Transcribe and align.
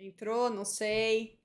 Entrou, 0.00 0.48
não 0.48 0.64
sei. 0.64 1.36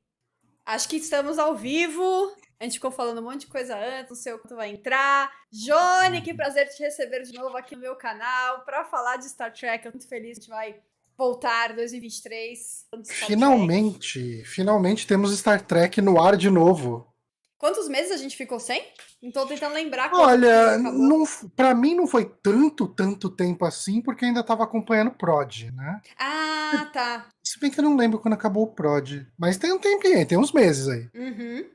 Acho 0.63 0.87
que 0.87 0.97
estamos 0.97 1.39
ao 1.39 1.55
vivo. 1.55 2.31
A 2.59 2.63
gente 2.63 2.75
ficou 2.75 2.91
falando 2.91 3.19
um 3.19 3.23
monte 3.23 3.41
de 3.41 3.47
coisa 3.47 3.75
antes, 3.75 4.09
não 4.09 4.15
sei 4.15 4.33
o 4.33 4.39
que 4.39 4.53
vai 4.53 4.69
entrar. 4.69 5.31
Johnny, 5.51 6.21
que 6.21 6.35
prazer 6.35 6.69
te 6.69 6.83
receber 6.83 7.23
de 7.23 7.33
novo 7.33 7.57
aqui 7.57 7.75
no 7.75 7.81
meu 7.81 7.95
canal 7.95 8.63
para 8.63 8.85
falar 8.85 9.17
de 9.17 9.27
Star 9.27 9.51
Trek. 9.51 9.85
Eu 9.85 9.91
tô 9.91 9.97
muito 9.97 10.07
feliz, 10.07 10.37
a 10.37 10.41
gente 10.41 10.49
vai 10.49 10.75
voltar 11.17 11.73
2023. 11.73 12.85
Finalmente, 13.05 14.43
finalmente 14.45 15.07
temos 15.07 15.35
Star 15.37 15.65
Trek 15.65 15.99
no 15.99 16.21
ar 16.21 16.37
de 16.37 16.51
novo. 16.51 17.11
Quantos 17.57 17.87
meses 17.87 18.11
a 18.11 18.17
gente 18.17 18.37
ficou 18.37 18.59
sem? 18.59 18.85
Então 19.21 19.47
tentando 19.47 19.73
lembrar. 19.73 20.13
Olha, 20.13 20.77
não, 20.77 21.23
para 21.55 21.73
mim 21.73 21.95
não 21.95 22.05
foi 22.05 22.25
tanto, 22.25 22.87
tanto 22.87 23.29
tempo 23.29 23.65
assim, 23.65 24.01
porque 24.01 24.25
ainda 24.25 24.41
estava 24.41 24.63
acompanhando 24.63 25.07
o 25.07 25.17
Prod, 25.17 25.71
né? 25.71 26.01
Ah, 26.19 26.89
tá. 26.93 27.32
Se 27.53 27.59
bem 27.59 27.69
que 27.69 27.79
eu 27.79 27.83
não 27.83 27.95
lembro 27.95 28.17
quando 28.17 28.33
acabou 28.33 28.63
o 28.63 28.73
Prod. 28.73 29.27
Mas 29.37 29.57
tem 29.57 29.71
um 29.71 29.77
tempinho, 29.77 30.25
tem 30.25 30.39
uns 30.39 30.51
meses 30.51 30.87
aí. 30.87 31.07
Uhum. 31.13 31.69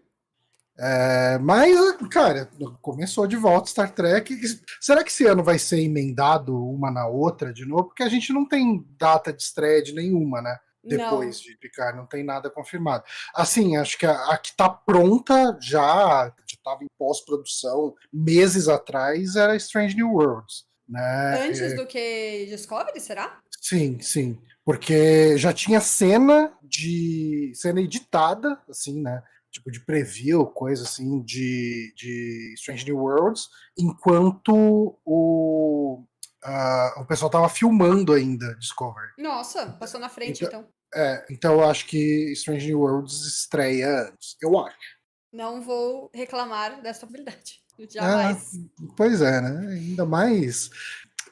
É, 0.77 1.39
mas, 1.39 1.73
cara, 2.11 2.51
começou 2.83 3.29
de 3.29 3.37
volta 3.37 3.71
Star 3.71 3.93
Trek. 3.93 4.37
Será 4.81 5.05
que 5.05 5.11
esse 5.11 5.25
ano 5.25 5.45
vai 5.45 5.57
ser 5.57 5.79
emendado 5.79 6.53
uma 6.69 6.91
na 6.91 7.07
outra 7.07 7.53
de 7.53 7.65
novo? 7.65 7.85
Porque 7.85 8.03
a 8.03 8.09
gente 8.09 8.33
não 8.33 8.45
tem 8.45 8.85
data 8.99 9.33
de 9.33 9.41
estreia 9.41 9.81
de 9.81 9.95
nenhuma, 9.95 10.43
né? 10.43 10.59
depois 10.83 11.37
não. 11.37 11.43
de 11.45 11.57
Picard, 11.59 11.97
não 11.97 12.07
tem 12.07 12.25
nada 12.25 12.51
confirmado. 12.51 13.05
Assim, 13.33 13.77
acho 13.77 13.97
que 13.97 14.07
a, 14.07 14.33
a 14.33 14.37
que 14.37 14.49
está 14.49 14.69
pronta 14.69 15.57
já, 15.63 16.35
estava 16.45 16.83
em 16.83 16.89
pós-produção 16.99 17.95
meses 18.13 18.67
atrás, 18.67 19.37
era 19.37 19.55
Strange 19.55 19.95
New 19.95 20.11
Worlds. 20.11 20.67
Né? 20.89 21.47
Antes 21.47 21.61
é... 21.61 21.75
do 21.75 21.87
que 21.87 22.47
Discovery, 22.47 22.99
será? 23.01 23.39
Sim, 23.61 24.01
sim. 24.01 24.41
Porque 24.69 25.39
já 25.39 25.51
tinha 25.51 25.81
cena 25.81 26.53
de. 26.63 27.53
cena 27.55 27.81
editada, 27.81 28.61
assim, 28.69 29.01
né? 29.01 29.23
Tipo 29.51 29.71
de 29.71 29.81
preview, 29.81 30.45
coisa 30.45 30.83
assim, 30.83 31.23
de, 31.23 31.91
de 31.97 32.53
Strange 32.59 32.85
New 32.85 32.99
Worlds, 32.99 33.49
enquanto 33.79 34.95
o, 35.07 36.05
Uh, 36.45 37.01
o 37.01 37.07
pessoal 37.07 37.31
tava 37.31 37.49
filmando 37.49 38.13
ainda 38.13 38.55
Discovery. 38.57 39.09
Nossa, 39.19 39.73
passou 39.73 39.99
na 39.99 40.09
frente 40.09 40.45
então. 40.45 40.61
então. 40.61 40.73
É, 40.95 41.27
então 41.31 41.55
eu 41.55 41.65
acho 41.65 41.87
que 41.87 42.31
Strange 42.33 42.67
New 42.69 42.81
Worlds 42.81 43.27
estreia 43.27 44.03
antes, 44.03 44.37
eu 44.41 44.57
acho. 44.59 44.99
Não 45.33 45.63
vou 45.63 46.11
reclamar 46.15 46.81
dessa 46.83 47.07
habilidade. 47.07 47.61
Jamais. 47.91 48.55
É, 48.55 48.59
pois 48.97 49.23
é, 49.23 49.41
né? 49.41 49.73
Ainda 49.73 50.05
mais. 50.05 50.71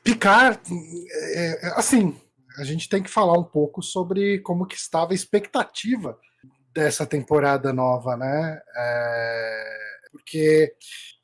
Picard, 0.02 0.60
é, 1.10 1.66
é, 1.66 1.72
assim, 1.76 2.18
a 2.56 2.64
gente 2.64 2.88
tem 2.88 3.02
que 3.02 3.10
falar 3.10 3.38
um 3.38 3.44
pouco 3.44 3.82
sobre 3.82 4.38
como 4.40 4.66
que 4.66 4.76
estava 4.76 5.12
a 5.12 5.14
expectativa 5.14 6.18
dessa 6.74 7.06
temporada 7.06 7.72
nova, 7.72 8.16
né? 8.16 8.60
É, 8.76 9.76
porque, 10.12 10.74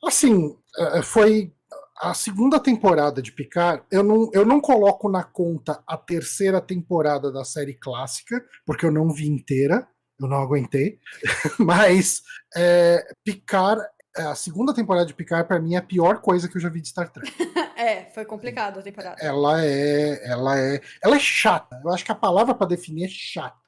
assim, 0.03 0.55
é, 0.77 1.01
foi 1.01 1.53
a 1.97 2.13
segunda 2.13 2.59
temporada 2.59 3.21
de 3.21 3.31
Picard, 3.31 3.83
eu 3.91 4.03
não, 4.03 4.29
eu 4.33 4.45
não 4.45 4.59
coloco 4.59 5.09
na 5.09 5.23
conta 5.23 5.81
a 5.87 5.95
terceira 5.95 6.59
temporada 6.59 7.31
da 7.31 7.45
série 7.45 7.73
clássica, 7.75 8.43
porque 8.65 8.85
eu 8.85 8.91
não 8.91 9.09
vi 9.09 9.27
inteira, 9.27 9.87
eu 10.19 10.27
não 10.27 10.37
aguentei. 10.37 10.99
Mas 11.59 12.21
é, 12.55 13.05
Picard, 13.23 13.81
é, 14.17 14.23
a 14.23 14.35
segunda 14.35 14.73
temporada 14.73 15.05
de 15.05 15.13
Picard, 15.13 15.47
para 15.47 15.59
mim, 15.59 15.75
é 15.75 15.77
a 15.77 15.83
pior 15.83 16.19
coisa 16.19 16.47
que 16.47 16.57
eu 16.57 16.61
já 16.61 16.69
vi 16.69 16.81
de 16.81 16.89
Star 16.89 17.11
Trek. 17.11 17.31
é, 17.83 18.11
foi 18.13 18.25
complicado 18.25 18.79
a 18.79 18.83
temporada. 18.83 19.17
Ela 19.19 19.63
é, 19.63 20.29
ela 20.29 20.59
é, 20.59 20.81
ela 21.03 21.15
é 21.15 21.19
chata. 21.19 21.81
Eu 21.83 21.91
acho 21.91 22.05
que 22.05 22.11
a 22.11 22.15
palavra 22.15 22.53
para 22.53 22.67
definir 22.67 23.05
é 23.05 23.09
chata 23.09 23.63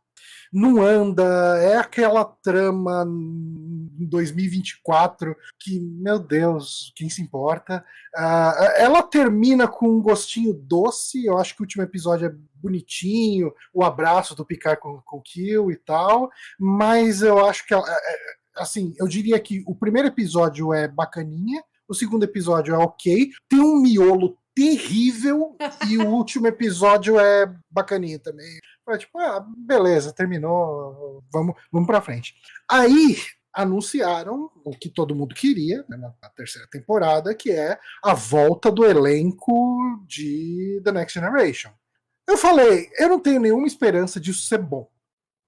não 0.56 0.82
anda, 0.82 1.58
é 1.62 1.76
aquela 1.76 2.24
trama 2.24 3.06
em 3.06 4.06
2024 4.06 5.36
que, 5.60 5.80
meu 5.82 6.18
Deus, 6.18 6.94
quem 6.96 7.10
se 7.10 7.22
importa? 7.22 7.84
Uh, 8.16 8.64
ela 8.78 9.04
termina 9.04 9.68
com 9.68 9.86
um 9.88 10.02
gostinho 10.02 10.54
doce, 10.54 11.26
eu 11.26 11.38
acho 11.38 11.54
que 11.54 11.62
o 11.62 11.66
último 11.66 11.84
episódio 11.84 12.28
é 12.28 12.36
bonitinho, 12.56 13.54
o 13.74 13.84
abraço 13.84 14.34
do 14.34 14.46
Picard 14.46 14.80
com, 14.80 15.02
com 15.02 15.22
Kill 15.22 15.72
e 15.72 15.76
tal, 15.76 16.30
mas 16.58 17.22
eu 17.22 17.46
acho 17.46 17.68
que, 17.68 17.74
ela, 17.74 17.86
é, 17.86 17.92
é, 17.92 18.18
assim, 18.56 18.94
eu 18.98 19.10
diria 19.10 19.38
que 19.42 19.62
o 19.68 19.76
primeiro 19.76 20.08
episódio 20.08 20.74
é 20.74 20.88
bacaninha, 20.88 21.62
o 21.88 21.94
segundo 21.94 22.24
episódio 22.24 22.74
é 22.74 22.78
ok, 22.78 23.30
tem 23.50 23.60
um 23.60 23.82
miolo 23.82 24.38
terrível 24.56 25.56
e 25.90 25.98
o 25.98 26.08
último 26.10 26.48
episódio 26.48 27.20
é 27.20 27.54
bacaninha 27.70 28.20
também. 28.20 28.60
Foi 28.84 28.98
tipo, 28.98 29.20
ah, 29.20 29.46
beleza, 29.58 30.14
terminou, 30.14 31.24
vamos, 31.32 31.56
vamos 31.72 31.88
pra 31.88 32.02
frente. 32.02 32.36
Aí 32.70 33.18
anunciaram 33.54 34.52
o 34.66 34.72
que 34.72 34.90
todo 34.90 35.16
mundo 35.16 35.34
queria 35.34 35.84
né, 35.88 35.98
na 35.98 36.30
terceira 36.30 36.68
temporada, 36.70 37.34
que 37.34 37.52
é 37.52 37.80
a 38.04 38.14
volta 38.14 38.70
do 38.70 38.86
elenco 38.86 40.04
de 40.06 40.82
The 40.84 40.92
Next 40.92 41.18
Generation. 41.18 41.72
Eu 42.28 42.38
falei, 42.38 42.90
eu 42.98 43.08
não 43.08 43.20
tenho 43.20 43.40
nenhuma 43.40 43.68
esperança 43.68 44.20
disso 44.20 44.48
ser 44.48 44.58
bom. 44.58 44.90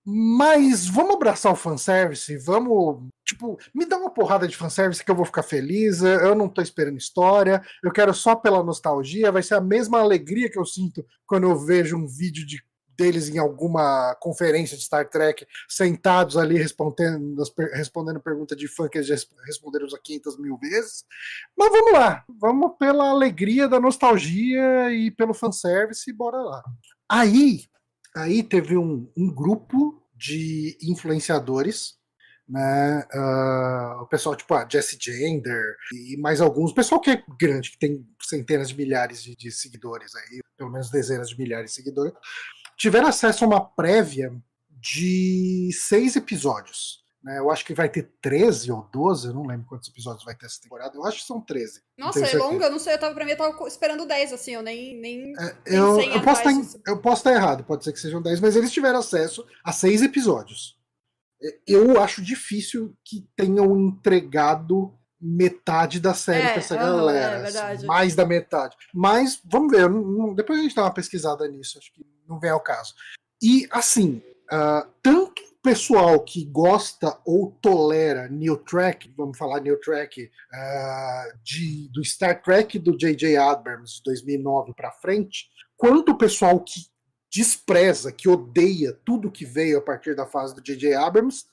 Mas 0.10 0.88
vamos 0.88 1.16
abraçar 1.16 1.52
o 1.52 1.56
fanservice, 1.56 2.38
vamos. 2.38 3.10
Tipo, 3.26 3.60
me 3.76 3.86
dá 3.86 3.98
uma 3.98 4.10
porrada 4.10 4.48
de 4.48 4.56
fanservice 4.56 5.04
que 5.04 5.12
eu 5.12 5.16
vou 5.16 5.26
ficar 5.26 5.44
feliz. 5.44 6.02
Eu 6.02 6.34
não 6.34 6.48
tô 6.48 6.62
esperando 6.62 6.98
história, 6.98 7.62
eu 7.84 7.92
quero 7.92 8.14
só 8.14 8.34
pela 8.34 8.64
nostalgia. 8.64 9.34
Vai 9.34 9.44
ser 9.44 9.56
a 9.56 9.62
mesma 9.62 10.00
alegria 10.00 10.50
que 10.50 10.58
eu 10.58 10.66
sinto 10.66 11.06
quando 11.26 11.44
eu 11.44 11.58
vejo 11.58 11.98
um 11.98 12.08
vídeo 12.08 12.48
de 12.48 12.64
deles 12.98 13.28
em 13.28 13.38
alguma 13.38 14.16
conferência 14.16 14.76
de 14.76 14.84
Star 14.84 15.08
Trek, 15.10 15.46
sentados 15.70 16.36
ali 16.36 16.58
respondendo, 16.58 17.44
respondendo 17.74 18.20
pergunta 18.20 18.56
de 18.56 18.68
fã 18.68 18.90
que 18.90 18.98
eles 18.98 19.08
já 19.08 19.16
responderam 19.46 19.86
uns 19.86 19.94
500 20.04 20.40
mil 20.40 20.58
vezes. 20.58 21.06
Mas 21.56 21.70
vamos 21.70 21.92
lá, 21.92 22.26
vamos 22.40 22.72
pela 22.80 23.10
alegria 23.10 23.68
da 23.68 23.80
nostalgia 23.80 24.90
e 24.92 25.12
pelo 25.12 25.34
fanservice 25.34 26.10
e 26.10 26.14
bora 26.14 26.38
lá. 26.38 26.64
Aí, 27.08 27.66
aí 28.18 28.44
teve 28.44 28.78
um, 28.78 29.10
um 29.16 29.34
grupo 29.34 30.02
de 30.16 30.78
influenciadores 30.82 31.98
né? 32.48 33.06
Uh, 33.14 34.04
o 34.04 34.08
pessoal 34.08 34.36
tipo 34.36 34.54
a 34.54 34.62
ah, 34.62 34.68
Jesse 34.70 34.98
Gender 35.00 35.76
e 35.94 36.16
mais 36.18 36.40
alguns, 36.40 36.72
o 36.72 36.76
pessoal 36.76 37.02
que 37.02 37.12
é 37.12 37.24
grande, 37.40 37.72
que 37.72 37.78
tem 37.78 38.08
centenas 38.22 38.70
de 38.70 38.78
milhares 38.78 39.22
de, 39.22 39.36
de, 39.36 39.52
seguidores 39.52 40.16
aí, 40.16 40.40
pelo 40.58 40.72
menos 40.72 40.90
dezenas 40.90 41.30
de 41.30 41.38
milhares 41.38 41.72
de 41.72 41.76
seguidores, 41.76 42.14
tiveram 42.78 43.08
acesso 43.08 43.44
a 43.44 43.48
uma 43.48 43.60
prévia 43.60 44.34
de 44.70 45.72
seis 45.74 46.16
episódios. 46.16 47.04
Né? 47.24 47.40
Eu 47.40 47.50
acho 47.50 47.66
que 47.66 47.74
vai 47.74 47.90
ter 47.90 48.12
13 48.22 48.72
ou 48.72 48.88
12, 48.92 49.28
eu 49.28 49.34
não 49.34 49.46
lembro 49.46 49.66
quantos 49.68 49.90
episódios 49.90 50.24
vai 50.24 50.36
ter 50.36 50.46
essa 50.46 50.62
temporada. 50.62 50.96
Eu 50.96 51.06
acho 51.06 51.20
que 51.20 51.26
são 51.26 51.42
13. 51.42 51.82
Nossa, 51.98 52.26
é 52.26 52.38
longa? 52.38 52.66
Eu 52.66 52.72
não 52.72 52.80
sei, 52.80 52.94
eu 52.94 53.00
tava, 53.00 53.14
pra 53.14 53.26
mim 53.26 53.32
eu 53.32 53.38
tava 53.38 53.68
esperando 53.68 54.06
10, 54.06 54.34
assim, 54.34 54.52
eu 54.52 54.62
nem. 54.62 55.00
nem, 55.00 55.34
é, 55.40 55.56
eu, 55.66 56.00
eu, 56.00 56.22
posso 56.22 56.48
estar, 56.48 56.80
tá 56.80 56.92
eu 56.92 57.02
posso 57.02 57.20
estar 57.22 57.34
errado, 57.34 57.64
pode 57.64 57.84
ser 57.84 57.92
que 57.92 58.00
sejam 58.00 58.22
10, 58.22 58.40
mas 58.40 58.56
eles 58.56 58.72
tiveram 58.72 59.00
acesso 59.00 59.46
a 59.64 59.72
seis 59.72 60.02
episódios. 60.02 60.78
Eu 61.68 62.02
acho 62.02 62.22
difícil 62.22 62.96
que 63.04 63.28
tenham 63.36 63.78
entregado 63.78 64.98
metade 65.20 66.00
da 66.00 66.14
série 66.14 66.46
é, 66.46 66.52
pra 66.52 66.60
essa 66.60 66.76
galera. 66.76 67.38
É 67.38 67.74
assim, 67.74 67.86
mais 67.86 68.16
da 68.16 68.26
metade. 68.26 68.76
Mas, 68.94 69.40
vamos 69.46 69.72
ver, 69.72 69.88
depois 70.36 70.60
a 70.60 70.64
gente 70.64 70.76
dá 70.76 70.84
uma 70.84 70.94
pesquisada 70.94 71.48
nisso, 71.48 71.78
acho 71.78 71.94
que 71.94 72.06
não 72.28 72.40
vem 72.40 72.52
ao 72.52 72.60
caso. 72.60 72.94
E, 73.42 73.68
assim, 73.72 74.22
uh, 74.52 74.88
tanto 75.02 75.47
pessoal 75.68 76.22
que 76.22 76.46
gosta 76.46 77.20
ou 77.26 77.52
tolera 77.62 78.30
New 78.30 78.56
Track, 78.56 79.14
vamos 79.18 79.38
falar 79.38 79.60
New 79.60 79.78
Track, 79.82 80.24
uh, 80.24 81.38
de, 81.44 81.90
do 81.92 82.02
Star 82.02 82.42
Trek 82.42 82.80
do 82.80 82.98
J.J. 82.98 83.36
Abrams 83.36 83.98
de 83.98 84.04
2009 84.06 84.74
para 84.74 84.94
frente, 84.94 85.50
quanto 85.76 86.14
o 86.14 86.18
pessoal 86.18 86.58
que 86.62 86.80
despreza, 87.30 88.14
que 88.14 88.30
odeia 88.30 88.98
tudo 89.04 89.30
que 89.30 89.44
veio 89.44 89.80
a 89.80 89.82
partir 89.82 90.16
da 90.16 90.26
fase 90.26 90.56
do 90.56 90.62
J.J. 90.62 90.96
Abrams, 90.96 91.44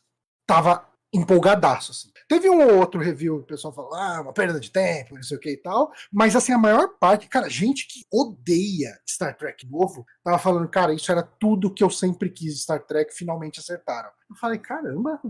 tava 0.46 0.88
empolgadaço, 1.14 1.92
assim. 1.92 2.14
Teve 2.26 2.48
um 2.48 2.60
ou 2.60 2.78
outro 2.78 3.00
review 3.00 3.38
que 3.38 3.44
o 3.44 3.46
pessoal 3.46 3.72
falou, 3.72 3.94
ah, 3.94 4.20
uma 4.22 4.32
perda 4.32 4.58
de 4.58 4.70
tempo, 4.70 5.14
não 5.14 5.22
sei 5.22 5.36
o 5.36 5.40
que 5.40 5.50
e 5.50 5.56
tal, 5.56 5.92
mas 6.10 6.34
assim, 6.34 6.52
a 6.52 6.58
maior 6.58 6.88
parte, 6.98 7.28
cara, 7.28 7.48
gente 7.48 7.86
que 7.86 8.04
odeia 8.10 8.98
Star 9.06 9.36
Trek 9.36 9.66
novo, 9.70 10.06
tava 10.22 10.38
falando, 10.38 10.68
cara, 10.68 10.94
isso 10.94 11.12
era 11.12 11.22
tudo 11.22 11.72
que 11.72 11.84
eu 11.84 11.90
sempre 11.90 12.30
quis 12.30 12.62
Star 12.62 12.80
Trek, 12.80 13.14
finalmente 13.14 13.60
acertaram. 13.60 14.08
Eu 14.28 14.36
falei, 14.36 14.58
caramba, 14.58 15.20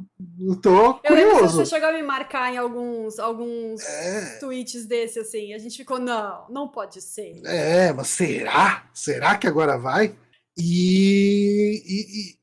eu 0.41 0.61
tô 0.61 0.95
curioso. 0.95 1.59
Eu 1.59 1.65
você 1.65 1.67
chegou 1.67 1.89
a 1.89 1.93
me 1.93 2.03
marcar 2.03 2.53
em 2.53 2.59
alguns, 2.59 3.19
alguns 3.19 3.83
é... 3.83 4.39
tweets 4.39 4.87
desse, 4.87 5.19
assim, 5.19 5.53
a 5.53 5.59
gente 5.59 5.77
ficou, 5.77 5.99
não, 5.99 6.47
não 6.49 6.69
pode 6.69 7.03
ser. 7.03 7.43
É, 7.45 7.93
mas 7.93 8.07
será? 8.09 8.89
Será 8.95 9.37
que 9.37 9.49
agora 9.49 9.77
vai? 9.77 10.17
E, 10.57 11.83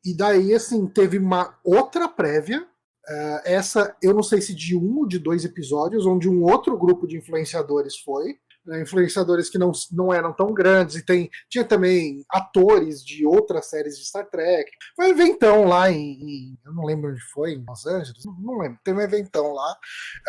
e, 0.03 0.11
e 0.11 0.17
daí, 0.17 0.53
assim, 0.53 0.85
teve 0.87 1.17
uma 1.17 1.57
outra 1.63 2.09
prévia 2.09 2.67
essa, 3.45 3.95
eu 4.01 4.13
não 4.13 4.23
sei 4.23 4.41
se 4.41 4.53
de 4.53 4.75
um 4.75 4.99
ou 4.99 5.07
de 5.07 5.19
dois 5.19 5.45
episódios, 5.45 6.05
onde 6.05 6.29
um 6.29 6.43
outro 6.43 6.77
grupo 6.77 7.07
de 7.07 7.17
influenciadores 7.17 7.97
foi, 7.99 8.37
né, 8.65 8.81
influenciadores 8.81 9.49
que 9.49 9.57
não, 9.57 9.71
não 9.91 10.13
eram 10.13 10.33
tão 10.33 10.53
grandes, 10.53 10.95
e 10.95 11.05
tem, 11.05 11.29
tinha 11.49 11.63
também 11.63 12.23
atores 12.29 13.03
de 13.03 13.25
outras 13.25 13.67
séries 13.67 13.97
de 13.97 14.05
Star 14.05 14.29
Trek. 14.29 14.69
Foi 14.95 15.07
um 15.07 15.09
eventão 15.09 15.65
lá 15.65 15.91
em, 15.91 16.11
em 16.13 16.59
eu 16.65 16.73
não 16.73 16.85
lembro 16.85 17.11
onde 17.11 17.21
foi, 17.33 17.53
em 17.53 17.65
Los 17.67 17.85
Angeles, 17.85 18.23
não 18.25 18.59
lembro, 18.59 18.79
teve 18.83 18.99
um 18.99 19.01
eventão 19.01 19.53
lá, 19.53 19.71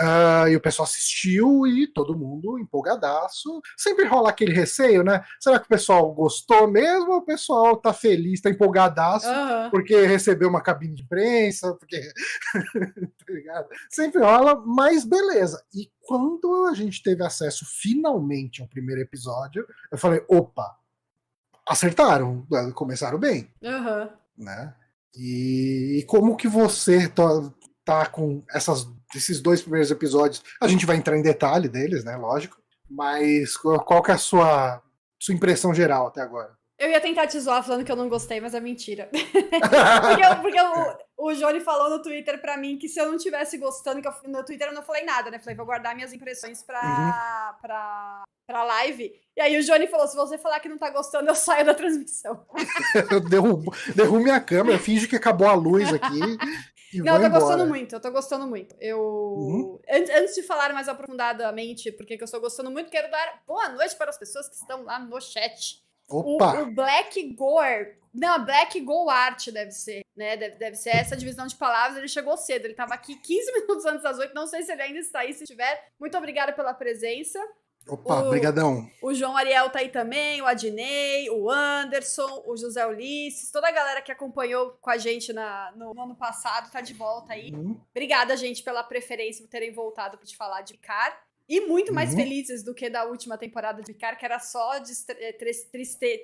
uh, 0.00 0.48
e 0.48 0.56
o 0.56 0.60
pessoal 0.60 0.84
assistiu 0.84 1.66
e 1.66 1.86
todo 1.86 2.18
mundo 2.18 2.58
empolgadaço. 2.58 3.60
Sempre 3.76 4.06
rola 4.06 4.30
aquele 4.30 4.52
receio, 4.52 5.02
né? 5.02 5.22
Será 5.40 5.58
que 5.58 5.66
o 5.66 5.68
pessoal 5.68 6.12
gostou 6.12 6.66
mesmo 6.68 7.12
ou 7.12 7.18
o 7.18 7.24
pessoal 7.24 7.76
tá 7.76 7.92
feliz, 7.92 8.40
tá 8.40 8.50
empolgadaço, 8.50 9.28
uhum. 9.28 9.70
porque 9.70 10.06
recebeu 10.06 10.48
uma 10.48 10.62
cabine 10.62 10.94
de 10.94 11.02
imprensa, 11.02 11.74
porque. 11.74 12.00
tá 13.26 13.32
ligado? 13.32 13.68
Sempre 13.90 14.22
rola, 14.22 14.62
mas 14.64 15.04
beleza. 15.04 15.62
E 15.74 15.90
quando 16.02 16.66
a 16.66 16.74
gente 16.74 17.02
teve 17.02 17.24
acesso 17.24 17.64
finalmente 17.64 18.60
ao 18.60 18.68
primeiro 18.68 19.00
episódio, 19.00 19.66
eu 19.90 19.98
falei, 19.98 20.24
opa, 20.28 20.76
acertaram, 21.66 22.46
começaram 22.74 23.18
bem. 23.18 23.48
Uhum. 23.62 24.08
Né? 24.36 24.74
E, 25.16 25.98
e, 26.00 26.04
como 26.04 26.36
que 26.36 26.48
você 26.48 27.08
tá, 27.08 27.24
tá 27.84 28.06
com 28.06 28.42
essas, 28.50 28.88
esses 29.14 29.40
dois 29.40 29.60
primeiros 29.60 29.90
episódios? 29.90 30.42
A 30.60 30.66
gente 30.66 30.86
vai 30.86 30.96
entrar 30.96 31.16
em 31.16 31.22
detalhe 31.22 31.68
deles, 31.68 32.04
né? 32.04 32.16
Lógico. 32.16 32.60
Mas 32.88 33.56
qual 33.56 34.02
que 34.02 34.10
é 34.10 34.14
a 34.14 34.18
sua, 34.18 34.82
sua 35.18 35.34
impressão 35.34 35.72
geral 35.72 36.08
até 36.08 36.20
agora? 36.20 36.56
Eu 36.82 36.90
ia 36.90 37.00
tentar 37.00 37.28
te 37.28 37.38
zoar 37.38 37.62
falando 37.62 37.84
que 37.84 37.92
eu 37.92 37.96
não 37.96 38.08
gostei, 38.08 38.40
mas 38.40 38.56
é 38.56 38.60
mentira. 38.60 39.08
porque, 39.14 40.24
eu, 40.24 40.36
porque 40.42 40.60
o, 40.60 41.28
o 41.28 41.32
Johnny 41.32 41.60
falou 41.60 41.88
no 41.88 42.02
Twitter 42.02 42.40
pra 42.40 42.56
mim 42.56 42.76
que 42.76 42.88
se 42.88 43.00
eu 43.00 43.08
não 43.08 43.16
tivesse 43.16 43.56
gostando, 43.56 44.02
que 44.02 44.08
eu, 44.08 44.12
no 44.26 44.44
Twitter 44.44 44.66
eu 44.66 44.74
não 44.74 44.82
falei 44.82 45.04
nada, 45.04 45.30
né? 45.30 45.38
Falei, 45.38 45.54
vou 45.54 45.64
guardar 45.64 45.94
minhas 45.94 46.12
impressões 46.12 46.60
pra, 46.64 46.82
uhum. 46.82 47.60
pra, 47.62 48.24
pra 48.48 48.64
live. 48.64 49.12
E 49.36 49.40
aí 49.40 49.56
o 49.56 49.62
Johnny 49.62 49.86
falou: 49.86 50.08
se 50.08 50.16
você 50.16 50.36
falar 50.36 50.58
que 50.58 50.68
não 50.68 50.76
tá 50.76 50.90
gostando, 50.90 51.28
eu 51.28 51.36
saio 51.36 51.64
da 51.64 51.72
transmissão. 51.72 52.44
eu 53.12 53.20
derrubo, 53.20 53.72
derrubo 53.94 54.18
minha 54.18 54.40
câmera, 54.40 54.76
finge 54.76 55.06
que 55.06 55.14
acabou 55.14 55.46
a 55.46 55.54
luz 55.54 55.88
aqui. 55.94 56.18
Não, 56.94 57.14
eu 57.14 57.20
tô 57.20 57.26
embora. 57.26 57.28
gostando 57.28 57.66
muito, 57.66 57.94
eu 57.94 58.00
tô 58.00 58.10
gostando 58.10 58.46
muito. 58.48 58.74
Eu. 58.80 58.98
Uhum. 58.98 59.80
Antes 59.88 60.34
de 60.34 60.42
falar 60.42 60.74
mais 60.74 60.88
aprofundadamente 60.88 61.92
porque 61.92 62.16
que 62.16 62.24
eu 62.24 62.26
estou 62.26 62.40
gostando 62.40 62.72
muito, 62.72 62.90
quero 62.90 63.08
dar 63.08 63.40
boa 63.46 63.68
noite 63.68 63.94
para 63.94 64.10
as 64.10 64.18
pessoas 64.18 64.48
que 64.48 64.56
estão 64.56 64.82
lá 64.82 64.98
no 64.98 65.20
chat. 65.20 65.80
Opa! 66.18 66.60
O, 66.60 66.62
o 66.62 66.74
Black 66.74 67.22
Gore. 67.34 67.96
Não, 68.12 68.44
Black 68.44 68.78
Go 68.80 69.08
Art 69.08 69.48
deve 69.48 69.70
ser, 69.70 70.04
né? 70.14 70.36
Deve, 70.36 70.56
deve 70.56 70.76
ser 70.76 70.90
essa 70.90 71.16
divisão 71.16 71.46
de 71.46 71.56
palavras. 71.56 71.96
Ele 71.96 72.08
chegou 72.08 72.36
cedo, 72.36 72.66
ele 72.66 72.74
tava 72.74 72.94
aqui 72.94 73.16
15 73.16 73.52
minutos 73.60 73.86
antes 73.86 74.02
das 74.02 74.18
8. 74.18 74.34
Não 74.34 74.46
sei 74.46 74.62
se 74.62 74.72
ele 74.72 74.82
ainda 74.82 74.98
está 74.98 75.20
aí. 75.20 75.32
Se 75.32 75.44
estiver, 75.44 75.88
muito 75.98 76.16
obrigada 76.16 76.52
pela 76.52 76.74
presença. 76.74 77.38
Opa, 77.88 78.22
o, 78.22 78.30
brigadão. 78.30 78.88
O 79.02 79.12
João 79.12 79.36
Ariel 79.36 79.68
tá 79.70 79.80
aí 79.80 79.88
também, 79.88 80.40
o 80.40 80.46
Adnei, 80.46 81.28
o 81.30 81.50
Anderson, 81.50 82.44
o 82.46 82.56
José 82.56 82.86
Ulisses, 82.86 83.50
toda 83.50 83.66
a 83.68 83.72
galera 83.72 84.00
que 84.00 84.12
acompanhou 84.12 84.78
com 84.80 84.90
a 84.90 84.96
gente 84.96 85.32
na, 85.32 85.72
no, 85.74 85.92
no 85.92 86.02
ano 86.02 86.14
passado 86.14 86.70
tá 86.70 86.80
de 86.80 86.94
volta 86.94 87.32
aí. 87.32 87.52
Uhum. 87.52 87.80
Obrigada, 87.90 88.36
gente, 88.36 88.62
pela 88.62 88.84
preferência 88.84 89.42
por 89.42 89.50
terem 89.50 89.72
voltado 89.72 90.16
pra 90.16 90.26
te 90.26 90.36
falar 90.36 90.62
de 90.62 90.76
Car. 90.76 91.20
E 91.52 91.60
muito 91.60 91.92
mais 91.92 92.12
uhum. 92.12 92.16
felizes 92.16 92.62
do 92.62 92.72
que 92.72 92.88
da 92.88 93.04
última 93.04 93.36
temporada 93.36 93.82
de 93.82 93.92
Picard, 93.92 94.18
que 94.18 94.24
era 94.24 94.38
só 94.38 94.72
eh, 94.74 95.36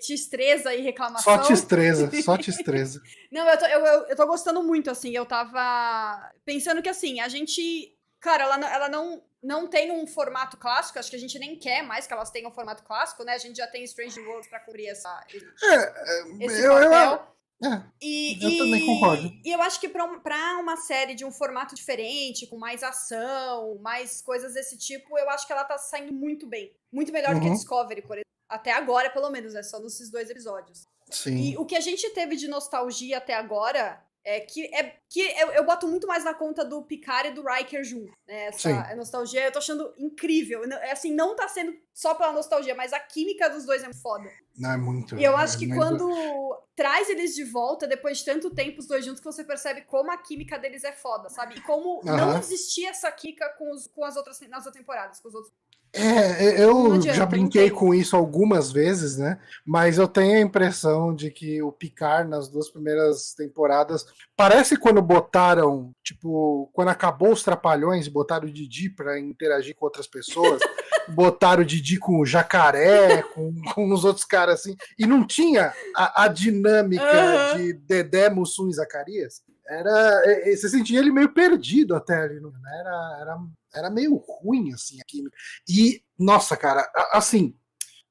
tristeza 0.00 0.74
e 0.74 0.80
reclamação. 0.80 1.36
Só 1.36 1.42
tistreza, 1.42 2.10
só 2.22 2.34
tistreza. 2.40 2.98
Não, 3.30 3.46
eu 3.46 3.58
tô, 3.58 3.66
eu, 3.66 3.80
eu, 3.84 4.06
eu 4.06 4.16
tô 4.16 4.26
gostando 4.26 4.62
muito, 4.62 4.90
assim. 4.90 5.10
Eu 5.10 5.26
tava 5.26 6.32
pensando 6.46 6.80
que, 6.80 6.88
assim, 6.88 7.20
a 7.20 7.28
gente. 7.28 7.94
Claro, 8.18 8.44
ela, 8.44 8.72
ela 8.72 8.88
não, 8.88 9.22
não 9.42 9.68
tem 9.68 9.92
um 9.92 10.06
formato 10.06 10.56
clássico, 10.56 10.98
acho 10.98 11.10
que 11.10 11.16
a 11.16 11.20
gente 11.20 11.38
nem 11.38 11.58
quer 11.58 11.82
mais 11.82 12.06
que 12.06 12.14
elas 12.14 12.30
tenham 12.30 12.50
um 12.50 12.54
formato 12.54 12.82
clássico, 12.82 13.22
né? 13.22 13.34
A 13.34 13.38
gente 13.38 13.58
já 13.58 13.66
tem 13.66 13.84
Strange 13.84 14.18
Worlds 14.20 14.48
pra 14.48 14.60
cobrir 14.60 14.86
essa, 14.86 15.26
é, 15.30 16.44
esse 16.46 16.64
eu, 16.64 16.72
papel. 16.72 17.12
Eu, 17.12 17.37
é, 17.64 17.82
e, 18.00 18.38
eu 18.42 18.50
e, 18.50 18.58
também 18.58 18.86
concordo. 18.86 19.32
E 19.44 19.50
eu 19.50 19.60
acho 19.60 19.80
que 19.80 19.88
pra, 19.88 20.06
pra 20.20 20.58
uma 20.60 20.76
série 20.76 21.14
de 21.14 21.24
um 21.24 21.32
formato 21.32 21.74
diferente, 21.74 22.46
com 22.46 22.56
mais 22.56 22.82
ação, 22.82 23.78
mais 23.80 24.22
coisas 24.22 24.54
desse 24.54 24.78
tipo, 24.78 25.18
eu 25.18 25.28
acho 25.30 25.46
que 25.46 25.52
ela 25.52 25.64
tá 25.64 25.76
saindo 25.76 26.12
muito 26.12 26.46
bem. 26.46 26.72
Muito 26.92 27.12
melhor 27.12 27.34
uhum. 27.34 27.40
do 27.40 27.46
que 27.46 27.52
Discovery, 27.52 28.02
por 28.02 28.16
exemplo. 28.16 28.28
Até 28.48 28.72
agora, 28.72 29.10
pelo 29.10 29.28
menos, 29.30 29.54
é 29.54 29.62
só 29.62 29.80
nesses 29.80 30.10
dois 30.10 30.30
episódios. 30.30 30.86
Sim. 31.10 31.36
E 31.36 31.56
o 31.58 31.66
que 31.66 31.74
a 31.74 31.80
gente 31.80 32.08
teve 32.10 32.36
de 32.36 32.48
nostalgia 32.48 33.18
até 33.18 33.34
agora 33.34 34.02
é 34.28 34.40
que, 34.40 34.66
é, 34.74 34.94
que 35.08 35.20
eu, 35.20 35.52
eu 35.52 35.64
boto 35.64 35.88
muito 35.88 36.06
mais 36.06 36.22
na 36.22 36.34
conta 36.34 36.62
do 36.62 36.82
Picard 36.82 37.28
e 37.28 37.32
do 37.32 37.42
Riker 37.42 37.82
junto, 37.82 38.12
né? 38.26 38.48
Essa 38.48 38.94
nostalgia 38.94 39.46
eu 39.46 39.50
tô 39.50 39.58
achando 39.58 39.94
incrível. 39.96 40.62
É 40.64 40.92
assim, 40.92 41.14
não 41.14 41.34
tá 41.34 41.48
sendo 41.48 41.74
só 41.94 42.14
pela 42.14 42.30
nostalgia, 42.30 42.74
mas 42.74 42.92
a 42.92 43.00
química 43.00 43.48
dos 43.48 43.64
dois 43.64 43.82
é 43.82 43.90
foda. 43.94 44.28
Não, 44.54 44.70
é 44.70 44.76
muito. 44.76 45.18
E 45.18 45.24
eu 45.24 45.34
acho 45.34 45.56
é 45.56 45.60
que 45.60 45.66
muito... 45.66 45.80
quando 45.80 46.62
traz 46.76 47.08
eles 47.08 47.34
de 47.34 47.42
volta, 47.42 47.86
depois 47.86 48.18
de 48.18 48.26
tanto 48.26 48.50
tempo, 48.50 48.80
os 48.80 48.86
dois 48.86 49.02
juntos, 49.02 49.20
que 49.20 49.24
você 49.24 49.42
percebe 49.42 49.80
como 49.82 50.12
a 50.12 50.18
química 50.18 50.58
deles 50.58 50.84
é 50.84 50.92
foda, 50.92 51.30
sabe? 51.30 51.54
E 51.54 51.60
como 51.62 52.02
não 52.04 52.38
existia 52.38 52.90
essa 52.90 53.10
química 53.10 53.48
com, 53.56 53.72
os, 53.72 53.86
com 53.86 54.04
as 54.04 54.14
outras 54.14 54.38
nas 54.42 54.66
outras 54.66 54.74
temporadas, 54.74 55.20
com 55.20 55.28
os 55.28 55.34
outros 55.34 55.54
é, 55.92 56.62
eu 56.62 57.00
já 57.00 57.24
brinquei 57.24 57.70
com 57.70 57.94
isso 57.94 58.14
algumas 58.14 58.70
vezes, 58.70 59.16
né? 59.16 59.38
Mas 59.64 59.98
eu 59.98 60.06
tenho 60.06 60.36
a 60.36 60.40
impressão 60.40 61.14
de 61.14 61.30
que 61.30 61.62
o 61.62 61.72
Picard 61.72 62.28
nas 62.28 62.48
duas 62.48 62.70
primeiras 62.70 63.32
temporadas 63.34 64.04
parece 64.36 64.76
quando 64.76 65.00
botaram, 65.00 65.92
tipo, 66.02 66.70
quando 66.72 66.88
acabou 66.88 67.32
os 67.32 67.42
Trapalhões 67.42 68.06
e 68.06 68.10
botaram 68.10 68.46
o 68.46 68.52
Didi 68.52 68.90
para 68.90 69.18
interagir 69.18 69.74
com 69.74 69.86
outras 69.86 70.06
pessoas, 70.06 70.60
botaram 71.08 71.62
o 71.62 71.66
Didi 71.66 71.98
com 71.98 72.20
o 72.20 72.26
Jacaré, 72.26 73.22
com, 73.22 73.54
com 73.74 73.92
os 73.92 74.04
outros 74.04 74.24
caras 74.24 74.60
assim, 74.60 74.76
e 74.98 75.06
não 75.06 75.26
tinha 75.26 75.72
a, 75.96 76.24
a 76.24 76.28
dinâmica 76.28 77.52
uhum. 77.52 77.56
de 77.56 77.72
Dedé, 77.72 78.28
Mussum 78.28 78.68
e 78.68 78.74
Zacarias 78.74 79.42
era. 79.68 80.22
Você 80.46 80.68
sentia 80.68 80.98
ele 80.98 81.12
meio 81.12 81.32
perdido 81.32 81.94
até 81.94 82.22
ali, 82.22 82.40
né? 82.40 82.50
Era, 82.80 83.18
era, 83.20 83.38
era 83.74 83.90
meio 83.90 84.16
ruim, 84.16 84.72
assim, 84.72 85.00
a 85.00 85.04
química. 85.04 85.36
E, 85.68 86.02
nossa, 86.18 86.56
cara, 86.56 86.90
assim, 87.12 87.56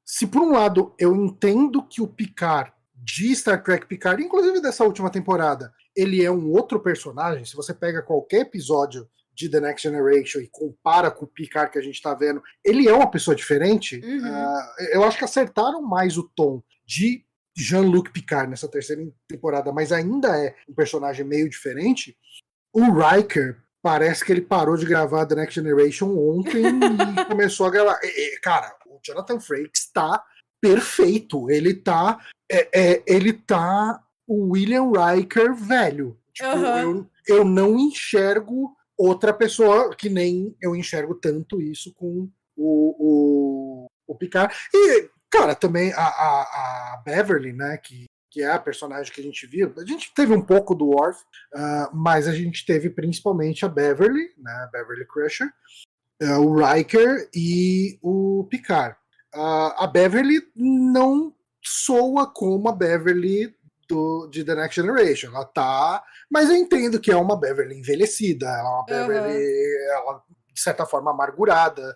se 0.06 0.25
por 0.25 0.42
um 0.42 0.51
lado 0.51 0.95
eu 0.98 1.15
entendo 1.15 1.86
que 1.86 2.01
o 2.01 2.07
Picard 2.07 2.71
de 2.95 3.36
Star 3.36 3.63
Trek 3.63 3.86
Picard, 3.86 4.24
inclusive 4.24 4.62
dessa 4.62 4.83
última 4.83 5.09
temporada, 5.09 5.71
ele 5.95 6.24
é 6.24 6.31
um 6.31 6.51
outro 6.51 6.80
personagem. 6.80 7.45
Se 7.45 7.56
você 7.56 7.74
pega 7.74 8.01
qualquer 8.01 8.42
episódio 8.42 9.07
de 9.33 9.50
The 9.50 9.59
Next 9.59 9.88
Generation 9.88 10.39
e 10.39 10.50
compara 10.50 11.12
com 11.12 11.25
o 11.25 11.27
Picard 11.27 11.71
que 11.71 11.77
a 11.77 11.81
gente 11.81 12.01
tá 12.01 12.13
vendo, 12.13 12.42
ele 12.63 12.88
é 12.88 12.94
uma 12.94 13.10
pessoa 13.10 13.36
diferente. 13.36 14.00
Uhum. 14.03 14.19
Uh, 14.19 14.62
eu 14.92 15.03
acho 15.03 15.18
que 15.18 15.25
acertaram 15.25 15.81
mais 15.81 16.18
o 16.18 16.24
tom 16.36 16.63
de 16.86 17.24
Jean-Luc 17.56 18.12
Picard 18.12 18.50
nessa 18.50 18.68
terceira 18.68 19.01
temporada, 19.27 19.71
mas 19.71 19.92
ainda 19.92 20.38
é 20.38 20.56
um 20.68 20.74
personagem 20.74 21.25
meio 21.25 21.50
diferente. 21.50 22.18
O 22.74 22.81
Riker 22.91 23.62
parece 23.88 24.25
que 24.25 24.34
ele 24.34 24.41
parou 24.41 24.75
de 24.75 24.86
gravar 24.86 25.25
The 25.25 25.36
Next 25.36 25.56
Generation 25.56 26.10
ontem 26.10 26.62
e 27.22 27.25
começou 27.25 27.67
a 27.67 27.70
gravar. 27.70 27.98
cara, 28.44 28.75
o 28.86 29.00
Jonathan 29.01 29.39
Frakes 29.39 29.84
está 29.84 30.22
perfeito. 30.60 31.50
Ele 31.50 31.74
tá, 31.74 32.20
é, 32.51 32.67
é, 32.74 33.03
ele 33.08 33.32
tá 33.32 34.03
o 34.27 34.51
William 34.51 34.91
Riker 34.91 35.56
velho. 35.56 36.20
Tipo, 36.34 36.50
uhum. 36.50 36.82
eu, 36.82 37.10
eu 37.38 37.46
não 37.46 37.79
enxergo 37.79 38.75
outra 38.98 39.34
pessoa 39.34 39.96
que 39.96 40.10
nem 40.10 40.53
eu 40.62 40.75
enxergo 40.75 41.15
tanto 41.15 41.62
isso 41.62 41.94
com 41.94 42.29
o, 42.58 43.86
o, 43.86 43.88
o 44.06 44.15
Picard. 44.15 44.53
E 44.74 45.10
Cara, 45.29 45.53
também 45.53 45.91
a, 45.94 46.01
a, 46.01 46.41
a, 46.41 47.03
Beverly, 47.06 47.51
né, 47.51 47.77
que, 47.77 48.06
que 48.29 48.41
é 48.41 48.51
a 48.51 48.60
personagem 48.60 49.12
que 49.12 49.22
a 49.22 49.24
gente 49.24 49.48
viu, 49.48 49.74
a 49.77 49.86
gente 49.86 50.13
teve 50.13 50.34
um 50.34 50.41
pouco 50.41 50.75
do 50.75 50.88
Worf, 50.88 51.22
uh, 51.55 51.96
mas 51.96 52.27
a 52.27 52.34
gente 52.34 52.65
teve 52.65 52.89
principalmente 52.89 53.65
a 53.65 53.69
Beverly, 53.69 54.34
né, 54.38 54.51
a 54.63 54.67
Beverly 54.67 55.05
Crusher, 55.05 55.48
uh, 56.22 56.39
o 56.39 56.55
Riker 56.55 57.29
e 57.34 57.98
o 58.01 58.46
Picard. 58.50 58.96
Uh, 59.34 59.74
a 59.77 59.88
Beverly 59.88 60.41
não 60.55 61.34
soa 61.63 62.31
como 62.31 62.69
a 62.69 62.72
Beverly 62.72 63.55
do, 63.88 64.27
de 64.27 64.43
The 64.43 64.55
Next 64.55 64.81
Generation. 64.81 65.29
Ela 65.29 65.46
tá. 65.46 66.03
Mas 66.29 66.50
eu 66.50 66.55
entendo 66.55 67.00
que 67.00 67.12
é 67.12 67.15
uma 67.15 67.39
Beverly 67.39 67.79
envelhecida, 67.79 68.48
ela 68.48 68.57
é 68.57 68.63
uma 68.63 68.86
Beverly. 68.86 69.38
Uhum. 69.38 69.91
Ela 69.91 70.24
de 70.53 70.63
certa 70.63 70.88
forma, 70.88 71.12
amargurada. 71.12 71.96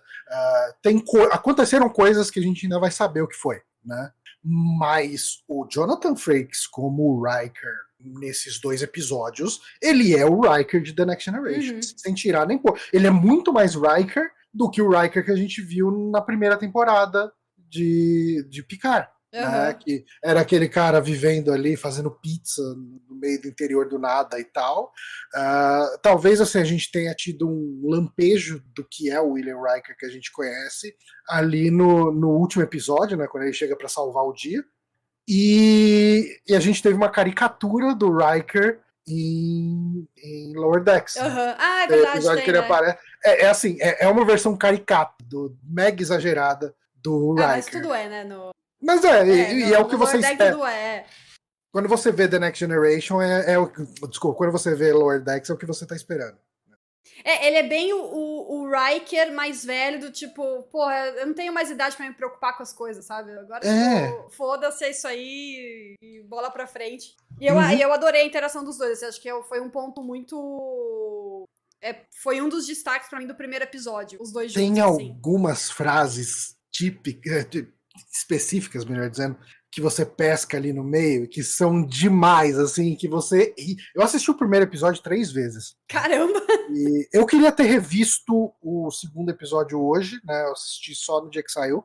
Tem 0.80 0.96
co 1.00 1.20
aconteceram 1.24 1.88
coisas 1.88 2.30
que 2.30 2.38
a 2.38 2.42
gente 2.42 2.64
ainda 2.64 2.78
vai 2.78 2.92
saber 2.92 3.20
o 3.20 3.26
que 3.26 3.34
foi, 3.34 3.60
né? 3.84 4.12
Mas 4.44 5.42
o 5.46 5.66
Jonathan 5.70 6.16
Frakes 6.16 6.66
como 6.66 7.04
o 7.04 7.24
Riker 7.24 7.74
nesses 8.00 8.60
dois 8.60 8.82
episódios, 8.82 9.60
ele 9.80 10.14
é 10.14 10.26
o 10.26 10.40
Riker 10.40 10.82
de 10.82 10.92
The 10.92 11.06
Next 11.06 11.24
Generation, 11.24 11.74
uhum. 11.74 11.82
sem 11.82 12.14
tirar 12.14 12.46
nem 12.46 12.58
pôr. 12.58 12.78
Ele 12.92 13.06
é 13.06 13.10
muito 13.10 13.52
mais 13.52 13.74
Riker 13.74 14.28
do 14.52 14.68
que 14.70 14.82
o 14.82 14.90
Riker 14.90 15.24
que 15.24 15.30
a 15.30 15.36
gente 15.36 15.62
viu 15.62 16.10
na 16.10 16.20
primeira 16.20 16.56
temporada 16.56 17.32
de, 17.56 18.46
de 18.50 18.62
Picard. 18.62 19.08
Uhum. 19.34 19.40
Né, 19.40 19.74
que 19.74 20.04
era 20.22 20.40
aquele 20.40 20.68
cara 20.68 21.00
vivendo 21.00 21.52
ali, 21.52 21.74
fazendo 21.74 22.10
pizza 22.10 22.62
no 22.62 23.16
meio 23.16 23.40
do 23.40 23.48
interior 23.48 23.88
do 23.88 23.98
nada 23.98 24.38
e 24.38 24.44
tal. 24.44 24.92
Uh, 25.34 25.98
talvez 26.02 26.38
assim, 26.38 26.58
a 26.58 26.64
gente 26.64 26.90
tenha 26.92 27.14
tido 27.14 27.48
um 27.48 27.80
lampejo 27.84 28.62
do 28.74 28.86
que 28.86 29.10
é 29.10 29.18
o 29.20 29.30
William 29.30 29.56
Riker 29.56 29.96
que 29.98 30.04
a 30.04 30.10
gente 30.10 30.30
conhece 30.32 30.94
ali 31.28 31.70
no, 31.70 32.12
no 32.12 32.28
último 32.28 32.62
episódio, 32.62 33.16
né, 33.16 33.26
quando 33.26 33.44
ele 33.44 33.54
chega 33.54 33.74
para 33.74 33.88
salvar 33.88 34.24
o 34.24 34.34
dia. 34.34 34.62
E, 35.26 36.40
e, 36.48 36.54
a 36.54 36.60
gente 36.60 36.82
teve 36.82 36.94
uma 36.94 37.08
caricatura 37.08 37.94
do 37.94 38.14
Riker 38.14 38.80
em, 39.08 40.06
em 40.18 40.52
Lower 40.54 40.82
Decks. 40.82 41.16
Uhum. 41.16 41.54
Ah, 41.58 41.84
é 41.84 41.86
verdade. 41.86 42.16
Episódio 42.18 42.44
que 42.44 42.50
ele 42.50 42.58
né? 42.58 42.64
aparece. 42.64 42.98
É, 43.24 43.44
é, 43.44 43.48
assim, 43.48 43.76
é, 43.80 44.04
é, 44.04 44.08
uma 44.08 44.24
versão 44.24 44.56
caricata, 44.56 45.14
do, 45.24 45.56
mega 45.62 46.02
exagerada 46.02 46.74
do 46.96 47.36
ah, 47.38 47.54
Riker. 47.54 47.56
Mas 47.56 47.66
tudo 47.66 47.94
é, 47.94 48.08
né? 48.08 48.24
No... 48.24 48.50
Mas 48.82 49.04
é, 49.04 49.20
é 49.20 49.52
e, 49.52 49.66
no, 49.66 49.74
é 49.74 49.78
o 49.78 49.88
que 49.88 49.96
você 49.96 50.18
espera. 50.18 50.70
É. 50.72 51.06
Quando 51.72 51.88
você 51.88 52.10
vê 52.10 52.28
The 52.28 52.38
Next 52.38 52.58
Generation, 52.58 53.22
é, 53.22 53.52
é 53.52 53.58
o 53.58 53.70
Desculpa, 54.08 54.36
quando 54.36 54.52
você 54.52 54.74
vê 54.74 54.92
Lower 54.92 55.22
Decks, 55.22 55.48
é 55.48 55.54
o 55.54 55.56
que 55.56 55.64
você 55.64 55.86
tá 55.86 55.94
esperando. 55.94 56.36
É, 57.24 57.46
ele 57.46 57.56
é 57.56 57.62
bem 57.68 57.92
o, 57.92 57.98
o, 57.98 58.62
o, 58.62 58.70
Riker 58.70 59.32
mais 59.32 59.64
velho, 59.64 60.00
do 60.00 60.10
tipo, 60.10 60.62
porra, 60.64 60.94
eu 61.16 61.26
não 61.26 61.34
tenho 61.34 61.52
mais 61.52 61.70
idade 61.70 61.96
para 61.96 62.08
me 62.08 62.14
preocupar 62.14 62.56
com 62.56 62.62
as 62.62 62.72
coisas, 62.72 63.04
sabe? 63.04 63.32
Agora, 63.32 63.66
é. 63.66 64.06
tipo, 64.08 64.30
foda-se, 64.30 64.84
é 64.84 64.90
isso 64.90 65.06
aí, 65.06 65.94
e 66.00 66.22
bola 66.24 66.50
pra 66.50 66.66
frente. 66.66 67.14
E 67.40 67.46
eu, 67.46 67.54
uhum. 67.54 67.70
eu 67.72 67.92
adorei 67.92 68.22
a 68.22 68.26
interação 68.26 68.64
dos 68.64 68.76
dois, 68.76 68.98
assim, 68.98 69.06
acho 69.06 69.20
que 69.20 69.42
foi 69.44 69.60
um 69.60 69.70
ponto 69.70 70.02
muito. 70.02 71.44
É, 71.80 72.04
foi 72.22 72.40
um 72.40 72.48
dos 72.48 72.66
destaques 72.66 73.08
para 73.08 73.18
mim 73.18 73.26
do 73.26 73.34
primeiro 73.34 73.64
episódio, 73.64 74.20
os 74.20 74.32
dois 74.32 74.52
Tem 74.52 74.68
juntos. 74.68 74.96
Tem 74.96 75.06
assim. 75.06 75.12
algumas 75.12 75.70
frases 75.70 76.56
típicas, 76.72 77.46
específicas, 78.12 78.84
melhor 78.84 79.10
dizendo, 79.10 79.36
que 79.72 79.80
você 79.80 80.04
pesca 80.04 80.58
ali 80.58 80.70
no 80.70 80.84
meio, 80.84 81.26
que 81.26 81.42
são 81.42 81.82
demais, 81.82 82.58
assim, 82.58 82.94
que 82.94 83.08
você. 83.08 83.54
Eu 83.94 84.02
assisti 84.02 84.30
o 84.30 84.36
primeiro 84.36 84.66
episódio 84.66 85.02
três 85.02 85.32
vezes. 85.32 85.74
Caramba! 85.88 86.42
E 86.70 87.08
eu 87.10 87.24
queria 87.24 87.50
ter 87.50 87.64
revisto 87.64 88.52
o 88.62 88.90
segundo 88.90 89.30
episódio 89.30 89.82
hoje, 89.82 90.20
né? 90.26 90.44
Eu 90.44 90.52
assisti 90.52 90.94
só 90.94 91.22
no 91.22 91.30
dia 91.30 91.42
que 91.42 91.50
saiu, 91.50 91.82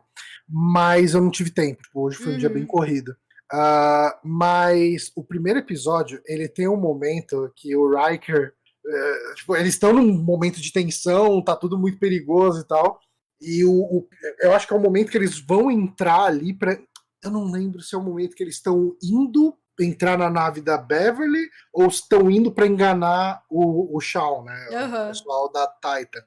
mas 0.48 1.14
eu 1.14 1.22
não 1.22 1.32
tive 1.32 1.50
tempo. 1.50 1.82
Tipo, 1.82 2.02
hoje 2.02 2.18
foi 2.18 2.34
um 2.34 2.38
dia 2.38 2.50
bem 2.50 2.64
uhum. 2.64 2.68
corrido. 2.68 3.16
Uh, 3.54 4.12
mas 4.22 5.10
o 5.16 5.24
primeiro 5.24 5.60
episódio, 5.60 6.22
ele 6.26 6.50
tem 6.50 6.68
um 6.68 6.78
momento 6.78 7.52
que 7.56 7.74
o 7.74 7.90
Riker. 7.90 8.54
Uh, 8.86 9.36
tipo, 9.36 9.56
eles 9.56 9.74
estão 9.74 9.94
num 9.94 10.12
momento 10.22 10.60
de 10.60 10.74
tensão, 10.74 11.42
tá 11.42 11.56
tudo 11.56 11.78
muito 11.78 11.98
perigoso 11.98 12.62
e 12.62 12.68
tal. 12.68 13.00
E 13.40 13.64
o, 13.64 13.72
o, 13.72 14.08
eu 14.40 14.54
acho 14.54 14.68
que 14.68 14.74
é 14.74 14.78
o 14.78 14.82
momento 14.82 15.12
que 15.12 15.18
eles 15.18 15.40
vão 15.40 15.70
entrar 15.70 16.24
ali 16.24 16.54
para 16.54 16.78
eu 17.24 17.32
não 17.32 17.52
lembro 17.52 17.82
se 17.82 17.96
é 17.96 17.98
o 17.98 18.04
momento 18.04 18.36
que 18.36 18.44
eles 18.44 18.56
estão 18.56 18.96
indo 19.02 19.58
entrar 19.80 20.18
na 20.18 20.30
nave 20.30 20.62
da 20.62 20.78
Beverly 20.78 21.50
ou 21.72 21.88
estão 21.88 22.32
indo 22.32 22.52
para 22.52 22.66
enganar 22.66 23.44
o, 23.50 23.96
o 23.96 24.00
Shaw, 24.00 24.44
né? 24.44 24.68
Uhum. 24.72 25.06
O 25.06 25.08
pessoal 25.10 25.52
da 25.52 25.68
Titan. 25.68 26.24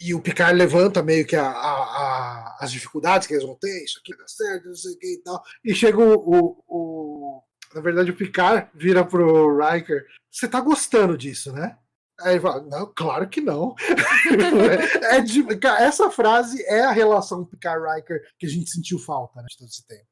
E 0.00 0.14
o 0.14 0.20
Picard 0.20 0.56
levanta 0.56 1.02
meio 1.02 1.26
que 1.26 1.36
a, 1.36 1.46
a, 1.46 1.72
a, 1.72 2.56
as 2.60 2.72
dificuldades 2.72 3.26
que 3.26 3.34
eles 3.34 3.44
vão 3.44 3.54
ter, 3.54 3.84
isso 3.84 4.00
aqui 4.00 4.16
dá 4.16 4.26
certo, 4.26 4.68
não 4.68 4.74
sei 4.74 4.94
o 4.94 4.98
que 4.98 5.14
e 5.14 5.22
tal. 5.22 5.42
E 5.64 5.74
chega 5.74 5.98
o, 5.98 6.14
o, 6.14 6.64
o, 6.66 7.42
Na 7.74 7.80
verdade, 7.80 8.10
o 8.10 8.16
Picard 8.16 8.68
vira 8.74 9.04
pro 9.04 9.56
Riker. 9.58 10.04
Você 10.30 10.48
tá 10.48 10.60
gostando 10.60 11.16
disso, 11.16 11.52
né? 11.52 11.78
Aí 12.22 12.34
ele 12.34 12.40
fala, 12.40 12.62
não, 12.62 12.92
claro 12.94 13.28
que 13.28 13.40
não. 13.40 13.74
é 15.10 15.20
de, 15.20 15.44
essa 15.80 16.10
frase 16.10 16.62
é 16.66 16.80
a 16.80 16.92
relação 16.92 17.44
Picard-Riker 17.44 18.22
que 18.38 18.46
a 18.46 18.48
gente 18.48 18.70
sentiu 18.70 18.98
falta 18.98 19.40
né, 19.40 19.46
de 19.50 19.58
todo 19.58 19.68
esse 19.68 19.86
tempo. 19.86 20.06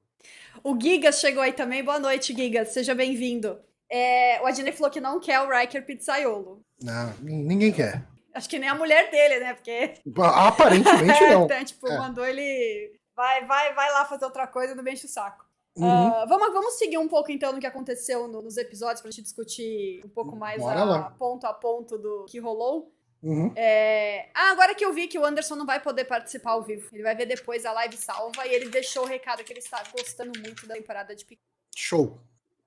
O 0.63 0.79
Gigas 0.79 1.21
chegou 1.21 1.43
aí 1.43 1.53
também. 1.53 1.83
Boa 1.83 1.99
noite, 1.99 2.35
Gigas. 2.35 2.69
Seja 2.69 2.95
bem-vindo. 2.95 3.59
É, 3.89 4.41
o 4.43 4.47
Adney 4.47 4.73
falou 4.73 4.91
que 4.91 5.01
não 5.01 5.19
quer 5.19 5.41
o 5.41 5.49
Riker 5.49 5.85
pizzaiolo. 5.85 6.63
Não, 6.83 7.15
ninguém 7.21 7.73
quer. 7.73 8.05
Acho 8.33 8.49
que 8.49 8.59
nem 8.59 8.69
a 8.69 8.75
mulher 8.75 9.11
dele, 9.11 9.41
né? 9.41 9.55
Porque. 9.55 9.95
Aparentemente 10.17 11.21
não. 11.29 11.45
então, 11.45 11.65
tipo, 11.65 11.89
é. 11.89 11.99
mandou 11.99 12.25
ele. 12.25 12.93
Vai, 13.17 13.45
vai, 13.45 13.75
vai 13.75 13.93
lá 13.93 14.05
fazer 14.05 14.25
outra 14.25 14.47
coisa, 14.47 14.75
não 14.75 14.85
me 14.85 14.93
enche 14.93 15.07
o 15.07 15.09
saco. 15.09 15.45
Uhum. 15.77 16.09
Uh, 16.09 16.29
vamos, 16.29 16.53
vamos 16.53 16.75
seguir 16.75 16.99
um 16.99 17.09
pouco 17.09 17.31
então 17.31 17.53
no 17.53 17.61
que 17.61 17.67
aconteceu 17.67 18.27
no, 18.27 18.43
nos 18.43 18.57
episódios 18.57 19.01
pra 19.01 19.11
gente 19.11 19.23
discutir 19.23 20.01
um 20.05 20.09
pouco 20.09 20.35
mais 20.35 20.63
a, 20.63 21.11
ponto 21.19 21.47
a 21.47 21.53
ponto 21.53 21.97
do 21.97 22.25
que 22.29 22.39
rolou. 22.39 22.93
Uhum. 23.23 23.53
É... 23.55 24.31
Ah, 24.35 24.51
agora 24.51 24.75
que 24.75 24.85
eu 24.85 24.93
vi 24.93 25.07
que 25.07 25.19
o 25.19 25.25
Anderson 25.25 25.55
não 25.55 25.67
vai 25.67 25.81
poder 25.81 26.05
participar 26.05 26.53
ao 26.53 26.63
vivo. 26.63 26.89
Ele 26.93 27.03
vai 27.03 27.15
ver 27.15 27.27
depois 27.27 27.67
a 27.67 27.73
live 27.73 27.97
salva 27.97 28.47
e 28.47 28.55
ele 28.55 28.69
deixou 28.69 29.05
o 29.05 29.07
recado 29.07 29.45
que 29.45 29.53
ele 29.53 29.61
está 29.61 29.83
gostando 29.93 30.33
muito 30.41 30.67
da 30.67 30.75
temporada 30.75 31.15
de 31.15 31.25
Pique. 31.25 31.43
Show. 31.77 32.19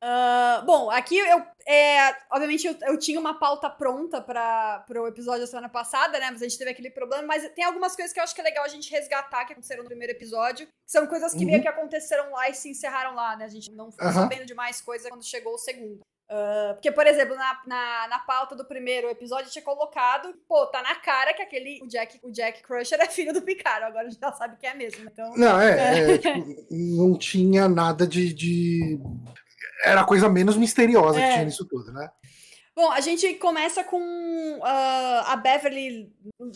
Uh, 0.04 0.66
bom, 0.66 0.92
aqui 0.92 1.18
eu. 1.18 1.42
É, 1.66 2.14
obviamente 2.30 2.68
eu, 2.68 2.76
eu, 2.82 3.00
tinha 3.00 3.18
uma 3.18 3.40
pauta 3.40 3.70
pronta 3.70 4.20
para 4.20 4.84
o 4.90 5.08
episódio 5.08 5.42
da 5.42 5.48
semana 5.48 5.70
passada, 5.70 6.20
né? 6.20 6.30
Mas 6.30 6.42
a 6.42 6.44
gente 6.46 6.58
teve 6.58 6.72
aquele 6.72 6.90
problema. 6.90 7.24
Mas 7.26 7.50
tem 7.56 7.64
algumas 7.64 7.96
coisas 7.96 8.12
que 8.12 8.20
eu 8.20 8.24
acho 8.24 8.36
que 8.36 8.42
é 8.42 8.44
legal 8.44 8.66
a 8.66 8.68
gente 8.68 8.92
resgatar 8.92 9.46
que 9.46 9.54
aconteceram 9.54 9.84
no 9.84 9.88
primeiro 9.88 10.12
episódio. 10.12 10.68
São 10.86 11.08
coisas 11.08 11.32
que 11.32 11.40
uhum. 11.40 11.52
meio 11.52 11.62
que 11.62 11.70
aconteceram 11.70 12.34
lá 12.34 12.50
e 12.50 12.54
se 12.54 12.70
encerraram 12.70 13.16
lá, 13.16 13.38
né? 13.38 13.46
A 13.46 13.50
gente 13.50 13.72
não 13.72 13.90
ficou 13.92 14.08
uhum. 14.08 14.14
sabendo 14.14 14.46
de 14.46 14.54
mais 14.54 14.82
coisa 14.82 15.08
quando 15.08 15.24
chegou 15.24 15.54
o 15.54 15.58
segundo. 15.58 16.02
Uh, 16.30 16.74
porque, 16.74 16.92
por 16.92 17.06
exemplo, 17.06 17.36
na, 17.36 17.62
na, 17.66 18.08
na, 18.08 18.20
pauta 18.20 18.56
do 18.56 18.66
primeiro 18.66 19.10
episódio 19.10 19.52
tinha 19.52 19.64
colocado, 19.64 20.34
pô, 20.48 20.66
tá 20.68 20.82
na 20.82 20.96
cara 20.96 21.34
que 21.34 21.42
aquele, 21.42 21.80
o 21.84 21.88
Jack, 21.88 22.20
o 22.24 22.32
Jack 22.32 22.64
Crusher 22.64 23.00
é 23.00 23.08
filho 23.08 23.34
do 23.34 23.42
Picard, 23.42 23.84
agora 23.84 24.08
a 24.08 24.10
gente 24.10 24.20
já 24.20 24.32
sabe 24.32 24.58
que 24.58 24.66
é 24.66 24.74
mesmo, 24.74 25.06
então... 25.06 25.34
Não, 25.36 25.60
é, 25.62 25.72
é. 25.72 26.14
é 26.16 26.18
tipo, 26.18 26.66
não 26.72 27.18
tinha 27.18 27.68
nada 27.68 28.08
de, 28.08 28.34
de... 28.34 29.00
Era 29.84 30.02
a 30.02 30.06
coisa 30.06 30.30
menos 30.30 30.56
misteriosa 30.56 31.20
é. 31.20 31.28
que 31.28 31.34
tinha 31.34 31.46
nisso 31.46 31.66
tudo, 31.68 31.92
né? 31.92 32.10
Bom, 32.76 32.92
a 32.92 33.02
gente 33.02 33.36
começa 33.36 33.84
com 33.84 34.00
uh, 34.00 35.24
a 35.28 35.36
Beverly. 35.36 36.12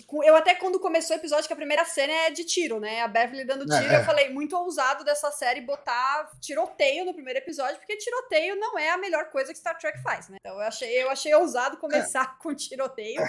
Com, 0.08 0.24
eu 0.24 0.36
até 0.36 0.56
quando 0.56 0.80
começou 0.80 1.16
o 1.16 1.20
episódio, 1.20 1.46
que 1.46 1.54
a 1.54 1.58
primeira 1.58 1.86
cena 1.86 2.12
é 2.12 2.32
de 2.32 2.44
tiro, 2.44 2.80
né? 2.80 3.02
A 3.02 3.08
Beverly 3.08 3.44
dando 3.44 3.72
é, 3.72 3.80
tiro. 3.80 3.94
É, 3.94 4.00
eu 4.00 4.04
falei, 4.04 4.30
muito 4.30 4.58
ousado 4.58 5.04
dessa 5.04 5.30
série 5.32 5.62
botar 5.62 6.28
tiroteio 6.42 7.06
no 7.06 7.14
primeiro 7.14 7.38
episódio, 7.38 7.78
porque 7.78 7.98
tiroteio 7.98 8.56
não 8.56 8.80
é 8.80 8.90
a 8.90 8.98
melhor 8.98 9.30
coisa 9.30 9.54
que 9.54 9.60
Star 9.60 9.78
Trek 9.78 10.02
faz, 10.02 10.28
né? 10.28 10.38
Então 10.40 10.56
eu 10.56 10.68
achei, 10.68 11.04
eu 11.04 11.10
achei 11.12 11.34
ousado 11.36 11.78
começar 11.78 12.36
é. 12.36 12.38
com 12.42 12.56
tiroteio. 12.56 13.22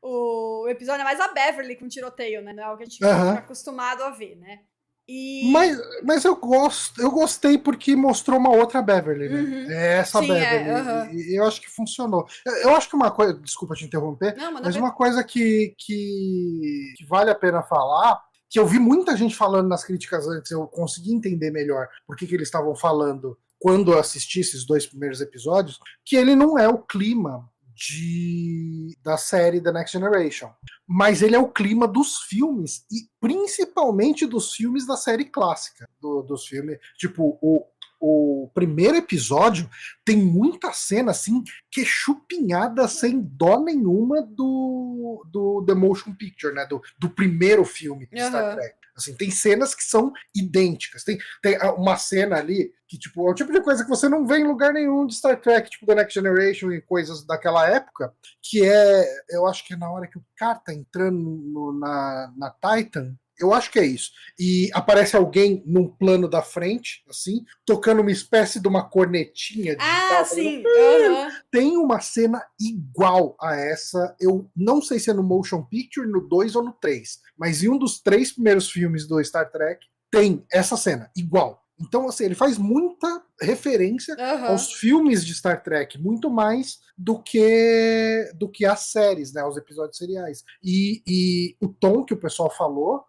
O 0.00 0.68
episódio 0.68 1.00
é 1.00 1.04
mais 1.04 1.18
a 1.18 1.26
Beverly 1.26 1.74
com 1.74 1.88
tiroteio, 1.88 2.40
né? 2.40 2.52
Não 2.52 2.62
é 2.62 2.66
algo 2.66 2.78
que 2.78 2.84
a 2.84 2.86
gente 2.86 3.04
uhum. 3.04 3.30
fica 3.30 3.40
acostumado 3.40 4.04
a 4.04 4.10
ver, 4.10 4.36
né? 4.36 4.60
E... 5.08 5.50
Mas, 5.50 5.80
mas 6.04 6.24
eu 6.24 6.36
gosto, 6.36 7.00
eu 7.00 7.10
gostei 7.10 7.56
porque 7.56 7.96
mostrou 7.96 8.38
uma 8.38 8.50
outra 8.50 8.82
Beverly, 8.82 9.28
né? 9.30 9.40
Uhum. 9.40 9.70
É 9.70 9.98
essa 9.98 10.20
Sim, 10.20 10.30
é, 10.32 10.58
Beverly. 10.58 10.70
É, 10.70 11.02
uhum. 11.02 11.12
e, 11.14 11.38
eu 11.38 11.46
acho 11.46 11.62
que 11.62 11.70
funcionou. 11.70 12.26
Eu 12.62 12.76
acho 12.76 12.90
que 12.90 12.94
uma 12.94 13.10
coisa, 13.10 13.32
desculpa 13.32 13.74
te 13.74 13.86
interromper, 13.86 14.36
Não, 14.36 14.52
mas 14.52 14.76
uma 14.76 14.92
coisa 14.92 15.24
que, 15.24 15.74
que, 15.78 16.92
que, 16.98 17.06
vale 17.06 17.30
a 17.30 17.34
pena 17.34 17.62
falar, 17.62 18.20
que 18.50 18.58
eu 18.58 18.66
vi 18.66 18.78
muita 18.78 19.16
gente 19.16 19.34
falando 19.34 19.68
nas 19.68 19.82
críticas 19.82 20.28
antes, 20.28 20.50
eu 20.50 20.66
consegui 20.66 21.14
entender 21.14 21.50
melhor 21.50 21.88
por 22.06 22.14
que, 22.14 22.26
que 22.26 22.34
eles 22.34 22.48
estavam 22.48 22.76
falando 22.76 23.38
quando 23.58 23.92
eu 23.92 23.98
assisti 23.98 24.40
esses 24.40 24.64
dois 24.64 24.86
primeiros 24.86 25.22
episódios, 25.22 25.80
que 26.04 26.16
ele 26.16 26.36
não 26.36 26.58
é 26.58 26.68
o 26.68 26.78
clima 26.78 27.48
de, 27.78 28.98
da 29.04 29.16
série 29.16 29.60
The 29.60 29.70
Next 29.70 29.92
Generation. 29.92 30.50
Mas 30.86 31.22
ele 31.22 31.36
é 31.36 31.38
o 31.38 31.48
clima 31.48 31.86
dos 31.86 32.22
filmes, 32.22 32.84
e 32.90 33.08
principalmente 33.20 34.26
dos 34.26 34.52
filmes 34.52 34.86
da 34.86 34.96
série 34.96 35.26
clássica. 35.26 35.88
Do, 36.00 36.22
dos 36.22 36.46
filmes. 36.46 36.78
Tipo, 36.96 37.38
o, 37.40 37.64
o 38.00 38.50
primeiro 38.52 38.96
episódio 38.96 39.70
tem 40.04 40.16
muita 40.16 40.72
cena 40.72 41.12
assim 41.12 41.42
que 41.70 41.82
é 41.82 41.84
chupinhada 41.84 42.88
sem 42.88 43.20
dó 43.20 43.60
nenhuma 43.60 44.22
do, 44.22 45.24
do 45.30 45.64
The 45.64 45.74
Motion 45.74 46.14
Picture, 46.14 46.54
né? 46.54 46.66
Do, 46.66 46.82
do 46.98 47.08
primeiro 47.08 47.64
filme 47.64 48.08
de 48.12 48.20
uhum. 48.20 48.28
Star 48.28 48.54
Trek. 48.56 48.74
Assim, 48.98 49.16
tem 49.16 49.30
cenas 49.30 49.74
que 49.74 49.84
são 49.84 50.12
idênticas. 50.34 51.04
Tem, 51.04 51.18
tem 51.40 51.56
uma 51.76 51.96
cena 51.96 52.36
ali 52.36 52.72
que, 52.86 52.98
tipo, 52.98 53.28
é 53.28 53.30
o 53.30 53.34
tipo 53.34 53.52
de 53.52 53.62
coisa 53.62 53.84
que 53.84 53.88
você 53.88 54.08
não 54.08 54.26
vê 54.26 54.38
em 54.38 54.46
lugar 54.46 54.72
nenhum 54.72 55.06
de 55.06 55.14
Star 55.14 55.40
Trek, 55.40 55.70
tipo 55.70 55.86
The 55.86 55.94
Next 55.94 56.14
Generation 56.14 56.72
e 56.72 56.80
coisas 56.80 57.24
daquela 57.24 57.68
época, 57.68 58.12
que 58.42 58.64
é, 58.64 59.04
eu 59.30 59.46
acho 59.46 59.64
que 59.66 59.74
é 59.74 59.76
na 59.76 59.90
hora 59.90 60.06
que 60.06 60.18
o 60.18 60.24
cara 60.36 60.58
tá 60.58 60.74
entrando 60.74 61.18
no, 61.18 61.78
na, 61.78 62.32
na 62.36 62.50
Titan, 62.50 63.14
eu 63.38 63.52
acho 63.52 63.70
que 63.70 63.78
é 63.78 63.86
isso. 63.86 64.10
E 64.38 64.70
aparece 64.72 65.16
alguém 65.16 65.62
num 65.66 65.88
plano 65.88 66.28
da 66.28 66.42
frente, 66.42 67.02
assim, 67.08 67.44
tocando 67.64 68.00
uma 68.00 68.10
espécie 68.10 68.60
de 68.60 68.68
uma 68.68 68.88
cornetinha 68.88 69.76
digital. 69.76 70.20
Ah, 70.20 70.24
sim. 70.24 70.58
Uhum. 70.58 71.30
Tem 71.50 71.76
uma 71.76 72.00
cena 72.00 72.44
igual 72.60 73.36
a 73.40 73.56
essa. 73.56 74.14
Eu 74.20 74.50
não 74.56 74.82
sei 74.82 74.98
se 74.98 75.10
é 75.10 75.14
no 75.14 75.22
Motion 75.22 75.62
Picture, 75.64 76.06
no 76.06 76.20
2 76.20 76.56
ou 76.56 76.64
no 76.64 76.72
3, 76.72 77.18
mas 77.36 77.62
em 77.62 77.68
um 77.68 77.78
dos 77.78 78.00
três 78.00 78.32
primeiros 78.32 78.70
filmes 78.70 79.06
do 79.06 79.22
Star 79.24 79.50
Trek 79.50 79.86
tem 80.10 80.44
essa 80.50 80.76
cena, 80.76 81.10
igual. 81.16 81.64
Então, 81.80 82.08
assim, 82.08 82.24
ele 82.24 82.34
faz 82.34 82.58
muita 82.58 83.22
referência 83.40 84.16
uhum. 84.18 84.46
aos 84.46 84.72
filmes 84.72 85.24
de 85.24 85.34
Star 85.34 85.62
Trek, 85.62 85.96
muito 86.00 86.28
mais 86.28 86.78
do 86.96 87.22
que 87.22 88.32
do 88.34 88.48
que 88.48 88.64
as 88.64 88.90
séries, 88.90 89.32
né, 89.32 89.44
os 89.44 89.56
episódios 89.56 89.96
seriais. 89.96 90.42
E, 90.62 91.02
e 91.06 91.56
o 91.60 91.68
tom 91.68 92.04
que 92.04 92.14
o 92.14 92.20
pessoal 92.20 92.50
falou 92.50 93.04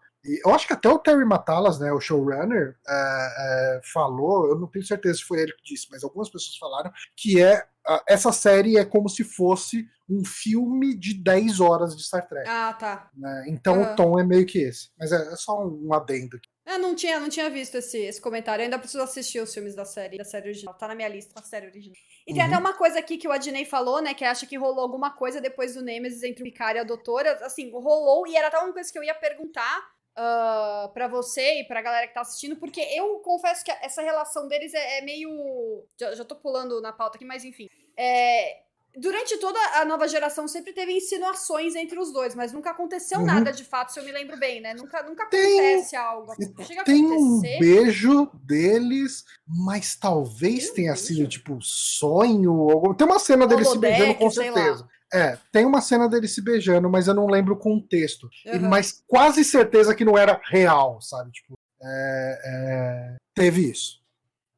eu 0.45 0.53
acho 0.53 0.67
que 0.67 0.73
até 0.73 0.89
o 0.89 0.99
Terry 0.99 1.25
Matalas, 1.25 1.79
né, 1.79 1.91
o 1.91 1.99
showrunner, 1.99 2.77
é, 2.87 2.93
é, 2.93 3.81
falou, 3.93 4.47
eu 4.47 4.59
não 4.59 4.67
tenho 4.67 4.85
certeza 4.85 5.19
se 5.19 5.23
foi 5.23 5.39
ele 5.41 5.53
que 5.53 5.73
disse, 5.73 5.87
mas 5.89 6.03
algumas 6.03 6.29
pessoas 6.29 6.57
falaram 6.57 6.91
que 7.15 7.41
é 7.41 7.67
essa 8.07 8.31
série 8.31 8.77
é 8.77 8.85
como 8.85 9.09
se 9.09 9.23
fosse 9.23 9.87
um 10.07 10.23
filme 10.23 10.95
de 10.95 11.13
10 11.13 11.59
horas 11.59 11.95
de 11.95 12.03
Star 12.03 12.27
Trek. 12.27 12.47
Ah, 12.47 12.73
tá. 12.73 13.09
Né? 13.15 13.45
Então 13.47 13.81
uhum. 13.81 13.93
o 13.93 13.95
tom 13.95 14.19
é 14.19 14.23
meio 14.23 14.45
que 14.45 14.59
esse. 14.59 14.89
Mas 14.97 15.11
é, 15.11 15.15
é 15.15 15.35
só 15.35 15.63
um 15.65 15.93
adendo 15.93 16.37
aqui. 16.37 16.49
Eu 16.67 16.77
não 16.77 16.93
tinha, 16.93 17.19
não 17.19 17.29
tinha 17.29 17.49
visto 17.49 17.75
esse, 17.75 17.97
esse 17.97 18.21
comentário. 18.21 18.61
Eu 18.61 18.65
ainda 18.65 18.77
preciso 18.77 19.03
assistir 19.03 19.39
os 19.39 19.51
filmes 19.51 19.75
da 19.75 19.85
série, 19.85 20.17
da 20.17 20.23
série 20.23 20.49
original. 20.49 20.75
Tá 20.75 20.87
na 20.87 20.93
minha 20.93 21.07
lista, 21.07 21.39
a 21.39 21.43
série 21.43 21.67
original. 21.67 21.95
E 22.27 22.33
tem 22.33 22.43
uhum. 22.43 22.47
até 22.47 22.57
uma 22.57 22.73
coisa 22.73 22.99
aqui 22.99 23.17
que 23.17 23.27
o 23.27 23.31
Adnei 23.31 23.65
falou, 23.65 24.01
né? 24.01 24.13
Que 24.13 24.23
acha 24.23 24.45
que 24.45 24.57
rolou 24.57 24.81
alguma 24.81 25.11
coisa 25.11 25.41
depois 25.41 25.73
do 25.73 25.81
Nemesis 25.81 26.21
entre 26.21 26.43
o 26.43 26.45
Picard 26.45 26.77
e 26.77 26.81
a 26.81 26.83
Doutora. 26.83 27.39
Assim, 27.43 27.71
rolou. 27.71 28.27
E 28.27 28.35
era 28.35 28.47
até 28.49 28.59
uma 28.59 28.71
coisa 28.71 28.91
que 28.91 28.99
eu 28.99 29.03
ia 29.03 29.15
perguntar 29.15 29.83
uh, 30.19 30.85
ah, 30.85 30.91
para 30.93 31.07
você 31.07 31.61
e 31.61 31.63
pra 31.63 31.81
galera 31.81 32.07
que 32.07 32.13
tá 32.13 32.21
assistindo, 32.21 32.57
porque 32.57 32.81
eu 32.81 33.19
confesso 33.19 33.63
que 33.63 33.71
essa 33.71 34.01
relação 34.01 34.47
deles 34.47 34.73
é, 34.73 34.99
é 34.99 35.01
meio. 35.01 35.85
Já, 35.97 36.13
já 36.13 36.25
tô 36.25 36.35
pulando 36.35 36.81
na 36.81 36.91
pauta 36.91 37.17
aqui, 37.17 37.25
mas 37.25 37.45
enfim. 37.45 37.67
É, 37.97 38.59
durante 38.97 39.37
toda 39.37 39.59
a 39.75 39.85
nova 39.85 40.07
geração 40.07 40.47
sempre 40.47 40.73
teve 40.73 40.91
insinuações 40.93 41.75
entre 41.75 41.97
os 41.99 42.11
dois, 42.11 42.35
mas 42.35 42.51
nunca 42.51 42.71
aconteceu 42.71 43.19
uhum. 43.19 43.25
nada 43.25 43.51
de 43.51 43.63
fato, 43.63 43.93
se 43.93 43.99
eu 43.99 44.03
me 44.03 44.11
lembro 44.11 44.37
bem, 44.37 44.61
né? 44.61 44.73
Nunca, 44.73 45.03
nunca 45.03 45.23
acontece 45.23 45.91
tem, 45.91 45.99
algo. 45.99 46.33
Chega 46.63 46.83
tem 46.83 47.05
um 47.05 47.39
beijo 47.39 48.29
deles, 48.33 49.23
mas 49.47 49.95
talvez 49.95 50.65
Meu 50.65 50.73
tenha 50.75 50.93
beijo. 50.93 51.07
sido 51.07 51.27
tipo 51.27 51.57
sonho. 51.61 52.53
Ou... 52.53 52.93
Tem 52.93 53.07
uma 53.07 53.19
cena 53.19 53.47
deles 53.47 53.69
se 53.69 53.77
beijando 53.77 54.15
com 54.15 54.29
certeza. 54.29 54.87
É, 55.11 55.37
tem 55.51 55.65
uma 55.65 55.81
cena 55.81 56.07
deles 56.07 56.33
se 56.33 56.41
beijando, 56.41 56.89
mas 56.89 57.07
eu 57.07 57.13
não 57.13 57.27
lembro 57.27 57.55
o 57.55 57.59
contexto. 57.59 58.29
Uhum. 58.45 58.69
Mas 58.69 59.03
quase 59.07 59.43
certeza 59.43 59.95
que 59.95 60.05
não 60.05 60.17
era 60.17 60.39
real, 60.45 61.01
sabe? 61.01 61.31
Tipo, 61.31 61.53
é, 61.81 62.41
é... 62.45 63.15
teve 63.33 63.69
isso. 63.69 63.99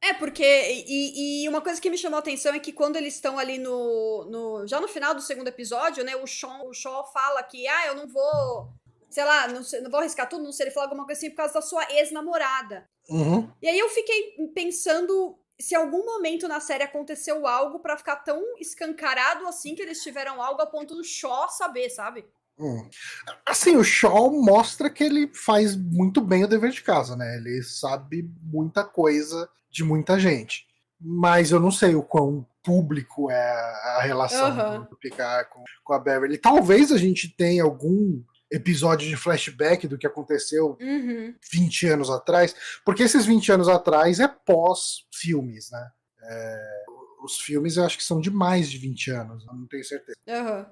É, 0.02 0.12
porque. 0.12 0.44
E, 0.44 1.44
e, 1.44 1.48
uma 1.48 1.60
coisa 1.60 1.80
que 1.80 1.88
me 1.88 1.96
chamou 1.96 2.16
a 2.16 2.20
atenção 2.20 2.52
é 2.52 2.58
que 2.58 2.72
quando 2.72 2.96
eles 2.96 3.14
estão 3.14 3.38
ali 3.38 3.56
no, 3.56 4.26
no. 4.28 4.66
Já 4.66 4.80
no 4.80 4.88
final 4.88 5.14
do 5.14 5.22
segundo 5.22 5.46
episódio, 5.46 6.04
né? 6.04 6.16
O 6.16 6.26
Sean, 6.26 6.60
o 6.64 6.74
Shaw 6.74 7.04
fala 7.12 7.42
que, 7.44 7.66
ah, 7.68 7.86
eu 7.86 7.94
não 7.94 8.08
vou. 8.08 8.68
Sei 9.08 9.24
lá, 9.24 9.46
não, 9.46 9.60
não 9.82 9.90
vou 9.90 10.00
arriscar 10.00 10.28
tudo, 10.28 10.42
não 10.42 10.52
sei. 10.52 10.66
Ele 10.66 10.74
fala 10.74 10.86
alguma 10.86 11.04
coisa 11.04 11.18
assim 11.18 11.30
por 11.30 11.36
causa 11.36 11.54
da 11.54 11.62
sua 11.62 11.86
ex-namorada. 11.92 12.84
Uhum. 13.08 13.48
E 13.62 13.68
aí 13.68 13.78
eu 13.78 13.88
fiquei 13.90 14.34
pensando 14.54 15.38
se 15.62 15.76
algum 15.76 16.04
momento 16.04 16.48
na 16.48 16.58
série 16.58 16.82
aconteceu 16.82 17.46
algo 17.46 17.78
para 17.78 17.96
ficar 17.96 18.16
tão 18.16 18.42
escancarado 18.58 19.46
assim 19.46 19.74
que 19.74 19.82
eles 19.82 20.02
tiveram 20.02 20.42
algo 20.42 20.60
a 20.60 20.66
ponto 20.66 20.94
do 20.94 21.04
Shaw 21.04 21.48
saber, 21.48 21.88
sabe? 21.88 22.24
Hum. 22.58 22.88
Assim, 23.46 23.76
o 23.76 23.84
Shaw 23.84 24.30
mostra 24.42 24.90
que 24.90 25.04
ele 25.04 25.30
faz 25.32 25.76
muito 25.76 26.20
bem 26.20 26.44
o 26.44 26.48
dever 26.48 26.70
de 26.70 26.82
casa, 26.82 27.16
né? 27.16 27.36
Ele 27.36 27.62
sabe 27.62 28.28
muita 28.42 28.84
coisa 28.84 29.48
de 29.70 29.84
muita 29.84 30.18
gente. 30.18 30.66
Mas 31.00 31.50
eu 31.50 31.60
não 31.60 31.70
sei 31.70 31.94
o 31.94 32.02
quão 32.02 32.46
público 32.62 33.30
é 33.30 33.50
a 33.98 34.02
relação 34.02 34.50
uhum. 34.50 34.84
do 34.84 34.96
Picard 34.96 35.48
com, 35.48 35.62
com 35.84 35.92
a 35.92 35.98
Beverly. 35.98 36.38
Talvez 36.38 36.92
a 36.92 36.98
gente 36.98 37.28
tenha 37.28 37.62
algum 37.62 38.22
episódio 38.52 39.08
de 39.08 39.16
flashback 39.16 39.88
do 39.88 39.96
que 39.96 40.06
aconteceu 40.06 40.76
uhum. 40.80 41.34
20 41.50 41.86
anos 41.88 42.10
atrás, 42.10 42.54
porque 42.84 43.02
esses 43.02 43.24
20 43.24 43.52
anos 43.52 43.68
atrás 43.68 44.20
é 44.20 44.28
pós-filmes, 44.28 45.70
né? 45.70 45.90
É, 46.24 46.84
os 47.24 47.40
filmes 47.40 47.76
eu 47.76 47.84
acho 47.84 47.96
que 47.96 48.04
são 48.04 48.20
de 48.20 48.30
mais 48.30 48.70
de 48.70 48.78
20 48.78 49.10
anos, 49.10 49.46
não 49.46 49.66
tenho 49.66 49.84
certeza. 49.84 50.16
Uhum. 50.28 50.66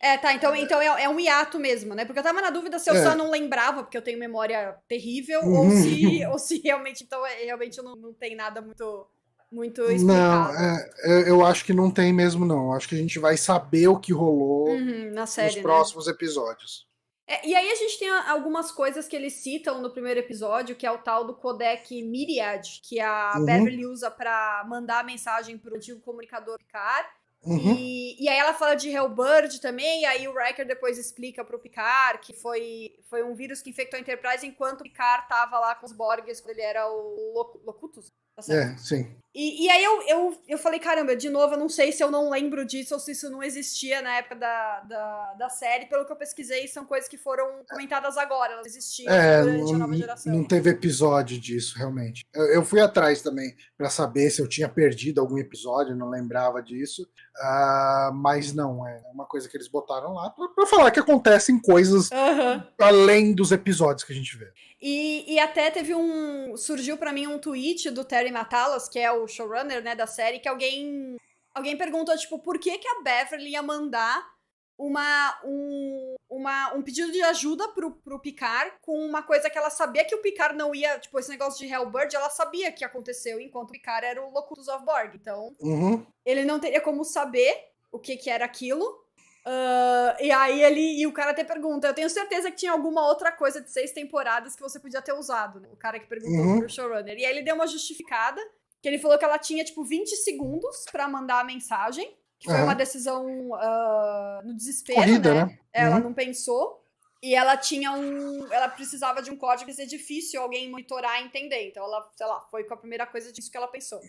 É, 0.00 0.18
tá, 0.18 0.34
então, 0.34 0.54
então 0.54 0.80
é, 0.80 1.04
é, 1.04 1.08
um 1.08 1.18
hiato 1.18 1.58
mesmo, 1.58 1.94
né? 1.94 2.04
Porque 2.04 2.18
eu 2.18 2.22
tava 2.22 2.42
na 2.42 2.50
dúvida 2.50 2.78
se 2.78 2.90
eu 2.90 2.94
é. 2.94 3.02
só 3.02 3.14
não 3.16 3.30
lembrava, 3.30 3.82
porque 3.82 3.96
eu 3.96 4.02
tenho 4.02 4.18
memória 4.18 4.76
terrível, 4.86 5.40
ou, 5.44 5.64
uhum. 5.64 5.82
se, 5.82 6.26
ou 6.28 6.38
se 6.38 6.60
realmente, 6.60 7.04
então, 7.04 7.24
é, 7.26 7.44
realmente 7.44 7.80
não, 7.80 7.96
não 7.96 8.12
tem 8.12 8.36
nada 8.36 8.60
muito, 8.60 9.06
muito 9.50 9.80
explicado. 9.82 10.52
Não, 10.52 10.60
é, 10.60 11.30
eu 11.30 11.44
acho 11.44 11.64
que 11.64 11.72
não 11.72 11.90
tem 11.90 12.12
mesmo, 12.12 12.44
não. 12.44 12.74
Acho 12.74 12.88
que 12.88 12.94
a 12.94 12.98
gente 12.98 13.18
vai 13.18 13.36
saber 13.38 13.88
o 13.88 13.98
que 13.98 14.12
rolou 14.12 14.68
uhum, 14.68 15.26
série, 15.26 15.46
nos 15.46 15.56
né? 15.56 15.62
próximos 15.62 16.06
né? 16.06 16.12
episódios. 16.12 16.86
É, 17.26 17.46
e 17.46 17.54
aí 17.54 17.70
a 17.70 17.74
gente 17.74 17.98
tem 17.98 18.10
algumas 18.10 18.70
coisas 18.70 19.08
que 19.08 19.16
eles 19.16 19.34
citam 19.34 19.80
no 19.80 19.90
primeiro 19.90 20.20
episódio, 20.20 20.76
que 20.76 20.86
é 20.86 20.90
o 20.90 20.98
tal 20.98 21.24
do 21.24 21.34
codec 21.34 22.02
Myriad, 22.02 22.80
que 22.82 23.00
a 23.00 23.34
uhum. 23.36 23.46
Beverly 23.46 23.86
usa 23.86 24.10
para 24.10 24.64
mandar 24.68 25.04
mensagem 25.04 25.56
pro 25.56 25.74
antigo 25.74 26.00
comunicador 26.00 26.58
Picard. 26.58 27.08
Uhum. 27.42 27.74
E, 27.76 28.22
e 28.22 28.28
aí 28.28 28.38
ela 28.38 28.54
fala 28.54 28.74
de 28.74 28.88
Hellbird 28.88 29.60
também, 29.60 30.02
e 30.02 30.04
aí 30.06 30.26
o 30.26 30.34
Riker 30.34 30.66
depois 30.66 30.98
explica 30.98 31.44
pro 31.44 31.58
Picard 31.58 32.18
que 32.20 32.32
foi, 32.32 32.96
foi 33.08 33.22
um 33.22 33.34
vírus 33.34 33.60
que 33.60 33.68
infectou 33.68 33.98
a 33.98 34.00
Enterprise 34.00 34.46
enquanto 34.46 34.80
o 34.80 34.84
Picard 34.84 35.28
tava 35.28 35.58
lá 35.58 35.74
com 35.74 35.84
os 35.84 35.92
Borgs, 35.92 36.40
quando 36.40 36.56
ele 36.56 36.62
era 36.62 36.86
o 36.90 37.60
Locutus. 37.64 38.10
Tá 38.36 38.54
é, 38.54 38.76
sim. 38.76 39.14
E, 39.34 39.64
e 39.64 39.68
aí 39.68 39.82
eu, 39.82 40.02
eu, 40.02 40.38
eu 40.46 40.58
falei, 40.58 40.78
caramba, 40.78 41.16
de 41.16 41.28
novo, 41.28 41.54
eu 41.54 41.58
não 41.58 41.68
sei 41.68 41.90
se 41.90 42.04
eu 42.04 42.08
não 42.08 42.30
lembro 42.30 42.64
disso 42.64 42.94
ou 42.94 43.00
se 43.00 43.10
isso 43.10 43.28
não 43.28 43.42
existia 43.42 44.00
na 44.00 44.18
época 44.18 44.36
da, 44.36 44.80
da, 44.82 45.34
da 45.36 45.48
série. 45.48 45.86
Pelo 45.86 46.06
que 46.06 46.12
eu 46.12 46.16
pesquisei, 46.16 46.68
são 46.68 46.84
coisas 46.84 47.08
que 47.08 47.18
foram 47.18 47.44
comentadas 47.68 48.16
agora, 48.16 48.52
elas 48.52 48.66
existiam 48.66 49.12
é, 49.12 49.42
durante 49.42 49.64
não, 49.64 49.74
a 49.74 49.78
nova 49.78 49.96
geração. 49.96 50.32
Não 50.32 50.46
teve 50.46 50.70
episódio 50.70 51.40
disso, 51.40 51.76
realmente. 51.76 52.24
Eu, 52.32 52.44
eu 52.44 52.64
fui 52.64 52.80
atrás 52.80 53.22
também 53.22 53.56
para 53.76 53.90
saber 53.90 54.30
se 54.30 54.40
eu 54.40 54.48
tinha 54.48 54.68
perdido 54.68 55.20
algum 55.20 55.36
episódio, 55.36 55.96
não 55.96 56.08
lembrava 56.08 56.62
disso. 56.62 57.02
Uh, 57.36 58.14
mas 58.14 58.52
não, 58.52 58.86
é 58.86 59.02
uma 59.12 59.26
coisa 59.26 59.48
que 59.48 59.56
eles 59.56 59.66
botaram 59.66 60.14
lá 60.14 60.30
para 60.30 60.66
falar 60.66 60.92
que 60.92 61.00
acontecem 61.00 61.60
coisas 61.60 62.08
uhum. 62.12 62.62
além 62.78 63.34
dos 63.34 63.50
episódios 63.50 64.04
que 64.04 64.12
a 64.12 64.16
gente 64.16 64.36
vê. 64.38 64.52
E, 64.86 65.24
e 65.32 65.38
até 65.38 65.70
teve 65.70 65.94
um. 65.94 66.58
Surgiu 66.58 66.98
para 66.98 67.10
mim 67.10 67.26
um 67.26 67.38
tweet 67.38 67.90
do 67.90 68.04
Terry 68.04 68.23
Matalas, 68.30 68.88
que 68.88 68.98
é 68.98 69.10
o 69.12 69.26
showrunner 69.26 69.82
né, 69.82 69.94
da 69.94 70.06
série, 70.06 70.38
que 70.38 70.48
alguém. 70.48 71.16
Alguém 71.54 71.76
perguntou, 71.78 72.16
tipo, 72.16 72.40
por 72.40 72.58
que, 72.58 72.78
que 72.78 72.88
a 72.88 73.02
Beverly 73.02 73.50
ia 73.50 73.62
mandar 73.62 74.34
uma, 74.76 75.40
um, 75.44 76.14
uma, 76.28 76.74
um 76.74 76.82
pedido 76.82 77.12
de 77.12 77.22
ajuda 77.22 77.68
pro, 77.68 77.92
pro 77.92 78.18
Picard 78.18 78.72
com 78.82 78.98
uma 79.06 79.22
coisa 79.22 79.48
que 79.48 79.56
ela 79.56 79.70
sabia 79.70 80.04
que 80.04 80.14
o 80.14 80.20
Picard 80.22 80.56
não 80.56 80.74
ia. 80.74 80.98
Tipo, 80.98 81.18
esse 81.18 81.30
negócio 81.30 81.64
de 81.64 81.72
Hellbird, 81.72 82.14
ela 82.14 82.30
sabia 82.30 82.72
que 82.72 82.84
aconteceu 82.84 83.40
enquanto 83.40 83.70
o 83.70 83.72
Picard 83.72 84.04
era 84.04 84.24
o 84.24 84.32
Locutus 84.32 84.68
of 84.68 84.84
Borg. 84.84 85.14
Então, 85.14 85.54
uhum. 85.60 86.04
ele 86.24 86.44
não 86.44 86.58
teria 86.58 86.80
como 86.80 87.04
saber 87.04 87.56
o 87.92 87.98
que, 87.98 88.16
que 88.16 88.30
era 88.30 88.44
aquilo. 88.44 89.03
Uh, 89.46 90.16
e 90.22 90.30
aí 90.32 90.62
ele 90.62 91.02
e 91.02 91.06
o 91.06 91.12
cara 91.12 91.32
até 91.32 91.44
pergunta: 91.44 91.86
Eu 91.86 91.94
tenho 91.94 92.08
certeza 92.08 92.50
que 92.50 92.56
tinha 92.56 92.72
alguma 92.72 93.06
outra 93.06 93.30
coisa 93.30 93.60
de 93.60 93.70
seis 93.70 93.92
temporadas 93.92 94.56
que 94.56 94.62
você 94.62 94.80
podia 94.80 95.02
ter 95.02 95.12
usado, 95.12 95.60
né? 95.60 95.68
O 95.70 95.76
cara 95.76 96.00
que 96.00 96.06
perguntou 96.06 96.46
uhum. 96.46 96.58
pro 96.60 96.68
showrunner. 96.68 97.18
E 97.18 97.26
aí 97.26 97.32
ele 97.32 97.42
deu 97.42 97.54
uma 97.54 97.66
justificada, 97.66 98.40
que 98.80 98.88
ele 98.88 98.98
falou 98.98 99.18
que 99.18 99.24
ela 99.24 99.38
tinha, 99.38 99.62
tipo, 99.62 99.84
20 99.84 100.08
segundos 100.16 100.86
para 100.90 101.06
mandar 101.06 101.40
a 101.40 101.44
mensagem. 101.44 102.16
Que 102.38 102.46
foi 102.46 102.56
uhum. 102.56 102.64
uma 102.64 102.74
decisão 102.74 103.26
uh, 103.52 104.44
no 104.44 104.54
desespero, 104.54 105.00
Corrida, 105.00 105.34
né? 105.34 105.44
né? 105.44 105.58
Ela 105.72 105.96
uhum. 105.96 106.04
não 106.04 106.14
pensou. 106.14 106.82
E 107.22 107.34
ela 107.34 107.56
tinha 107.56 107.92
um. 107.92 108.50
Ela 108.50 108.68
precisava 108.68 109.22
de 109.22 109.30
um 109.30 109.36
código 109.36 109.70
que 109.70 109.76
ser 109.76 109.86
difícil 109.86 110.40
alguém 110.40 110.70
monitorar 110.70 111.22
e 111.22 111.26
entender. 111.26 111.68
Então 111.68 111.84
ela, 111.84 112.10
sei 112.14 112.26
lá, 112.26 112.40
foi 112.50 112.64
com 112.64 112.74
a 112.74 112.76
primeira 112.76 113.06
coisa 113.06 113.30
disso 113.30 113.50
que 113.50 113.56
ela 113.56 113.68
pensou. 113.68 114.00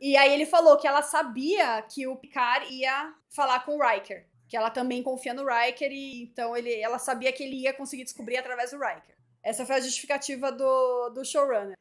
E 0.00 0.16
aí 0.16 0.32
ele 0.32 0.46
falou 0.46 0.76
que 0.78 0.86
ela 0.86 1.02
sabia 1.02 1.82
que 1.82 2.06
o 2.06 2.16
Picard 2.16 2.66
ia 2.72 3.14
falar 3.30 3.60
com 3.60 3.76
o 3.76 3.86
Riker 3.86 4.26
que 4.52 4.56
ela 4.58 4.68
também 4.68 5.02
confia 5.02 5.32
no 5.32 5.46
Riker 5.46 5.90
e 5.90 6.24
então 6.24 6.54
ele, 6.54 6.74
ela 6.74 6.98
sabia 6.98 7.32
que 7.32 7.42
ele 7.42 7.62
ia 7.62 7.72
conseguir 7.72 8.04
descobrir 8.04 8.36
através 8.36 8.70
do 8.70 8.78
Riker. 8.78 9.16
Essa 9.42 9.64
foi 9.64 9.76
a 9.76 9.80
justificativa 9.80 10.52
do, 10.52 11.08
do 11.08 11.24
showrunner. 11.24 11.74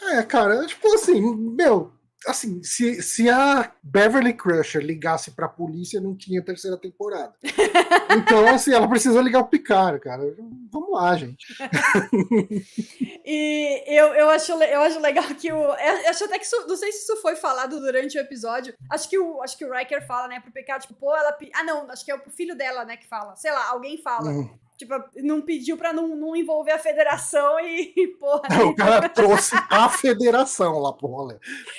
É, 0.00 0.22
cara, 0.22 0.64
tipo 0.64 0.86
assim, 0.94 1.20
meu, 1.34 1.92
assim, 2.26 2.62
se, 2.62 3.02
se 3.02 3.28
a 3.28 3.72
Beverly 3.82 4.34
Crusher 4.34 4.82
ligasse 4.82 5.30
pra 5.32 5.48
polícia, 5.48 6.00
não 6.00 6.16
tinha 6.16 6.42
terceira 6.42 6.76
temporada. 6.76 7.34
Então, 8.14 8.46
assim, 8.46 8.74
ela 8.74 8.86
precisa 8.86 9.22
ligar 9.22 9.40
o 9.40 9.48
Picard, 9.48 9.98
cara. 9.98 10.22
Vamos 10.70 10.92
lá, 10.92 11.16
gente. 11.16 11.46
e 13.24 13.84
eu, 13.86 14.08
eu, 14.08 14.28
acho, 14.28 14.52
eu 14.52 14.80
acho 14.82 15.00
legal 15.00 15.24
que 15.34 15.50
o. 15.50 15.56
Eu 15.56 16.10
acho 16.10 16.24
até 16.24 16.38
que 16.38 16.44
isso, 16.44 16.66
não 16.68 16.76
sei 16.76 16.92
se 16.92 17.04
isso 17.04 17.16
foi 17.22 17.36
falado 17.36 17.80
durante 17.80 18.18
o 18.18 18.20
episódio. 18.20 18.74
Acho 18.90 19.08
que 19.08 19.18
o, 19.18 19.42
acho 19.42 19.56
que 19.56 19.64
o 19.64 19.72
Riker 19.72 20.06
fala, 20.06 20.28
né, 20.28 20.40
pro 20.40 20.52
Picard, 20.52 20.86
tipo, 20.86 20.98
pô, 20.98 21.16
ela. 21.16 21.34
Ah, 21.54 21.64
não, 21.64 21.90
acho 21.90 22.04
que 22.04 22.10
é 22.10 22.14
o 22.14 22.30
filho 22.30 22.54
dela, 22.54 22.84
né, 22.84 22.98
que 22.98 23.08
fala. 23.08 23.34
Sei 23.34 23.50
lá, 23.50 23.70
alguém 23.70 23.96
fala. 23.96 24.30
Uhum. 24.30 24.58
Tipo, 24.82 24.94
não 25.22 25.40
pediu 25.40 25.76
pra 25.76 25.92
não, 25.92 26.08
não 26.08 26.34
envolver 26.34 26.72
a 26.72 26.78
federação 26.78 27.60
e, 27.60 28.08
porra. 28.18 28.48
Não, 28.50 28.70
o 28.70 28.74
cara 28.74 29.08
trouxe 29.08 29.54
a 29.70 29.88
federação 29.88 30.80
lá 30.80 30.92
pro 30.92 31.06
rolê. 31.06 31.36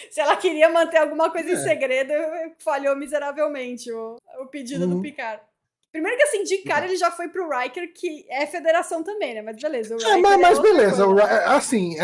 Se 0.09 0.21
ela 0.21 0.37
queria 0.37 0.69
manter 0.69 0.97
alguma 0.97 1.29
coisa 1.29 1.49
é. 1.49 1.53
em 1.53 1.57
segredo, 1.57 2.13
falhou 2.59 2.95
miseravelmente 2.95 3.91
o, 3.91 4.15
o 4.39 4.45
pedido 4.45 4.85
uhum. 4.85 4.95
do 4.95 5.01
Picard. 5.01 5.41
Primeiro 5.91 6.17
que 6.17 6.23
assim, 6.23 6.43
de 6.43 6.59
cara 6.59 6.85
ele 6.85 6.95
já 6.95 7.11
foi 7.11 7.27
pro 7.27 7.49
Riker, 7.49 7.93
que 7.93 8.25
é 8.29 8.47
federação 8.47 9.03
também, 9.03 9.35
né? 9.35 9.41
Mas 9.41 9.61
beleza. 9.61 9.95
é, 9.95 10.17
mas, 10.17 10.39
mas 10.39 10.59
é 10.59 10.61
beleza. 10.61 11.05
O, 11.05 11.19
assim, 11.19 11.95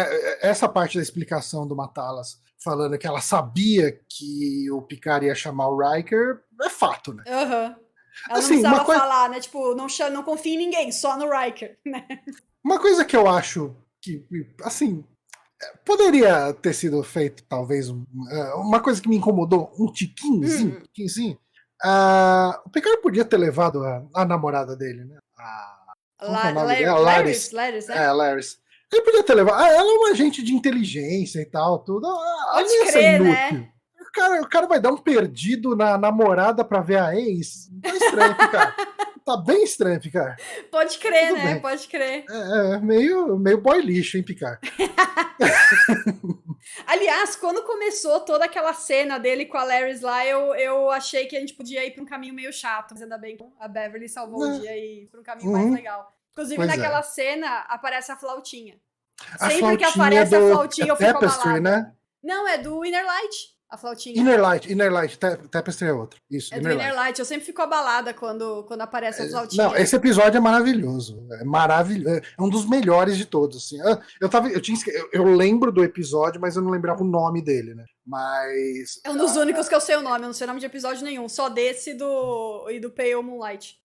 essa 0.41 0.67
parte 0.67 0.97
da 0.97 1.01
explicação 1.01 1.65
do 1.65 1.75
Matalas 1.75 2.39
falando 2.57 2.97
que 2.97 3.07
ela 3.07 3.21
sabia 3.21 3.97
que 4.07 4.69
o 4.69 4.81
Picard 4.81 5.25
ia 5.25 5.33
chamar 5.33 5.69
o 5.69 5.77
Riker 5.77 6.41
é 6.61 6.69
fato, 6.69 7.13
né? 7.13 7.23
Aham. 7.25 7.67
Uhum. 7.69 7.88
Ela 8.27 8.39
assim, 8.39 8.55
não 8.55 8.61
precisava 8.61 8.85
coisa... 8.85 9.01
falar, 9.01 9.29
né? 9.29 9.39
Tipo, 9.39 9.75
não, 9.75 9.87
não 10.11 10.23
confia 10.23 10.55
em 10.55 10.57
ninguém, 10.57 10.91
só 10.91 11.17
no 11.17 11.29
Riker, 11.29 11.77
né? 11.85 12.05
Uma 12.63 12.79
coisa 12.79 13.05
que 13.05 13.15
eu 13.15 13.27
acho 13.29 13.75
que, 14.01 14.25
assim, 14.63 15.03
poderia 15.85 16.53
ter 16.53 16.73
sido 16.73 17.01
feito, 17.03 17.43
talvez, 17.43 17.89
é, 17.89 18.53
uma 18.55 18.79
coisa 18.79 19.01
que 19.01 19.09
me 19.09 19.15
incomodou, 19.15 19.71
um 19.79 19.91
tiquinzinho, 19.91 20.77
hum. 20.77 20.81
tiquinzinho. 20.83 21.39
Uh, 21.83 22.59
o 22.65 22.69
Picard 22.69 23.01
podia 23.01 23.23
ter 23.23 23.37
levado 23.37 23.83
a, 23.85 24.03
a 24.13 24.25
namorada 24.25 24.75
dele, 24.75 25.05
né? 25.05 25.17
A, 25.37 25.79
La, 26.21 26.51
Larry, 26.51 26.85
Laris, 26.85 27.51
Laris, 27.51 27.87
né? 27.87 28.05
É, 28.05 28.11
Laris. 28.11 28.59
Ele 28.91 29.01
podia 29.03 29.23
ter 29.23 29.35
levado. 29.35 29.61
Ah, 29.61 29.69
ela 29.69 29.89
é 29.89 29.97
uma 29.97 30.09
agente 30.09 30.43
de 30.43 30.53
inteligência 30.53 31.39
e 31.39 31.45
tal, 31.45 31.79
tudo. 31.79 32.07
Ah, 32.07 32.51
Pode 32.55 32.91
crer, 32.91 33.21
né? 33.21 33.71
O 34.09 34.11
cara, 34.11 34.41
o 34.41 34.49
cara 34.49 34.65
vai 34.65 34.79
dar 34.79 34.91
um 34.91 34.97
perdido 34.97 35.75
na 35.75 35.95
namorada 35.95 36.65
pra 36.65 36.81
ver 36.81 36.97
a 36.97 37.15
ex. 37.15 37.69
Tá 37.81 37.95
estranho, 37.95 38.35
cara. 38.35 38.75
tá 39.23 39.37
bem 39.37 39.63
estranho, 39.63 40.01
Picar. 40.01 40.35
Pode 40.71 40.97
crer, 40.97 41.29
Tudo 41.29 41.37
né? 41.37 41.53
Bem. 41.53 41.61
Pode 41.61 41.87
crer. 41.87 42.25
É, 42.27 42.73
é, 42.73 42.79
meio, 42.79 43.37
meio 43.37 43.61
boy 43.61 43.79
lixo, 43.79 44.17
hein, 44.17 44.23
Picar? 44.23 44.59
Aliás, 46.87 47.35
quando 47.35 47.61
começou 47.63 48.21
toda 48.21 48.45
aquela 48.45 48.73
cena 48.73 49.19
dele 49.19 49.45
com 49.45 49.57
a 49.57 49.63
Larry 49.63 49.99
lá, 49.99 50.25
eu, 50.25 50.55
eu 50.55 50.89
achei 50.89 51.27
que 51.27 51.37
a 51.37 51.39
gente 51.39 51.53
podia 51.53 51.85
ir 51.85 51.91
pra 51.91 52.01
um 52.01 52.07
caminho 52.07 52.33
meio 52.33 52.51
chato. 52.51 52.93
Mas 52.93 53.03
ainda 53.03 53.17
bem 53.17 53.37
que 53.37 53.45
a 53.59 53.67
Beverly 53.67 54.09
salvou 54.09 54.41
o 54.41 54.59
dia 54.59 54.75
e 54.75 55.03
ir 55.03 55.07
pra 55.07 55.19
um 55.19 55.23
caminho 55.23 55.51
uhum. 55.51 55.61
mais 55.61 55.71
legal. 55.71 56.11
Inclusive, 56.31 56.55
pois 56.55 56.67
naquela 56.67 56.99
é. 56.99 57.03
cena 57.03 57.59
aparece 57.69 58.11
a 58.11 58.17
flautinha. 58.17 58.81
A 59.35 59.49
Sempre 59.49 59.59
flautinha 59.59 59.77
que 59.77 59.83
aparece 59.83 60.35
a 60.35 60.39
flautinha, 60.39 60.87
eu 60.87 60.95
fico 60.95 61.13
Tapestry, 61.13 61.49
abalada. 61.49 61.61
né? 61.61 61.93
Não, 62.23 62.47
é 62.47 62.57
do 62.57 62.83
Inner 62.83 63.05
Light 63.05 63.58
a 63.69 63.77
flautinha. 63.77 64.19
Inner 64.19 64.41
Light, 64.41 64.71
Inner 64.71 64.91
Light, 64.91 65.17
Tapestry 65.51 65.89
é 65.89 65.93
outro. 65.93 66.19
Isso, 66.29 66.53
é 66.53 66.57
Inner 66.57 66.71
do 66.71 66.75
Inner 66.75 66.87
Light. 66.87 66.97
Light. 66.97 67.19
Eu 67.19 67.25
sempre 67.25 67.45
fico 67.45 67.61
abalada 67.61 68.13
quando, 68.13 68.63
quando 68.63 68.81
aparece 68.81 69.21
a 69.21 69.25
é, 69.25 69.29
flautinha. 69.29 69.63
Não, 69.63 69.75
esse 69.75 69.95
episódio 69.95 70.37
é 70.37 70.41
maravilhoso. 70.41 71.23
É 71.39 71.43
maravilhoso. 71.43 72.15
É 72.17 72.41
um 72.41 72.49
dos 72.49 72.67
melhores 72.67 73.15
de 73.15 73.25
todos. 73.25 73.57
Assim. 73.57 73.77
Eu, 74.19 74.27
tava, 74.27 74.49
eu, 74.49 74.59
tinha, 74.59 74.77
eu, 74.87 75.09
eu 75.13 75.23
lembro 75.23 75.71
do 75.71 75.83
episódio, 75.83 76.41
mas 76.41 76.55
eu 76.55 76.63
não 76.63 76.71
lembrava 76.71 77.03
o 77.03 77.07
nome 77.07 77.43
dele, 77.43 77.75
né? 77.75 77.85
Mas. 78.05 78.99
É 79.03 79.11
um 79.11 79.17
dos 79.17 79.35
únicos 79.35 79.69
que 79.69 79.75
eu 79.75 79.81
sei 79.81 79.97
o 79.97 80.01
nome, 80.01 80.23
eu 80.23 80.27
não 80.27 80.33
sei 80.33 80.45
o 80.45 80.47
nome 80.47 80.59
de 80.59 80.65
episódio 80.65 81.03
nenhum. 81.03 81.29
Só 81.29 81.47
desse 81.47 81.93
do, 81.93 82.67
e 82.71 82.79
do 82.79 82.89
Pale 82.89 83.21
Moonlight. 83.21 83.77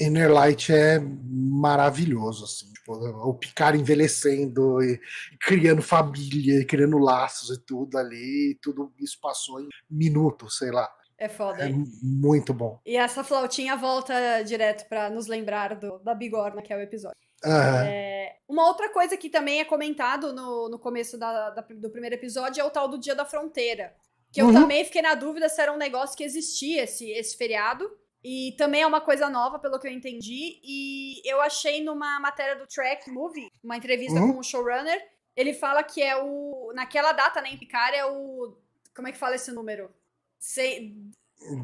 Inner 0.00 0.30
Light 0.30 0.72
é 0.72 0.98
maravilhoso, 1.00 2.44
assim, 2.44 2.72
tipo, 2.72 2.92
o 2.92 3.34
Picard 3.34 3.78
envelhecendo 3.78 4.82
e 4.82 5.00
criando 5.40 5.82
família, 5.82 6.60
e 6.60 6.64
criando 6.64 6.98
laços 6.98 7.56
e 7.56 7.60
tudo 7.64 7.96
ali, 7.96 8.52
e 8.52 8.58
tudo 8.60 8.92
isso 9.00 9.18
passou 9.20 9.60
em 9.60 9.68
minutos, 9.90 10.58
sei 10.58 10.70
lá. 10.70 10.90
É 11.16 11.28
foda. 11.28 11.68
É 11.68 11.72
muito 12.02 12.52
bom. 12.52 12.80
E 12.84 12.96
essa 12.96 13.24
flautinha 13.24 13.76
volta 13.76 14.42
direto 14.42 14.88
para 14.88 15.08
nos 15.08 15.26
lembrar 15.26 15.76
do, 15.76 15.98
da 16.00 16.14
bigorna, 16.14 16.60
que 16.60 16.72
é 16.72 16.76
o 16.76 16.80
episódio. 16.80 17.16
Uhum. 17.44 17.52
É, 17.52 18.36
uma 18.48 18.66
outra 18.66 18.88
coisa 18.88 19.16
que 19.16 19.28
também 19.28 19.60
é 19.60 19.64
comentado 19.64 20.32
no, 20.32 20.68
no 20.68 20.78
começo 20.78 21.16
da, 21.16 21.50
da, 21.50 21.62
do 21.62 21.90
primeiro 21.90 22.16
episódio 22.16 22.60
é 22.60 22.64
o 22.64 22.70
tal 22.70 22.88
do 22.88 22.98
Dia 22.98 23.14
da 23.14 23.24
Fronteira. 23.24 23.94
Que 24.32 24.42
eu 24.42 24.46
uhum. 24.46 24.52
também 24.52 24.84
fiquei 24.84 25.00
na 25.00 25.14
dúvida 25.14 25.48
se 25.48 25.60
era 25.60 25.72
um 25.72 25.76
negócio 25.76 26.16
que 26.16 26.24
existia, 26.24 26.82
esse, 26.82 27.08
esse 27.10 27.36
feriado. 27.36 27.88
E 28.24 28.54
também 28.56 28.80
é 28.80 28.86
uma 28.86 29.02
coisa 29.02 29.28
nova, 29.28 29.58
pelo 29.58 29.78
que 29.78 29.86
eu 29.86 29.92
entendi. 29.92 30.58
E 30.64 31.20
eu 31.30 31.42
achei 31.42 31.84
numa 31.84 32.18
matéria 32.18 32.56
do 32.56 32.66
Track 32.66 33.10
Movie, 33.10 33.50
uma 33.62 33.76
entrevista 33.76 34.18
uhum. 34.18 34.32
com 34.32 34.38
o 34.38 34.42
showrunner, 34.42 34.98
ele 35.36 35.52
fala 35.52 35.82
que 35.82 36.02
é 36.02 36.16
o. 36.16 36.72
Naquela 36.74 37.12
data, 37.12 37.42
né, 37.42 37.50
em 37.50 37.58
Picard, 37.58 37.96
é 37.96 38.06
o. 38.06 38.56
Como 38.94 39.08
é 39.08 39.12
que 39.12 39.18
fala 39.18 39.34
esse 39.34 39.52
número? 39.52 39.90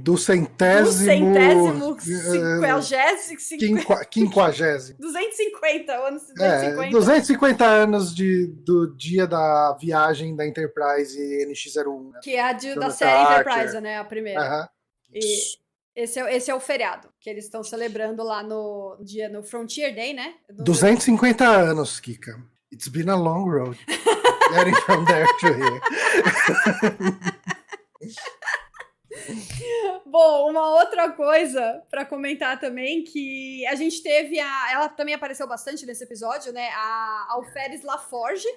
Do 0.03 0.19
centésimo. 0.19 0.85
Do 0.85 0.93
centésimo. 0.93 2.01
Cinquagésimo. 2.01 3.39
Quinquagésimo. 4.11 4.99
250 4.99 5.93
anos. 5.93 6.27
250. 6.35 6.87
É, 6.87 6.91
250 6.91 7.65
anos 7.65 8.15
de, 8.15 8.49
do 8.49 8.95
dia 8.97 9.27
da 9.27 9.75
viagem 9.81 10.37
da 10.37 10.47
Enterprise 10.47 11.19
NX-01. 11.47 12.13
Né? 12.13 12.21
Que 12.23 12.37
é 12.37 12.43
a 12.43 12.53
de, 12.53 12.75
da 12.75 12.91
série 12.91 13.23
Enterprise, 13.23 13.81
né? 13.81 13.99
A 13.99 14.05
primeira. 14.05 14.41
Uh 14.41 14.45
-huh. 14.45 14.69
E 15.15 15.60
esse 15.95 16.19
é, 16.21 16.37
esse 16.37 16.51
é 16.51 16.55
o 16.55 16.61
feriado 16.61 17.09
que 17.21 17.29
eles 17.29 17.45
estão 17.45 17.63
celebrando 17.63 18.23
lá 18.23 18.43
no 18.43 18.97
dia 19.01 19.29
no 19.29 19.43
Frontier 19.43 19.95
Day, 19.95 20.13
né? 20.13 20.35
No 20.49 20.65
250 20.65 21.47
anos, 21.47 22.01
Kika. 22.01 22.41
It's 22.73 22.89
been 22.89 23.09
a 23.09 23.17
long 23.17 23.49
road. 23.49 23.79
Getting 24.55 24.75
from 24.75 25.05
there 25.05 25.27
to 25.41 25.47
here. 25.47 25.81
Bom, 30.07 30.51
uma 30.51 30.81
outra 30.81 31.13
coisa 31.13 31.83
para 31.89 32.05
comentar 32.05 32.59
também 32.59 33.05
que 33.05 33.65
a 33.67 33.75
gente 33.75 34.03
teve 34.03 34.41
a, 34.41 34.73
ela 34.73 34.89
também 34.89 35.15
apareceu 35.15 35.47
bastante 35.47 35.87
nesse 35.87 36.03
episódio, 36.03 36.53
né? 36.53 36.69
A 36.71 37.27
Alferes 37.31 37.83
Laforge, 37.83 38.49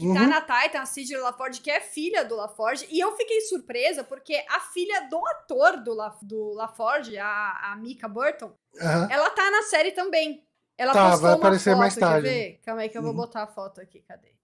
que 0.00 0.14
tá 0.14 0.20
uhum. 0.22 0.30
tá 0.30 0.48
na 0.48 0.62
Titan, 0.62 0.80
a 0.80 0.86
Sidney 0.86 1.18
LaForge, 1.18 1.60
que 1.60 1.70
é 1.70 1.78
filha 1.78 2.24
do 2.24 2.34
LaForge. 2.34 2.86
E 2.90 2.98
eu 2.98 3.14
fiquei 3.16 3.42
surpresa 3.42 4.02
porque 4.02 4.42
a 4.48 4.60
filha 4.60 5.08
do 5.10 5.18
ator 5.26 5.76
do, 5.82 5.92
La, 5.92 6.16
do 6.22 6.54
LaForge, 6.54 7.18
a, 7.18 7.72
a 7.72 7.76
Mika 7.76 8.08
Burton, 8.08 8.50
uhum. 8.74 9.10
ela 9.10 9.28
tá 9.30 9.50
na 9.50 9.62
série 9.64 9.92
também. 9.92 10.42
Ela 10.78 10.94
tá, 10.94 11.16
vai 11.16 11.34
aparecer 11.34 11.72
foto, 11.72 11.78
mais 11.78 11.94
tarde. 11.94 12.26
Quer 12.26 12.34
ver? 12.34 12.60
Calma 12.64 12.80
aí 12.80 12.88
que 12.88 12.96
eu 12.96 13.02
vou 13.02 13.10
uhum. 13.10 13.16
botar 13.18 13.42
a 13.42 13.46
foto 13.46 13.80
aqui, 13.80 14.00
cadê? 14.00 14.34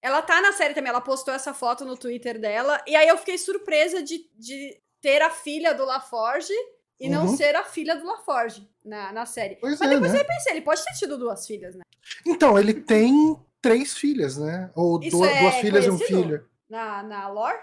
Ela 0.00 0.22
tá 0.22 0.40
na 0.40 0.52
série 0.52 0.72
também, 0.72 0.88
ela 0.88 1.00
postou 1.00 1.34
essa 1.34 1.52
foto 1.52 1.84
no 1.84 1.96
Twitter 1.96 2.40
dela. 2.40 2.82
E 2.86 2.96
aí 2.96 3.08
eu 3.08 3.18
fiquei 3.18 3.36
surpresa 3.36 4.02
de, 4.02 4.26
de 4.38 4.80
ter 5.02 5.20
a 5.20 5.28
filha 5.28 5.74
do 5.74 5.84
LaForge 5.84 6.54
e 6.98 7.10
não 7.10 7.26
uhum. 7.26 7.36
ser 7.36 7.54
a 7.54 7.64
filha 7.64 7.94
do 7.94 8.06
LaForge 8.06 8.66
na, 8.82 9.12
na 9.12 9.26
série. 9.26 9.56
Pois 9.56 9.78
Mas 9.78 9.90
é, 9.90 9.94
depois 9.94 10.12
né? 10.12 10.20
eu 10.20 10.24
pensei, 10.24 10.52
ele 10.52 10.62
pode 10.62 10.82
ter 10.82 10.94
tido 10.94 11.18
duas 11.18 11.46
filhas, 11.46 11.74
né? 11.74 11.82
Então, 12.24 12.58
ele 12.58 12.72
tem 12.72 13.36
três 13.60 13.96
filhas, 13.96 14.36
né? 14.36 14.70
Ou 14.74 14.98
duas, 14.98 15.30
é 15.30 15.40
duas 15.40 15.54
filhas 15.56 15.84
e 15.84 15.90
um 15.90 15.98
filho. 15.98 16.46
Na, 16.68 17.02
na 17.02 17.28
lore? 17.28 17.58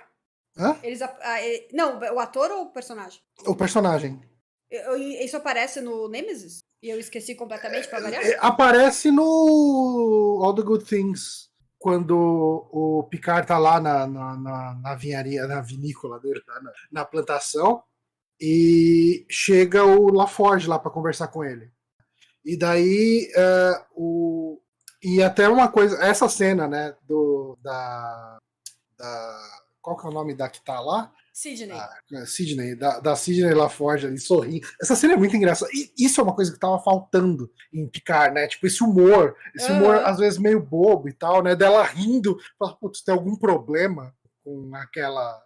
Hã? 0.58 0.77
Eles, 0.81 0.99
não, 1.73 1.99
o 1.99 2.19
ator 2.19 2.49
ou 2.51 2.63
o 2.63 2.71
personagem? 2.71 3.19
O 3.45 3.55
personagem. 3.55 4.21
Isso 5.21 5.38
aparece 5.38 5.81
no 5.81 6.08
Nemesis? 6.08 6.60
E 6.81 6.89
eu 6.89 6.99
esqueci 6.99 7.36
completamente 7.36 7.88
pra 7.88 7.99
variar? 7.99 8.23
É, 8.23 8.38
aparece 8.39 9.12
no 9.12 10.41
All 10.43 10.53
the 10.53 10.62
Good 10.62 10.86
Things. 10.86 11.49
Quando 11.77 12.15
o 12.71 13.03
Picard 13.10 13.47
tá 13.47 13.58
lá 13.60 13.79
na, 13.79 14.08
na, 14.08 14.36
na, 14.38 14.75
na 14.81 14.95
vinharia, 14.95 15.45
na 15.45 15.62
vinícola 15.62 16.19
dele, 16.19 16.41
na, 16.47 16.71
na 16.91 17.05
plantação, 17.05 17.84
e 18.39 19.25
chega 19.29 19.84
o 19.84 20.12
LaForge 20.12 20.67
lá 20.67 20.79
para 20.79 20.91
conversar 20.91 21.27
com 21.27 21.43
ele. 21.43 21.71
E 22.43 22.58
daí 22.58 23.29
uh, 23.36 23.86
o, 23.93 24.62
e 25.05 25.21
até 25.21 25.47
uma 25.47 25.67
coisa, 25.67 26.03
essa 26.03 26.27
cena, 26.27 26.67
né, 26.67 26.95
do, 27.07 27.55
da, 27.61 28.39
da 28.97 29.39
qual 29.79 29.95
que 29.95 30.07
é 30.07 30.09
o 30.09 30.13
nome 30.13 30.33
da 30.33 30.49
que 30.49 30.59
tá 30.65 30.79
lá? 30.79 31.13
Sidney. 31.31 31.77
Ah, 31.77 31.93
é, 32.13 32.25
Sidney, 32.25 32.75
da, 32.75 32.99
da 32.99 33.15
Sidney 33.15 33.53
LaForge 33.53 34.07
ali 34.07 34.17
sorrindo. 34.17 34.65
Essa 34.81 34.95
cena 34.95 35.13
é 35.13 35.17
muito 35.17 35.35
engraçada. 35.35 35.69
E 35.71 35.91
isso 36.03 36.19
é 36.19 36.23
uma 36.23 36.33
coisa 36.33 36.51
que 36.51 36.57
tava 36.57 36.79
faltando 36.79 37.51
em 37.71 37.87
Picard, 37.87 38.33
né? 38.33 38.47
Tipo, 38.47 38.65
esse 38.65 38.83
humor, 38.83 39.35
esse 39.53 39.71
humor 39.71 39.97
uhum. 39.97 40.05
às 40.07 40.17
vezes 40.17 40.39
meio 40.39 40.59
bobo 40.59 41.07
e 41.07 41.13
tal, 41.13 41.43
né? 41.43 41.55
Dela 41.55 41.83
rindo, 41.83 42.39
fala, 42.57 42.75
putz, 42.77 43.03
tem 43.03 43.13
algum 43.13 43.35
problema 43.35 44.11
com 44.43 44.71
aquela 44.73 45.39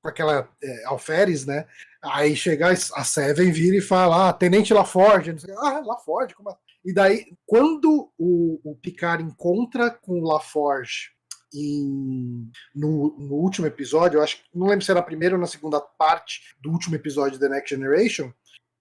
com 0.00 0.08
aquela 0.08 0.48
é, 0.62 0.84
alferes, 0.84 1.44
né? 1.44 1.66
Aí 2.02 2.34
chega 2.34 2.70
a 2.70 3.04
Seven 3.04 3.52
vira 3.52 3.76
e 3.76 3.80
fala, 3.82 4.28
ah, 4.28 4.32
Tenente 4.32 4.72
LaForge, 4.72 5.36
ah, 5.58 5.82
LaForge, 5.84 6.34
como 6.34 6.48
assim? 6.48 6.60
E 6.86 6.92
daí, 6.92 7.26
quando 7.44 8.12
o, 8.16 8.60
o 8.62 8.76
Picard 8.76 9.20
encontra 9.20 9.90
com 9.90 10.20
o 10.20 10.24
LaForge 10.24 11.10
em, 11.52 12.48
no, 12.72 13.16
no, 13.18 13.34
último 13.34 13.66
episódio, 13.66 14.18
eu 14.18 14.22
acho 14.22 14.38
não 14.54 14.68
lembro 14.68 14.84
se 14.84 14.92
era 14.92 15.00
a 15.00 15.02
primeira 15.02 15.34
ou 15.34 15.40
na 15.40 15.48
segunda 15.48 15.80
parte 15.80 16.54
do 16.62 16.70
último 16.70 16.94
episódio 16.94 17.32
de 17.32 17.40
The 17.40 17.48
Next 17.48 17.74
Generation, 17.74 18.32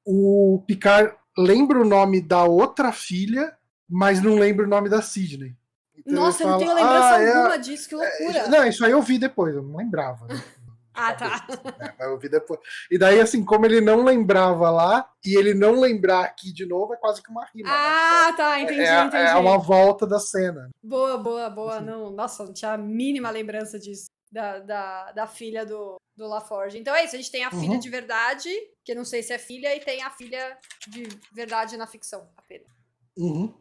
o 0.06 0.64
Picard 0.68 1.16
lembra 1.36 1.82
o 1.82 1.86
nome 1.86 2.22
da 2.22 2.44
outra 2.44 2.92
filha, 2.92 3.58
mas 3.90 4.22
não 4.22 4.36
lembra 4.36 4.68
o 4.68 4.70
nome 4.70 4.88
da 4.88 5.02
Sidney. 5.02 5.56
Então 5.98 6.26
Nossa, 6.26 6.44
eu 6.44 6.48
não 6.48 6.60
tenho 6.60 6.76
lembrança 6.76 7.16
ah, 7.16 7.22
é 7.24 7.36
alguma 7.36 7.56
é, 7.56 7.58
disso, 7.58 7.90
que 7.90 7.96
loucura. 7.96 8.38
É, 8.38 8.48
não, 8.48 8.68
isso 8.68 8.86
aí 8.86 8.92
eu 8.92 9.02
vi 9.02 9.18
depois, 9.18 9.56
eu 9.56 9.64
não 9.64 9.78
lembrava. 9.78 10.28
Né? 10.28 10.40
Ah, 10.96 11.14
tá. 11.14 11.46
Mas 12.00 12.08
eu 12.08 12.18
vi 12.18 12.30
depois. 12.30 12.60
E 12.90 12.98
daí, 12.98 13.20
assim, 13.20 13.44
como 13.44 13.66
ele 13.66 13.82
não 13.82 14.04
lembrava 14.04 14.70
lá, 14.70 15.10
e 15.26 15.38
ele 15.38 15.54
não 15.54 15.80
lembrar 15.80 16.22
aqui 16.22 16.54
de 16.54 16.66
novo, 16.66 16.94
é 16.94 16.98
quase 16.98 17.22
que 17.22 17.30
uma 17.30 17.46
rima. 17.54 17.70
Né? 17.70 17.76
Ah, 17.76 18.28
né? 18.32 18.38
tá, 18.38 18.60
entendi, 18.62 18.82
é, 18.82 19.02
entendi. 19.04 19.24
É 19.24 19.36
uma 19.36 19.58
volta 19.58 20.08
da 20.08 20.20
cena. 20.20 20.70
Boa, 20.82 21.18
boa, 21.18 21.50
boa. 21.50 21.78
Assim. 21.78 21.86
Não, 21.86 22.10
nossa, 22.12 22.46
não 22.46 22.54
tinha 22.54 22.74
a 22.74 22.78
mínima 22.78 23.30
lembrança 23.30 23.78
disso. 23.78 24.06
Da, 24.32 24.60
da, 24.60 25.12
da 25.14 25.28
filha 25.28 25.66
do, 25.66 25.96
do 26.16 26.28
LaForge. 26.28 26.78
Então 26.78 26.94
é 26.94 27.06
isso, 27.06 27.16
a 27.16 27.20
gente 27.20 27.32
tem 27.32 27.46
a 27.46 27.52
filha 27.52 27.72
uhum. 27.72 27.80
de 27.80 27.90
verdade, 27.90 28.50
que 28.84 28.94
não 28.94 29.06
sei 29.06 29.24
se 29.24 29.32
é 29.32 29.38
filha, 29.38 29.74
e 29.74 29.80
tem 29.80 30.02
a 30.02 30.10
filha 30.10 30.58
de 30.88 31.08
verdade 31.34 31.78
na 31.78 31.88
ficção, 31.88 32.28
apenas. 32.36 32.68
Uhum. 33.18 33.54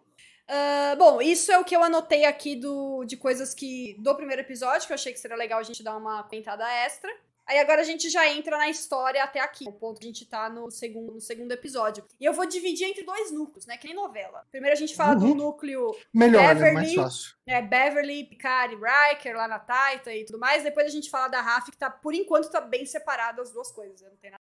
Uh, 0.49 0.97
bom, 0.99 1.23
isso 1.23 1.51
é 1.51 1.59
o 1.59 1.65
que 1.65 1.75
eu 1.75 1.83
anotei 1.83 2.25
aqui 2.27 2.55
do, 2.55 3.05
de 3.05 3.17
coisas 3.17 3.55
que 3.55 3.97
do 3.99 4.15
primeiro 4.15 4.43
episódio, 4.43 4.87
que 4.87 4.93
eu 4.93 4.97
achei 4.97 5.13
que 5.13 5.19
seria 5.19 5.37
legal 5.37 5.59
a 5.59 5.63
gente 5.63 5.83
dar 5.83 5.97
uma 5.97 6.23
comentada 6.25 6.69
extra. 6.85 7.11
Aí 7.47 7.59
agora 7.59 7.83
a 7.83 7.85
gente 7.85 8.09
já 8.09 8.27
entra 8.29 8.57
na 8.57 8.71
história 8.71 9.23
até 9.23 9.39
aqui, 9.39 9.67
o 9.69 9.73
ponto 9.73 10.01
que 10.01 10.07
a 10.07 10.09
gente 10.09 10.25
tá 10.25 10.49
no 10.49 10.71
segundo, 10.71 11.13
no 11.13 11.21
segundo 11.21 11.53
episódio. 11.53 12.03
E 12.19 12.25
eu 12.25 12.33
vou 12.33 12.47
dividir 12.47 12.87
entre 12.87 13.05
dois 13.05 13.31
núcleos, 13.31 13.67
né? 13.67 13.77
Que 13.77 13.87
nem 13.87 13.95
novela. 13.97 14.47
Primeiro 14.51 14.75
a 14.75 14.79
gente 14.79 14.95
fala 14.97 15.13
Uhum. 15.15 15.29
do 15.31 15.35
núcleo 15.35 15.95
Melhor, 16.13 16.43
né? 16.43 16.55
Beverly- 16.55 16.75
Mais 16.75 16.95
fácil. 16.95 17.35
né, 17.47 17.61
Beverly, 17.61 18.25
Picard 18.25 18.75
e 18.75 18.79
Riker 18.79 19.37
lá 19.37 19.47
na 19.47 19.59
Taita 19.59 20.15
e 20.15 20.25
tudo 20.25 20.39
mais. 20.39 20.63
Depois 20.63 20.87
a 20.87 20.91
gente 20.91 21.11
fala 21.11 21.29
da 21.29 21.43
Raf, 21.43 21.71
que 21.71 21.77
tá, 21.77 21.91
por 21.91 22.15
enquanto, 22.15 22.51
tá 22.51 22.63
bem 22.63 22.87
separado 22.87 23.43
as 23.43 23.51
duas 23.53 23.71
coisas. 23.71 24.01
né, 24.01 24.09
Não 24.09 24.17
tem 24.17 24.31
nada. 24.31 24.43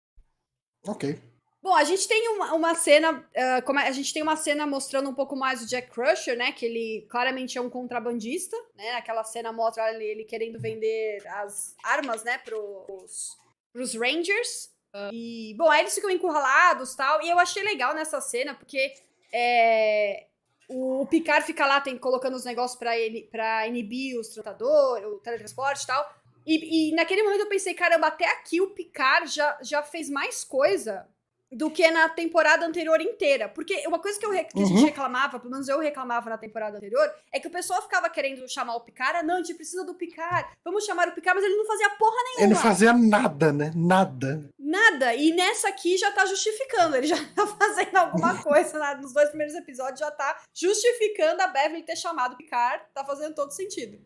Ok. 0.86 1.18
Bom, 1.62 1.74
a 1.74 1.84
gente 1.84 2.08
tem 2.08 2.28
uma, 2.28 2.54
uma 2.54 2.74
cena. 2.74 3.28
ah, 3.36 3.62
como 3.62 3.78
é- 3.78 3.88
a 3.88 3.92
gente 3.92 4.12
tem 4.14 4.22
uma 4.22 4.36
cena 4.36 4.66
mostrando 4.66 5.10
um 5.10 5.14
pouco 5.14 5.36
mais 5.36 5.62
o 5.62 5.66
Jack 5.66 5.90
Crusher, 5.90 6.36
né? 6.36 6.52
Que 6.52 6.64
ele 6.64 7.06
claramente 7.10 7.58
é 7.58 7.60
um 7.60 7.68
contrabandista, 7.68 8.56
né? 8.74 8.92
Aquela 8.92 9.22
cena 9.24 9.52
mostra 9.52 9.92
ele, 9.92 10.04
ele 10.04 10.24
querendo 10.24 10.58
vender 10.58 11.22
as 11.28 11.74
armas, 11.84 12.24
né, 12.24 12.38
pros, 12.38 13.36
pros 13.72 13.94
Rangers. 13.94 14.70
Ah, 14.92 15.10
e, 15.12 15.54
bom, 15.56 15.68
aí 15.70 15.80
eles 15.80 15.94
ficam 15.94 16.10
encurralados 16.10 16.94
tal. 16.94 17.22
E 17.22 17.28
eu 17.28 17.38
achei 17.38 17.62
legal 17.62 17.94
nessa 17.94 18.20
cena, 18.22 18.54
porque 18.54 18.94
é, 19.30 20.26
o 20.66 21.06
Picard 21.06 21.44
fica 21.44 21.66
lá 21.66 21.80
tem, 21.80 21.98
colocando 21.98 22.36
os 22.36 22.44
negócios 22.44 22.78
pra, 22.78 22.96
ele, 22.98 23.28
pra 23.30 23.66
inibir 23.66 24.18
os 24.18 24.28
tratadores, 24.28 25.06
o 25.06 25.18
teletransporte 25.18 25.84
e 25.84 25.86
tal. 25.86 26.14
E, 26.46 26.88
e 26.90 26.94
naquele 26.94 27.22
momento 27.22 27.40
eu 27.42 27.48
pensei, 27.50 27.74
caramba, 27.74 28.06
até 28.06 28.26
aqui 28.26 28.62
o 28.62 28.70
Picard 28.70 29.28
já, 29.30 29.58
já 29.62 29.82
fez 29.82 30.08
mais 30.08 30.42
coisa 30.42 31.06
do 31.52 31.70
que 31.70 31.90
na 31.90 32.08
temporada 32.08 32.64
anterior 32.64 33.00
inteira. 33.00 33.48
Porque 33.48 33.86
uma 33.86 33.98
coisa 33.98 34.18
que, 34.18 34.24
eu, 34.26 34.30
que 34.30 34.38
a 34.38 34.64
gente 34.64 34.78
Uhum. 34.78 34.84
reclamava, 34.84 35.38
pelo 35.40 35.50
menos 35.50 35.68
eu 35.68 35.78
reclamava 35.80 36.30
na 36.30 36.38
temporada 36.38 36.76
anterior, 36.76 37.12
é 37.32 37.40
que 37.40 37.48
o 37.48 37.50
pessoal 37.50 37.82
ficava 37.82 38.08
querendo 38.08 38.48
chamar 38.48 38.76
o 38.76 38.80
Picard, 38.80 39.18
ah, 39.18 39.22
não, 39.22 39.34
a 39.34 39.38
gente 39.38 39.54
precisa 39.54 39.84
do 39.84 39.94
Picard, 39.94 40.48
vamos 40.64 40.84
chamar 40.84 41.08
o 41.08 41.12
Picard, 41.12 41.40
mas 41.40 41.44
ele 41.50 41.56
não 41.58 41.66
fazia 41.66 41.90
porra 41.90 42.16
Ele 42.16 42.36
nenhuma. 42.38 42.54
não 42.54 42.62
fazia 42.62 42.92
nada, 42.92 43.52
né? 43.52 43.72
Nada. 43.74 44.48
Nada. 44.58 45.14
E 45.14 45.32
nessa 45.32 45.68
aqui 45.68 45.96
já 45.96 46.12
tá 46.12 46.24
justificando. 46.26 46.94
Ele 46.96 47.06
já 47.08 47.16
tá 47.34 47.46
fazendo 47.46 47.96
alguma 47.96 48.36
coisa 48.42 48.78
na- 48.78 48.94
nos 48.94 49.12
dois 49.12 49.28
primeiros 49.30 49.54
episódios, 49.56 49.98
já 49.98 50.10
tá 50.10 50.38
justificando 50.54 51.42
a 51.42 51.48
Beverly 51.48 51.82
ter 51.82 51.96
chamado 51.96 52.34
o 52.34 52.36
Picard. 52.36 52.84
Tá 52.94 53.04
fazendo 53.04 53.34
todo 53.34 53.50
sentido. 53.50 53.98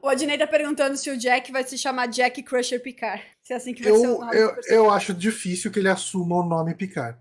O 0.00 0.08
Adnei 0.08 0.38
tá 0.38 0.46
perguntando 0.46 0.96
se 0.96 1.10
o 1.10 1.16
Jack 1.16 1.50
vai 1.52 1.64
se 1.64 1.76
chamar 1.76 2.06
Jack 2.06 2.42
Crusher 2.42 2.80
Picard. 2.82 3.22
Se 3.42 3.52
é 3.52 3.56
assim 3.56 3.74
que 3.74 3.82
vai 3.82 3.92
ser 3.92 3.98
o 3.98 4.04
Eu, 4.12 4.18
nome 4.20 4.36
eu, 4.36 4.56
eu 4.68 4.90
acho 4.90 5.12
difícil 5.12 5.70
que 5.70 5.78
ele 5.78 5.88
assuma 5.88 6.36
o 6.36 6.42
nome 6.44 6.74
Picard. 6.74 7.18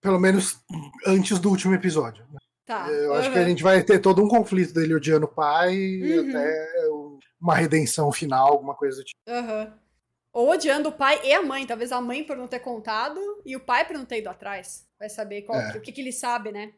Pelo 0.00 0.18
menos 0.18 0.58
antes 1.06 1.38
do 1.38 1.50
último 1.50 1.74
episódio. 1.74 2.24
Tá. 2.66 2.88
Eu 2.88 3.14
acho 3.14 3.30
que 3.32 3.38
a 3.38 3.44
gente 3.44 3.62
vai 3.62 3.82
ter 3.82 3.98
todo 4.00 4.22
um 4.22 4.28
conflito 4.28 4.72
dele 4.72 4.94
odiando 4.94 5.26
o 5.26 5.28
pai 5.28 5.74
Uhum. 5.76 6.30
até 6.30 6.88
uma 7.40 7.54
redenção 7.54 8.10
final, 8.12 8.48
alguma 8.52 8.74
coisa 8.74 8.98
do 8.98 9.04
tipo. 9.04 9.18
Aham. 9.28 9.72
Ou 10.32 10.50
odiando 10.52 10.88
o 10.88 10.92
pai 10.92 11.20
e 11.24 11.32
a 11.32 11.42
mãe. 11.42 11.66
Talvez 11.66 11.90
a 11.90 12.00
mãe 12.00 12.22
por 12.22 12.36
não 12.36 12.46
ter 12.46 12.60
contado 12.60 13.20
e 13.44 13.56
o 13.56 13.60
pai 13.60 13.84
por 13.84 13.94
não 13.94 14.04
ter 14.04 14.18
ido 14.18 14.28
atrás. 14.28 14.86
Vai 14.98 15.08
saber 15.08 15.42
qual, 15.42 15.58
É. 15.60 15.76
o 15.76 15.80
que, 15.80 15.90
que 15.92 16.00
ele 16.00 16.12
sabe, 16.12 16.52
né? 16.52 16.70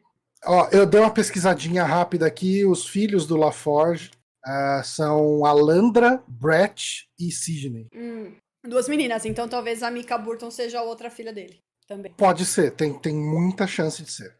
Ó, 0.45 0.67
eu 0.71 0.85
dei 0.85 0.99
uma 0.99 1.11
pesquisadinha 1.13 1.83
rápida 1.83 2.25
aqui. 2.25 2.65
Os 2.65 2.87
filhos 2.87 3.25
do 3.27 3.37
LaForge 3.37 4.09
ah, 4.45 4.81
são 4.83 5.45
Alandra, 5.45 6.23
Brett 6.27 7.07
e 7.19 7.31
Sidney. 7.31 7.87
Hum. 7.93 8.35
Duas 8.65 8.87
meninas, 8.87 9.25
então 9.25 9.47
talvez 9.47 9.83
a 9.83 9.91
Mika 9.91 10.17
Burton 10.17 10.49
seja 10.49 10.79
a 10.79 10.83
outra 10.83 11.09
filha 11.09 11.33
dele 11.33 11.59
também. 11.87 12.13
Pode 12.13 12.45
ser, 12.45 12.71
tem, 12.71 12.97
tem 12.97 13.13
muita 13.13 13.67
chance 13.67 14.01
de 14.01 14.11
ser. 14.11 14.37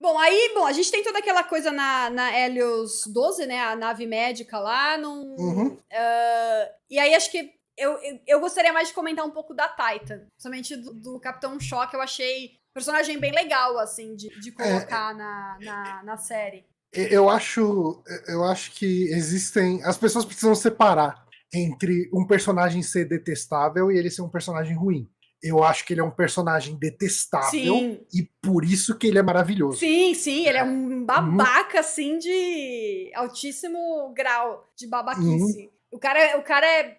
Bom, 0.00 0.18
aí, 0.18 0.52
bom, 0.54 0.64
a 0.64 0.72
gente 0.72 0.90
tem 0.90 1.04
toda 1.04 1.18
aquela 1.18 1.44
coisa 1.44 1.70
na, 1.70 2.08
na 2.08 2.34
Helios 2.34 3.02
12, 3.06 3.44
né? 3.44 3.60
A 3.60 3.76
nave 3.76 4.06
médica 4.06 4.58
lá. 4.58 4.96
Num, 4.96 5.36
Uhum. 5.38 5.78
ah, 5.92 6.68
e 6.88 6.98
aí 6.98 7.14
acho 7.14 7.30
que 7.30 7.52
eu, 7.76 7.92
eu, 7.98 8.20
eu 8.26 8.40
gostaria 8.40 8.72
mais 8.72 8.88
de 8.88 8.94
comentar 8.94 9.26
um 9.26 9.30
pouco 9.30 9.52
da 9.52 9.68
Titan. 9.68 10.24
Principalmente 10.32 10.76
do, 10.76 10.94
do 10.94 11.20
Capitão 11.20 11.60
Shock, 11.60 11.92
eu 11.92 12.00
achei 12.00 12.52
personagem 12.74 13.18
bem 13.18 13.32
legal, 13.32 13.78
assim, 13.78 14.14
de, 14.16 14.30
de 14.40 14.52
colocar 14.52 15.14
na, 15.14 15.58
na, 15.60 16.02
na 16.02 16.16
série. 16.16 16.64
Eu 16.92 17.28
acho, 17.28 18.02
eu 18.26 18.44
acho 18.44 18.72
que 18.72 19.04
existem. 19.12 19.82
As 19.84 19.96
pessoas 19.96 20.24
precisam 20.24 20.54
separar 20.54 21.24
entre 21.52 22.08
um 22.12 22.26
personagem 22.26 22.82
ser 22.82 23.04
detestável 23.06 23.90
e 23.90 23.98
ele 23.98 24.10
ser 24.10 24.22
um 24.22 24.28
personagem 24.28 24.76
ruim. 24.76 25.08
Eu 25.42 25.64
acho 25.64 25.86
que 25.86 25.94
ele 25.94 26.00
é 26.00 26.04
um 26.04 26.10
personagem 26.10 26.76
detestável 26.78 27.50
Sim, 27.50 28.00
e 28.12 28.28
por 28.42 28.62
isso 28.62 28.98
que 28.98 29.06
ele 29.06 29.18
é 29.18 29.22
maravilhoso. 29.22 29.78
sim, 29.78 30.12
sim. 30.12 30.46
Ele 30.46 30.58
é 30.58 30.64
um 30.64 31.04
babaca, 31.04 31.80
assim, 31.80 32.18
de 32.18 33.10
altíssimo 33.14 34.12
grau 34.14 34.68
de 34.76 34.86
babaquice. 34.86 35.70
O 35.92 35.98
cara, 35.98 36.20
é- 36.20 36.36
o 36.36 36.42
cara 36.42 36.66
é. 36.66 36.96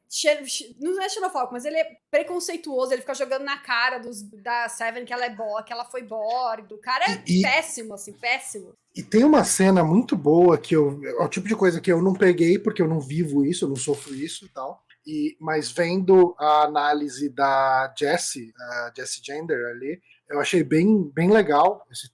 Não 0.79 1.01
é 1.01 1.07
xenofóbico, 1.07 1.53
mas 1.53 1.65
ele 1.65 1.77
é 1.77 1.87
preconceituoso. 2.09 2.91
Ele 2.91 3.01
fica 3.01 3.13
jogando 3.13 3.43
na 3.43 3.57
cara 3.57 3.99
dos, 3.99 4.21
da 4.41 4.67
Seven 4.67 5.05
que 5.05 5.13
ela 5.13 5.25
é 5.25 5.29
bo, 5.29 5.63
que 5.63 5.71
ela 5.71 5.85
foi 5.85 6.01
Borg. 6.01 6.73
O 6.73 6.81
cara 6.81 7.05
é 7.05 7.23
e- 7.25 7.41
péssimo, 7.41 7.93
assim, 7.93 8.11
péssimo. 8.13 8.73
E 8.95 9.01
tem 9.01 9.23
uma 9.23 9.43
cena 9.43 9.83
muito 9.83 10.17
boa 10.17 10.57
que 10.57 10.75
eu. 10.75 11.01
É 11.03 11.23
o 11.23 11.29
tipo 11.29 11.47
de 11.47 11.55
coisa 11.55 11.79
que 11.79 11.91
eu 11.91 12.01
não 12.01 12.13
peguei, 12.13 12.59
porque 12.59 12.81
eu 12.81 12.87
não 12.87 12.99
vivo 12.99 13.45
isso, 13.45 13.65
eu 13.65 13.69
não 13.69 13.75
sofro 13.75 14.13
isso 14.13 14.45
e 14.45 14.49
tal. 14.49 14.83
E, 15.05 15.35
mas 15.39 15.71
vendo 15.71 16.35
a 16.37 16.63
análise 16.63 17.29
da 17.29 17.91
Jessie, 17.97 18.53
a 18.59 18.93
Jessie 18.95 19.21
Gender 19.23 19.65
ali, 19.69 19.99
eu 20.29 20.39
achei 20.39 20.63
bem, 20.63 21.09
bem 21.13 21.31
legal 21.31 21.85
esse, 21.91 22.09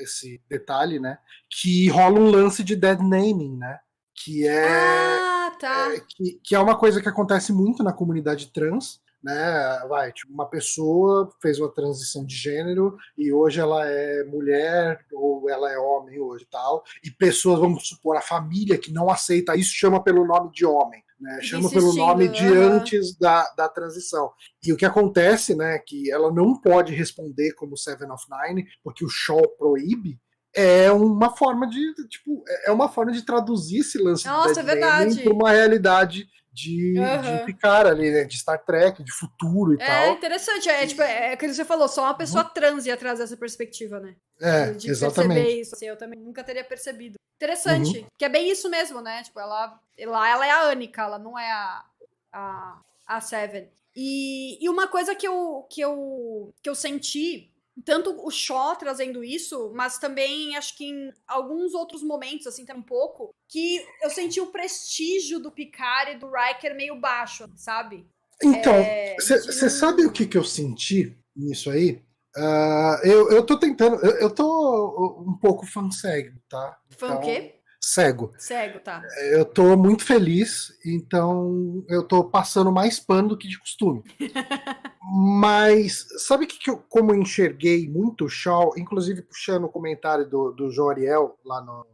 esse 0.00 0.42
detalhe, 0.48 0.98
né? 0.98 1.18
Que 1.48 1.88
rola 1.88 2.18
um 2.18 2.30
lance 2.30 2.62
de 2.62 2.76
dead 2.76 3.00
naming, 3.00 3.56
né? 3.56 3.78
Que 4.14 4.46
é. 4.46 4.68
ah, 4.68 5.56
tá. 5.58 5.94
é, 5.94 6.00
que, 6.00 6.40
que 6.44 6.54
é 6.54 6.58
uma 6.58 6.76
coisa 6.76 7.00
que 7.00 7.08
acontece 7.08 7.52
muito 7.52 7.82
na 7.82 7.92
comunidade 7.92 8.52
trans, 8.52 9.00
né? 9.22 9.80
Vai, 9.88 10.12
tipo, 10.12 10.32
uma 10.32 10.48
pessoa 10.48 11.30
fez 11.40 11.58
uma 11.58 11.72
transição 11.72 12.24
de 12.24 12.34
gênero 12.34 12.96
e 13.16 13.32
hoje 13.32 13.60
ela 13.60 13.86
é 13.86 14.24
mulher 14.24 15.04
ou 15.12 15.48
ela 15.50 15.70
é 15.70 15.78
homem 15.78 16.20
hoje 16.20 16.44
e 16.44 16.48
tal, 16.48 16.82
e 17.04 17.10
pessoas, 17.10 17.60
vamos 17.60 17.88
supor, 17.88 18.16
a 18.16 18.22
família 18.22 18.78
que 18.78 18.92
não 18.92 19.10
aceita 19.10 19.56
isso 19.56 19.72
chama 19.74 20.02
pelo 20.02 20.26
nome 20.26 20.50
de 20.52 20.64
homem. 20.64 21.02
Né, 21.20 21.40
chama 21.42 21.68
pelo 21.68 21.92
nome 21.94 22.28
de 22.28 22.46
antes 22.46 23.18
da, 23.18 23.42
da 23.56 23.68
transição. 23.68 24.30
E 24.64 24.72
o 24.72 24.76
que 24.76 24.86
acontece, 24.86 25.52
né, 25.52 25.76
que 25.80 26.08
ela 26.12 26.32
não 26.32 26.54
pode 26.60 26.94
responder 26.94 27.54
como 27.54 27.76
Seven 27.76 28.08
of 28.12 28.24
Nine, 28.30 28.64
porque 28.84 29.04
o 29.04 29.08
Shaw 29.08 29.42
proíbe, 29.58 30.20
é 30.54 30.90
uma 30.92 31.36
forma 31.36 31.68
de, 31.68 31.92
tipo, 32.08 32.44
é 32.64 32.70
uma 32.70 32.88
forma 32.88 33.12
de 33.12 33.22
traduzir 33.22 33.80
esse 33.80 33.98
lance 33.98 34.26
Nossa, 34.26 34.60
é 34.60 34.62
verdade. 34.62 35.22
para 35.22 35.32
uma 35.32 35.50
realidade 35.50 36.26
de, 36.58 36.98
Aham. 36.98 37.38
de 37.38 37.44
Picard 37.44 37.88
ali, 37.90 38.10
né, 38.10 38.24
de 38.24 38.36
Star 38.36 38.64
Trek, 38.64 39.02
de 39.04 39.12
futuro 39.12 39.74
e 39.74 39.82
É 39.82 39.86
tal. 39.86 40.12
interessante. 40.14 40.68
É, 40.68 40.86
tipo, 40.86 41.02
é 41.02 41.32
aquilo 41.32 41.50
que 41.52 41.56
você 41.56 41.64
falou, 41.64 41.86
só 41.88 42.02
uma 42.02 42.16
pessoa 42.16 42.42
trans 42.44 42.84
ia 42.86 42.96
trazer 42.96 43.22
essa 43.22 43.36
perspectiva, 43.36 44.00
né? 44.00 44.16
É, 44.40 44.72
de 44.72 44.90
exatamente. 44.90 45.34
perceber 45.34 45.60
isso. 45.60 45.74
Assim, 45.76 45.86
eu 45.86 45.96
também 45.96 46.18
nunca 46.20 46.42
teria 46.42 46.64
percebido. 46.64 47.16
Interessante. 47.36 48.04
Que 48.18 48.24
é 48.24 48.28
bem 48.28 48.50
isso 48.50 48.68
mesmo, 48.68 49.00
né? 49.00 49.22
Tipo, 49.22 49.38
ela, 49.38 49.80
lá 50.06 50.28
ela 50.28 50.46
é 50.46 50.50
a 50.50 50.70
Anika, 50.70 51.02
ela 51.02 51.18
não 51.18 51.38
é 51.38 51.50
a, 51.50 51.84
a, 52.32 52.80
a 53.06 53.20
Seven. 53.20 53.70
E, 53.94 54.64
e 54.64 54.68
uma 54.68 54.88
coisa 54.88 55.14
que 55.14 55.26
eu, 55.26 55.66
que, 55.70 55.80
eu, 55.80 56.52
que 56.62 56.68
eu 56.68 56.74
senti, 56.74 57.52
tanto 57.84 58.14
o 58.26 58.30
Shaw 58.30 58.76
trazendo 58.76 59.22
isso, 59.24 59.72
mas 59.74 59.98
também 59.98 60.56
acho 60.56 60.76
que 60.76 60.84
em 60.86 61.12
alguns 61.26 61.74
outros 61.74 62.02
momentos, 62.02 62.46
assim, 62.46 62.64
também 62.64 62.82
um 62.82 62.86
pouco, 62.86 63.34
que 63.48 63.84
eu 64.02 64.10
senti 64.10 64.40
o 64.40 64.46
prestígio 64.52 65.38
do 65.40 65.50
Picard 65.50 66.12
e 66.12 66.18
do 66.18 66.30
Riker 66.30 66.74
meio 66.74 66.96
baixo, 67.00 67.48
sabe? 67.56 68.06
Então, 68.42 68.74
É, 68.84 69.16
você 69.16 69.68
de- 69.68 69.70
sabe 69.70 70.04
o 70.06 70.12
que, 70.12 70.26
que 70.26 70.38
eu 70.38 70.44
senti 70.44 71.16
nisso 71.34 71.70
aí? 71.70 72.02
Ah, 72.36 73.00
eu, 73.02 73.30
eu 73.30 73.44
tô 73.44 73.58
tentando, 73.58 73.96
eu, 74.04 74.12
eu 74.18 74.30
tô 74.34 75.24
um 75.26 75.36
pouco 75.38 75.66
fã 75.66 75.90
cego, 75.90 76.38
tá? 76.48 76.78
Foi 76.98 77.12
o 77.12 77.20
quê? 77.20 77.57
Cego. 77.92 78.34
Cego, 78.36 78.80
tá. 78.80 79.02
Eu 79.32 79.46
tô 79.46 79.74
muito 79.76 80.04
feliz, 80.04 80.72
então 80.84 81.82
eu 81.88 82.02
tô 82.06 82.22
passando 82.22 82.70
mais 82.70 83.00
pano 83.00 83.30
do 83.30 83.38
que 83.38 83.48
de 83.48 83.58
costume. 83.58 84.02
Mas 85.40 86.06
sabe 86.26 86.46
que, 86.46 86.58
que 86.58 86.68
eu, 86.68 86.78
como 86.88 87.12
eu 87.12 87.16
enxerguei 87.16 87.88
muito 87.88 88.26
o 88.26 88.28
Shaw, 88.28 88.74
inclusive 88.76 89.22
puxando 89.22 89.64
o 89.64 89.70
comentário 89.70 90.28
do, 90.28 90.52
do 90.52 90.70
João 90.70 90.90
Ariel 90.90 91.38
lá 91.42 91.62
no, 91.62 91.86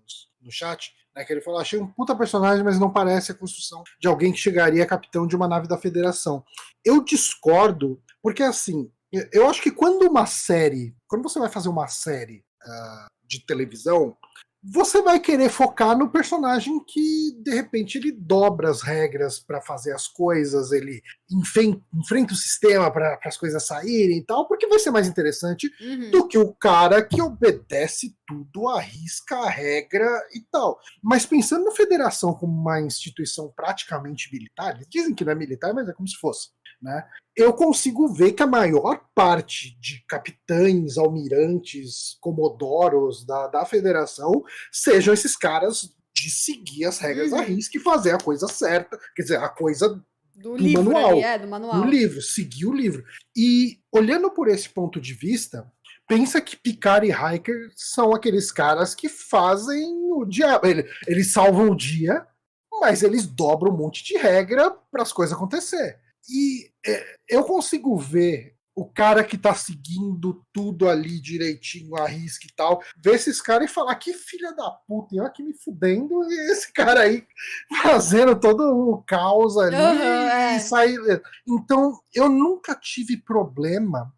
no 0.42 0.50
chat, 0.50 0.92
né, 1.14 1.24
que 1.24 1.32
ele 1.32 1.40
falou: 1.40 1.60
achei 1.60 1.78
um 1.78 1.86
puta 1.86 2.16
personagem, 2.16 2.64
mas 2.64 2.78
não 2.80 2.92
parece 2.92 3.30
a 3.30 3.36
construção 3.36 3.84
de 4.00 4.08
alguém 4.08 4.32
que 4.32 4.38
chegaria 4.38 4.84
capitão 4.84 5.28
de 5.28 5.36
uma 5.36 5.46
nave 5.46 5.68
da 5.68 5.78
Federação. 5.78 6.44
Eu 6.84 7.04
discordo, 7.04 8.02
porque 8.20 8.42
assim, 8.42 8.90
eu- 9.32 9.48
acho 9.48 9.62
que 9.62 9.70
quando 9.70 10.02
uma 10.08 10.26
série, 10.26 10.96
quando 11.06 11.22
você 11.22 11.38
vai 11.38 11.48
fazer 11.48 11.68
uma 11.68 11.86
série 11.86 12.44
ah, 12.62 13.06
de 13.24 13.46
televisão, 13.46 14.16
você 14.66 15.02
vai 15.02 15.20
querer 15.20 15.50
focar 15.50 15.96
no 15.96 16.10
personagem 16.10 16.82
que 16.86 17.32
de 17.42 17.50
repente 17.54 17.98
ele 17.98 18.10
dobra 18.10 18.70
as 18.70 18.80
regras 18.80 19.38
para 19.38 19.60
fazer 19.60 19.92
as 19.92 20.08
coisas, 20.08 20.72
ele 20.72 21.02
enfrenta 21.30 22.32
o 22.32 22.36
sistema 22.36 22.90
para 22.90 23.18
as 23.24 23.36
coisas 23.36 23.66
saírem 23.66 24.18
e 24.18 24.24
tal, 24.24 24.48
porque 24.48 24.66
vai 24.66 24.78
ser 24.78 24.90
mais 24.90 25.06
interessante 25.06 25.70
Uhum. 25.80 26.10
do 26.10 26.28
que 26.28 26.38
o 26.38 26.52
cara 26.54 27.02
que 27.04 27.20
obedece 27.20 28.16
tudo, 28.26 28.68
arrisca 28.68 29.36
a 29.36 29.50
regra 29.50 30.08
e 30.34 30.40
tal. 30.50 30.78
Mas 31.02 31.26
pensando 31.26 31.64
na 31.64 31.72
federação 31.72 32.32
como 32.32 32.52
uma 32.58 32.80
instituição 32.80 33.52
praticamente 33.54 34.32
militar, 34.32 34.76
eles 34.76 34.86
dizem 34.88 35.14
que 35.14 35.24
não 35.24 35.32
é 35.32 35.34
militar, 35.34 35.74
mas 35.74 35.88
é 35.88 35.92
como 35.92 36.08
se 36.08 36.16
fosse. 36.16 36.48
Né? 36.84 37.02
Eu 37.34 37.52
consigo 37.54 38.06
ver 38.12 38.32
que 38.32 38.42
a 38.42 38.46
maior 38.46 39.00
parte 39.14 39.76
de 39.80 40.04
capitães, 40.06 40.98
almirantes, 40.98 42.16
comodoros 42.20 43.24
da, 43.26 43.48
da 43.48 43.64
federação 43.64 44.44
sejam 44.70 45.12
esses 45.12 45.34
caras 45.34 45.92
de 46.14 46.30
seguir 46.30 46.84
as 46.84 46.98
regras 46.98 47.32
uhum. 47.32 47.38
à 47.38 47.42
risca 47.42 47.76
e 47.76 47.82
fazer 47.82 48.12
a 48.12 48.18
coisa 48.18 48.46
certa, 48.46 48.96
quer 49.16 49.22
dizer, 49.22 49.38
a 49.38 49.48
coisa 49.48 49.88
do, 49.88 50.04
do 50.36 50.56
livro, 50.56 50.84
manual, 50.84 51.12
ali, 51.12 51.22
é, 51.22 51.38
do 51.38 51.48
manual. 51.48 51.80
Do 51.80 51.88
livro, 51.88 52.22
seguir 52.22 52.66
o 52.66 52.74
livro. 52.74 53.02
E 53.36 53.80
olhando 53.90 54.30
por 54.30 54.46
esse 54.46 54.68
ponto 54.68 55.00
de 55.00 55.14
vista, 55.14 55.66
pensa 56.06 56.40
que 56.40 56.56
Picard 56.56 57.06
e 57.06 57.10
Hiker 57.10 57.70
são 57.74 58.14
aqueles 58.14 58.52
caras 58.52 58.94
que 58.94 59.08
fazem 59.08 59.82
o 60.12 60.24
diabo. 60.24 60.66
Eles, 60.66 60.84
eles 61.08 61.32
salvam 61.32 61.70
o 61.70 61.76
dia, 61.76 62.26
mas 62.80 63.02
eles 63.02 63.26
dobram 63.26 63.72
um 63.72 63.76
monte 63.76 64.04
de 64.04 64.16
regra 64.16 64.70
para 64.70 65.02
as 65.02 65.12
coisas 65.12 65.34
acontecer. 65.34 66.03
E 66.28 66.70
é, 66.86 67.16
eu 67.28 67.44
consigo 67.44 67.96
ver 67.96 68.54
o 68.76 68.84
cara 68.84 69.22
que 69.22 69.38
tá 69.38 69.54
seguindo 69.54 70.44
tudo 70.52 70.88
ali 70.88 71.20
direitinho, 71.20 71.94
a 71.96 72.08
risca 72.08 72.46
e 72.46 72.52
tal, 72.56 72.82
ver 72.98 73.14
esses 73.14 73.40
caras 73.40 73.70
e 73.70 73.72
falar 73.72 73.94
que 73.94 74.12
filha 74.12 74.52
da 74.52 74.68
puta, 74.68 75.14
eu 75.14 75.24
aqui 75.24 75.44
me 75.44 75.54
fudendo, 75.54 76.24
e 76.24 76.50
esse 76.50 76.72
cara 76.72 77.02
aí 77.02 77.24
fazendo 77.82 78.38
todo 78.38 78.60
o 78.62 79.02
caos 79.04 79.56
ali 79.56 79.76
uhum, 79.76 80.02
e 80.02 80.56
é. 80.56 80.58
sair. 80.58 80.98
Então, 81.46 82.00
eu 82.12 82.28
nunca 82.28 82.74
tive 82.74 83.16
problema 83.16 84.12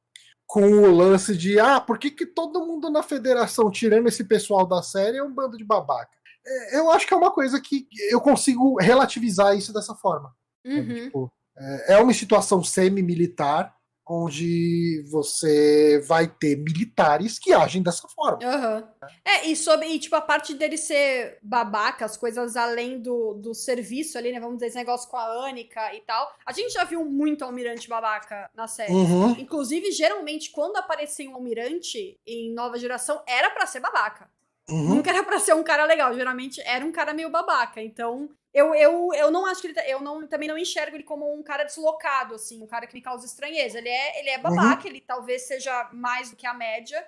com 0.47 0.63
o 0.63 0.91
lance 0.91 1.37
de 1.37 1.59
ah, 1.61 1.81
por 1.81 1.99
que, 1.99 2.11
que 2.11 2.25
todo 2.25 2.65
mundo 2.65 2.89
na 2.89 3.03
federação, 3.03 3.71
tirando 3.71 4.07
esse 4.07 4.25
pessoal 4.25 4.67
da 4.67 4.83
série, 4.83 5.19
é 5.19 5.23
um 5.23 5.35
bando 5.35 5.59
de 5.59 5.65
babaca? 5.65 6.17
É, 6.47 6.79
eu 6.79 6.91
acho 6.91 7.07
que 7.07 7.13
é 7.13 7.17
uma 7.17 7.33
coisa 7.33 7.61
que 7.61 7.87
eu 8.11 8.21
consigo 8.21 8.81
relativizar 8.81 9.55
isso 9.57 9.73
dessa 9.73 9.95
forma. 9.95 10.35
Uhum. 10.65 10.95
Tipo, 10.95 11.33
é, 11.59 11.95
é 11.95 11.99
uma 11.99 12.13
situação 12.13 12.63
semi-militar 12.63 13.77
onde 14.09 15.03
você 15.11 16.01
vai 16.07 16.29
ter 16.29 16.57
militares 16.57 17.41
que 17.41 17.53
agem 17.53 17.83
dessa 17.83 18.07
forma. 18.07 18.39
Uhum. 18.41 19.09
É, 19.25 19.49
e 19.49 19.57
sobre, 19.57 19.89
e, 19.89 19.99
tipo, 19.99 20.15
a 20.15 20.21
parte 20.21 20.55
dele 20.55 20.77
ser 20.77 21.39
babaca, 21.43 22.05
as 22.05 22.17
coisas 22.17 22.57
além 22.57 23.01
do, 23.01 23.35
do 23.35 23.53
serviço 23.53 24.17
ali, 24.17 24.31
né? 24.31 24.39
Vamos 24.39 24.57
dizer, 24.57 24.67
esse 24.67 24.77
negócio 24.77 25.11
com 25.11 25.17
a 25.17 25.49
Anica 25.49 25.93
e 25.93 26.01
tal. 26.03 26.33
A 26.47 26.53
gente 26.53 26.73
já 26.73 26.85
viu 26.85 27.05
muito 27.05 27.45
almirante 27.45 27.89
babaca 27.89 28.49
na 28.55 28.69
série. 28.69 28.93
Uhum. 28.93 29.33
Inclusive, 29.33 29.91
geralmente, 29.91 30.53
quando 30.53 30.77
aparecia 30.77 31.29
um 31.29 31.35
almirante 31.35 32.21
em 32.25 32.55
nova 32.55 32.79
geração, 32.79 33.21
era 33.27 33.51
para 33.51 33.67
ser 33.67 33.81
babaca. 33.81 34.31
Uhum. 34.69 34.97
Nunca 34.97 35.11
era 35.11 35.23
pra 35.23 35.39
ser 35.39 35.55
um 35.55 35.63
cara 35.63 35.85
legal. 35.85 36.13
Geralmente 36.15 36.61
era 36.63 36.85
um 36.85 36.93
cara 36.93 37.15
meio 37.15 37.31
babaca. 37.31 37.81
Então, 37.81 38.29
eu, 38.53 38.75
eu, 38.75 39.11
eu 39.15 39.31
não 39.31 39.47
acho 39.47 39.61
que 39.61 39.69
ele. 39.69 39.75
Tá, 39.75 39.87
eu 39.87 40.01
não, 40.01 40.27
também 40.27 40.49
não 40.49 40.59
enxergo 40.59 40.97
ele 40.97 41.05
como 41.05 41.33
um 41.33 41.43
cara 41.43 41.65
deslocado, 41.65 42.35
assim, 42.35 42.63
um 42.63 42.67
cara 42.67 42.87
que 42.87 42.95
me 42.95 43.03
causa 43.03 43.27
estranheza. 43.27 43.79
Ele 43.79 43.89
é, 43.89 44.21
ele 44.21 44.31
é 44.31 44.39
babaca, 44.39 44.83
uhum. 44.83 44.91
ele 44.91 45.01
talvez 45.01 45.43
seja 45.43 45.89
mais 45.93 46.31
do 46.31 46.37
que 46.37 46.47
a 46.47 46.55
média. 46.55 47.07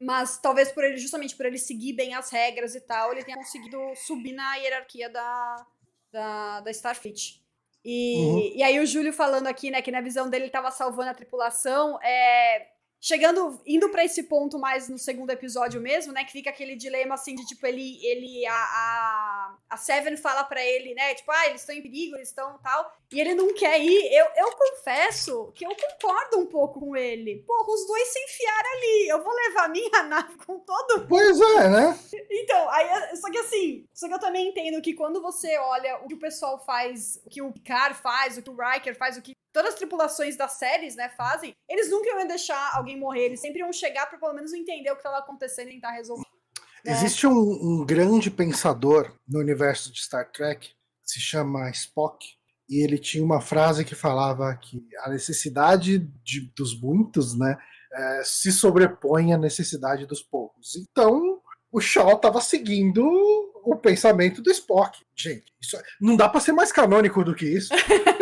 Mas 0.00 0.38
talvez 0.38 0.70
por 0.70 0.84
ele, 0.84 0.98
justamente 0.98 1.34
por 1.34 1.46
ele 1.46 1.58
seguir 1.58 1.94
bem 1.94 2.14
as 2.14 2.30
regras 2.30 2.74
e 2.74 2.80
tal, 2.80 3.12
ele 3.12 3.24
tenha 3.24 3.36
conseguido 3.36 3.78
subir 3.94 4.32
na 4.32 4.56
hierarquia 4.56 5.08
da, 5.08 5.66
da, 6.12 6.60
da 6.60 6.70
Starfleet. 6.70 7.42
E, 7.82 8.16
uhum. 8.18 8.52
e 8.56 8.62
aí 8.62 8.78
o 8.78 8.86
Júlio 8.86 9.12
falando 9.12 9.46
aqui, 9.46 9.70
né, 9.70 9.80
que 9.80 9.92
na 9.92 10.00
visão 10.00 10.28
dele 10.28 10.44
ele 10.44 10.50
tava 10.50 10.70
salvando 10.70 11.10
a 11.10 11.14
tripulação. 11.14 11.98
É, 12.02 12.68
chegando, 13.06 13.60
indo 13.64 13.88
para 13.88 14.04
esse 14.04 14.24
ponto 14.24 14.58
mais 14.58 14.88
no 14.88 14.98
segundo 14.98 15.30
episódio 15.30 15.80
mesmo, 15.80 16.12
né, 16.12 16.24
que 16.24 16.32
fica 16.32 16.50
aquele 16.50 16.74
dilema 16.74 17.14
assim 17.14 17.36
de 17.36 17.46
tipo 17.46 17.64
ele 17.64 18.04
ele 18.04 18.44
a 18.46 18.52
a, 18.52 19.54
a 19.70 19.76
Seven 19.76 20.16
fala 20.16 20.42
para 20.42 20.60
ele, 20.60 20.92
né, 20.92 21.14
tipo, 21.14 21.30
ah, 21.30 21.46
eles 21.46 21.60
estão 21.60 21.76
em 21.76 21.82
perigo, 21.82 22.16
eles 22.16 22.30
estão 22.30 22.58
tal, 22.58 22.92
e 23.12 23.20
ele 23.20 23.34
não 23.36 23.54
quer 23.54 23.80
ir. 23.80 24.12
Eu, 24.12 24.26
eu 24.36 24.50
confesso 24.56 25.52
que 25.54 25.64
eu 25.64 25.70
concordo 25.70 26.40
um 26.40 26.46
pouco 26.46 26.80
com 26.80 26.96
ele. 26.96 27.44
Porra, 27.46 27.72
os 27.72 27.86
dois 27.86 28.08
se 28.08 28.18
enfiaram 28.18 28.70
ali. 28.72 29.08
Eu 29.08 29.22
vou 29.22 29.32
levar 29.32 29.68
minha 29.68 30.02
nave 30.04 30.36
com 30.44 30.58
todo 30.58 31.06
Pois 31.06 31.40
é, 31.40 31.68
né? 31.68 31.98
Então, 32.28 32.68
aí, 32.70 33.16
só 33.16 33.30
que 33.30 33.38
assim, 33.38 33.86
só 33.94 34.08
que 34.08 34.14
eu 34.14 34.18
também 34.18 34.48
entendo 34.48 34.82
que 34.82 34.94
quando 34.94 35.22
você 35.22 35.56
olha 35.58 35.98
o 35.98 36.08
que 36.08 36.14
o 36.14 36.18
pessoal 36.18 36.58
faz, 36.64 37.20
o 37.24 37.30
que 37.30 37.40
o 37.40 37.52
Picard 37.52 37.96
faz, 37.96 38.36
o 38.36 38.42
que 38.42 38.50
o 38.50 38.56
Riker 38.56 38.96
faz, 38.96 39.16
o 39.16 39.22
que 39.22 39.36
todas 39.56 39.72
as 39.72 39.78
tripulações 39.78 40.36
das 40.36 40.52
séries, 40.52 40.96
né, 40.96 41.08
fazem, 41.16 41.56
eles 41.66 41.88
nunca 41.88 42.10
iam 42.10 42.26
deixar 42.26 42.76
alguém 42.76 43.00
morrer, 43.00 43.24
eles 43.24 43.40
sempre 43.40 43.60
iam 43.60 43.72
chegar 43.72 44.04
para 44.04 44.18
pelo 44.18 44.34
menos 44.34 44.52
entender 44.52 44.90
o 44.90 44.94
que 44.94 45.00
estava 45.00 45.16
acontecendo 45.16 45.68
e 45.68 45.72
tentar 45.72 45.92
resolver. 45.92 46.26
Né? 46.84 46.92
Existe 46.92 47.26
um, 47.26 47.32
um, 47.32 47.86
grande 47.86 48.30
pensador 48.30 49.16
no 49.26 49.40
universo 49.40 49.90
de 49.90 50.02
Star 50.02 50.30
Trek, 50.30 50.68
se 51.02 51.18
chama 51.18 51.70
Spock, 51.70 52.26
e 52.68 52.84
ele 52.84 52.98
tinha 52.98 53.24
uma 53.24 53.40
frase 53.40 53.82
que 53.82 53.94
falava 53.94 54.54
que 54.56 54.86
a 55.00 55.08
necessidade 55.08 56.00
de, 56.22 56.52
dos 56.54 56.78
muitos, 56.78 57.34
né, 57.34 57.56
é, 57.94 58.22
se 58.24 58.52
sobrepõe 58.52 59.32
à 59.32 59.38
necessidade 59.38 60.04
dos 60.04 60.22
poucos. 60.22 60.76
Então, 60.76 61.40
o 61.72 61.80
Shaw 61.80 62.12
estava 62.12 62.42
seguindo 62.42 63.02
o 63.64 63.74
pensamento 63.74 64.42
do 64.42 64.50
Spock. 64.50 64.98
Gente, 65.16 65.46
isso 65.62 65.78
é, 65.78 65.82
não 65.98 66.14
dá 66.14 66.28
para 66.28 66.40
ser 66.40 66.52
mais 66.52 66.70
canônico 66.70 67.24
do 67.24 67.34
que 67.34 67.46
isso. 67.46 67.72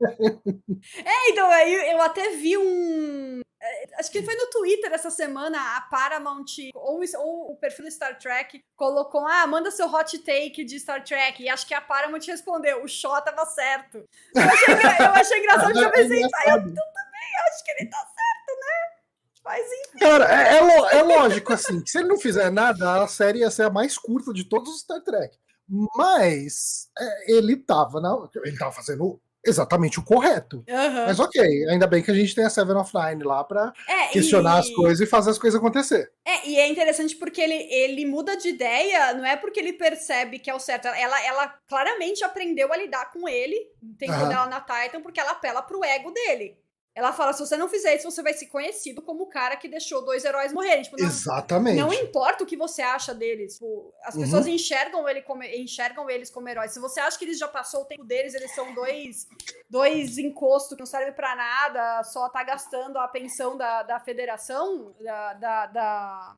é, 1.04 1.30
então, 1.30 1.50
aí 1.50 1.90
eu 1.92 2.00
até 2.00 2.30
vi 2.36 2.56
um. 2.56 3.40
É, 3.60 3.98
acho 3.98 4.10
que 4.12 4.22
foi 4.22 4.34
no 4.36 4.48
Twitter 4.50 4.92
essa 4.92 5.10
semana, 5.10 5.76
a 5.76 5.80
Paramount, 5.80 6.44
ou, 6.74 7.00
ou 7.16 7.52
o 7.52 7.56
perfil 7.56 7.90
Star 7.90 8.16
Trek, 8.18 8.62
colocou: 8.76 9.26
ah, 9.26 9.46
manda 9.46 9.70
seu 9.70 9.92
hot 9.92 10.16
take 10.18 10.64
de 10.64 10.78
Star 10.78 11.02
Trek. 11.02 11.42
E 11.42 11.48
acho 11.48 11.66
que 11.66 11.74
a 11.74 11.80
Paramount 11.80 12.20
respondeu: 12.26 12.84
o 12.84 12.88
Shaw 12.88 13.20
tava 13.22 13.44
certo. 13.46 14.04
Eu 14.34 14.42
achei, 14.42 14.74
eu 14.74 15.12
achei 15.12 15.38
engraçado, 15.38 15.78
eu 15.78 15.90
pensei, 15.90 16.22
ah, 16.22 16.50
eu, 16.50 16.56
também 16.58 17.30
acho 17.48 17.64
que 17.64 17.70
ele 17.72 17.90
tá 17.90 17.98
certo, 17.98 18.60
né? 18.60 18.98
Mas 19.44 19.66
enfim. 19.66 19.98
Cara, 19.98 20.24
é, 20.24 20.54
é, 20.54 20.98
é 20.98 21.02
lógico, 21.02 21.52
assim, 21.52 21.80
que 21.80 21.90
se 21.90 21.98
ele 21.98 22.08
não 22.08 22.20
fizer 22.20 22.50
nada, 22.50 23.02
a 23.02 23.08
série 23.08 23.40
ia 23.40 23.50
ser 23.50 23.64
a 23.64 23.70
mais 23.70 23.98
curta 23.98 24.32
de 24.32 24.44
todos 24.44 24.72
os 24.72 24.80
Star 24.82 25.02
Trek. 25.02 25.36
Mas 25.96 26.88
é, 26.98 27.32
ele 27.32 27.56
tava 27.56 28.00
na, 28.00 28.16
ele 28.44 28.56
tava 28.56 28.72
fazendo 28.72 29.20
exatamente 29.48 29.98
o 29.98 30.04
correto. 30.04 30.64
Uhum. 30.68 31.06
Mas 31.06 31.18
ok, 31.18 31.40
ainda 31.68 31.86
bem 31.86 32.02
que 32.02 32.10
a 32.10 32.14
gente 32.14 32.34
tem 32.34 32.44
a 32.44 32.50
Seven 32.50 32.76
of 32.76 32.92
Nine 32.94 33.22
lá 33.22 33.42
pra 33.44 33.72
é, 33.88 34.08
questionar 34.08 34.56
e... 34.56 34.60
as 34.60 34.70
coisas 34.70 35.00
e 35.00 35.10
fazer 35.10 35.30
as 35.30 35.38
coisas 35.38 35.58
acontecer. 35.58 36.10
É, 36.24 36.48
e 36.48 36.58
é 36.58 36.68
interessante 36.68 37.16
porque 37.16 37.40
ele, 37.40 37.54
ele 37.54 38.06
muda 38.06 38.36
de 38.36 38.48
ideia, 38.48 39.14
não 39.14 39.24
é 39.24 39.36
porque 39.36 39.60
ele 39.60 39.72
percebe 39.72 40.38
que 40.38 40.50
é 40.50 40.54
o 40.54 40.60
certo. 40.60 40.86
Ela, 40.88 41.24
ela 41.24 41.48
claramente 41.66 42.22
aprendeu 42.24 42.72
a 42.72 42.76
lidar 42.76 43.10
com 43.12 43.28
ele, 43.28 43.56
no 43.82 43.94
tempo 43.94 44.12
uhum. 44.12 44.28
dela 44.28 44.46
na 44.46 44.60
Titan, 44.60 45.00
porque 45.00 45.20
ela 45.20 45.32
apela 45.32 45.62
pro 45.62 45.84
ego 45.84 46.10
dele. 46.10 46.56
Ela 46.98 47.12
fala: 47.12 47.32
se 47.32 47.38
você 47.38 47.56
não 47.56 47.68
fizer 47.68 47.94
isso, 47.94 48.10
você 48.10 48.20
vai 48.24 48.34
ser 48.34 48.46
conhecido 48.46 49.00
como 49.00 49.22
o 49.22 49.28
cara 49.28 49.56
que 49.56 49.68
deixou 49.68 50.04
dois 50.04 50.24
heróis 50.24 50.52
morrerem. 50.52 50.82
Tipo, 50.82 51.00
não, 51.00 51.06
Exatamente. 51.06 51.76
Não 51.76 51.92
importa 51.92 52.42
o 52.42 52.46
que 52.46 52.56
você 52.56 52.82
acha 52.82 53.14
deles. 53.14 53.54
Tipo, 53.54 53.94
as 54.02 54.16
uhum. 54.16 54.22
pessoas 54.22 54.48
enxergam, 54.48 55.08
ele 55.08 55.22
como, 55.22 55.44
enxergam 55.44 56.10
eles 56.10 56.28
como 56.28 56.48
heróis. 56.48 56.72
Se 56.72 56.80
você 56.80 56.98
acha 56.98 57.16
que 57.16 57.24
eles 57.24 57.38
já 57.38 57.46
passou 57.46 57.82
o 57.82 57.84
tempo 57.84 58.02
deles, 58.02 58.34
eles 58.34 58.52
são 58.52 58.74
dois, 58.74 59.28
dois 59.70 60.18
encostos 60.18 60.74
que 60.74 60.80
não 60.80 60.86
servem 60.86 61.12
para 61.12 61.36
nada, 61.36 62.02
só 62.02 62.28
tá 62.28 62.42
gastando 62.42 62.98
a 62.98 63.06
pensão 63.06 63.56
da, 63.56 63.84
da 63.84 64.00
federação, 64.00 64.92
da, 65.00 65.34
da, 65.34 65.66
da 65.66 66.36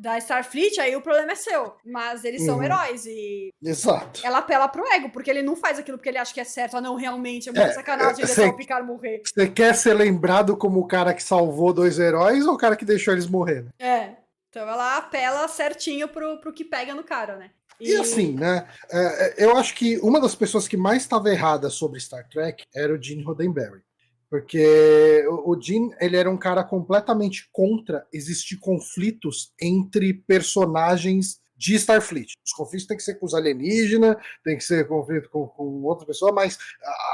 da 0.00 0.16
Starfleet, 0.16 0.80
aí 0.80 0.96
o 0.96 1.02
problema 1.02 1.32
é 1.32 1.34
seu. 1.34 1.74
Mas 1.84 2.24
eles 2.24 2.42
são 2.42 2.56
uhum. 2.56 2.62
heróis 2.62 3.04
e. 3.04 3.52
Exato. 3.62 4.22
Ela 4.24 4.38
apela 4.38 4.66
pro 4.66 4.86
ego, 4.90 5.10
porque 5.10 5.30
ele 5.30 5.42
não 5.42 5.54
faz 5.54 5.78
aquilo 5.78 5.98
porque 5.98 6.08
ele 6.08 6.16
acha 6.16 6.32
que 6.32 6.40
é 6.40 6.44
certo. 6.44 6.78
Ah, 6.78 6.80
não, 6.80 6.96
realmente 6.96 7.50
é 7.50 7.52
muito 7.52 7.70
é, 7.70 7.72
sacanagem 7.74 8.24
deixar 8.24 8.48
o 8.48 8.56
Picard 8.56 8.86
morrer. 8.86 9.22
Você 9.26 9.46
quer 9.46 9.74
ser 9.74 9.92
lembrado 9.92 10.56
como 10.56 10.80
o 10.80 10.86
cara 10.86 11.12
que 11.12 11.22
salvou 11.22 11.74
dois 11.74 11.98
heróis 11.98 12.46
ou 12.46 12.54
o 12.54 12.58
cara 12.58 12.76
que 12.76 12.84
deixou 12.84 13.12
eles 13.12 13.26
morrer? 13.26 13.66
É. 13.78 14.14
Então 14.48 14.66
ela 14.66 14.96
apela 14.96 15.46
certinho 15.46 16.08
pro, 16.08 16.38
pro 16.40 16.52
que 16.52 16.64
pega 16.64 16.94
no 16.94 17.04
cara, 17.04 17.36
né? 17.36 17.50
E, 17.78 17.92
e 17.92 17.96
assim, 17.96 18.32
né? 18.32 18.66
É, 18.90 19.42
é 19.42 19.44
eu 19.44 19.56
acho 19.56 19.74
que 19.74 19.98
uma 19.98 20.18
das 20.18 20.34
pessoas 20.34 20.66
que 20.66 20.78
mais 20.78 21.02
estava 21.02 21.28
errada 21.28 21.68
sobre 21.68 22.00
Star 22.00 22.26
Trek 22.26 22.64
era 22.74 22.94
o 22.94 23.00
Gene 23.00 23.22
Roddenberry. 23.22 23.82
Porque 24.30 25.26
o 25.28 25.60
Jim, 25.60 25.90
ele 26.00 26.16
era 26.16 26.30
um 26.30 26.38
cara 26.38 26.62
completamente 26.62 27.48
contra 27.52 28.06
existir 28.12 28.58
conflitos 28.58 29.52
entre 29.60 30.14
personagens 30.14 31.40
de 31.60 31.74
Starfleet. 31.74 32.32
Os 32.46 32.52
conflitos 32.52 32.86
têm 32.86 32.96
que 32.96 33.02
ser 33.02 33.16
com 33.16 33.26
os 33.26 33.34
alienígenas, 33.34 34.16
tem 34.42 34.56
que 34.56 34.64
ser 34.64 34.88
conflito 34.88 35.28
com, 35.28 35.46
com 35.48 35.82
outra 35.82 36.06
pessoa, 36.06 36.32
mas 36.32 36.56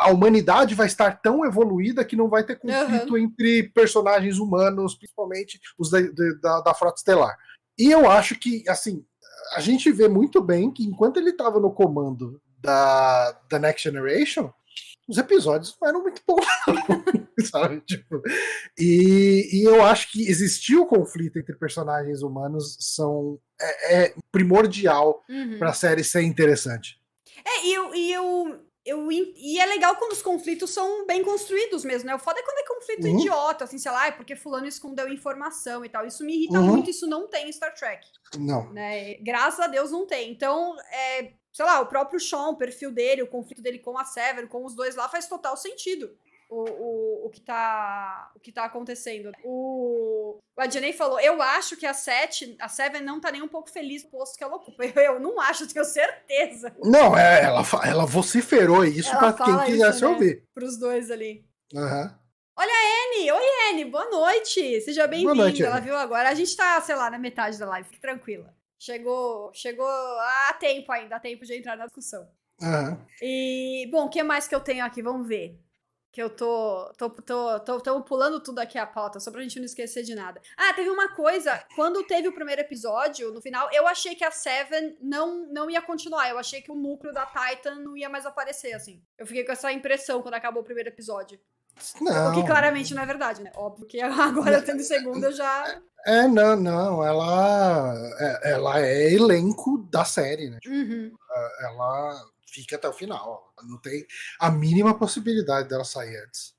a 0.00 0.12
humanidade 0.12 0.74
vai 0.74 0.86
estar 0.86 1.20
tão 1.20 1.44
evoluída 1.44 2.04
que 2.04 2.14
não 2.14 2.28
vai 2.28 2.44
ter 2.44 2.56
conflito 2.56 3.12
uhum. 3.12 3.18
entre 3.18 3.64
personagens 3.70 4.38
humanos, 4.38 4.94
principalmente 4.94 5.58
os 5.76 5.90
da, 5.90 6.00
da, 6.40 6.60
da 6.60 6.74
Frota 6.74 6.98
Estelar. 6.98 7.36
E 7.76 7.90
eu 7.90 8.08
acho 8.08 8.38
que, 8.38 8.62
assim, 8.68 9.04
a 9.54 9.60
gente 9.60 9.90
vê 9.90 10.06
muito 10.06 10.40
bem 10.40 10.70
que 10.70 10.84
enquanto 10.84 11.16
ele 11.16 11.30
estava 11.30 11.58
no 11.58 11.72
comando 11.72 12.40
da, 12.60 13.32
da 13.50 13.58
Next 13.58 13.82
Generation, 13.82 14.52
os 15.08 15.18
episódios 15.18 15.76
não 15.80 15.88
eram 15.88 16.02
muito 16.02 16.22
bons, 16.26 16.44
sabe? 17.50 17.80
Tipo, 17.82 18.20
e, 18.78 19.48
e, 19.52 19.64
eu 19.64 19.82
acho 19.82 20.10
que 20.10 20.28
existir 20.28 20.76
o 20.76 20.86
conflito 20.86 21.38
entre 21.38 21.54
personagens 21.56 22.22
humanos 22.22 22.76
são, 22.80 23.38
é, 23.60 24.04
é 24.04 24.14
primordial 24.32 25.22
uhum. 25.28 25.58
para 25.58 25.70
a 25.70 25.74
série 25.74 26.02
ser 26.02 26.22
interessante. 26.22 27.00
É, 27.44 27.66
e 27.66 27.74
eu, 27.74 27.94
e 27.94 28.12
eu 28.12 28.66
eu, 28.86 29.10
e 29.10 29.58
é 29.58 29.66
legal 29.66 29.96
quando 29.96 30.12
os 30.12 30.22
conflitos 30.22 30.70
são 30.70 31.04
bem 31.06 31.20
construídos 31.24 31.84
mesmo, 31.84 32.06
né? 32.06 32.14
O 32.14 32.20
foda 32.20 32.38
é 32.38 32.42
quando 32.44 32.58
é 32.58 32.74
conflito 32.74 33.08
Uhum. 33.08 33.18
idiota, 33.18 33.64
assim, 33.64 33.78
sei 33.78 33.90
lá, 33.90 34.06
é 34.06 34.12
porque 34.12 34.36
fulano 34.36 34.66
escondeu 34.66 35.08
informação 35.08 35.84
e 35.84 35.88
tal. 35.88 36.06
Isso 36.06 36.24
me 36.24 36.36
irrita 36.36 36.60
Uhum. 36.60 36.66
muito, 36.66 36.88
isso 36.88 37.04
não 37.04 37.26
tem 37.26 37.48
em 37.48 37.52
Star 37.52 37.74
Trek, 37.74 38.06
Não. 38.38 38.72
né? 38.72 39.14
Graças 39.14 39.58
a 39.58 39.66
Deus 39.66 39.90
não 39.90 40.06
tem. 40.06 40.30
Então, 40.30 40.76
é, 40.92 41.32
sei 41.56 41.64
lá, 41.64 41.80
o 41.80 41.86
próprio 41.86 42.20
Sean, 42.20 42.48
o 42.48 42.56
perfil 42.56 42.92
dele, 42.92 43.22
o 43.22 43.26
conflito 43.26 43.62
dele 43.62 43.78
com 43.78 43.96
a 43.96 44.04
Seven, 44.04 44.46
com 44.46 44.62
os 44.62 44.74
dois 44.74 44.94
lá, 44.94 45.08
faz 45.08 45.26
total 45.26 45.56
sentido. 45.56 46.14
O, 46.50 46.60
o, 46.60 47.26
o, 47.26 47.30
que 47.30 47.40
tá, 47.40 48.30
o 48.36 48.38
que 48.38 48.52
tá 48.52 48.66
acontecendo. 48.66 49.32
O, 49.42 50.38
o 50.54 50.60
Adjanei 50.60 50.92
falou: 50.92 51.18
Eu 51.18 51.40
acho 51.40 51.76
que 51.76 51.86
a 51.86 51.94
Sete, 51.94 52.54
a 52.60 52.68
Seven 52.68 53.00
não 53.00 53.20
tá 53.20 53.32
nem 53.32 53.42
um 53.42 53.48
pouco 53.48 53.70
feliz 53.70 54.04
no 54.04 54.10
posto 54.10 54.36
que 54.36 54.44
ela 54.44 54.54
ocupa. 54.54 54.84
Eu 55.00 55.18
não 55.18 55.40
acho, 55.40 55.66
tenho 55.66 55.84
certeza. 55.84 56.76
Não, 56.84 57.16
é, 57.16 57.42
ela, 57.42 57.62
ela 57.84 58.04
vociferou 58.04 58.84
isso 58.84 59.10
Ela 59.10 59.32
pra 59.32 59.44
quem 59.44 59.64
quisesse 59.64 59.96
isso, 59.96 60.04
né? 60.04 60.12
ouvir. 60.12 60.44
Pros 60.54 60.78
dois 60.78 61.10
ali. 61.10 61.44
Aham. 61.74 62.16
Anne, 62.58 63.32
oi 63.32 63.70
Anne, 63.70 63.84
boa 63.86 64.08
noite. 64.10 64.80
Seja 64.82 65.06
bem-vinda. 65.06 65.66
Ela 65.66 65.80
viu 65.80 65.96
agora. 65.96 66.28
A 66.28 66.34
gente 66.34 66.54
tá, 66.54 66.80
sei 66.80 66.94
lá, 66.94 67.10
na 67.10 67.18
metade 67.18 67.58
da 67.58 67.66
live, 67.66 67.88
fique 67.88 68.00
tranquila. 68.00 68.55
Chegou, 68.86 69.50
chegou 69.52 69.84
a 69.88 70.56
tempo 70.60 70.92
ainda, 70.92 71.16
a 71.16 71.20
tempo 71.20 71.44
de 71.44 71.56
entrar 71.56 71.76
na 71.76 71.86
discussão. 71.86 72.30
Aham. 72.62 73.04
E, 73.20 73.88
bom, 73.90 74.06
o 74.06 74.08
que 74.08 74.22
mais 74.22 74.46
que 74.46 74.54
eu 74.54 74.60
tenho 74.60 74.84
aqui? 74.84 75.02
Vamos 75.02 75.26
ver. 75.26 75.60
Que 76.12 76.22
eu 76.22 76.30
tô. 76.30 76.92
tô, 76.96 77.10
tô, 77.10 77.60
tô, 77.60 77.80
tô 77.80 78.02
pulando 78.02 78.40
tudo 78.40 78.60
aqui 78.60 78.78
a 78.78 78.86
pauta, 78.86 79.18
só 79.18 79.32
pra 79.32 79.42
gente 79.42 79.58
não 79.58 79.66
esquecer 79.66 80.04
de 80.04 80.14
nada. 80.14 80.40
Ah, 80.56 80.72
teve 80.72 80.88
uma 80.88 81.08
coisa. 81.16 81.66
Quando 81.74 82.04
teve 82.04 82.28
o 82.28 82.32
primeiro 82.32 82.60
episódio, 82.60 83.32
no 83.32 83.42
final, 83.42 83.68
eu 83.72 83.88
achei 83.88 84.14
que 84.14 84.24
a 84.24 84.30
Seven 84.30 84.96
não, 85.00 85.52
não 85.52 85.68
ia 85.68 85.82
continuar. 85.82 86.30
Eu 86.30 86.38
achei 86.38 86.62
que 86.62 86.70
o 86.70 86.76
núcleo 86.76 87.12
da 87.12 87.26
Titan 87.26 87.80
não 87.80 87.96
ia 87.96 88.08
mais 88.08 88.24
aparecer, 88.24 88.72
assim. 88.72 89.02
Eu 89.18 89.26
fiquei 89.26 89.44
com 89.44 89.50
essa 89.50 89.72
impressão 89.72 90.22
quando 90.22 90.34
acabou 90.34 90.62
o 90.62 90.64
primeiro 90.64 90.90
episódio. 90.90 91.40
Não. 92.00 92.32
O 92.32 92.34
que 92.34 92.46
claramente 92.46 92.94
não 92.94 93.02
é 93.02 93.06
verdade, 93.06 93.42
né? 93.42 93.52
Óbvio 93.54 93.86
que 93.86 94.00
agora 94.00 94.62
tendo 94.62 94.80
eu 95.24 95.32
já. 95.32 95.80
É, 96.06 96.26
não, 96.26 96.56
não. 96.56 97.04
Ela 97.04 97.94
é, 98.18 98.52
ela 98.52 98.80
é 98.80 99.12
elenco 99.12 99.78
da 99.90 100.04
série, 100.04 100.50
né? 100.50 100.58
Uhum. 100.66 101.12
Ela 101.60 102.24
fica 102.46 102.76
até 102.76 102.88
o 102.88 102.92
final. 102.92 103.52
Não 103.64 103.78
tem 103.80 104.06
a 104.40 104.50
mínima 104.50 104.98
possibilidade 104.98 105.68
dela 105.68 105.84
sair 105.84 106.16
antes. 106.16 106.56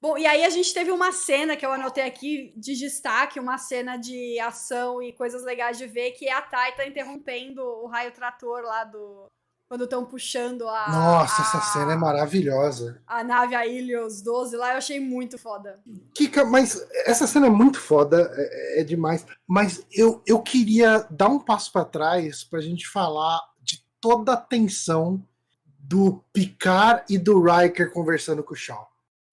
Bom, 0.00 0.18
e 0.18 0.26
aí 0.26 0.44
a 0.44 0.50
gente 0.50 0.72
teve 0.74 0.90
uma 0.90 1.10
cena 1.10 1.56
que 1.56 1.64
eu 1.64 1.72
anotei 1.72 2.04
aqui 2.04 2.52
de 2.56 2.74
destaque, 2.76 3.40
uma 3.40 3.56
cena 3.56 3.96
de 3.96 4.38
ação 4.38 5.02
e 5.02 5.12
coisas 5.12 5.42
legais 5.42 5.78
de 5.78 5.86
ver, 5.86 6.12
que 6.12 6.28
é 6.28 6.32
a 6.32 6.42
Taita 6.42 6.86
interrompendo 6.86 7.62
o 7.62 7.86
raio 7.86 8.12
trator 8.12 8.62
lá 8.62 8.84
do. 8.84 9.30
Quando 9.68 9.84
estão 9.84 10.04
puxando 10.04 10.68
a. 10.68 10.88
Nossa, 10.90 11.42
a, 11.42 11.44
essa 11.44 11.60
cena 11.72 11.94
é 11.94 11.96
maravilhosa. 11.96 13.02
A 13.06 13.24
nave, 13.24 13.54
a 13.54 13.66
Ilios 13.66 14.22
12 14.22 14.56
lá, 14.56 14.72
eu 14.72 14.78
achei 14.78 15.00
muito 15.00 15.36
foda. 15.36 15.80
Kika, 16.14 16.44
mas 16.44 16.86
essa 17.04 17.26
cena 17.26 17.46
é 17.46 17.50
muito 17.50 17.80
foda, 17.80 18.30
é, 18.32 18.80
é 18.80 18.84
demais. 18.84 19.26
Mas 19.46 19.84
eu, 19.92 20.22
eu 20.24 20.40
queria 20.40 21.04
dar 21.10 21.28
um 21.28 21.40
passo 21.40 21.72
para 21.72 21.84
trás 21.84 22.44
pra 22.44 22.60
gente 22.60 22.86
falar 22.88 23.40
de 23.60 23.84
toda 24.00 24.34
a 24.34 24.36
tensão 24.36 25.20
do 25.78 26.24
Picard 26.32 27.04
e 27.08 27.18
do 27.18 27.42
Riker 27.42 27.92
conversando 27.92 28.44
com 28.44 28.54
o 28.54 28.56
Shaw. 28.56 28.88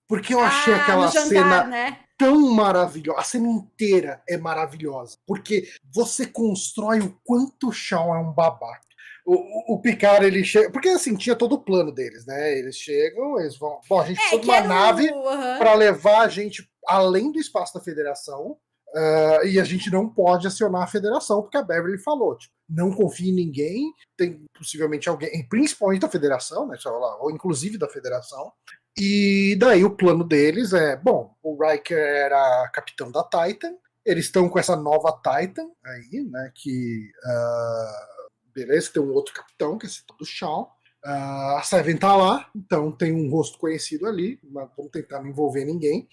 Porque 0.08 0.34
eu 0.34 0.40
achei 0.40 0.74
ah, 0.74 0.78
aquela 0.78 1.08
jantar, 1.08 1.28
cena 1.28 1.64
né? 1.66 2.00
tão 2.18 2.52
maravilhosa. 2.52 3.20
A 3.20 3.24
cena 3.24 3.48
inteira 3.48 4.22
é 4.28 4.38
maravilhosa. 4.38 5.18
Porque 5.26 5.70
você 5.92 6.26
constrói 6.26 7.00
o 7.00 7.18
quanto 7.24 7.70
o 7.70 7.72
Shaw 7.72 8.16
é 8.16 8.20
um 8.20 8.32
babaca. 8.32 8.93
O, 9.26 9.76
o, 9.76 9.82
Picard, 9.82 10.26
ele 10.26 10.44
chega. 10.44 10.70
Porque 10.72 10.90
assim, 10.90 11.16
tinha 11.16 11.36
todo 11.36 11.54
o 11.54 11.64
plano 11.64 11.92
deles, 11.94 12.26
né? 12.26 12.58
Eles 12.58 12.76
chegam, 12.76 13.40
eles 13.40 13.58
vão. 13.58 13.80
Bom, 13.90 14.02
a 14.02 14.06
gente 14.06 14.18
É, 14.20 14.22
precisa 14.22 14.42
de 14.42 14.48
que 14.48 14.52
uma 14.52 14.62
nave 14.62 15.10
aham. 15.10 15.58
para 15.60 15.74
levar 15.76 16.22
a 16.22 16.28
gente 16.28 16.70
além 16.88 17.32
do 17.32 17.40
espaço 17.40 17.74
da 17.74 17.80
federação. 17.80 18.58
ah, 18.96 19.40
e 19.46 19.60
a 19.60 19.64
gente 19.64 19.90
não 19.90 20.08
pode 20.10 20.46
acionar 20.46 20.84
a 20.84 20.88
federação, 20.88 21.42
porque 21.42 21.58
a 21.58 21.64
Beverly 21.64 21.98
falou: 22.00 22.38
tipo, 22.38 22.54
não 22.70 22.92
confie 22.92 23.30
em 23.30 23.34
ninguém, 23.34 23.92
tem 24.18 24.44
possivelmente 24.58 25.08
alguém, 25.10 25.48
principalmente 25.48 26.02
da 26.02 26.10
federação, 26.10 26.68
né? 26.68 26.78
lá, 26.86 27.18
ou 27.22 27.32
inclusive 27.32 27.78
da 27.78 27.88
federação. 27.90 28.52
E 29.00 29.56
daí 29.60 29.84
o 29.86 29.96
plano 29.96 30.24
deles 30.24 30.74
é: 30.74 30.96
bom, 30.98 31.34
o 31.42 31.58
Riker 31.66 31.98
era 31.98 32.70
capitão 32.74 33.10
da 33.12 33.24
Titan, 33.24 33.74
eles 34.06 34.26
estão 34.26 34.50
com 34.50 34.60
essa 34.60 34.76
nova 34.76 35.12
Titan 35.24 35.66
aí, 35.86 36.24
né? 36.30 36.52
Que. 36.54 37.10
ah, 37.26 38.08
beleza, 38.54 38.92
tem 38.94 39.02
um 39.02 39.14
outro 39.14 39.34
capitão, 39.34 39.78
que 39.78 39.88
é 39.88 39.90
do 40.18 40.26
Shaw. 40.26 40.72
Ah, 41.06 41.58
a 41.60 41.64
Seven 41.64 41.98
tá 41.98 42.16
lá, 42.16 42.50
então 42.56 42.90
tem 42.92 43.12
um 43.12 43.30
rosto 43.30 43.58
conhecido 43.58 44.08
ali, 44.08 44.40
mas 44.44 44.70
vamos 44.78 44.92
tentar 44.92 45.22
não 45.22 45.30
envolver 45.30 45.66
ninguém. 45.66 46.08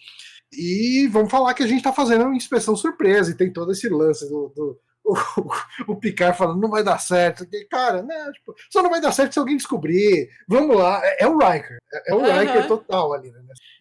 E 0.52 1.06
vamos 1.08 1.30
falar 1.30 1.54
que 1.54 1.62
a 1.62 1.66
gente 1.66 1.82
tá 1.82 1.92
fazendo 1.92 2.24
uma 2.24 2.36
inspeção 2.36 2.74
surpresa 2.74 3.30
e 3.30 3.36
tem 3.36 3.52
todo 3.52 3.70
esse 3.70 3.88
lance 3.88 4.28
do. 4.28 4.52
do 4.54 4.80
o, 5.02 5.92
o 5.92 5.96
Picard 5.96 6.36
falando, 6.36 6.60
não 6.60 6.68
vai 6.68 6.82
dar 6.84 6.98
certo. 6.98 7.46
Cara, 7.70 8.02
né, 8.02 8.30
tipo, 8.32 8.54
só 8.70 8.82
não 8.82 8.90
vai 8.90 9.00
dar 9.00 9.12
certo 9.12 9.32
se 9.32 9.38
alguém 9.38 9.56
descobrir. 9.56 10.28
Vamos 10.48 10.76
lá, 10.76 11.00
é, 11.04 11.24
é 11.24 11.26
o 11.26 11.38
Riker, 11.38 11.78
é, 11.92 12.12
é 12.12 12.14
o 12.14 12.24
Aham. 12.24 12.40
Riker 12.40 12.66
total 12.66 13.12
ali, 13.12 13.30
né? 13.30 13.40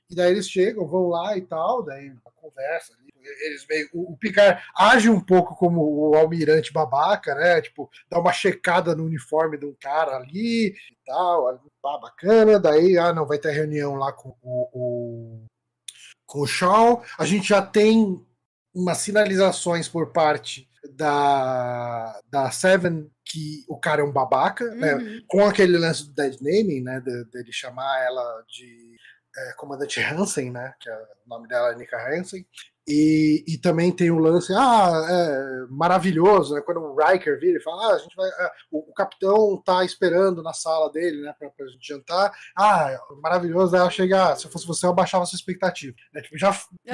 E 0.10 0.16
daí 0.16 0.32
eles 0.32 0.50
chegam, 0.50 0.88
vão 0.88 1.10
lá 1.10 1.38
e 1.38 1.42
tal, 1.42 1.84
daí 1.84 2.10
a 2.26 2.32
conversa 2.32 2.94
ali. 2.94 3.09
Eles 3.46 3.66
meio, 3.68 3.90
o, 3.94 4.14
o 4.14 4.18
Picard 4.18 4.62
age 4.76 5.10
um 5.10 5.20
pouco 5.20 5.56
como 5.56 5.82
o 5.82 6.16
almirante 6.16 6.72
babaca, 6.74 7.36
né? 7.36 7.62
Tipo, 7.62 7.90
dá 8.10 8.20
uma 8.20 8.32
checada 8.34 8.96
no 8.96 9.06
uniforme 9.06 9.58
de 9.58 9.66
um 9.66 9.76
cara 9.80 10.18
ali 10.18 10.68
e 10.70 10.98
tal, 11.06 11.60
pá, 11.82 11.98
bacana. 11.98 12.60
Daí, 12.60 12.98
ah, 12.98 13.14
não, 13.14 13.26
vai 13.26 13.38
ter 13.38 13.52
reunião 13.52 13.96
lá 13.96 14.12
com 14.12 14.36
o, 14.42 15.46
com 16.26 16.40
o 16.42 16.48
Shaw. 16.48 17.04
A 17.18 17.26
gente 17.26 17.48
já 17.50 17.62
tem 17.62 18.24
umas 18.74 19.00
sinalizações 19.00 19.88
por 19.90 20.12
parte 20.12 20.70
da, 20.94 22.20
da 22.30 22.52
Seven 22.52 23.10
que 23.26 23.64
o 23.68 23.78
cara 23.78 24.02
é 24.02 24.04
um 24.04 24.12
babaca, 24.12 24.66
né? 24.76 24.96
Uhum. 24.96 25.24
Com 25.28 25.46
aquele 25.46 25.78
lance 25.78 26.06
do 26.08 26.14
dead 26.14 26.38
naming, 26.42 26.82
né? 26.82 27.00
de- 27.00 27.26
Dele 27.26 27.52
chamar 27.52 28.04
ela 28.04 28.44
de 28.48 28.96
é, 29.38 29.54
comandante 29.54 30.00
Hansen, 30.02 30.52
né? 30.52 30.74
Que 30.80 30.90
é, 30.90 30.96
o 30.96 31.30
nome 31.30 31.48
dela 31.48 31.72
é 31.72 31.76
Nika 31.76 31.98
Hansen. 32.12 32.46
E, 32.90 33.44
e 33.48 33.58
também 33.58 33.92
tem 33.92 34.10
o 34.10 34.18
lance, 34.18 34.52
ah, 34.54 35.08
é 35.08 35.66
maravilhoso, 35.70 36.56
né? 36.56 36.62
Quando 36.62 36.80
o 36.82 36.96
Riker 36.96 37.40
vira 37.40 37.60
e 37.60 37.62
fala, 37.62 37.92
ah, 37.92 37.96
a 37.96 37.98
gente 38.00 38.16
vai. 38.16 38.28
ah, 38.28 38.52
o, 38.72 38.90
o 38.90 38.94
capitão 38.94 39.62
tá 39.64 39.86
esperando 39.86 40.42
na 40.42 40.54
sala 40.54 40.92
dele, 40.92 41.22
né? 41.22 41.34
Pra, 41.38 41.50
pra 41.52 41.68
gente 41.68 41.88
jantar. 41.88 42.32
Ah, 42.58 42.98
maravilhoso. 43.22 43.76
Aí 43.76 43.82
ela 43.82 43.92
chega, 43.92 44.32
ah, 44.32 44.36
se 44.36 44.46
eu 44.46 44.52
fosse 44.52 44.66
você, 44.66 44.86
eu 44.86 44.90
abaixava 44.90 45.24
a 45.24 45.28
sua 45.28 45.38
expectativa. 45.38 45.96
Né, 46.14 46.22
tipo, 46.22 46.38
já, 46.38 46.52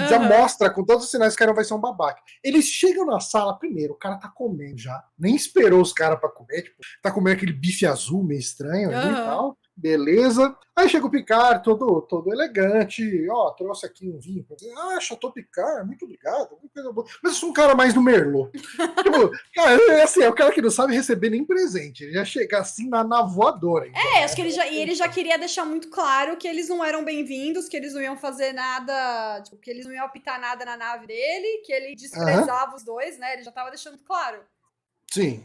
já 0.10 0.18
Aham. 0.18 0.28
mostra 0.28 0.70
com 0.70 0.84
todos 0.84 1.06
os 1.06 1.12
sinais 1.12 1.34
que 1.34 1.42
o 1.42 1.46
cara 1.46 1.56
vai 1.56 1.64
ser 1.64 1.74
um 1.74 1.80
babaca. 1.80 2.22
Eles 2.44 2.66
chegam 2.66 3.06
na 3.06 3.20
sala, 3.22 3.58
primeiro, 3.58 3.94
o 3.94 3.98
cara 3.98 4.18
tá 4.18 4.28
comendo 4.28 4.78
já. 4.78 5.02
Nem 5.18 5.34
esperou 5.36 5.82
os 5.82 5.94
caras 5.94 6.20
pra 6.20 6.30
comer, 6.30 6.64
tipo, 6.64 6.76
tá 7.02 7.10
comendo 7.12 7.38
aquele 7.38 7.54
bife 7.54 7.86
azul 7.86 8.24
meio 8.24 8.40
estranho 8.40 8.90
ali 8.90 9.12
e 9.12 9.24
tal. 9.24 9.58
Beleza. 9.78 10.56
Aí 10.74 10.88
chega 10.88 11.06
o 11.06 11.10
Picard, 11.10 11.64
todo, 11.64 12.02
todo 12.04 12.32
elegante. 12.32 13.28
Ó, 13.30 13.52
trouxe 13.52 13.86
aqui 13.86 14.10
um 14.10 14.18
vinho. 14.18 14.46
Ah, 14.78 15.00
Chateau 15.02 15.32
Picard, 15.32 15.86
muito 15.86 16.06
obrigado. 16.06 16.58
Mas 17.22 17.34
eu 17.34 17.40
sou 17.40 17.50
um 17.50 17.54
cara 17.54 17.76
mais 17.76 17.94
no 17.94 18.02
Merlot. 18.02 18.52
tipo, 19.04 19.32
cara, 19.54 19.82
é 19.92 20.04
assim, 20.04 20.24
é 20.24 20.30
o 20.30 20.34
cara 20.34 20.54
que 20.54 20.62
não 20.62 20.72
sabe 20.72 20.94
receber 20.96 21.30
nem 21.30 21.44
presente. 21.44 22.06
Ele 22.06 22.14
já 22.14 22.24
chega 22.24 22.60
assim 22.60 22.88
na, 22.88 23.04
na 23.04 23.22
voadora. 23.22 23.88
então, 23.88 24.02
É, 24.16 24.24
acho 24.24 24.36
que 24.36 24.42
ele 24.42 24.52
já, 24.52 24.66
e 24.68 24.78
ele 24.82 24.96
já 24.96 25.10
queria 25.10 25.38
deixar 25.38 25.66
muito 25.66 25.90
claro 25.90 26.38
que 26.38 26.48
eles 26.48 26.70
não 26.70 26.84
eram 26.84 27.04
bem-vindos, 27.04 27.68
que 27.68 27.76
eles 27.76 27.94
não 27.94 28.02
iam 28.02 28.18
fazer 28.18 28.54
nada, 28.54 29.42
tipo, 29.42 29.58
que 29.58 29.70
eles 29.70 29.86
não 29.86 29.94
iam 29.94 30.06
apitar 30.06 30.40
nada 30.40 30.64
na 30.64 30.78
nave 30.78 31.06
dele, 31.06 31.62
que 31.66 31.74
ele 31.74 31.96
desprezava 31.96 32.76
os 32.76 32.84
dois, 32.84 33.18
né? 33.20 33.34
Ele 33.34 33.44
já 33.44 33.52
tava 33.52 33.70
deixando 33.70 33.98
claro. 33.98 34.40
Sim. 35.12 35.44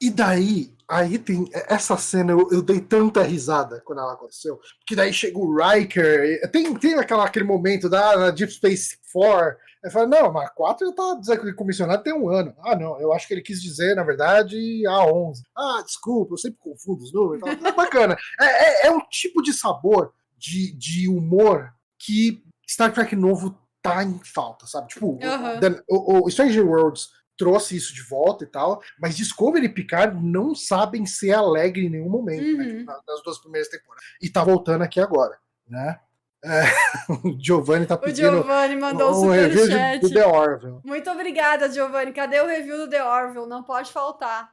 E 0.00 0.10
daí, 0.10 0.72
aí 0.88 1.18
tem 1.18 1.48
essa 1.52 1.96
cena, 1.96 2.32
eu, 2.32 2.48
eu 2.52 2.62
dei 2.62 2.80
tanta 2.80 3.22
risada 3.22 3.80
quando 3.84 4.00
ela 4.00 4.12
aconteceu, 4.12 4.60
que 4.86 4.94
daí 4.94 5.12
chega 5.12 5.36
o 5.38 5.54
Riker, 5.56 6.50
tem, 6.50 6.72
tem 6.76 6.94
aquela, 6.94 7.24
aquele 7.24 7.44
momento 7.44 7.88
da 7.88 8.16
na 8.16 8.30
Deep 8.30 8.52
Space 8.52 8.96
4, 9.12 9.56
ele 9.82 9.92
fala, 9.92 10.06
não, 10.06 10.32
mas 10.32 10.46
a 10.46 10.50
4 10.50 10.86
já 10.88 10.92
tá 10.92 11.20
decomissionado 11.44 12.02
tem 12.02 12.12
um 12.12 12.28
ano. 12.28 12.52
Ah, 12.64 12.74
não, 12.76 13.00
eu 13.00 13.12
acho 13.12 13.28
que 13.28 13.34
ele 13.34 13.42
quis 13.42 13.62
dizer, 13.62 13.94
na 13.94 14.02
verdade, 14.02 14.56
a 14.86 15.04
11. 15.04 15.42
Ah, 15.56 15.82
desculpa, 15.84 16.34
eu 16.34 16.38
sempre 16.38 16.58
confundo 16.60 17.02
os 17.04 17.12
números. 17.12 17.42
É 17.48 17.72
bacana. 17.72 18.16
É, 18.40 18.44
é, 18.44 18.86
é 18.86 18.90
um 18.90 19.00
tipo 19.08 19.40
de 19.42 19.52
sabor, 19.52 20.12
de, 20.36 20.72
de 20.76 21.08
humor, 21.08 21.72
que 21.98 22.42
Star 22.68 22.92
Trek 22.92 23.14
novo 23.16 23.56
tá 23.82 24.02
em 24.02 24.20
falta, 24.24 24.66
sabe? 24.66 24.88
Tipo. 24.88 25.16
The- 25.60 25.82
o, 25.88 26.26
o 26.26 26.30
Stranger 26.30 26.66
Worlds 26.66 27.08
trouxe 27.38 27.76
isso 27.76 27.94
de 27.94 28.02
volta 28.02 28.44
e 28.44 28.46
tal, 28.46 28.82
mas 29.00 29.16
Discovery 29.16 29.64
e 29.66 29.68
Picard 29.68 30.22
não 30.22 30.54
sabem 30.54 31.06
ser 31.06 31.32
alegre 31.32 31.86
em 31.86 31.90
nenhum 31.90 32.10
momento, 32.10 32.42
né, 32.58 32.64
Uhum. 32.64 32.84
na- 32.84 33.00
nas 33.06 33.22
duas 33.22 33.38
primeiras 33.38 33.68
temporadas. 33.68 34.04
E 34.20 34.28
tá 34.28 34.42
voltando 34.44 34.82
aqui 34.82 35.00
agora, 35.00 35.38
né? 35.66 35.98
É, 36.44 36.60
o 37.24 37.36
Giovanni 37.40 37.84
tá 37.86 37.94
O 37.96 37.98
pedindo 37.98 38.30
Giovanni 38.30 38.76
mandou 38.76 39.12
um 39.12 39.26
um 39.26 39.30
review 39.30 39.66
do 40.00 40.10
The 40.12 40.24
Orville. 40.26 40.80
Muito 40.84 41.10
obrigada, 41.10 41.68
Giovanni. 41.70 42.12
Cadê 42.12 42.40
o 42.40 42.46
review 42.46 42.76
do 42.76 42.88
The 42.90 43.02
Orville? 43.02 43.46
Não 43.48 43.62
pode 43.64 43.90
faltar. 43.90 44.50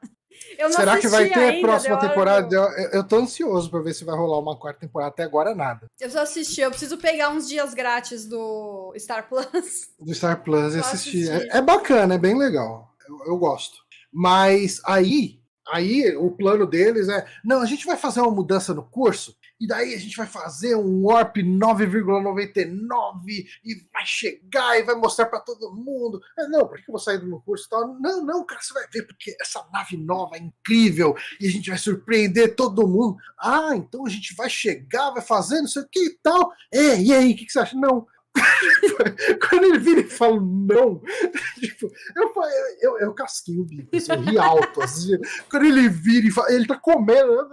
Será 0.71 0.97
que 0.97 1.07
vai 1.07 1.30
ter 1.30 1.39
ainda, 1.39 1.67
próxima 1.67 1.97
temporada? 1.99 2.55
Eu, 2.55 2.63
eu 2.91 3.03
tô 3.03 3.17
ansioso 3.17 3.69
pra 3.69 3.80
ver 3.80 3.93
se 3.93 4.03
vai 4.03 4.15
rolar 4.15 4.39
uma 4.39 4.55
quarta 4.55 4.82
temporada. 4.82 5.11
Até 5.11 5.23
agora, 5.23 5.55
nada. 5.55 5.89
Eu 5.99 6.09
só 6.09 6.21
assisti. 6.21 6.61
Eu 6.61 6.69
preciso 6.69 6.97
pegar 6.97 7.30
uns 7.30 7.47
dias 7.47 7.73
grátis 7.73 8.26
do 8.26 8.93
Star 8.97 9.28
Plus. 9.30 9.89
Do 9.99 10.13
Star 10.13 10.43
Plus 10.43 10.76
e 10.76 10.80
assistir. 10.80 11.30
É, 11.30 11.57
é, 11.57 11.61
bacana, 11.61 12.15
é 12.15 12.17
bem 12.17 12.38
legal. 12.38 12.93
Eu, 13.07 13.34
eu 13.34 13.38
gosto. 13.38 13.78
Mas 14.11 14.82
aí, 14.86 15.39
aí 15.67 16.15
o 16.17 16.32
plano 16.32 16.65
deles 16.65 17.09
é: 17.09 17.26
não, 17.43 17.61
a 17.61 17.65
gente 17.65 17.86
vai 17.86 17.97
fazer 17.97 18.21
uma 18.21 18.32
mudança 18.32 18.73
no 18.73 18.84
curso 18.84 19.36
e 19.59 19.67
daí 19.67 19.93
a 19.93 19.97
gente 19.97 20.15
vai 20.17 20.27
fazer 20.27 20.75
um 20.75 21.05
Warp 21.05 21.37
9,99 21.37 23.45
e 23.63 23.75
vai 23.93 24.05
chegar 24.05 24.77
e 24.77 24.83
vai 24.83 24.95
mostrar 24.95 25.27
para 25.27 25.39
todo 25.39 25.73
mundo. 25.73 26.21
Ah, 26.37 26.47
não, 26.47 26.67
por 26.67 26.77
que 26.77 26.89
eu 26.89 26.93
vou 26.93 26.99
sair 26.99 27.19
do 27.19 27.27
meu 27.27 27.39
curso 27.39 27.65
e 27.65 27.69
tal? 27.69 27.97
Não, 27.99 28.25
não, 28.25 28.45
cara, 28.45 28.61
você 28.61 28.73
vai 28.73 28.85
ver, 28.91 29.03
porque 29.03 29.35
essa 29.39 29.65
nave 29.71 29.95
nova 29.97 30.35
é 30.35 30.39
incrível 30.39 31.15
e 31.39 31.47
a 31.47 31.51
gente 31.51 31.69
vai 31.69 31.79
surpreender 31.79 32.55
todo 32.55 32.87
mundo. 32.87 33.17
Ah, 33.39 33.71
então 33.75 34.05
a 34.05 34.09
gente 34.09 34.35
vai 34.35 34.49
chegar, 34.49 35.11
vai 35.11 35.21
fazer 35.21 35.61
não 35.61 35.67
sei 35.67 35.83
o 35.83 35.89
que 35.89 36.05
e 36.05 36.17
tal. 36.21 36.51
É, 36.73 37.01
e 37.01 37.13
aí, 37.13 37.33
o 37.33 37.37
que, 37.37 37.45
que 37.45 37.51
você 37.51 37.59
acha? 37.59 37.77
Não, 37.77 38.05
Quando 39.49 39.63
ele 39.63 39.79
vira 39.79 40.01
e 40.01 40.09
fala 40.09 40.41
não, 40.41 41.01
tipo, 41.59 41.89
eu, 42.15 42.33
eu, 42.81 42.99
eu 42.99 43.13
casquei 43.13 43.57
o 43.57 43.63
bico, 43.63 43.95
assim, 43.95 44.11
eu 44.11 44.21
ri 44.21 44.37
alto. 44.37 44.81
Assim, 44.81 45.17
quando 45.49 45.65
ele 45.65 45.87
vira 45.87 46.27
e 46.27 46.31
fala, 46.31 46.51
ele 46.51 46.67
tá 46.67 46.77
comendo, 46.77 47.31
eu, 47.31 47.49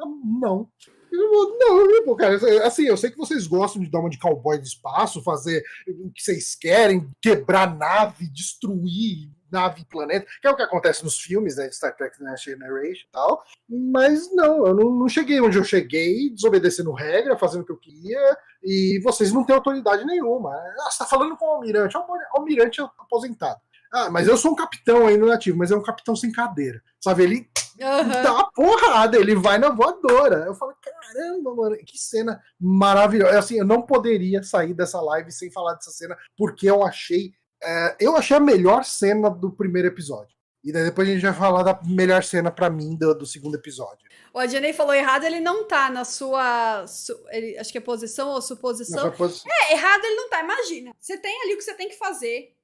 não. 1.13 2.17
Cara, 2.17 2.37
assim, 2.67 2.85
eu 2.85 2.97
sei 2.97 3.11
que 3.11 3.19
vocês 3.19 3.47
gostam 3.47 3.83
de 3.83 3.91
dar 3.91 4.01
uma 4.01 4.11
de 4.11 4.19
cowboy 4.19 4.59
de 4.59 4.67
espaço, 4.67 5.23
fazer 5.23 5.63
o 5.87 6.11
que 6.11 6.23
vocês 6.23 6.55
querem, 6.55 7.11
quebrar 7.21 7.77
nave, 7.77 8.29
destruir 8.29 9.31
nave 9.53 9.85
planeta, 9.85 10.27
que 10.41 10.49
é 10.49 10.51
o 10.51 10.57
que 10.57 10.63
acontece 10.63 11.05
nos 11.05 11.21
filmes 11.21 11.57
né, 11.57 11.69
de 11.69 11.77
Star 11.77 11.95
Trek 11.95 12.23
Next 12.23 12.51
Generation 12.51 13.07
e 13.07 13.13
tal. 13.13 13.43
Mas 13.69 14.35
não, 14.35 14.67
eu 14.67 14.75
não, 14.75 14.91
não 14.91 15.09
cheguei 15.09 15.41
onde 15.41 15.59
eu 15.59 15.65
cheguei, 15.65 16.31
desobedecendo 16.31 16.91
regra, 16.93 17.37
fazendo 17.37 17.61
o 17.61 17.67
que 17.67 17.73
eu 17.73 17.79
queria, 17.79 18.39
e 18.65 18.99
vocês 19.05 19.31
não 19.31 19.45
têm 19.45 19.55
autoridade 19.55 20.07
nenhuma. 20.07 20.51
Ah, 20.51 20.91
você 20.91 20.99
tá 20.99 21.05
falando 21.05 21.37
com 21.37 21.45
o 21.45 21.51
almirante, 21.51 21.95
é 21.95 22.01
o 22.01 22.05
almirante 22.35 22.81
aposentado. 22.81 23.61
Ah, 23.93 24.11
mas 24.11 24.27
eu 24.27 24.39
sou 24.39 24.53
um 24.53 24.57
capitão 24.57 25.07
aí 25.07 25.19
no 25.19 25.27
nativo, 25.27 25.59
mas 25.59 25.71
é 25.71 25.77
um 25.77 25.83
capitão 25.83 26.17
sem 26.17 26.33
cadeira. 26.33 26.83
Sabe, 26.99 27.25
ele 27.25 27.51
uhum. 27.79 28.23
dá 28.23 28.33
uma 28.33 28.51
porrada, 28.51 29.19
ele 29.19 29.35
vai 29.35 29.59
na 29.59 29.69
voadora. 29.69 30.45
Eu 30.47 30.55
falo, 30.55 30.75
caramba, 30.81 31.55
mano, 31.55 31.77
que 31.85 31.99
cena 31.99 32.41
maravilhosa. 32.59 33.39
Assim, 33.39 33.59
eu 33.59 33.67
não 33.67 33.83
poderia 33.83 34.43
sair 34.43 34.73
dessa 34.73 35.01
live 35.01 35.31
sem 35.31 35.51
falar 35.51 35.75
dessa 35.75 35.91
cena, 35.91 36.17
porque 36.39 36.71
eu 36.71 36.83
achei. 36.83 37.33
É, 37.63 37.97
eu 38.01 38.17
achei 38.17 38.37
a 38.37 38.41
melhor 38.41 38.83
cena 38.85 39.29
do 39.29 39.53
primeiro 39.53 39.89
episódio. 39.89 40.35
E 40.65 40.73
daí 40.73 40.85
depois 40.85 41.09
a 41.09 41.13
gente 41.13 41.23
vai 41.23 41.35
falar 41.35 41.63
da 41.65 41.81
melhor 41.85 42.23
cena 42.23 42.51
para 42.51 42.71
mim 42.71 42.97
do, 42.97 43.15
do, 43.15 43.27
segundo 43.27 43.57
episódio. 43.57 44.09
O 44.33 44.39
Adnei 44.39 44.73
falou 44.73 44.95
errado, 44.95 45.25
ele 45.25 45.41
não 45.41 45.65
tá 45.67 45.91
na 45.91 46.05
sua. 46.05 46.87
Su, 46.87 47.13
ele, 47.31 47.59
acho 47.59 47.73
que 47.73 47.79
é 47.79 47.81
posição 47.81 48.31
ou 48.31 48.41
suposição. 48.41 49.11
Posi... 49.11 49.43
É, 49.47 49.73
errado 49.75 50.05
ele 50.05 50.15
não 50.15 50.31
tá. 50.31 50.41
Imagina. 50.41 50.93
Você 51.01 51.19
tem 51.19 51.43
ali 51.43 51.55
o 51.55 51.59
que 51.59 51.65
você 51.65 51.75
tem 51.75 51.89
que 51.89 51.99
fazer. 51.99 52.55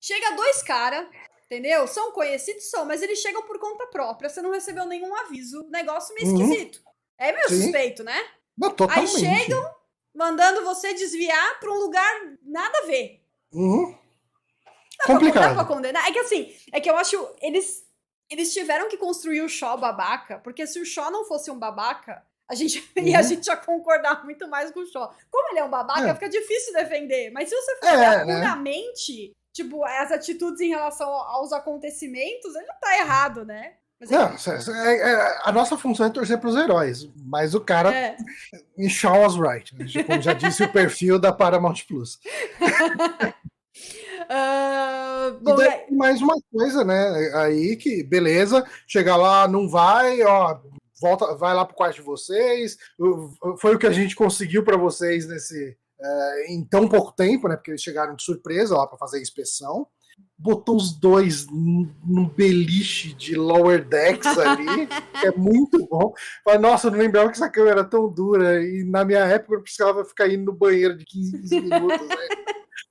Chega 0.00 0.36
dois 0.36 0.62
caras, 0.62 1.06
entendeu? 1.46 1.86
São 1.86 2.12
conhecidos, 2.12 2.70
são, 2.70 2.84
mas 2.84 3.02
eles 3.02 3.18
chegam 3.18 3.42
por 3.42 3.58
conta 3.58 3.86
própria. 3.86 4.28
Você 4.28 4.40
não 4.40 4.52
recebeu 4.52 4.86
nenhum 4.86 5.14
aviso. 5.14 5.66
Negócio 5.70 6.14
meio 6.14 6.28
uhum. 6.28 6.42
esquisito. 6.42 6.80
É 7.18 7.32
meio 7.32 7.48
Sim. 7.48 7.62
suspeito, 7.62 8.04
né? 8.04 8.18
Não, 8.56 8.70
totalmente. 8.70 9.16
Aí 9.16 9.38
chegam 9.38 9.78
mandando 10.14 10.64
você 10.64 10.94
desviar 10.94 11.58
pra 11.60 11.70
um 11.70 11.78
lugar 11.78 12.12
nada 12.42 12.78
a 12.78 12.86
ver. 12.86 13.22
Uhum. 13.52 13.96
Dá 14.98 15.04
Complicado. 15.06 15.32
Pra, 15.32 15.48
dá 15.48 15.54
pra 15.54 15.64
condenar. 15.64 16.08
É 16.08 16.12
que 16.12 16.18
assim, 16.18 16.54
é 16.72 16.80
que 16.80 16.90
eu 16.90 16.96
acho. 16.96 17.16
Eles, 17.40 17.84
eles 18.28 18.52
tiveram 18.52 18.88
que 18.88 18.96
construir 18.96 19.42
o 19.42 19.48
Shaw 19.48 19.78
babaca, 19.78 20.38
porque 20.40 20.66
se 20.66 20.80
o 20.80 20.84
Shaw 20.84 21.10
não 21.10 21.24
fosse 21.24 21.50
um 21.50 21.58
babaca, 21.58 22.22
a 22.48 22.54
gente 22.54 22.78
uhum. 22.96 23.06
e 23.06 23.14
a 23.14 23.22
gente 23.22 23.46
ia 23.46 23.56
concordar 23.56 24.24
muito 24.24 24.48
mais 24.48 24.70
com 24.70 24.80
o 24.80 24.86
Shaw. 24.86 25.14
Como 25.30 25.50
ele 25.50 25.60
é 25.60 25.64
um 25.64 25.70
babaca, 25.70 26.08
é. 26.08 26.14
fica 26.14 26.28
difícil 26.28 26.72
defender. 26.72 27.30
Mas 27.30 27.48
se 27.48 27.54
você 27.54 27.76
for 27.76 27.86
é, 27.86 28.24
né? 28.24 28.40
Tipo, 29.62 29.84
as 29.84 30.12
atitudes 30.12 30.60
em 30.60 30.68
relação 30.68 31.08
aos 31.08 31.52
acontecimentos, 31.52 32.54
ele 32.54 32.66
não 32.66 32.80
tá 32.80 32.98
errado, 32.98 33.44
né? 33.44 33.72
Mas 34.00 34.10
não, 34.10 34.28
é, 34.76 34.96
é, 34.96 35.40
a 35.42 35.50
nossa 35.50 35.76
função 35.76 36.06
é 36.06 36.10
torcer 36.10 36.38
para 36.38 36.48
os 36.48 36.54
heróis, 36.54 37.08
mas 37.16 37.52
o 37.52 37.60
cara 37.60 37.92
é. 37.92 38.16
Shaw 38.88 39.22
was 39.22 39.34
right, 39.34 39.74
né? 39.74 39.86
como 40.06 40.22
já 40.22 40.34
disse 40.34 40.62
o 40.62 40.72
perfil 40.72 41.18
da 41.18 41.32
Paramount 41.32 41.84
Plus. 41.88 42.14
uh, 44.22 45.34
bom, 45.42 45.56
daí, 45.56 45.68
é 45.68 45.90
mais 45.90 46.22
uma 46.22 46.36
coisa, 46.52 46.84
né? 46.84 47.32
Aí 47.34 47.74
que, 47.74 48.04
beleza, 48.04 48.64
chega 48.86 49.16
lá, 49.16 49.48
não 49.48 49.68
vai, 49.68 50.22
ó, 50.22 50.60
volta, 51.00 51.34
vai 51.34 51.52
lá 51.52 51.64
pro 51.64 51.74
quarto 51.74 51.96
de 51.96 52.02
vocês. 52.02 52.76
Foi 53.58 53.74
o 53.74 53.78
que 53.80 53.86
a 53.86 53.92
gente 53.92 54.14
conseguiu 54.14 54.62
para 54.62 54.76
vocês 54.76 55.26
nesse, 55.26 55.76
é, 56.00 56.52
em 56.52 56.64
tão 56.64 56.88
pouco 56.88 57.12
tempo, 57.12 57.48
né? 57.48 57.56
Porque 57.56 57.70
eles 57.70 57.82
chegaram 57.82 58.14
de 58.14 58.22
surpresa 58.22 58.76
lá 58.76 58.86
para 58.86 58.98
fazer 58.98 59.18
a 59.18 59.22
inspeção. 59.22 59.86
Botou 60.36 60.76
os 60.76 60.92
dois 60.92 61.46
num 61.46 62.28
beliche 62.36 63.14
de 63.14 63.36
lower 63.36 63.84
decks 63.84 64.38
ali, 64.38 64.86
que 64.86 65.26
é 65.26 65.32
muito 65.32 65.86
bom. 65.86 66.12
Falei, 66.44 66.60
nossa, 66.60 66.88
eu 66.88 66.92
não 66.92 66.98
lembrava 66.98 67.28
que 67.30 67.36
essa 67.36 67.50
câmera 67.50 67.80
era 67.80 67.84
tão 67.84 68.08
dura. 68.08 68.62
E 68.62 68.84
na 68.84 69.04
minha 69.04 69.20
época 69.20 69.54
eu 69.54 69.62
precisava 69.62 70.04
ficar 70.04 70.28
indo 70.28 70.44
no 70.44 70.52
banheiro 70.52 70.96
de 70.96 71.04
15, 71.04 71.38
15 71.42 71.60
minutos. 71.60 72.08
Né? 72.08 72.16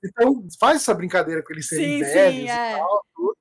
Então 0.03 0.47
faz 0.59 0.77
essa 0.77 0.93
brincadeira 0.93 1.43
com 1.43 1.53
eles 1.53 1.67
serem 1.67 1.99
velhos 1.99 2.49
é. 2.49 2.73
e 2.73 2.77
tal. 2.77 3.05
Tudo. 3.15 3.37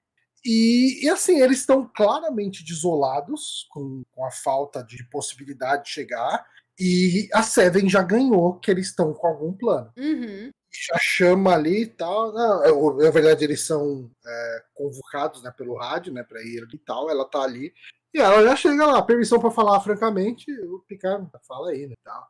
E, 0.49 1.05
e, 1.05 1.11
assim, 1.11 1.41
eles 1.41 1.59
estão 1.59 1.91
claramente 1.93 2.65
desolados 2.65 3.67
com, 3.69 4.05
com 4.13 4.25
a 4.25 4.31
falta 4.31 4.81
de 4.81 5.03
possibilidade 5.11 5.85
de 5.85 5.91
chegar. 5.91 6.47
E 6.79 7.29
a 7.33 7.43
Seven 7.43 7.89
já 7.89 8.03
ganhou 8.03 8.59
que 8.59 8.71
eles 8.71 8.89
estão 8.89 9.15
com 9.15 9.27
algum 9.27 9.53
plano. 9.53 9.93
Uhum. 9.97 10.51
Já 10.89 10.99
chama 11.01 11.55
ali 11.55 11.83
e 11.83 11.87
tal. 11.87 12.33
Não, 12.33 12.97
na 12.97 13.11
verdade, 13.11 13.45
eles 13.45 13.67
são 13.67 14.11
é, 14.27 14.63
convocados 14.75 15.43
né, 15.43 15.51
pelo 15.57 15.77
rádio 15.77 16.13
né, 16.13 16.23
para 16.23 16.43
ir 16.43 16.67
e 16.73 16.79
tal. 16.79 17.09
Ela 17.09 17.25
tá 17.25 17.41
ali. 17.41 17.73
E 18.13 18.19
ela 18.19 18.43
já 18.43 18.57
chega 18.57 18.87
lá, 18.87 19.03
permissão 19.03 19.41
para 19.41 19.51
falar 19.51 19.81
francamente. 19.81 20.51
O 20.65 20.81
Picard 20.87 21.31
fala 21.47 21.71
aí, 21.71 21.87
né? 21.87 21.95
Tal. 22.05 22.27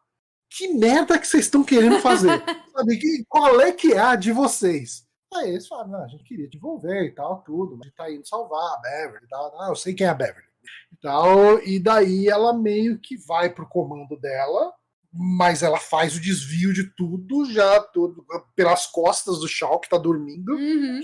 Que 0.48 0.68
merda 0.68 1.18
que 1.18 1.26
vocês 1.26 1.44
estão 1.44 1.64
querendo 1.64 1.98
fazer? 2.00 2.30
Sabe? 2.72 2.96
Que, 2.98 3.24
qual 3.28 3.60
é 3.60 3.72
que 3.72 3.92
é 3.92 3.98
a 3.98 4.14
de 4.14 4.30
vocês? 4.30 5.04
Aí 5.34 5.50
eles 5.50 5.66
falam, 5.66 5.88
não, 5.88 6.04
a 6.04 6.08
gente 6.08 6.22
queria 6.22 6.48
devolver 6.48 7.04
e 7.04 7.14
tal, 7.14 7.42
tudo, 7.42 7.76
mas 7.76 7.80
a 7.80 7.84
gente 7.88 7.96
tá 7.96 8.10
indo 8.10 8.26
salvar 8.26 8.74
a 8.74 8.80
Beverly 8.80 9.24
e 9.24 9.28
tal. 9.28 9.60
Ah, 9.60 9.68
eu 9.70 9.76
sei 9.76 9.92
quem 9.92 10.06
é 10.06 10.10
a 10.10 10.14
Beverly 10.14 10.45
e 10.92 10.96
tal. 11.00 11.60
E 11.60 11.78
daí 11.78 12.28
ela 12.28 12.52
meio 12.52 12.98
que 12.98 13.16
vai 13.16 13.52
pro 13.52 13.68
comando 13.68 14.18
dela, 14.20 14.72
mas 15.12 15.62
ela 15.62 15.78
faz 15.78 16.16
o 16.16 16.20
desvio 16.20 16.72
de 16.72 16.94
tudo 16.94 17.50
já 17.50 17.80
tudo, 17.80 18.24
pelas 18.54 18.86
costas 18.86 19.38
do 19.38 19.48
Shaw 19.48 19.80
que 19.80 19.88
tá 19.88 19.98
dormindo. 19.98 20.52
Uhum. 20.52 21.00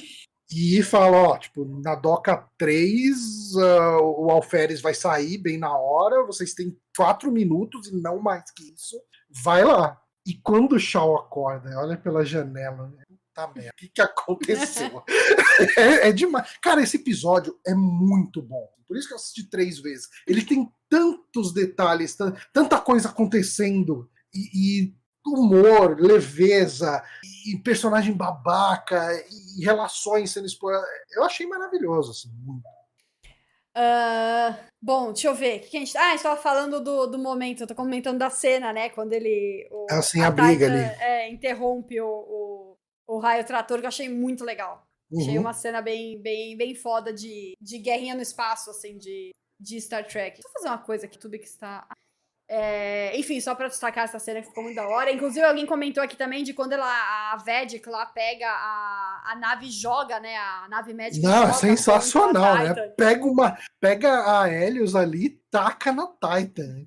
E 0.55 0.83
fala, 0.83 1.17
ó, 1.17 1.39
tipo, 1.39 1.65
na 1.83 1.95
doca 1.95 2.47
3, 2.59 3.55
uh, 3.55 3.61
ah, 3.61 4.03
o 4.03 4.31
Alferes 4.31 4.83
vai 4.83 4.93
sair 4.93 5.39
bem 5.39 5.57
na 5.57 5.75
hora, 5.75 6.27
vocês 6.27 6.53
têm 6.53 6.77
quatro 6.95 7.33
minutos 7.33 7.89
e 7.89 7.97
não 7.97 8.21
mais 8.21 8.51
que 8.51 8.65
isso. 8.75 9.01
Vai 9.43 9.65
lá. 9.65 9.99
E 10.27 10.35
quando 10.35 10.75
o 10.75 10.79
Shaw 10.79 11.17
acorda, 11.17 11.71
olha 11.79 11.97
pela 11.97 12.23
janela, 12.25 12.93
Puta 13.35 13.51
merda, 13.55 13.71
o 13.71 13.77
que, 13.77 13.89
que 13.89 14.03
aconteceu? 14.03 15.03
é, 15.77 16.09
é, 16.09 16.13
demais. 16.13 16.57
Cara, 16.63 16.83
esse 16.83 16.99
episódio 16.99 17.59
é 17.67 17.75
muito 17.75 18.43
bom. 18.43 18.69
Por 18.87 18.97
isso 18.97 19.09
que 19.09 19.15
eu 19.15 19.17
assisti 19.17 19.49
três 19.49 19.79
vezes. 19.79 20.09
Ele 20.27 20.45
tem 20.45 20.71
tantos 20.89 21.55
detalhes, 21.55 22.15
tanta 22.53 22.79
coisa 22.79 23.09
acontecendo. 23.09 24.11
E, 24.35 24.85
e 24.85 24.95
humor, 25.27 25.99
leveza, 25.99 27.03
e 27.47 27.57
personagem 27.59 28.13
babaca, 28.13 29.11
e 29.59 29.65
relações 29.65 30.31
sendo 30.31 30.47
exploradas. 30.47 30.89
Eu 31.13 31.25
achei 31.25 31.47
maravilhoso, 31.47 32.11
assim, 32.11 32.29
muito. 32.45 32.67
Uh, 33.75 34.55
bom, 34.83 35.13
deixa 35.13 35.29
eu 35.29 35.35
ver. 35.35 35.61
Que 35.61 35.71
que 35.71 35.77
a 35.79 35.81
gente... 35.81 35.97
Ah, 35.97 36.09
a 36.09 36.11
gente 36.11 36.23
tava 36.23 36.41
falando 36.41 36.83
do, 36.83 37.07
do 37.07 37.19
momento, 37.19 37.63
eu 37.63 37.67
tô 37.67 37.75
comentando 37.75 38.19
da 38.19 38.29
cena, 38.29 38.73
né? 38.73 38.91
Quando 38.91 39.15
ele. 39.15 39.67
O, 39.71 39.87
assim, 39.91 40.21
a, 40.21 40.27
a 40.27 40.31
briga 40.31 40.67
ali. 40.67 40.83
É, 41.01 41.31
interrompe 41.31 41.99
o, 42.01 42.07
o, 42.07 42.72
o 43.13 43.19
raio 43.19 43.45
trator, 43.45 43.79
que 43.79 43.85
eu 43.85 43.89
achei 43.89 44.09
muito 44.09 44.45
legal. 44.45 44.87
Uhum. 45.11 45.21
Achei 45.21 45.39
uma 45.39 45.53
cena 45.53 45.83
bem, 45.83 46.21
bem, 46.21 46.57
bem 46.57 46.75
foda 46.75 47.13
de, 47.13 47.55
de 47.61 47.79
guerrinha 47.79 48.15
no 48.15 48.23
espaço, 48.23 48.71
assim, 48.71 48.97
de, 48.97 49.31
de 49.61 49.79
Star 49.81 50.07
Trek. 50.07 50.37
Deixa 50.37 50.49
eu 50.49 50.53
fazer 50.53 50.69
uma 50.69 50.79
coisa 50.79 51.05
aqui, 51.05 51.19
tudo 51.19 51.39
que 51.39 51.45
está. 51.45 51.87
É, 52.49 53.17
enfim, 53.19 53.41
só 53.41 53.55
pra 53.55 53.69
destacar 53.69 54.05
essa 54.05 54.19
cena 54.19 54.41
que 54.41 54.49
ficou 54.49 54.63
muito 54.63 54.77
da 54.77 54.87
hora. 54.87 55.13
Inclusive, 55.13 55.45
alguém 55.45 55.67
comentou 55.67 56.03
aqui 56.03 56.17
também 56.17 56.43
de 56.43 56.55
quando 56.55 56.73
ela, 56.73 56.87
a 57.33 57.37
Vedic 57.37 57.87
lá 57.89 58.07
pega 58.07 58.49
a, 58.49 59.33
a 59.33 59.37
nave 59.37 59.71
joga, 59.71 60.19
né? 60.19 60.37
A 60.37 60.67
nave 60.69 60.95
médica. 60.95 61.27
Não, 61.27 61.49
é 61.49 61.53
sensacional, 61.53 62.59
né? 62.59 62.75
Pega, 62.97 63.25
uma, 63.25 63.57
pega 63.81 64.41
a 64.41 64.51
Helios 64.51 64.95
ali 64.95 65.27
e 65.27 65.41
taca 65.51 65.93
na 65.93 66.07
Titan. 66.07 66.87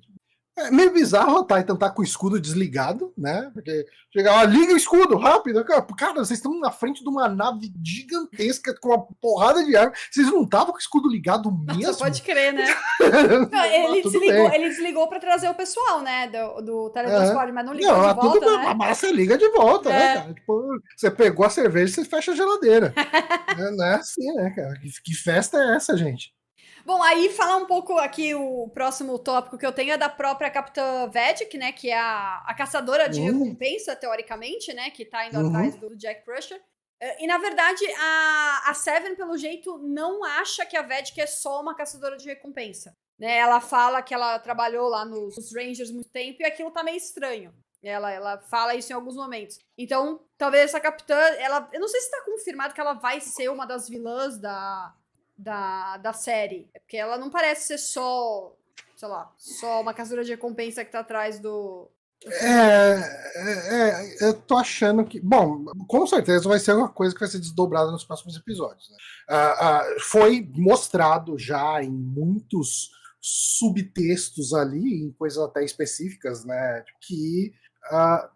É 0.58 0.70
meio 0.70 0.90
bizarro 0.90 1.38
a 1.38 1.42
Titan 1.42 1.76
tá 1.76 1.90
com 1.90 2.00
o 2.00 2.04
escudo 2.04 2.40
desligado, 2.40 3.12
né? 3.16 3.50
Porque 3.52 3.84
chega 4.10 4.32
lá, 4.32 4.44
liga 4.44 4.72
o 4.72 4.76
escudo, 4.76 5.18
rápido. 5.18 5.62
Cara, 5.64 6.14
vocês 6.14 6.38
estão 6.38 6.58
na 6.58 6.70
frente 6.70 7.02
de 7.02 7.08
uma 7.10 7.28
nave 7.28 7.70
gigantesca 7.84 8.74
com 8.80 8.88
uma 8.88 9.06
porrada 9.20 9.62
de 9.62 9.76
arma. 9.76 9.92
Vocês 10.10 10.26
não 10.28 10.44
estavam 10.44 10.68
com 10.68 10.76
o 10.76 10.80
escudo 10.80 11.10
ligado 11.10 11.52
mesmo? 11.52 11.82
Nossa, 11.82 11.98
pode 11.98 12.22
crer, 12.22 12.54
né? 12.54 12.64
não, 13.52 13.64
ele, 13.66 14.02
desligou, 14.02 14.54
ele 14.54 14.68
desligou 14.70 15.08
pra 15.08 15.20
trazer 15.20 15.50
o 15.50 15.54
pessoal, 15.54 16.00
né? 16.00 16.26
Do, 16.28 16.62
do 16.62 16.90
teletransporte, 16.90 17.50
é. 17.50 17.52
mas 17.52 17.66
não 17.66 17.74
ligou 17.74 17.92
não, 17.92 18.08
de 18.08 18.14
volta, 18.14 18.40
tudo, 18.40 18.56
né? 18.56 18.74
Mas 18.74 18.98
você 18.98 19.12
liga 19.12 19.36
de 19.36 19.48
volta, 19.50 19.90
né, 19.90 19.96
é. 19.96 20.14
né, 20.14 20.20
cara? 20.22 20.34
Tipo, 20.34 20.80
você 20.96 21.10
pegou 21.10 21.44
a 21.44 21.50
cerveja 21.50 21.92
e 21.92 21.94
você 21.94 22.04
fecha 22.06 22.32
a 22.32 22.34
geladeira. 22.34 22.94
é, 23.58 23.70
não 23.72 23.84
é 23.84 23.94
assim, 23.96 24.32
né, 24.32 24.50
cara? 24.56 24.74
Que, 24.80 24.90
que 25.02 25.14
festa 25.14 25.58
é 25.58 25.76
essa, 25.76 25.94
gente? 25.98 26.34
Bom, 26.86 27.02
aí 27.02 27.30
falar 27.30 27.56
um 27.56 27.66
pouco 27.66 27.98
aqui 27.98 28.32
o 28.32 28.68
próximo 28.68 29.18
tópico 29.18 29.58
que 29.58 29.66
eu 29.66 29.72
tenho 29.72 29.94
é 29.94 29.98
da 29.98 30.08
própria 30.08 30.48
Capitã 30.48 31.10
Vedic, 31.10 31.58
né? 31.58 31.72
Que 31.72 31.90
é 31.90 31.98
a, 31.98 32.44
a 32.46 32.54
caçadora 32.54 33.08
de 33.08 33.18
uhum. 33.18 33.40
recompensa, 33.40 33.96
teoricamente, 33.96 34.72
né? 34.72 34.88
Que 34.90 35.04
tá 35.04 35.26
indo 35.26 35.36
uhum. 35.36 35.48
atrás 35.48 35.74
do 35.74 35.96
Jack 35.96 36.24
Crusher. 36.24 36.62
Eh, 37.00 37.24
e 37.24 37.26
na 37.26 37.38
verdade, 37.38 37.84
a, 37.98 38.70
a 38.70 38.74
Seven, 38.74 39.16
pelo 39.16 39.36
jeito, 39.36 39.78
não 39.78 40.22
acha 40.22 40.64
que 40.64 40.76
a 40.76 40.82
Vedic 40.82 41.20
é 41.20 41.26
só 41.26 41.60
uma 41.60 41.74
caçadora 41.74 42.16
de 42.16 42.24
recompensa. 42.24 42.96
Né? 43.18 43.36
Ela 43.36 43.60
fala 43.60 44.00
que 44.00 44.14
ela 44.14 44.38
trabalhou 44.38 44.88
lá 44.88 45.04
nos, 45.04 45.34
nos 45.34 45.52
Rangers 45.52 45.90
muito 45.90 46.10
tempo 46.10 46.40
e 46.40 46.46
aquilo 46.46 46.70
tá 46.70 46.84
meio 46.84 46.98
estranho. 46.98 47.52
Ela, 47.82 48.12
ela 48.12 48.38
fala 48.42 48.76
isso 48.76 48.92
em 48.92 48.94
alguns 48.94 49.16
momentos. 49.16 49.58
Então, 49.76 50.20
talvez 50.38 50.66
essa 50.66 50.78
capitã, 50.78 51.18
ela. 51.38 51.68
Eu 51.72 51.80
não 51.80 51.88
sei 51.88 52.00
se 52.00 52.12
tá 52.12 52.22
confirmado 52.24 52.74
que 52.74 52.80
ela 52.80 52.92
vai 52.92 53.20
ser 53.20 53.48
uma 53.48 53.66
das 53.66 53.88
vilãs 53.88 54.38
da, 54.38 54.94
da, 55.36 55.96
da 55.98 56.12
série. 56.12 56.68
É 56.74 56.78
porque 56.78 56.96
ela 56.96 57.18
não 57.18 57.30
parece 57.30 57.68
ser 57.68 57.78
só, 57.78 58.56
sei 58.96 59.08
lá, 59.08 59.32
só 59.36 59.80
uma 59.80 59.94
caçadora 59.94 60.24
de 60.24 60.30
recompensa 60.30 60.84
que 60.84 60.92
tá 60.92 61.00
atrás 61.00 61.38
do. 61.38 61.90
É, 62.24 62.96
é, 63.36 63.92
é, 63.92 64.28
eu 64.28 64.34
tô 64.34 64.56
achando 64.56 65.04
que. 65.04 65.20
Bom, 65.20 65.66
com 65.86 66.06
certeza 66.06 66.48
vai 66.48 66.58
ser 66.58 66.72
uma 66.72 66.88
coisa 66.88 67.14
que 67.14 67.20
vai 67.20 67.28
ser 67.28 67.38
desdobrada 67.38 67.90
nos 67.90 68.04
próximos 68.04 68.36
episódios. 68.36 68.90
Né? 68.90 68.96
Uh, 69.30 69.96
uh, 69.96 70.00
foi 70.00 70.48
mostrado 70.54 71.38
já 71.38 71.82
em 71.82 71.90
muitos 71.90 72.90
subtextos 73.20 74.54
ali, 74.54 75.02
em 75.02 75.12
coisas 75.12 75.38
até 75.38 75.64
específicas, 75.64 76.44
né? 76.44 76.84
Que 77.02 77.52
uh, 77.92 78.28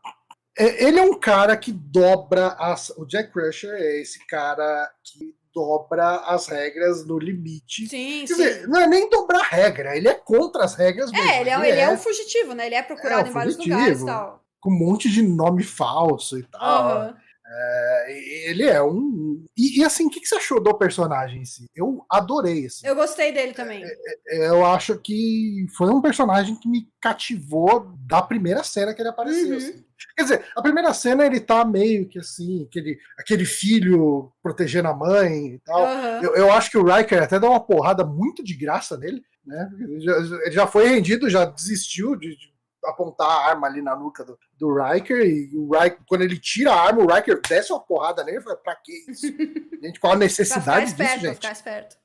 ele 0.56 0.98
é 0.98 1.02
um 1.02 1.18
cara 1.18 1.56
que 1.56 1.72
dobra 1.72 2.48
as. 2.58 2.90
O 2.90 3.06
Jack 3.06 3.32
Crusher 3.32 3.72
é 3.72 4.00
esse 4.02 4.24
cara 4.26 4.92
que 5.02 5.34
dobra 5.54 6.16
as 6.26 6.46
regras 6.46 7.06
no 7.06 7.18
limite. 7.18 7.86
Sim, 7.86 8.24
Quer 8.26 8.34
sim. 8.34 8.42
Dizer, 8.42 8.68
não 8.68 8.80
é 8.80 8.86
nem 8.86 9.08
dobrar 9.08 9.42
regra, 9.42 9.96
ele 9.96 10.08
é 10.08 10.14
contra 10.14 10.64
as 10.64 10.74
regras 10.74 11.10
mesmo. 11.10 11.28
É, 11.28 11.40
ele 11.40 11.50
é, 11.50 11.68
ele 11.68 11.80
é, 11.80 11.82
é 11.82 11.90
um 11.90 11.98
fugitivo, 11.98 12.54
né? 12.54 12.66
Ele 12.66 12.74
é 12.74 12.82
procurado 12.82 13.26
é, 13.26 13.30
em 13.30 13.32
vários 13.32 13.56
lugares 13.56 14.00
e 14.00 14.06
tal. 14.06 14.42
Com 14.60 14.70
um 14.70 14.78
monte 14.78 15.10
de 15.10 15.22
nome 15.22 15.62
falso 15.62 16.38
e 16.38 16.42
tal. 16.44 17.08
Uhum. 17.08 17.14
É, 17.52 18.50
ele 18.50 18.64
é 18.64 18.80
um. 18.80 19.44
E, 19.56 19.80
e 19.80 19.84
assim, 19.84 20.06
o 20.06 20.10
que, 20.10 20.20
que, 20.20 20.26
você 20.26 20.36
achou 20.36 20.62
do 20.62 20.72
personagem 20.74 21.42
em 21.42 21.44
si? 21.44 21.66
Eu 21.74 22.04
adorei. 22.08 22.66
Assim. 22.66 22.86
Eu 22.86 22.94
gostei 22.94 23.32
dele 23.32 23.52
também. 23.52 23.82
É, 23.82 23.96
é, 24.28 24.48
eu 24.48 24.64
acho 24.64 24.96
que 24.98 25.66
foi 25.76 25.90
um 25.90 26.00
personagem 26.00 26.54
que 26.54 26.68
me 26.68 26.88
cativou 27.00 27.92
da 28.06 28.22
primeira 28.22 28.62
cena 28.62 28.94
que 28.94 29.02
ele 29.02 29.08
apareceu. 29.08 29.48
Uhum. 29.48 29.56
Assim. 29.56 29.84
Quer 30.16 30.22
dizer, 30.22 30.46
a 30.56 30.62
primeira 30.62 30.92
cena 30.92 31.26
ele 31.26 31.40
tá 31.40 31.64
meio 31.64 32.08
que 32.08 32.18
assim, 32.18 32.64
aquele, 32.64 32.98
aquele 33.18 33.44
filho 33.44 34.32
protegendo 34.42 34.88
a 34.88 34.94
mãe 34.94 35.54
e 35.54 35.58
tal. 35.60 35.82
Uhum. 35.82 36.22
Eu, 36.22 36.36
eu, 36.36 36.52
acho 36.52 36.70
que 36.70 36.78
o 36.78 36.84
Riker 36.84 37.22
até 37.22 37.38
dá 37.38 37.48
uma 37.48 37.60
porrada 37.60 38.04
muito 38.04 38.42
de 38.44 38.54
graça 38.54 38.96
nele, 38.96 39.22
né? 39.44 39.70
Ele 39.78 40.00
já, 40.00 40.16
ele 40.16 40.52
já 40.52 40.66
foi 40.66 40.88
rendido, 40.88 41.30
já 41.30 41.44
desistiu 41.44 42.16
de, 42.16 42.36
de 42.36 42.50
apontar 42.84 43.28
a 43.28 43.48
arma 43.50 43.66
ali 43.66 43.82
na 43.82 43.94
nuca 43.96 44.24
do, 44.24 44.38
do 44.58 44.74
Riker, 44.74 45.20
e 45.20 45.50
o 45.56 45.70
Riker, 45.70 45.98
quando 46.08 46.22
ele 46.22 46.38
tira 46.38 46.72
a 46.72 46.80
arma, 46.80 47.02
o 47.02 47.06
Riker 47.06 47.40
desce 47.48 47.72
uma 47.72 47.80
porrada 47.80 48.24
nele 48.24 48.38
e 48.38 48.42
fala, 48.42 48.56
pra 48.56 48.76
que 48.76 48.92
isso? 49.08 49.26
gente, 49.82 50.00
qual 50.00 50.14
a 50.14 50.16
necessidade 50.16 50.86
disso, 50.86 51.02
esperto, 51.02 51.20
gente? 51.20 51.34
Ficar 51.34 51.52
esperto. 51.52 51.96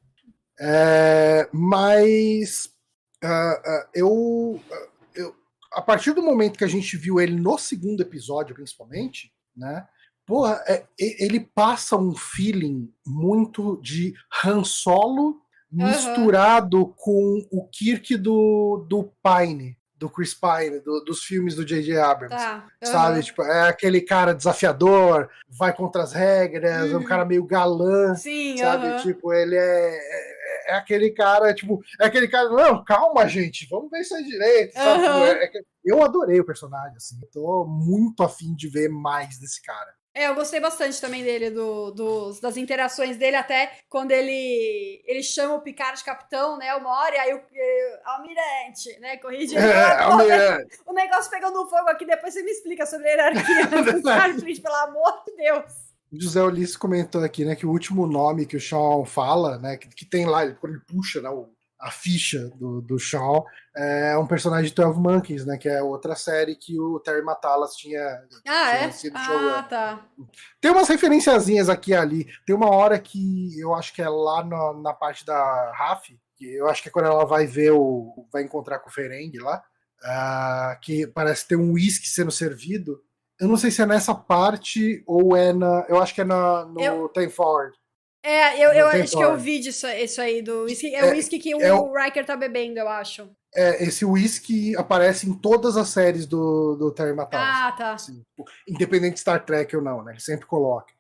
É, 0.60 1.50
mas 1.52 2.70
uh, 3.24 3.28
uh, 3.28 3.88
eu, 3.94 4.10
uh, 4.10 4.62
eu, 4.70 4.95
a 5.76 5.82
partir 5.82 6.14
do 6.14 6.24
momento 6.24 6.58
que 6.58 6.64
a 6.64 6.70
gente 6.70 6.96
viu 6.98 7.20
ele 7.20 7.36
no 7.36 7.58
segundo 7.58 8.02
episódio, 8.02 8.56
principalmente, 8.56 9.32
né? 9.56 9.86
Porra, 10.26 10.64
é, 10.68 10.86
ele 10.98 11.40
passa 11.40 11.96
um 11.96 12.16
feeling 12.16 12.92
muito 13.06 13.80
de 13.82 14.14
Han 14.44 14.64
Solo 14.64 15.40
misturado 15.72 16.78
uhum. 16.78 16.94
com 16.98 17.48
o 17.52 17.68
Kirk 17.68 18.16
do, 18.18 18.88
do 18.90 19.12
Pine, 19.22 19.78
do 19.98 20.10
Chris 20.10 20.34
Pine, 20.34 20.80
do, 20.80 21.04
dos 21.04 21.24
filmes 21.24 21.56
do 21.56 21.66
J.J. 21.66 21.98
Abrams. 21.98 22.36
Tá. 22.36 22.66
Uhum. 22.82 22.92
Sabe? 22.92 23.24
Tipo, 23.24 23.44
é 23.44 23.70
aquele 23.70 24.02
cara 24.02 24.34
desafiador, 24.34 25.30
vai 25.50 25.74
contra 25.74 26.04
as 26.04 26.14
regras, 26.14 26.90
uhum. 26.90 26.96
é 26.96 26.98
um 26.98 27.04
cara 27.04 27.26
meio 27.26 27.44
galã. 27.46 28.16
Sim, 28.16 28.58
sabe? 28.58 28.88
Uhum. 28.88 28.98
Tipo, 28.98 29.34
ele 29.34 29.56
é, 29.56 30.00
é, 30.56 30.72
é, 30.72 30.76
aquele 30.76 31.12
cara, 31.12 31.54
tipo, 31.54 31.82
é 32.00 32.06
aquele 32.06 32.28
cara, 32.28 32.50
não, 32.50 32.84
calma, 32.84 33.28
gente, 33.28 33.68
vamos 33.70 33.90
ver 33.90 34.02
isso 34.02 34.16
aí 34.16 34.24
direito. 34.24 34.74
Tipo, 34.74 34.80
é, 34.82 35.46
é 35.46 35.52
eu 35.84 36.04
adorei 36.04 36.40
o 36.40 36.46
personagem, 36.46 36.96
assim. 36.98 37.20
tô 37.32 37.66
muito 37.66 38.24
afim 38.24 38.56
de 38.56 38.68
ver 38.68 38.90
mais 38.90 39.38
desse 39.40 39.62
cara. 39.62 39.94
É, 40.18 40.28
eu 40.30 40.36
gostei 40.36 40.62
bastante 40.62 41.00
também 41.02 41.26
dele, 41.26 41.50
do, 41.50 41.92
dos, 41.92 42.40
das 42.40 42.56
interações 42.56 43.18
dele, 43.18 43.36
até 43.36 43.80
quando 43.90 44.12
ele 44.12 45.04
ele 45.06 45.22
chama 45.22 45.56
o 45.56 45.62
Picard 45.62 45.98
de 45.98 46.06
capitão, 46.06 46.58
né, 46.58 46.74
uma 46.74 46.90
hora, 46.90 47.16
e 47.16 47.20
aí 47.20 47.34
o, 47.34 47.42
almirante, 48.06 48.98
né, 49.02 49.18
corrige. 49.18 49.56
É. 49.60 50.66
O 50.88 50.94
negócio 50.94 51.30
pegando 51.30 51.68
fogo 51.68 51.90
aqui, 51.90 52.06
depois 52.06 52.34
você 52.34 52.42
me 52.44 52.52
explica 52.52 52.86
sobre 52.86 53.10
a 53.10 53.12
hierarquia 53.12 53.68
do 53.92 53.98
Starfleet, 53.98 54.62
pelo 54.62 54.76
amor 54.76 55.24
de 55.28 55.36
Deus. 55.36 55.85
José 56.20 56.44
Ulisses 56.44 56.78
comentou 56.78 57.24
aqui, 57.24 57.46
né, 57.46 57.56
que 57.56 57.66
o 57.66 57.72
último 57.72 58.08
nome 58.08 58.46
que 58.46 58.58
o 58.58 58.62
Sean 58.62 59.06
fala, 59.06 59.58
né, 59.58 59.78
que, 59.78 59.88
que 59.90 60.06
tem 60.06 60.26
lá, 60.26 60.50
quando 60.54 60.74
ele 60.74 60.84
puxa, 60.88 61.22
né, 61.22 61.30
o, 61.30 61.50
a 61.80 61.92
ficha 61.92 62.50
do, 62.56 62.82
do 62.82 62.98
Shaw 62.98 63.46
é 63.76 64.18
um 64.18 64.26
personagem 64.26 64.70
de 64.70 64.76
12 64.76 65.00
Monkeys, 65.00 65.46
né? 65.46 65.58
Que 65.58 65.68
é 65.68 65.84
outra 65.84 66.16
série 66.16 66.56
que 66.56 66.80
o 66.80 67.00
Terry 67.00 67.22
Matalas 67.22 67.76
tinha, 67.76 68.24
ah, 68.48 68.72
tinha 68.72 68.88
é? 68.88 68.92
sido 68.92 69.18
ah, 69.18 69.64
tá. 69.70 70.06
Tem 70.62 70.72
umas 70.72 70.88
referenciazinhas 70.88 71.70
aqui 71.70 71.92
e 71.92 71.96
ali. 71.96 72.28
Tem 72.46 72.56
uma 72.56 72.70
hora 72.70 72.98
que 72.98 73.60
eu 73.60 73.76
acho 73.76 73.94
que 73.94 74.02
é 74.02 74.10
lá 74.10 74.44
no, 74.44 74.82
na 74.82 74.94
parte 74.94 75.26
da 75.26 75.72
Raf, 75.76 76.08
que 76.36 76.56
eu 76.56 76.68
acho 76.68 76.82
que 76.82 76.90
é 76.90 76.92
quando 76.92 77.06
ela 77.06 77.26
vai 77.26 77.46
ver 77.46 77.72
o. 77.72 78.28
vai 78.32 78.44
encontrar 78.44 78.80
com 78.80 78.90
o 78.90 78.94
Ferengue 78.94 79.40
lá. 79.40 79.62
Uh, 80.04 80.80
que 80.82 81.08
parece 81.08 81.48
ter 81.48 81.56
um 81.56 81.74
uísque 81.74 82.08
sendo 82.08 82.32
servido. 82.32 83.02
Eu 83.40 83.48
não 83.48 83.58
sei 83.58 83.70
se 83.70 83.82
é 83.82 83.86
nessa 83.86 84.16
parte 84.16 85.04
ou 85.06 85.36
é 85.36 85.52
na. 85.52 85.86
Eu 85.90 86.02
acho 86.02 86.14
que 86.14 86.22
é 86.22 86.26
na, 86.26 86.66
no 86.66 86.82
eu... 86.82 87.10
Time 87.10 87.30
Forward. 87.30 87.76
É, 88.24 88.58
eu, 88.60 88.72
eu 88.72 88.88
acho 88.88 89.16
que 89.16 89.24
eu 89.24 89.38
vi 89.38 89.60
disso, 89.60 89.86
isso 89.88 90.20
aí 90.20 90.42
do 90.42 90.64
whisky. 90.64 90.96
É, 90.96 91.00
é 91.00 91.06
o 91.06 91.12
whisky 91.12 91.38
que 91.38 91.54
é 91.54 91.74
o, 91.74 91.92
o 91.92 91.94
Riker 91.94 92.26
tá 92.26 92.36
bebendo, 92.36 92.80
eu 92.80 92.90
acho. 92.90 93.30
É, 93.54 93.84
esse 93.84 94.04
whisky 94.04 94.76
aparece 94.76 95.30
em 95.30 95.34
todas 95.34 95.78
as 95.78 95.90
séries 95.90 96.26
do, 96.26 96.76
do 96.76 96.92
Terry. 96.92 97.16
Ah, 97.32 97.72
tá. 97.78 97.94
Assim, 97.94 98.24
independente 98.68 99.14
de 99.14 99.20
Star 99.20 99.46
Trek 99.46 99.76
ou 99.76 99.82
não, 99.82 100.04
né? 100.04 100.14
Ele 100.14 100.20
sempre 100.20 100.48
coloca. 100.48 100.92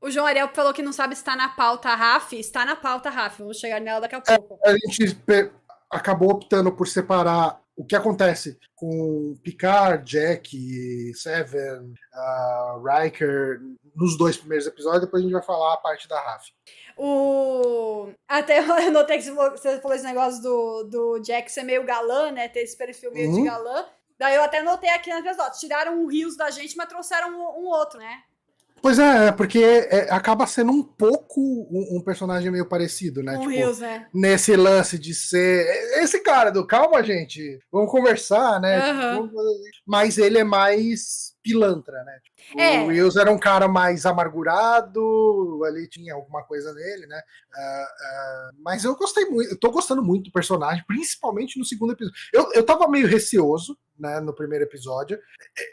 O 0.00 0.10
João 0.10 0.26
Ariel 0.26 0.48
falou 0.52 0.72
que 0.72 0.82
não 0.82 0.92
sabe 0.92 1.14
se 1.14 1.20
está 1.20 1.36
na 1.36 1.50
pauta 1.50 1.94
RAF. 1.94 2.34
Está 2.34 2.64
na 2.64 2.74
pauta 2.74 3.08
RAF. 3.08 3.38
Vamos 3.38 3.58
chegar 3.58 3.80
nela 3.80 4.00
daqui 4.00 4.16
a 4.16 4.20
pouco. 4.20 4.58
É, 4.64 4.70
a 4.70 4.72
gente 4.72 5.16
acabou 5.88 6.30
optando 6.30 6.72
por 6.72 6.88
separar 6.88 7.61
o 7.76 7.84
que 7.84 7.96
acontece 7.96 8.58
com 8.74 9.34
Picard, 9.42 10.04
Jack, 10.04 11.14
Seven, 11.14 11.94
uh, 12.14 12.82
Riker 12.82 13.60
nos 13.94 14.16
dois 14.16 14.36
primeiros 14.36 14.66
episódios, 14.66 15.02
depois 15.02 15.22
a 15.22 15.24
gente 15.24 15.32
vai 15.32 15.42
falar 15.42 15.74
a 15.74 15.78
parte 15.78 16.08
da 16.08 16.20
Raf. 16.20 16.48
O... 16.96 18.10
Até 18.28 18.58
eu 18.86 18.90
notei 18.90 19.18
que 19.18 19.30
você 19.30 19.80
falou 19.80 19.96
esse 19.96 20.04
negócio 20.04 20.42
do, 20.42 20.84
do 20.84 21.18
Jack 21.20 21.50
ser 21.50 21.62
meio 21.62 21.84
galã, 21.84 22.30
né? 22.30 22.48
Ter 22.48 22.60
esse 22.60 22.76
perfil 22.76 23.12
meio 23.12 23.30
uhum. 23.30 23.42
de 23.42 23.48
galã. 23.48 23.86
Daí 24.18 24.36
eu 24.36 24.42
até 24.42 24.62
notei 24.62 24.90
aqui 24.90 25.10
na 25.10 25.18
episódio, 25.18 25.58
tiraram 25.58 26.00
um 26.00 26.06
rios 26.06 26.36
da 26.36 26.50
gente, 26.50 26.76
mas 26.76 26.88
trouxeram 26.88 27.30
um, 27.30 27.62
um 27.62 27.66
outro, 27.66 27.98
né? 27.98 28.22
Pois 28.82 28.98
é, 28.98 29.28
é, 29.28 29.32
porque 29.32 29.60
é, 29.62 30.08
acaba 30.10 30.44
sendo 30.44 30.72
um 30.72 30.82
pouco 30.82 31.40
um, 31.40 31.98
um, 31.98 32.00
personagem 32.02 32.50
meio 32.50 32.66
parecido, 32.66 33.22
né? 33.22 33.36
Um 33.36 33.42
tipo, 33.42 33.50
Rios, 33.50 33.78
né? 33.78 34.08
Nesse 34.12 34.56
lance 34.56 34.98
de 34.98 35.14
ser. 35.14 35.64
Esse 36.02 36.18
cara 36.18 36.50
do 36.50 36.66
calma, 36.66 37.00
gente, 37.00 37.60
vamos 37.70 37.92
conversar, 37.92 38.60
né? 38.60 38.92
Uhum. 38.92 39.28
Tipo, 39.28 39.38
mas 39.86 40.18
ele 40.18 40.38
é 40.38 40.44
mais 40.44 41.32
pilantra, 41.44 42.02
né? 42.02 42.18
É. 42.56 42.80
O 42.80 42.86
Wills 42.86 43.18
era 43.18 43.30
um 43.30 43.38
cara 43.38 43.68
mais 43.68 44.06
amargurado, 44.06 45.60
ali 45.64 45.88
tinha 45.88 46.14
alguma 46.14 46.42
coisa 46.44 46.72
nele, 46.72 47.06
né? 47.06 47.20
Uh, 47.54 47.82
uh, 47.82 48.62
mas 48.62 48.84
eu 48.84 48.94
gostei 48.96 49.24
muito, 49.26 49.50
eu 49.50 49.58
tô 49.58 49.70
gostando 49.70 50.02
muito 50.02 50.24
do 50.24 50.32
personagem, 50.32 50.84
principalmente 50.86 51.58
no 51.58 51.64
segundo 51.64 51.92
episódio. 51.92 52.18
Eu, 52.32 52.52
eu 52.52 52.64
tava 52.64 52.88
meio 52.88 53.06
receoso, 53.06 53.76
né, 53.98 54.20
no 54.20 54.34
primeiro 54.34 54.64
episódio. 54.64 55.18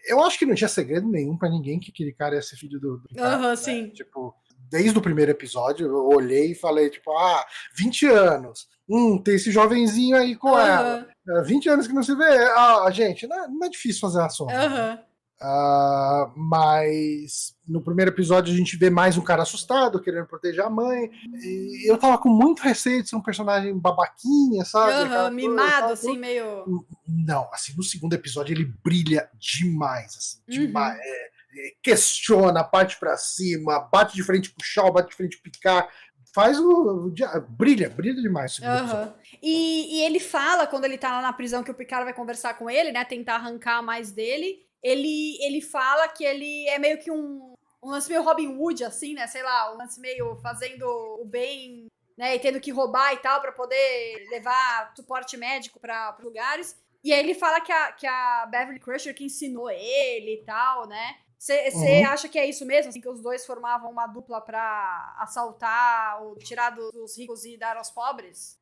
Eu 0.05 0.24
acho 0.24 0.38
que 0.38 0.45
não 0.45 0.55
tinha 0.55 0.67
segredo 0.67 1.07
nenhum 1.07 1.38
para 1.38 1.49
ninguém 1.49 1.80
que 1.80 1.91
aquele 1.91 2.13
cara 2.13 2.36
ia 2.36 2.41
ser 2.41 2.57
filho 2.57 2.80
do. 2.80 3.01
Aham, 3.17 3.36
uhum, 3.36 3.49
né? 3.49 3.55
sim. 3.55 3.89
Tipo, 3.89 4.36
desde 4.70 4.97
o 4.97 5.01
primeiro 5.01 5.32
episódio, 5.32 5.88
eu 5.88 6.07
olhei 6.07 6.51
e 6.51 6.55
falei, 6.55 6.89
tipo, 6.89 7.11
ah, 7.17 7.45
20 7.76 8.05
anos. 8.07 8.67
Hum, 8.88 9.22
tem 9.22 9.36
esse 9.36 9.51
jovenzinho 9.51 10.15
aí 10.15 10.36
com 10.36 10.49
uhum. 10.49 10.57
ela. 10.57 11.07
20 11.43 11.70
anos 11.70 11.88
que 11.88 11.93
não 11.93 12.03
se 12.03 12.15
vê. 12.15 12.38
Ah, 12.55 12.89
gente, 12.91 13.28
não 13.28 13.43
é, 13.43 13.47
não 13.47 13.67
é 13.67 13.70
difícil 13.70 14.01
fazer 14.01 14.22
a 14.22 14.30
sombra. 14.30 14.65
Aham. 14.65 14.99
Ah, 15.42 16.32
mas 16.36 17.56
no 17.68 17.82
primeiro 17.82 18.12
episódio 18.12 18.54
a 18.54 18.58
gente 18.58 18.76
vê 18.76 18.90
mais 18.90 19.18
um 19.18 19.24
cara 19.24 19.44
assustado, 19.44 20.02
querendo 20.02 20.28
proteger 20.28 20.66
a 20.66 20.70
mãe. 20.70 21.10
E 21.42 21.90
eu 21.90 21.98
tava 21.98 22.18
com 22.18 22.30
muito 22.30 22.62
receio 22.62 23.02
de 23.02 23.10
ser 23.10 23.16
um 23.16 23.22
personagem 23.22 23.78
babaquinha, 23.78 24.66
sabe? 24.66 25.08
Coisa, 25.08 25.32
mimado, 25.32 25.94
assim, 25.94 26.18
meio. 26.18 26.66
Não, 27.08 27.50
assim, 27.54 27.74
no 27.78 27.84
segundo 27.84 28.14
episódio 28.14 28.54
ele 28.54 28.66
brilha 28.84 29.30
demais, 29.40 30.16
assim, 30.18 30.38
Uhum. 30.50 30.68
demais. 30.68 31.00
É, 31.00 31.26
é, 31.26 31.72
questiona, 31.82 32.64
parte 32.64 32.98
pra 33.00 33.16
cima, 33.16 33.80
bate 33.92 34.16
de 34.16 34.24
frente 34.24 34.50
pro 34.52 34.66
chão, 34.66 34.92
bate 34.92 35.10
de 35.10 35.16
frente 35.16 35.42
pro 35.42 35.52
picar. 35.52 35.90
Faz 36.34 36.60
o. 36.60 37.12
brilha, 37.50 37.90
brilha 37.90 38.22
demais. 38.22 38.60
Aham. 38.62 39.14
E, 39.42 39.98
e 39.98 40.04
ele 40.04 40.20
fala, 40.20 40.68
quando 40.68 40.86
ele 40.86 40.98
tá 40.98 41.12
lá 41.14 41.22
na 41.22 41.34
prisão, 41.34 41.64
que 41.64 41.72
o 41.72 41.74
Picard 41.74 42.04
vai 42.04 42.14
conversar 42.14 42.54
com 42.56 42.70
ele, 42.70 42.92
né? 42.92 43.04
Tentar 43.04 43.36
arrancar 43.36 43.82
mais 43.82 44.12
dele. 44.12 44.68
Ele, 44.84 45.38
ele 45.42 45.62
fala 45.62 46.08
que 46.08 46.24
ele 46.24 46.68
é 46.70 46.80
meio 46.80 46.98
que 47.00 47.12
um, 47.12 47.54
um 47.84 47.90
lance 47.90 48.10
meio 48.10 48.24
Robin 48.24 48.48
Hood, 48.58 48.84
assim, 48.84 49.14
né? 49.14 49.28
Sei 49.28 49.44
lá, 49.44 49.74
um 49.74 49.78
lance 49.78 50.00
meio 50.00 50.36
fazendo 50.38 50.84
o 51.20 51.26
bem, 51.26 51.88
né? 52.18 52.36
E 52.36 52.40
tendo 52.40 52.60
que 52.62 52.72
roubar 52.72 53.14
e 53.14 53.18
tal 53.18 53.42
pra 53.42 53.52
poder 53.52 54.28
levar 54.30 54.94
suporte 54.96 55.36
médico 55.38 55.80
pra 55.80 56.14
pra 56.14 56.24
lugares. 56.26 56.78
E 57.04 57.14
aí 57.14 57.20
ele 57.20 57.34
fala 57.34 57.62
que 57.62 57.72
a, 57.72 57.92
que 57.94 58.06
a 58.08 58.46
Beverly 58.52 58.80
Crusher 58.80 59.16
que 59.16 59.24
ensinou 59.26 59.70
ele 59.70 60.34
e 60.42 60.44
tal, 60.46 60.88
né? 60.88 61.16
Você 61.38 61.70
Uhum. 61.74 62.08
acha 62.10 62.28
que 62.28 62.38
é 62.38 62.46
isso 62.46 62.66
mesmo? 62.66 62.90
Assim, 62.90 63.00
que 63.00 63.08
os 63.08 63.22
dois 63.22 63.46
formavam 63.46 63.90
uma 63.90 64.06
dupla 64.08 64.42
pra 64.42 65.16
assaltar 65.20 66.22
ou 66.22 66.36
tirar 66.36 66.72
do- 66.72 66.92
dos 66.92 67.18
ricos 67.18 67.46
e 67.46 67.56
dar 67.58 67.78
aos 67.78 67.90
pobres? 67.90 68.60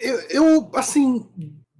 Eu, 0.00 0.20
eu, 0.30 0.70
assim, 0.74 1.28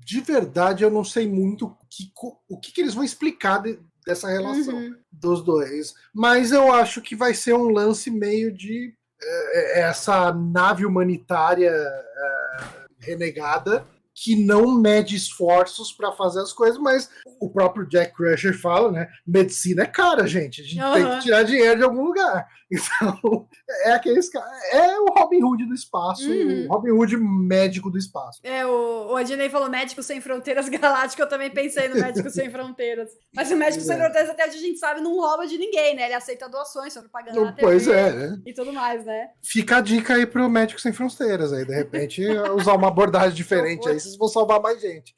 de 0.06 0.20
verdade, 0.20 0.84
eu 0.84 0.90
não 0.90 1.02
sei 1.02 1.26
muito 1.28 1.66
o 1.66 1.76
que, 1.90 2.12
o 2.48 2.60
que, 2.60 2.70
que 2.72 2.80
eles 2.80 2.94
vão 2.94 3.02
explicar 3.02 3.60
de- 3.60 3.76
dessa 4.06 4.28
relação 4.28 4.76
Uhum. 4.76 4.94
dos 5.10 5.42
dois. 5.44 5.94
Mas 6.14 6.52
eu 6.52 6.72
acho 6.72 7.02
que 7.02 7.16
vai 7.16 7.34
ser 7.34 7.54
um 7.54 7.70
lance 7.70 8.08
meio 8.08 8.52
de 8.52 8.94
é, 9.20 9.80
é, 9.80 9.80
essa 9.80 10.32
nave 10.32 10.86
humanitária 10.86 11.72
é, 11.72 12.56
renegada 13.00 13.84
que 14.18 14.34
não 14.34 14.72
mede 14.80 15.14
esforços 15.14 15.92
para 15.92 16.10
fazer 16.12 16.40
as 16.40 16.52
coisas, 16.52 16.78
mas 16.78 17.10
o 17.38 17.50
próprio 17.50 17.86
Jack 17.86 18.14
Crusher 18.14 18.58
fala, 18.58 18.90
né? 18.90 19.08
Medicina 19.26 19.82
é 19.82 19.86
cara, 19.86 20.26
gente. 20.26 20.62
A 20.62 20.64
gente 20.64 20.76
tem 20.76 21.02
Aham. 21.02 21.18
que 21.18 21.24
tirar 21.24 21.42
dinheiro 21.42 21.76
de 21.78 21.84
algum 21.84 22.02
lugar. 22.04 22.48
Então, 22.68 23.46
é 23.84 23.92
aqueles 23.92 24.28
caras. 24.28 24.50
É 24.72 24.98
o 24.98 25.04
Robin 25.16 25.40
Hood 25.40 25.66
do 25.66 25.72
espaço, 25.72 26.28
Uhum. 26.28 26.64
o 26.64 26.72
Robin 26.72 26.90
Hood 26.90 27.16
médico 27.16 27.88
do 27.88 27.96
espaço. 27.96 28.40
É, 28.42 28.66
o, 28.66 29.12
o 29.12 29.14
Adnei 29.16 29.48
falou 29.48 29.70
Médicos 29.70 30.04
Sem 30.04 30.20
Fronteiras 30.20 30.68
Galáctico, 30.68 31.22
eu 31.22 31.28
também 31.28 31.48
pensei 31.48 31.86
no 31.88 31.94
Médicos 31.94 32.32
Sem 32.32 32.50
Fronteiras. 32.50 33.08
Mas 33.32 33.52
o 33.52 33.56
Médicos 33.56 33.86
Sem 33.86 33.94
É. 33.94 33.98
Fronteiras, 34.00 34.30
até 34.30 34.42
a 34.42 34.48
gente 34.48 34.80
sabe, 34.80 35.00
não 35.00 35.14
rouba 35.14 35.46
de 35.46 35.56
ninguém, 35.56 35.94
né? 35.94 36.06
Ele 36.06 36.14
aceita 36.14 36.48
doações, 36.48 36.92
só 36.92 37.00
propaganda 37.02 37.40
na 37.40 37.52
TV 37.52 37.62
Pois 37.62 37.86
é, 37.86 38.12
né? 38.12 38.38
e 38.44 38.52
tudo 38.52 38.72
mais, 38.72 39.04
né? 39.04 39.28
Fica 39.44 39.76
a 39.76 39.80
dica 39.80 40.14
aí 40.16 40.26
pro 40.26 40.50
Médico 40.50 40.80
Sem 40.80 40.92
Fronteiras 40.92 41.52
aí, 41.52 41.64
de 41.64 41.72
repente, 41.72 42.20
usar 42.58 42.74
uma 42.74 42.88
abordagem 42.88 43.36
diferente 43.36 43.88
aí, 43.88 44.00
vocês 44.06 44.18
vão 44.18 44.28
salvar 44.28 44.60
mais 44.60 44.80
gente. 44.80 45.14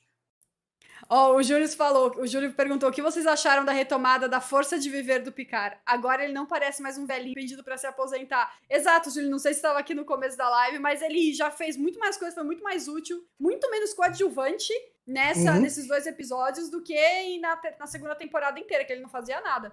Ó, 1.10 1.36
o 1.36 1.42
Júlio 1.42 1.66
falou, 1.70 2.12
o 2.18 2.26
Júlio 2.26 2.52
perguntou 2.52 2.88
o 2.88 2.92
que 2.92 3.00
vocês 3.00 3.26
acharam 3.26 3.64
da 3.64 3.72
retomada 3.72 4.28
da 4.28 4.42
força 4.42 4.78
de 4.78 4.90
viver 4.90 5.22
do 5.22 5.32
Picard. 5.32 5.78
Agora 5.86 6.22
ele 6.22 6.34
não 6.34 6.44
parece 6.44 6.82
mais 6.82 6.98
um 6.98 7.06
velhinho 7.06 7.34
pedido 7.34 7.64
pra 7.64 7.78
se 7.78 7.86
aposentar. 7.86 8.52
Exato, 8.68 9.10
Júlio, 9.10 9.30
não 9.30 9.38
sei 9.38 9.54
se 9.54 9.60
estava 9.60 9.78
aqui 9.78 9.94
no 9.94 10.04
começo 10.04 10.36
da 10.36 10.48
live, 10.50 10.78
mas 10.78 11.00
ele 11.00 11.32
já 11.32 11.50
fez 11.50 11.78
muito 11.78 11.98
mais 11.98 12.18
coisas, 12.18 12.34
foi 12.34 12.44
muito 12.44 12.62
mais 12.62 12.88
útil, 12.88 13.24
muito 13.40 13.70
menos 13.70 13.94
coadjuvante 13.94 14.72
nessa, 15.06 15.52
Uhum. 15.54 15.60
nesses 15.60 15.88
dois 15.88 16.06
episódios 16.06 16.68
do 16.68 16.82
que 16.82 17.38
na, 17.40 17.58
na 17.78 17.86
segunda 17.86 18.14
temporada 18.14 18.60
inteira, 18.60 18.84
que 18.84 18.92
ele 18.92 19.00
não 19.02 19.08
fazia 19.08 19.40
nada. 19.40 19.72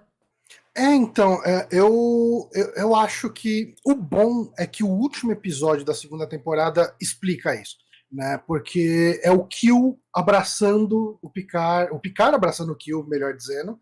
É, 0.74 0.94
então, 0.94 1.42
é, 1.44 1.66
eu, 1.70 2.48
eu, 2.52 2.66
eu 2.76 2.94
acho 2.94 3.30
que 3.30 3.74
o 3.84 3.94
bom 3.94 4.52
é 4.56 4.66
que 4.66 4.84
o 4.84 4.88
último 4.88 5.32
episódio 5.32 5.84
da 5.84 5.94
segunda 5.94 6.26
temporada 6.26 6.94
explica 7.00 7.54
isso, 7.54 7.76
né? 8.16 8.38
Porque 8.46 9.20
é 9.22 9.30
o 9.30 9.44
Kill 9.44 10.00
abraçando 10.12 11.18
o 11.20 11.30
Picard, 11.30 11.92
o 11.92 12.00
Picard 12.00 12.34
abraçando 12.34 12.72
o 12.72 12.76
Kill, 12.76 13.06
melhor 13.06 13.36
dizendo. 13.36 13.78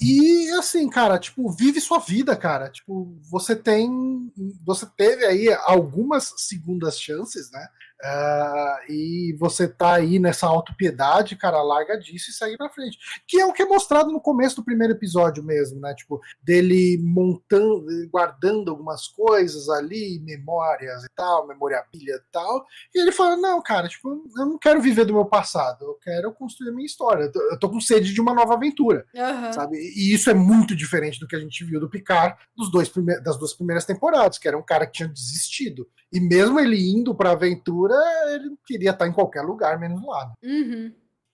E 0.00 0.48
assim, 0.52 0.88
cara, 0.88 1.18
tipo, 1.18 1.50
vive 1.50 1.80
sua 1.80 1.98
vida, 1.98 2.36
cara. 2.36 2.70
Tipo, 2.70 3.18
você 3.28 3.56
tem. 3.56 4.32
Você 4.64 4.86
teve 4.96 5.26
aí 5.26 5.52
algumas 5.66 6.32
segundas 6.36 6.98
chances, 6.98 7.50
né? 7.50 7.66
Ah, 8.04 8.80
e 8.88 9.36
você 9.38 9.68
tá 9.68 9.94
aí 9.94 10.18
nessa 10.18 10.46
autopiedade, 10.46 11.36
cara, 11.36 11.62
larga 11.62 11.96
disso 11.96 12.30
e 12.30 12.34
segue 12.34 12.56
pra 12.56 12.68
frente. 12.68 12.98
Que 13.28 13.40
é 13.40 13.46
o 13.46 13.52
que 13.52 13.62
é 13.62 13.66
mostrado 13.66 14.10
no 14.10 14.20
começo 14.20 14.56
do 14.56 14.64
primeiro 14.64 14.92
episódio 14.92 15.42
mesmo, 15.42 15.80
né? 15.80 15.94
Tipo, 15.94 16.20
dele 16.42 16.98
montando, 17.00 17.86
guardando 18.10 18.70
algumas 18.70 19.06
coisas 19.06 19.68
ali, 19.68 20.20
memórias 20.24 21.04
e 21.04 21.08
tal, 21.14 21.46
memoriabilha 21.46 22.14
e 22.14 22.32
tal. 22.32 22.66
E 22.92 23.00
ele 23.00 23.12
fala: 23.12 23.36
Não, 23.36 23.62
cara, 23.62 23.88
tipo, 23.88 24.08
eu 24.36 24.46
não 24.46 24.58
quero 24.58 24.80
viver 24.80 25.04
do 25.04 25.14
meu 25.14 25.26
passado, 25.26 25.84
eu 25.84 25.94
quero 26.02 26.32
construir 26.32 26.70
a 26.70 26.72
minha 26.72 26.86
história. 26.86 27.24
Eu 27.24 27.32
tô, 27.32 27.40
eu 27.40 27.58
tô 27.58 27.70
com 27.70 27.80
sede 27.80 28.12
de 28.12 28.20
uma 28.20 28.34
nova 28.34 28.54
aventura, 28.54 29.06
Aham. 29.16 29.52
sabe? 29.52 29.76
E 29.76 30.12
isso 30.12 30.28
é 30.28 30.34
muito 30.34 30.74
diferente 30.74 31.20
do 31.20 31.28
que 31.28 31.36
a 31.36 31.40
gente 31.40 31.64
viu 31.64 31.78
do 31.78 31.88
Picard 31.88 32.36
dos 32.56 32.70
dois 32.70 32.90
das 33.22 33.38
duas 33.38 33.54
primeiras 33.54 33.84
temporadas, 33.84 34.38
que 34.38 34.48
era 34.48 34.58
um 34.58 34.62
cara 34.62 34.86
que 34.86 34.92
tinha 34.92 35.08
desistido. 35.08 35.86
E 36.12 36.20
mesmo 36.20 36.60
ele 36.60 36.78
indo 36.92 37.14
pra 37.14 37.30
aventura, 37.30 37.94
ele 38.34 38.54
queria 38.66 38.90
estar 38.90 39.06
em 39.06 39.12
qualquer 39.12 39.42
lugar, 39.42 39.78
menos 39.78 40.04
lá. 40.04 40.26
né? 40.26 40.34
Uhum. 40.42 40.92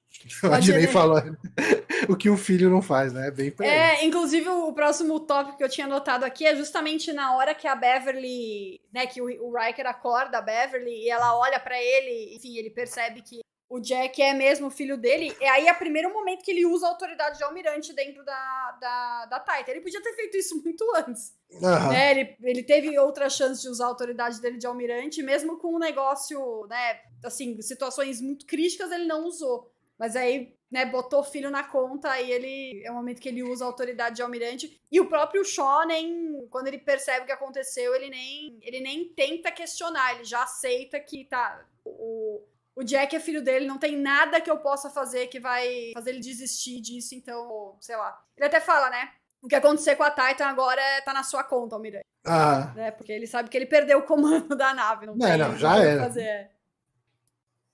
A 0.51 0.87
falou 0.89 1.21
o 2.09 2.17
que 2.17 2.31
um 2.31 2.37
filho 2.37 2.71
não 2.71 2.81
faz, 2.81 3.13
né? 3.13 3.31
Bem 3.31 3.51
pra. 3.51 3.67
É, 3.67 4.05
inclusive 4.05 4.49
o 4.49 4.73
próximo 4.73 5.21
tópico 5.21 5.59
que 5.59 5.65
eu 5.65 5.69
tinha 5.69 5.87
anotado 5.87 6.25
aqui 6.25 6.47
é 6.47 6.57
justamente 6.57 7.13
na 7.13 7.37
hora 7.37 7.55
que 7.55 7.69
a 7.69 7.75
Beverly, 7.77 8.81
né, 8.93 9.07
que 9.07 9.21
o, 9.21 9.27
o 9.27 9.57
Riker 9.57 9.87
acorda 9.87 10.39
a 10.39 10.43
Beverly 10.43 11.05
e 11.05 11.11
ela 11.11 11.37
olha 11.37 11.61
pra 11.61 11.81
ele, 11.81 12.35
enfim, 12.35 12.57
ele 12.57 12.71
percebe 12.71 13.21
que 13.21 13.41
o 13.69 13.79
Jack 13.81 14.21
é 14.23 14.33
mesmo 14.33 14.71
filho 14.71 14.97
dele. 14.97 15.37
E 15.39 15.45
aí 15.45 15.69
é 15.69 15.73
o 15.73 15.79
primeiro 15.79 16.13
momento 16.13 16.43
que 16.43 16.51
ele 16.51 16.65
usa 16.65 16.87
a 16.87 16.91
autoridade 16.91 17.37
de 17.37 17.45
almirante 17.45 17.93
dentro 17.93 18.25
da, 18.25 18.79
da, 18.81 19.27
da 19.27 19.41
Titan. 19.41 19.73
Ele 19.73 19.83
podia 19.83 20.03
ter 20.03 20.15
feito 20.15 20.39
isso 20.39 20.61
muito 20.65 20.85
antes. 20.97 21.37
Aham. 21.63 21.91
né? 21.91 22.11
Ele, 22.11 22.37
ele 22.43 22.63
teve 22.63 22.99
outra 22.99 23.29
chance 23.29 23.61
de 23.61 23.69
usar 23.69 23.85
a 23.85 23.89
autoridade 23.89 24.41
dele 24.41 24.57
de 24.57 24.67
almirante, 24.67 25.23
mesmo 25.23 25.59
com 25.59 25.75
um 25.75 25.79
negócio, 25.79 26.67
né? 26.69 27.01
Assim, 27.23 27.61
situações 27.61 28.21
muito 28.21 28.47
críticas, 28.47 28.91
ele 28.91 29.05
não 29.05 29.27
usou. 29.27 29.71
Mas 29.99 30.15
aí, 30.15 30.55
né, 30.71 30.87
botou 30.87 31.21
o 31.21 31.25
filho 31.25 31.51
na 31.51 31.65
conta, 31.65 32.11
aí 32.11 32.31
ele. 32.31 32.83
É 32.85 32.91
o 32.91 32.95
momento 32.95 33.21
que 33.21 33.29
ele 33.29 33.43
usa 33.43 33.65
a 33.65 33.69
autoridade 33.69 34.17
de 34.17 34.23
almirante. 34.23 34.81
E 34.91 35.01
o 35.01 35.09
próprio 35.09 35.45
Shaw, 35.45 35.87
nem. 35.87 36.47
Quando 36.49 36.69
ele 36.69 36.79
percebe 36.79 37.23
o 37.23 37.27
que 37.27 37.33
aconteceu, 37.33 37.95
ele 37.95 38.09
nem, 38.09 38.59
ele 38.63 38.81
nem 38.81 39.09
tenta 39.09 39.51
questionar, 39.51 40.15
ele 40.15 40.25
já 40.25 40.45
aceita 40.45 41.01
que 41.01 41.25
tá. 41.25 41.67
O, 41.85 42.43
o 42.79 42.85
Jack 42.85 43.17
é 43.17 43.19
filho 43.19 43.43
dele, 43.43 43.67
não 43.67 43.77
tem 43.77 43.97
nada 43.97 44.41
que 44.41 44.49
eu 44.49 44.59
possa 44.59 44.89
fazer 44.89 45.27
que 45.27 45.41
vai 45.41 45.91
fazer 45.95 46.11
ele 46.11 46.21
desistir 46.21 46.81
disso, 46.81 47.13
então, 47.13 47.77
sei 47.81 47.97
lá. 47.97 48.17
Ele 48.37 48.47
até 48.47 48.61
fala, 48.61 48.89
né? 48.89 49.11
O 49.43 49.49
que 49.49 49.57
acontecer 49.57 49.97
com 49.97 50.05
a 50.05 50.11
Titan 50.13 50.47
agora 50.47 50.81
é, 50.81 51.01
tá 51.01 51.13
na 51.13 51.25
sua 51.25 51.43
conta, 51.43 51.75
Almirante. 51.75 52.07
Aham. 52.25 52.73
Né? 52.77 52.91
Porque 52.93 53.11
ele 53.11 53.27
sabe 53.27 53.49
que 53.49 53.57
ele 53.57 53.67
perdeu 53.67 53.99
o 53.99 54.03
comando 54.03 54.55
da 54.57 54.73
nave. 54.73 55.07
Não, 55.07 55.17
Não, 55.17 55.27
tem 55.29 55.39
não, 55.39 55.57
já 55.57 55.77
era. 55.77 56.03
fazer. 56.05 56.51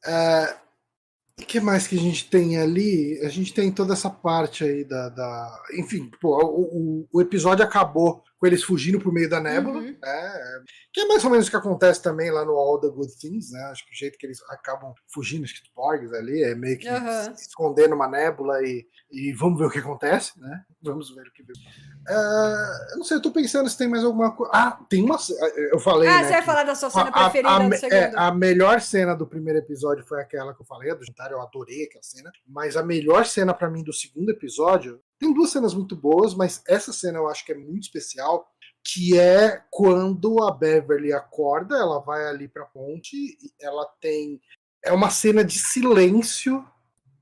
É, 0.07 0.57
O 1.41 1.45
que 1.45 1.59
mais 1.59 1.87
que 1.89 1.97
a 1.97 2.01
gente 2.01 2.31
tem 2.31 2.59
ali? 2.59 3.19
A 3.25 3.29
gente 3.29 3.53
tem 3.53 3.71
toda 3.73 3.93
essa 3.93 4.09
parte 4.09 4.63
aí 4.63 4.85
da. 4.85 5.09
da- 5.09 5.63
enfim, 5.77 6.09
pô, 6.21 6.39
o, 6.45 7.09
o- 7.13 7.21
episódio 7.21 7.65
acabou 7.65 8.23
com 8.39 8.47
eles 8.47 8.63
fugindo 8.63 9.01
por 9.01 9.13
meio 9.13 9.29
da 9.29 9.41
nébula, 9.41 9.79
Uhum. 9.81 9.97
né? 10.01 10.33
Que 10.93 11.01
é 11.01 11.07
mais 11.09 11.25
ou 11.25 11.31
menos 11.31 11.49
o 11.49 11.51
que 11.51 11.57
acontece 11.57 12.01
também 12.01 12.31
lá 12.31 12.45
no 12.45 12.53
All 12.53 12.81
the 12.81 12.89
Good 12.89 13.19
Things, 13.19 13.51
né? 13.51 13.61
Acho 13.65 13.85
que 13.85 13.91
o 13.93 13.97
jeito 13.97 14.17
que 14.17 14.27
eles 14.27 14.39
acabam 14.49 14.93
fugindo, 15.13 15.43
acho 15.43 15.55
que 15.55 15.61
ali, 16.15 16.41
é 16.45 16.55
meio 16.55 16.79
que 16.79 16.87
Aham. 16.89 17.35
se 17.35 17.49
esconder 17.49 17.89
numa 17.89 18.09
nébula 18.09 18.63
e, 18.63 18.87
e 19.11 19.33
vamos 19.33 19.59
ver 19.59 19.67
o 19.67 19.71
que 19.71 19.79
acontece, 19.81 20.39
né? 20.41 20.63
Vamos 20.85 21.15
ver 21.15 21.27
o 21.27 21.33
que 21.33 21.43
vem. 21.43 21.57
Ah, 22.09 22.79
eu 22.93 22.99
não 22.99 23.05
sei, 23.05 23.17
eu 23.17 23.23
tô 23.23 23.31
pensando 23.31 23.69
se 23.69 23.77
tem 23.79 23.89
mais 23.89 24.05
alguma 24.05 24.31
coisa. 24.37 24.53
Ah, 24.55 24.79
tem 24.89 25.03
uma. 25.03 25.17
Eu 25.73 25.79
falei. 25.81 26.09
Ah, 26.09 26.19
né, 26.19 26.25
você 26.25 26.31
vai 26.33 26.41
que- 26.41 26.47
falar 26.47 26.65
da 26.65 26.75
sua 26.75 26.91
cena 26.91 27.09
a, 27.09 27.13
preferida 27.13 27.49
a- 27.51 27.59
do 27.59 27.69
me- 27.71 27.77
segundo. 27.77 27.95
é, 27.95 28.13
a 28.15 28.33
melhor 28.35 28.81
cena 28.81 29.15
do 29.15 29.27
primeiro 29.27 29.59
episódio 29.59 30.05
foi 30.07 30.21
aquela 30.21 30.55
que 30.55 30.61
eu 30.61 30.67
falei, 30.67 30.91
a 30.91 30.95
do 30.95 31.05
jantar, 31.05 31.31
eu 31.33 31.41
adorei 31.41 31.85
aquela 31.85 32.03
cena. 32.03 32.31
Mas 32.47 32.77
a 32.77 32.83
melhor 32.83 33.25
cena 33.25 33.55
pra 33.55 33.71
mim 33.71 33.83
do 33.83 33.93
segundo 33.93 34.31
episódio, 34.31 35.01
tem 35.19 35.33
duas 35.33 35.51
cenas 35.51 35.73
muito 35.75 35.97
boas, 35.97 36.35
mas 36.35 36.63
essa 36.69 36.93
cena 36.93 37.19
eu 37.19 37.29
acho 37.29 37.45
que 37.47 37.53
é 37.53 37.57
muito 37.57 37.85
especial, 37.85 38.47
que 38.87 39.19
é 39.19 39.63
quando 39.71 40.43
a 40.43 40.51
Beverly 40.53 41.13
acorda, 41.15 41.75
ela 41.77 42.01
vai 42.01 42.27
ali 42.27 42.47
pra 42.49 42.67
ponte, 42.67 43.17
e 43.17 43.51
ela 43.61 43.87
tem 44.01 44.41
é 44.85 44.93
uma 44.93 45.09
cena 45.09 45.43
de 45.43 45.59
silêncio 45.59 46.63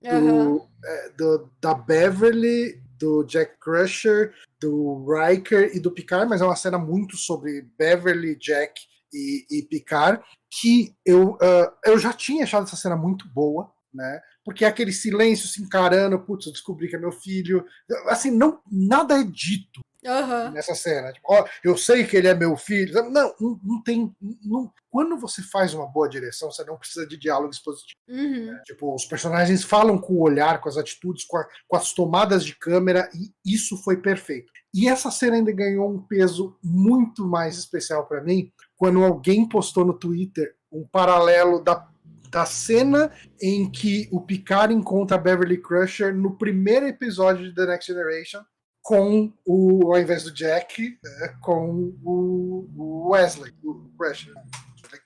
do, 0.03 0.67
é, 0.85 1.09
do- 1.11 1.49
da 1.61 1.73
Beverly, 1.75 2.82
do 3.03 3.25
Jack 3.25 3.59
Crusher, 3.59 4.33
do 4.61 5.05
Riker 5.05 5.77
e 5.77 5.81
do 5.81 5.91
Picard, 5.91 6.31
mas 6.31 6.41
é 6.41 6.45
uma 6.45 6.55
cena 6.55 6.79
muito 6.79 7.17
sobre 7.17 7.63
Beverly, 7.77 8.37
Jack 8.37 8.81
e, 9.13 9.45
e 9.51 9.63
Picard, 9.65 10.23
que 10.49 10.95
eu, 11.05 11.37
ah, 11.43 11.75
eu 11.85 11.99
já 11.99 12.13
tinha 12.13 12.45
achado 12.45 12.63
essa 12.63 12.77
cena 12.77 12.97
muito 12.97 13.29
boa. 13.29 13.73
né? 13.93 14.21
Porque 14.45 14.65
é 14.65 14.69
aquele 14.69 14.93
silêncio 14.93 15.49
se 15.49 15.61
encarando, 15.61 16.19
putz, 16.21 16.47
eu 16.47 16.53
descobri 16.53 16.89
que 16.89 16.97
é 16.97 16.99
meu 16.99 17.13
filho. 17.13 17.67
Assim, 18.07 18.31
não, 18.31 18.61
nada 18.71 19.21
é 19.21 19.25
dito 19.25 19.81
Aham. 20.07 20.51
nessa 20.51 20.75
cena. 20.75 21.13
Tipo, 21.13 21.27
ó, 21.33 21.45
eu 21.63 21.77
sei 21.77 22.05
que 22.05 22.17
ele 22.17 22.29
é 22.29 22.35
meu 22.35 22.57
filho. 22.57 22.93
Não, 22.95 23.11
não, 23.39 23.61
não 23.63 23.83
tem. 23.83 24.15
Não, 24.45 24.73
quando 24.91 25.17
você 25.19 25.43
faz 25.43 25.73
uma 25.75 25.87
boa 25.87 26.09
direção, 26.09 26.51
você 26.51 26.65
não 26.65 26.77
precisa 26.77 27.07
de 27.07 27.17
diálogo 27.17 27.51
expositivo. 27.53 27.99
Uhum. 28.09 28.57
Tipo, 28.65 28.95
os 28.95 29.05
personagens 29.07 29.63
falam 29.63 29.97
com 29.99 30.15
o 30.15 30.23
olhar, 30.23 30.61
com 30.61 30.69
as 30.69 30.77
atitudes, 30.77 31.25
com, 31.25 31.37
a- 31.37 31.47
com 31.69 31.77
as 31.77 31.93
tomadas 31.93 32.45
de 32.45 32.55
câmera, 32.59 33.09
e 33.15 33.55
isso 33.55 33.77
foi 33.83 33.97
perfeito. 33.97 34.53
E 34.75 34.89
essa 34.89 35.11
cena 35.11 35.37
ainda 35.37 35.53
ganhou 35.53 35.91
um 35.91 36.01
peso 36.01 36.57
muito 36.63 37.27
mais 37.27 37.57
especial 37.59 38.07
pra 38.07 38.23
mim 38.23 38.51
quando 38.77 39.03
alguém 39.05 39.49
postou 39.49 39.85
no 39.85 39.93
Twitter 39.95 40.55
um 40.73 40.85
paralelo 40.91 41.63
da, 41.63 41.87
da 42.31 42.45
cena 42.47 43.13
em 43.41 43.71
que 43.71 44.09
o 44.11 44.21
Picard 44.21 44.73
encontra 44.75 45.17
a 45.17 45.21
Beverly 45.21 45.59
Crusher 45.59 46.15
no 46.15 46.37
primeiro 46.37 46.87
episódio 46.87 47.45
de 47.45 47.55
The 47.55 47.67
Next 47.67 47.93
Generation 47.93 48.41
com 48.83 49.33
o, 49.47 49.93
ao 49.95 50.01
invés 50.01 50.25
do 50.25 50.33
Jack, 50.33 50.99
é, 51.23 51.29
com 51.41 51.93
o, 52.05 53.09
Wesley, 53.11 53.53
o 53.63 53.91
Crusher. 53.99 54.35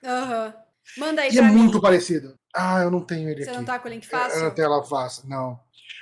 Aham. 0.03 0.53
Manda 0.97 1.21
aí 1.21 1.31
E 1.31 1.37
é 1.37 1.41
mim. 1.41 1.51
muito 1.51 1.79
parecido. 1.81 2.33
Ah, 2.55 2.81
eu 2.81 2.89
não 2.89 3.01
tenho 3.01 3.29
ele 3.29 3.43
Você 3.43 3.49
aqui. 3.49 3.57
não 3.59 3.65
tá 3.65 3.77
com 3.77 3.87
o 3.87 3.91
link 3.91 4.03
Eu 4.03 4.09
fácil? 4.09 4.41
não 4.43 4.51
tenho 4.51 4.65
ela 4.65 4.83
fácil, 4.83 5.27
não. 5.29 5.59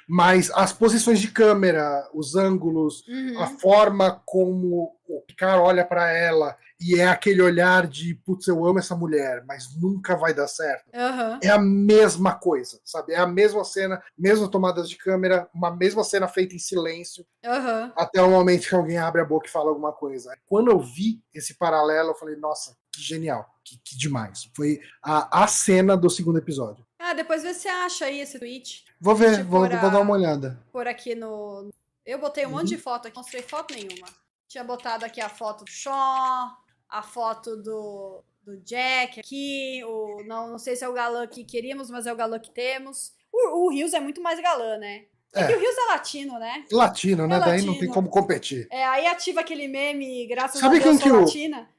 Mas 0.07 0.51
as 0.51 0.71
posições 0.71 1.19
de 1.19 1.29
câmera, 1.31 2.07
os 2.13 2.35
ângulos, 2.35 3.03
Uhum. 3.07 3.39
a 3.41 3.47
forma 3.47 4.21
como 4.25 4.95
o 5.07 5.21
Picard 5.21 5.59
olha 5.59 5.83
pra 5.83 6.11
ela 6.11 6.55
e 6.79 6.99
é 6.99 7.07
aquele 7.07 7.41
olhar 7.41 7.87
de 7.87 8.15
putz, 8.25 8.47
eu 8.47 8.65
amo 8.65 8.79
essa 8.79 8.95
mulher, 8.95 9.43
mas 9.47 9.75
nunca 9.79 10.15
vai 10.15 10.33
dar 10.33 10.47
certo. 10.47 10.85
Aham. 10.93 11.39
É 11.41 11.49
a 11.49 11.59
mesma 11.59 12.33
coisa, 12.35 12.79
sabe? 12.83 13.13
É 13.13 13.17
a 13.17 13.25
mesma 13.27 13.63
cena, 13.63 14.03
mesmas 14.17 14.49
tomadas 14.49 14.89
de 14.89 14.97
câmera, 14.97 15.49
uma 15.53 15.71
mesma 15.75 16.03
cena 16.03 16.27
feita 16.27 16.53
em 16.55 16.59
silêncio, 16.59 17.25
Aham. 17.45 17.93
até 17.95 18.21
o 18.21 18.29
momento 18.29 18.67
que 18.67 18.75
alguém 18.75 18.97
abre 18.97 19.21
a 19.21 19.25
boca 19.25 19.47
e 19.47 19.51
fala 19.51 19.69
alguma 19.69 19.93
coisa. 19.93 20.37
Quando 20.45 20.69
eu 20.71 20.79
vi 20.79 21.21
esse 21.33 21.53
paralelo, 21.57 22.09
eu 22.09 22.15
falei, 22.15 22.35
nossa, 22.35 22.75
que 22.91 23.01
genial, 23.01 23.45
que, 23.63 23.77
que 23.83 23.97
demais. 23.97 24.49
Foi 24.55 24.79
a, 25.03 25.43
a 25.43 25.47
cena 25.47 25.95
do 25.97 26.09
segundo 26.09 26.37
episódio. 26.39 26.85
Ah, 26.99 27.13
depois 27.13 27.43
vê 27.43 27.53
se 27.53 27.61
você 27.61 27.67
acha 27.69 28.05
aí 28.05 28.19
esse 28.19 28.39
tweet. 28.39 28.83
Vou 28.99 29.15
ver, 29.15 29.43
vou, 29.43 29.63
a- 29.63 29.69
vou 29.69 29.91
dar 29.91 29.99
uma 30.01 30.13
olhada. 30.13 30.59
Por 30.71 30.87
aqui 30.87 31.13
no. 31.15 31.69
Eu 32.05 32.19
botei 32.19 32.45
um 32.45 32.49
monte 32.51 32.61
Uhum. 32.71 32.77
de 32.77 32.77
foto 32.77 33.07
aqui, 33.07 33.15
não 33.15 33.21
mostrei 33.23 33.41
foto 33.43 33.73
nenhuma. 33.73 34.07
Tinha 34.47 34.63
botado 34.63 35.03
aqui 35.05 35.19
a 35.19 35.27
foto 35.27 35.65
do 35.65 35.71
Sean, 35.71 36.51
a 36.89 37.01
foto 37.01 37.55
do, 37.57 38.23
do 38.43 38.57
Jack 38.61 39.19
aqui, 39.19 39.81
o, 39.85 40.23
não, 40.25 40.49
não 40.51 40.57
sei 40.59 40.75
se 40.75 40.83
é 40.83 40.89
o 40.89 40.93
galã 40.93 41.25
que 41.27 41.43
queríamos, 41.43 41.89
mas 41.89 42.05
é 42.07 42.13
o 42.13 42.15
galã 42.17 42.39
que 42.39 42.51
temos. 42.51 43.11
O, 43.31 43.65
o 43.65 43.69
Rios 43.71 43.93
é 43.93 43.99
muito 43.99 44.21
mais 44.21 44.39
galã, 44.41 44.77
né? 44.77 45.05
É, 45.33 45.41
É. 45.41 45.47
que 45.47 45.53
o 45.53 45.59
Rios 45.59 45.75
é 45.77 45.91
latino, 45.91 46.39
né? 46.39 46.63
Latino, 46.71 47.27
né? 47.27 47.35
É 47.35 47.39
Daí 47.39 47.61
não 47.61 47.73
latino. 47.73 47.79
tem 47.79 47.89
como 47.89 48.09
competir. 48.09 48.67
É, 48.71 48.85
aí 48.85 49.05
ativa 49.07 49.41
aquele 49.41 49.67
meme, 49.67 50.25
graças 50.27 50.59
Sabe 50.61 50.77
a 50.77 50.83
Deus, 50.83 50.97
quem 51.01 51.11
que 51.11 51.17
latina. 51.17 51.69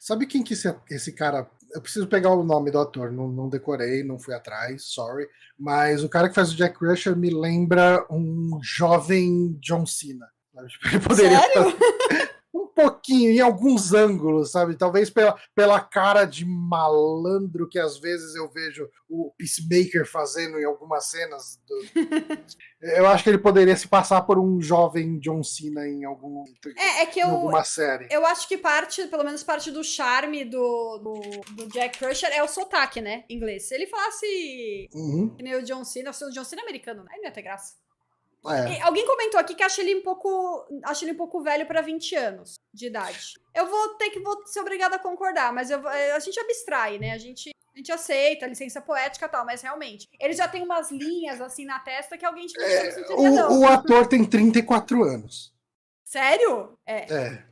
Sabe 0.00 0.26
quem 0.26 0.42
que 0.42 0.52
esse, 0.54 0.74
esse 0.90 1.12
cara. 1.12 1.48
Eu 1.72 1.80
preciso 1.80 2.06
pegar 2.06 2.30
o 2.30 2.44
nome 2.44 2.70
do 2.70 2.78
ator, 2.78 3.10
não, 3.10 3.26
não 3.26 3.48
decorei, 3.48 4.04
não 4.04 4.18
fui 4.18 4.32
atrás, 4.34 4.84
sorry. 4.84 5.26
Mas 5.58 6.04
o 6.04 6.08
cara 6.08 6.28
que 6.28 6.34
faz 6.34 6.52
o 6.52 6.56
Jack 6.56 6.78
Crusher 6.78 7.16
me 7.16 7.30
lembra 7.30 8.04
um 8.10 8.60
jovem 8.62 9.56
John 9.60 9.84
Cena. 9.86 10.28
Ele 10.92 11.00
poderia 11.00 11.40
Sério? 11.40 11.70
fazer 11.72 12.33
pouquinho, 12.74 13.30
em 13.30 13.40
alguns 13.40 13.92
ângulos, 13.92 14.50
sabe? 14.50 14.76
Talvez 14.76 15.08
pela, 15.10 15.36
pela 15.54 15.80
cara 15.80 16.24
de 16.24 16.44
malandro 16.44 17.68
que 17.68 17.78
às 17.78 17.98
vezes 17.98 18.34
eu 18.34 18.50
vejo 18.50 18.88
o 19.08 19.32
Peacemaker 19.38 20.04
fazendo 20.10 20.58
em 20.58 20.64
algumas 20.64 21.06
cenas. 21.10 21.60
do- 21.66 21.84
eu 22.82 23.06
acho 23.06 23.22
que 23.24 23.30
ele 23.30 23.38
poderia 23.38 23.76
se 23.76 23.88
passar 23.88 24.22
por 24.22 24.38
um 24.38 24.60
jovem 24.60 25.18
John 25.18 25.42
Cena 25.42 25.86
em 25.86 26.04
algum 26.04 26.44
É, 26.76 27.02
é 27.02 27.06
que 27.06 27.20
em 27.20 27.22
eu, 27.22 27.28
alguma 27.30 27.64
série. 27.64 28.08
eu 28.10 28.26
acho 28.26 28.46
que 28.48 28.58
parte, 28.58 29.06
pelo 29.06 29.24
menos 29.24 29.42
parte 29.42 29.70
do 29.70 29.82
charme 29.84 30.44
do, 30.44 30.98
do, 30.98 31.20
do 31.54 31.68
Jack 31.68 31.98
Crusher 31.98 32.30
é 32.32 32.42
o 32.42 32.48
sotaque, 32.48 33.00
né? 33.00 33.24
Inglês. 33.28 33.68
Se 33.68 33.74
ele 33.74 33.86
falasse 33.86 34.88
Uhum, 34.94 35.28
que 35.36 35.42
nem 35.42 35.54
o 35.56 35.62
John 35.62 35.84
Cena, 35.84 36.10
o 36.10 36.30
John 36.30 36.44
Cena 36.44 36.62
é 36.62 36.64
americano, 36.64 37.02
né? 37.04 37.10
Aí 37.12 37.18
não 37.18 37.24
ia 37.26 37.32
ter 37.32 37.42
graça. 37.42 37.74
É. 38.50 38.80
Alguém 38.82 39.06
comentou 39.06 39.38
aqui 39.40 39.54
que 39.54 39.62
acha 39.62 39.80
ele 39.80 39.96
um 39.96 40.02
pouco. 40.02 40.66
Acha 40.84 41.04
ele 41.04 41.12
um 41.12 41.16
pouco 41.16 41.40
velho 41.42 41.66
pra 41.66 41.80
20 41.80 42.14
anos 42.16 42.54
de 42.72 42.86
idade. 42.86 43.34
Eu 43.54 43.66
vou 43.66 43.90
ter 43.96 44.10
que 44.10 44.20
vou 44.20 44.46
ser 44.46 44.60
obrigada 44.60 44.96
a 44.96 44.98
concordar, 44.98 45.52
mas 45.52 45.70
eu, 45.70 45.80
vou- 45.80 45.90
a 45.90 46.18
gente 46.18 46.38
abstrai, 46.40 46.98
né? 46.98 47.12
A 47.12 47.18
gente, 47.18 47.50
a 47.72 47.76
gente 47.78 47.90
aceita, 47.92 48.46
licença 48.46 48.80
poética 48.80 49.26
e 49.26 49.28
tal, 49.28 49.44
mas 49.46 49.62
realmente. 49.62 50.08
Ele 50.20 50.32
já 50.34 50.46
tem 50.48 50.62
umas 50.62 50.90
linhas 50.90 51.40
assim 51.40 51.64
na 51.64 51.78
testa 51.78 52.18
que 52.18 52.24
alguém 52.24 52.46
tipo, 52.46 52.60
É, 52.60 52.90
sentiria, 52.90 53.30
não. 53.30 53.52
o, 53.52 53.60
o 53.60 53.66
ator 53.68 54.06
tem 54.06 54.24
34 54.24 55.02
anos. 55.04 55.52
Sério? 56.04 56.78
É. 56.86 57.12
É. 57.12 57.44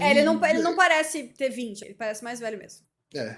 É, 0.00 0.10
ele, 0.12 0.22
não, 0.22 0.44
ele 0.46 0.60
não 0.62 0.76
parece 0.76 1.24
ter 1.28 1.48
20, 1.50 1.82
ele 1.82 1.94
parece 1.94 2.22
mais 2.22 2.38
velho 2.38 2.56
mesmo. 2.58 2.86
É. 3.14 3.36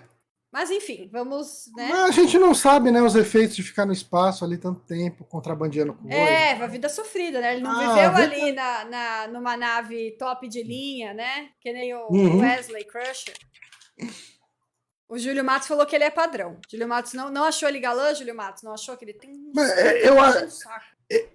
Mas 0.55 0.71
enfim, 0.71 1.09
vamos, 1.11 1.69
né? 1.77 1.89
Mas 1.91 2.11
a 2.11 2.13
gente 2.13 2.39
não 2.39 2.55
sabe, 2.55 2.93
né, 2.93 3.03
os 3.03 3.17
efeitos 3.17 3.57
de 3.57 3.63
ficar 3.65 3.85
no 3.85 3.93
espaço 3.93 4.45
ali 4.45 4.57
tanto 4.57 4.79
tempo, 4.83 5.25
contrabandeando 5.25 5.95
coisa. 5.95 6.17
É, 6.17 6.53
a 6.53 6.67
vida 6.69 6.89
sofrida, 6.89 7.41
né? 7.41 7.55
Ele 7.55 7.63
não 7.63 7.73
Ah, 7.73 7.79
viveu 7.81 7.95
verdade. 8.15 8.41
ali 8.41 8.53
na, 8.53 8.85
na, 8.85 9.27
numa 9.27 9.57
nave 9.57 10.13
top 10.17 10.47
de 10.49 10.63
linha, 10.63 11.13
né? 11.13 11.49
Que 11.61 11.73
nem 11.73 11.93
o 11.93 12.07
Uhum. 12.09 12.39
Wesley 12.41 12.85
Crusher. 12.85 13.35
O 15.09 15.19
Júlio 15.19 15.45
Matos 15.45 15.67
falou 15.67 15.85
que 15.87 15.97
ele 15.97 16.05
é 16.05 16.11
padrão. 16.11 16.61
Júlio 16.71 16.87
Matos 16.87 17.15
não, 17.15 17.31
não 17.31 17.43
achou 17.43 17.69
ele 17.69 17.81
galã, 17.81 18.15
Júlio 18.15 18.35
Matos? 18.37 18.63
Não 18.63 18.73
achou 18.73 18.97
que 18.97 19.05
ele 19.05 19.15
tem 19.15 19.31
um 19.33 19.53
é, 19.61 20.09
eu, 20.09 20.21
a- 20.21 20.49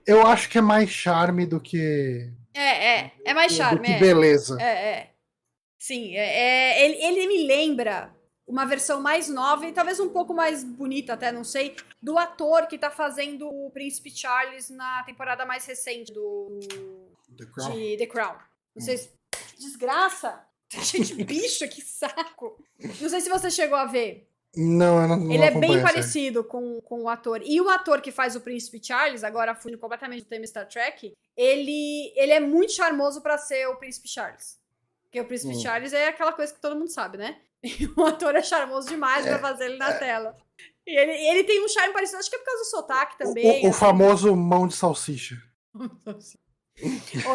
eu 0.08 0.26
acho 0.28 0.48
que 0.48 0.58
é 0.58 0.62
mais 0.62 0.90
charme 0.90 1.46
do 1.46 1.60
que, 1.60 2.32
É, 2.54 3.00
é. 3.00 3.12
É 3.26 3.34
mais 3.34 3.52
do 3.52 3.58
charme, 3.58 3.86
que 3.86 3.92
é. 3.92 4.00
beleza. 4.00 4.58
É, 4.62 4.66
é. 4.92 5.10
Sim, 5.78 6.16
é, 6.16 6.40
é- 6.80 6.86
ele, 6.86 7.04
ele 7.04 7.28
me 7.28 7.46
lembra 7.46 8.18
uma 8.50 8.66
versão 8.66 9.00
mais 9.00 9.30
nova 9.30 9.68
e 9.68 9.72
talvez 9.72 10.00
um 10.00 10.10
pouco 10.10 10.34
mais 10.34 10.64
bonita 10.64 11.14
até, 11.14 11.32
não 11.32 11.44
sei, 11.44 11.76
do 12.02 12.18
ator 12.18 12.66
que 12.68 12.80
tá 12.80 12.90
fazendo 12.90 13.48
o 13.48 13.70
Príncipe 13.70 14.10
Charles 14.10 14.72
na 14.72 15.04
temporada 15.04 15.46
mais 15.46 15.66
recente 15.66 16.12
do 16.12 16.60
The 17.38 17.46
Crown. 17.46 17.72
de 17.72 17.98
The 17.98 18.08
Crown. 18.08 18.36
Não 18.76 18.84
sei 18.84 18.98
se... 18.98 19.12
Desgraça! 19.58 20.44
Tá 20.70 20.82
cheio 20.82 21.04
de 21.04 21.24
bicho, 21.24 21.68
que 21.70 21.82
saco! 21.82 22.58
Não 22.80 23.10
sei 23.10 23.22
se 23.22 23.30
você 23.30 23.52
chegou 23.52 23.78
a 23.78 23.86
ver. 23.86 24.28
Não, 24.56 25.02
eu 25.02 25.08
não, 25.08 25.18
não 25.18 25.32
Ele 25.32 25.44
é 25.44 25.52
bem 25.52 25.82
parecido 25.82 26.44
com, 26.44 26.82
com 26.82 27.04
o 27.04 27.10
ator. 27.10 27.42
E 27.46 27.62
o 27.62 27.70
ator 27.70 28.02
que 28.02 28.12
faz 28.12 28.36
o 28.36 28.42
Príncipe 28.42 28.84
Charles, 28.84 29.24
agora 29.24 29.54
fugindo 29.54 29.80
completamente 29.80 30.24
do 30.24 30.28
tema 30.30 30.46
Star 30.48 30.68
Trek, 30.68 31.14
ele, 31.38 32.12
ele 32.16 32.32
é 32.32 32.40
muito 32.40 32.74
charmoso 32.74 33.22
pra 33.22 33.38
ser 33.38 33.68
o 33.68 33.76
Príncipe 33.76 34.08
Charles. 34.08 34.58
Porque 35.04 35.22
o 35.22 35.26
Príncipe 35.26 35.56
Hum. 35.56 35.60
Charles 35.60 35.94
é 35.94 36.08
aquela 36.08 36.34
coisa 36.34 36.54
que 36.54 36.62
todo 36.62 36.76
mundo 36.76 36.90
sabe, 36.92 37.18
né? 37.18 37.40
O 37.98 38.06
ator 38.06 38.36
é 38.36 38.42
charmoso 38.42 38.88
demais 38.88 39.26
pra 39.26 39.40
fazer 39.40 39.66
ele 39.66 39.78
na 39.78 39.94
tela. 39.94 40.38
E 40.88 40.98
ele, 40.98 41.12
ele 41.12 41.44
tem 41.44 41.64
um 41.64 41.68
charme 41.68 41.94
parecido, 41.94 42.20
acho 42.20 42.30
que 42.30 42.36
é 42.36 42.40
por 42.40 42.46
causa 42.46 42.64
do 42.64 42.68
sotaque 42.68 43.18
também. 43.18 43.46
O, 43.46 43.68
o 43.68 43.70
assim. 43.70 43.80
famoso 43.80 44.36
mão 44.36 44.68
de 44.68 44.76
salsicha. 44.76 45.36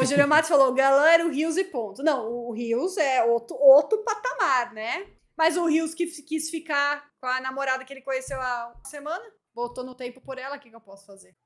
O 0.01 0.05
Júlio 0.05 0.27
Matos 0.27 0.49
falou, 0.49 0.73
galã 0.73 1.07
era 1.07 1.27
o 1.27 1.31
Rios 1.31 1.57
e 1.57 1.65
ponto. 1.65 2.03
Não, 2.03 2.27
o 2.27 2.53
Rios 2.53 2.97
é 2.97 3.23
outro, 3.25 3.57
outro 3.57 4.03
patamar, 4.03 4.73
né? 4.73 5.07
Mas 5.37 5.57
o 5.57 5.67
Rios 5.67 5.95
que 5.95 6.07
quis 6.07 6.49
ficar 6.49 7.11
com 7.21 7.27
a 7.27 7.41
namorada 7.41 7.85
que 7.85 7.93
ele 7.93 8.03
conheceu 8.03 8.41
há 8.41 8.73
uma 8.75 8.85
semana, 8.85 9.25
voltou 9.55 9.85
no 9.85 9.95
tempo 9.95 10.21
por 10.21 10.39
ela, 10.39 10.57
o 10.57 10.61
que, 10.61 10.71
que 10.71 10.77
eu 10.77 10.81
posso 10.81 11.07
fazer? 11.07 11.37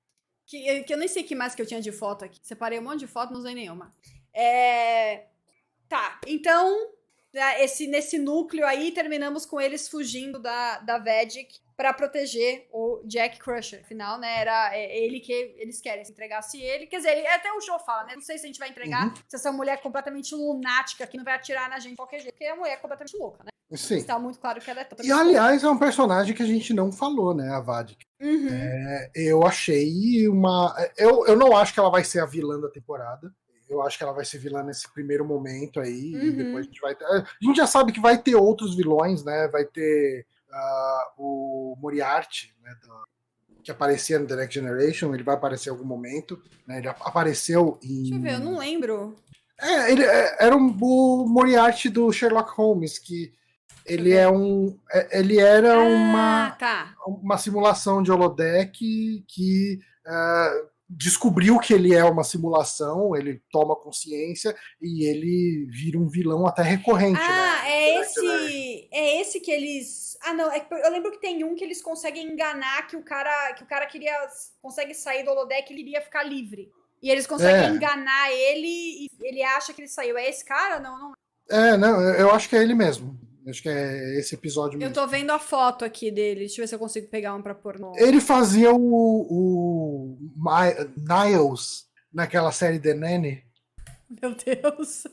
Que, 0.46 0.82
que 0.84 0.94
eu 0.94 0.98
nem 0.98 1.08
sei 1.08 1.22
que 1.22 1.34
mais 1.34 1.54
que 1.54 1.60
eu 1.60 1.66
tinha 1.66 1.80
de 1.80 1.92
foto 1.92 2.24
aqui. 2.24 2.38
Separei 2.42 2.78
um 2.78 2.82
monte 2.82 3.00
de 3.00 3.06
foto, 3.06 3.32
não 3.32 3.40
usei 3.40 3.54
nenhuma. 3.54 3.94
É... 4.32 5.26
Tá, 5.88 6.20
então, 6.26 6.92
esse, 7.34 7.86
nesse 7.86 8.18
núcleo 8.18 8.66
aí, 8.66 8.90
terminamos 8.92 9.44
com 9.44 9.60
eles 9.60 9.88
fugindo 9.88 10.38
da, 10.38 10.78
da 10.78 10.98
Vedic 10.98 11.60
pra 11.76 11.92
proteger 11.92 12.66
o 12.72 13.00
Jack 13.04 13.38
Crusher. 13.38 13.80
Afinal, 13.84 14.18
né, 14.18 14.40
era 14.40 14.76
é, 14.76 14.98
ele 14.98 15.20
que 15.20 15.32
eles 15.32 15.80
querem, 15.80 16.04
se 16.04 16.10
entregasse 16.12 16.60
ele. 16.60 16.86
Quer 16.86 16.96
dizer, 16.96 17.16
ele, 17.16 17.26
até 17.28 17.52
o 17.52 17.60
Joe 17.60 17.78
fala, 17.84 18.04
né, 18.04 18.14
não 18.14 18.22
sei 18.22 18.36
se 18.38 18.44
a 18.44 18.46
gente 18.48 18.58
vai 18.58 18.68
entregar 18.68 19.06
Uhum. 19.06 19.14
se 19.28 19.36
essa 19.36 19.52
mulher 19.52 19.74
é 19.74 19.76
completamente 19.76 20.34
lunática 20.34 21.06
que 21.06 21.16
não 21.16 21.24
vai 21.24 21.34
atirar 21.34 21.68
na 21.68 21.78
gente 21.78 21.92
de 21.92 21.96
qualquer 21.96 22.20
jeito, 22.20 22.34
porque 22.34 22.46
a 22.46 22.56
mulher 22.56 22.72
é 22.72 22.76
completamente 22.76 23.16
louca, 23.16 23.44
né? 23.44 23.50
Sim. 23.76 23.96
Está 23.96 24.18
muito 24.18 24.38
claro 24.38 24.60
que 24.60 24.70
ela 24.70 24.80
é 24.80 24.88
E 25.04 25.12
aliás, 25.12 25.62
é 25.62 25.68
um 25.68 25.78
personagem 25.78 26.34
que 26.34 26.42
a 26.42 26.46
gente 26.46 26.72
não 26.72 26.90
falou, 26.90 27.34
né, 27.34 27.50
a 27.50 27.60
Vadik. 27.60 27.98
Uhum. 28.20 28.48
É, 28.50 29.10
eu 29.14 29.46
achei 29.46 30.26
uma. 30.26 30.74
Eu, 30.96 31.26
eu 31.26 31.36
não 31.36 31.54
acho 31.56 31.74
que 31.74 31.78
ela 31.78 31.90
vai 31.90 32.02
ser 32.02 32.20
a 32.20 32.26
vilã 32.26 32.58
da 32.58 32.70
temporada. 32.70 33.32
Eu 33.68 33.82
acho 33.82 33.98
que 33.98 34.04
ela 34.04 34.12
vai 34.12 34.24
ser 34.24 34.38
vilã 34.38 34.62
nesse 34.62 34.90
primeiro 34.92 35.24
momento 35.24 35.78
aí. 35.80 36.14
Uhum. 36.14 36.22
E 36.22 36.30
depois 36.32 36.64
a 36.66 36.68
gente 36.68 36.80
vai 36.80 36.94
ter. 36.94 37.04
A 37.04 37.24
gente 37.42 37.56
já 37.56 37.66
sabe 37.66 37.92
que 37.92 38.00
vai 38.00 38.16
ter 38.16 38.34
outros 38.34 38.74
vilões, 38.76 39.24
né? 39.24 39.48
Vai 39.48 39.64
ter 39.64 40.26
ah, 40.50 41.12
o 41.18 41.76
Moriarty, 41.78 42.54
né? 42.62 42.74
do- 42.82 43.08
que 43.62 43.70
aparecia 43.70 44.18
no 44.18 44.26
The 44.26 44.36
Next 44.36 44.54
Generation. 44.54 45.12
Ele 45.14 45.22
vai 45.22 45.34
aparecer 45.34 45.68
em 45.68 45.72
algum 45.72 45.84
momento. 45.84 46.40
Né, 46.66 46.78
ele 46.78 46.88
apareceu 46.88 47.78
em. 47.82 48.02
Deixa 48.02 48.14
eu 48.14 48.20
ver, 48.22 48.32
eu 48.34 48.40
não 48.40 48.58
lembro. 48.58 49.14
É, 49.60 49.92
ele 49.92 50.04
é- 50.04 50.36
era 50.40 50.56
um, 50.56 50.74
o 50.80 51.26
Moriarty 51.28 51.90
do 51.90 52.10
Sherlock 52.12 52.50
Holmes, 52.56 52.98
que 52.98 53.32
Ele 53.84 54.12
é 54.12 54.28
um. 54.30 54.78
é- 54.92 55.18
Ele 55.18 55.38
era 55.38 55.74
Ah, 55.74 55.78
uma, 55.82 56.50
tá. 56.52 56.94
uma 57.06 57.36
simulação 57.38 58.02
de 58.02 58.10
holodeck 58.12 59.24
que 59.26 59.78
ah, 60.06 60.52
descobriu 60.88 61.58
que 61.58 61.74
ele 61.74 61.94
é 61.94 62.02
uma 62.04 62.24
simulação, 62.24 63.14
ele 63.14 63.42
toma 63.50 63.76
consciência 63.76 64.56
e 64.80 65.04
ele 65.06 65.66
vira 65.70 65.98
um 65.98 66.08
vilão 66.08 66.46
até 66.46 66.62
recorrente, 66.62 67.20
Ah, 67.20 67.62
né? 67.62 67.70
é 67.70 68.00
esse. 68.00 68.88
É 68.90 69.20
esse 69.20 69.40
que 69.40 69.50
eles. 69.50 70.16
Ah, 70.22 70.32
não. 70.32 70.50
é 70.50 70.66
eu 70.70 70.90
lembro 70.90 71.10
que 71.12 71.20
tem 71.20 71.44
um 71.44 71.54
que 71.54 71.62
eles 71.62 71.82
conseguem 71.82 72.32
enganar 72.32 72.86
que 72.86 72.96
o 72.96 73.02
cara. 73.02 73.52
Que 73.54 73.62
o 73.62 73.66
cara 73.66 73.86
queria. 73.86 74.14
Consegue 74.62 74.94
sair 74.94 75.24
do 75.24 75.30
holodeck 75.30 75.70
e 75.70 75.74
ele 75.74 75.82
iria 75.82 76.00
ficar 76.00 76.22
livre. 76.22 76.70
E 77.02 77.10
eles 77.10 77.26
conseguem 77.26 77.66
É. 77.66 77.68
enganar 77.68 78.32
ele 78.32 78.66
e 78.66 79.08
ele 79.20 79.42
acha 79.42 79.72
que 79.72 79.80
ele 79.82 79.88
saiu. 79.88 80.16
É 80.18 80.28
esse 80.28 80.44
cara? 80.44 80.80
Não, 80.80 80.98
não. 80.98 81.12
É, 81.50 81.76
não, 81.76 82.00
eu 82.14 82.30
acho 82.30 82.48
que 82.48 82.56
é 82.56 82.62
ele 82.62 82.74
mesmo. 82.74 83.18
Acho 83.48 83.62
que 83.62 83.68
é 83.68 84.18
esse 84.18 84.34
episódio 84.34 84.76
Eu 84.76 84.80
mesmo. 84.80 84.94
tô 84.94 85.06
vendo 85.06 85.30
a 85.30 85.38
foto 85.38 85.84
aqui 85.84 86.10
dele. 86.10 86.40
Deixa 86.40 86.60
eu 86.60 86.62
ver 86.64 86.68
se 86.68 86.74
eu 86.74 86.78
consigo 86.78 87.08
pegar 87.08 87.34
um 87.34 87.42
pra 87.42 87.54
pôr 87.54 87.78
no. 87.78 87.92
Ele 87.96 88.20
fazia 88.20 88.72
o, 88.72 88.78
o 88.78 90.18
Mi- 90.36 90.90
Niles 90.96 91.86
naquela 92.12 92.52
série 92.52 92.78
The 92.78 92.94
Nanny. 92.94 93.42
Meu 94.22 94.34
Deus. 94.34 95.04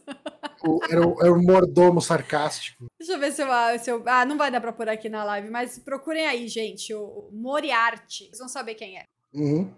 O- 0.65 0.79
era, 0.89 1.05
o, 1.05 1.21
era 1.21 1.33
o 1.33 1.41
mordomo 1.41 2.01
sarcástico. 2.01 2.85
Deixa 2.99 3.13
eu 3.13 3.19
ver 3.19 3.31
se 3.33 3.41
eu, 3.41 3.47
se 3.79 3.89
eu. 3.91 4.01
Ah, 4.05 4.25
não 4.25 4.37
vai 4.37 4.49
dar 4.49 4.61
pra 4.61 4.71
pôr 4.73 4.87
aqui 4.89 5.09
na 5.09 5.23
live, 5.23 5.49
mas 5.49 5.77
procurem 5.79 6.25
aí, 6.27 6.47
gente. 6.47 6.93
O 6.93 7.29
Moriarty. 7.31 8.25
Vocês 8.25 8.39
vão 8.39 8.47
saber 8.47 8.75
quem 8.75 8.97
é. 8.97 9.03
Uhum. 9.33 9.69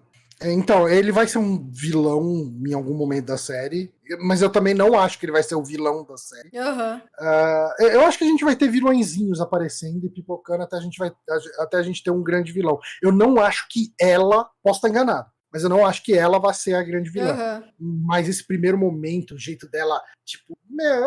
Então, 0.41 0.87
ele 0.87 1.11
vai 1.11 1.27
ser 1.27 1.39
um 1.39 1.69
vilão 1.71 2.53
em 2.65 2.73
algum 2.73 2.93
momento 2.93 3.25
da 3.25 3.37
série, 3.37 3.91
mas 4.21 4.41
eu 4.41 4.51
também 4.51 4.73
não 4.73 4.97
acho 4.97 5.19
que 5.19 5.25
ele 5.25 5.31
vai 5.31 5.41
ser 5.41 5.55
o 5.55 5.63
vilão 5.63 6.05
da 6.05 6.15
série. 6.15 6.55
Aham. 6.55 7.01
Ah, 7.19 7.75
eu 7.79 8.01
acho 8.05 8.17
que 8.17 8.23
a 8.23 8.27
gente 8.27 8.45
vai 8.45 8.55
ter 8.55 8.69
vilõezinhos 8.69 9.41
aparecendo 9.41 10.05
e 10.05 10.09
pipocando 10.09 10.63
até 10.63 10.77
a 10.77 10.79
gente, 10.79 10.97
vai, 10.97 11.11
até 11.59 11.77
a 11.77 11.81
gente 11.81 12.03
ter 12.03 12.11
um 12.11 12.23
grande 12.23 12.51
vilão. 12.51 12.79
Eu 13.01 13.11
não 13.11 13.39
acho 13.39 13.67
que 13.69 13.91
ela, 13.99 14.47
posso 14.63 14.77
estar 14.77 14.89
enganado, 14.89 15.27
mas 15.51 15.63
eu 15.63 15.69
não 15.69 15.83
acho 15.83 16.03
que 16.03 16.13
ela 16.13 16.37
vai 16.39 16.53
ser 16.53 16.75
a 16.75 16.83
grande 16.83 17.09
vilã. 17.09 17.31
Aham. 17.31 17.63
Mas 17.79 18.29
esse 18.29 18.45
primeiro 18.45 18.77
momento, 18.77 19.33
o 19.33 19.39
jeito 19.39 19.67
dela, 19.67 19.99
tipo, 20.23 20.55
meu, 20.69 21.03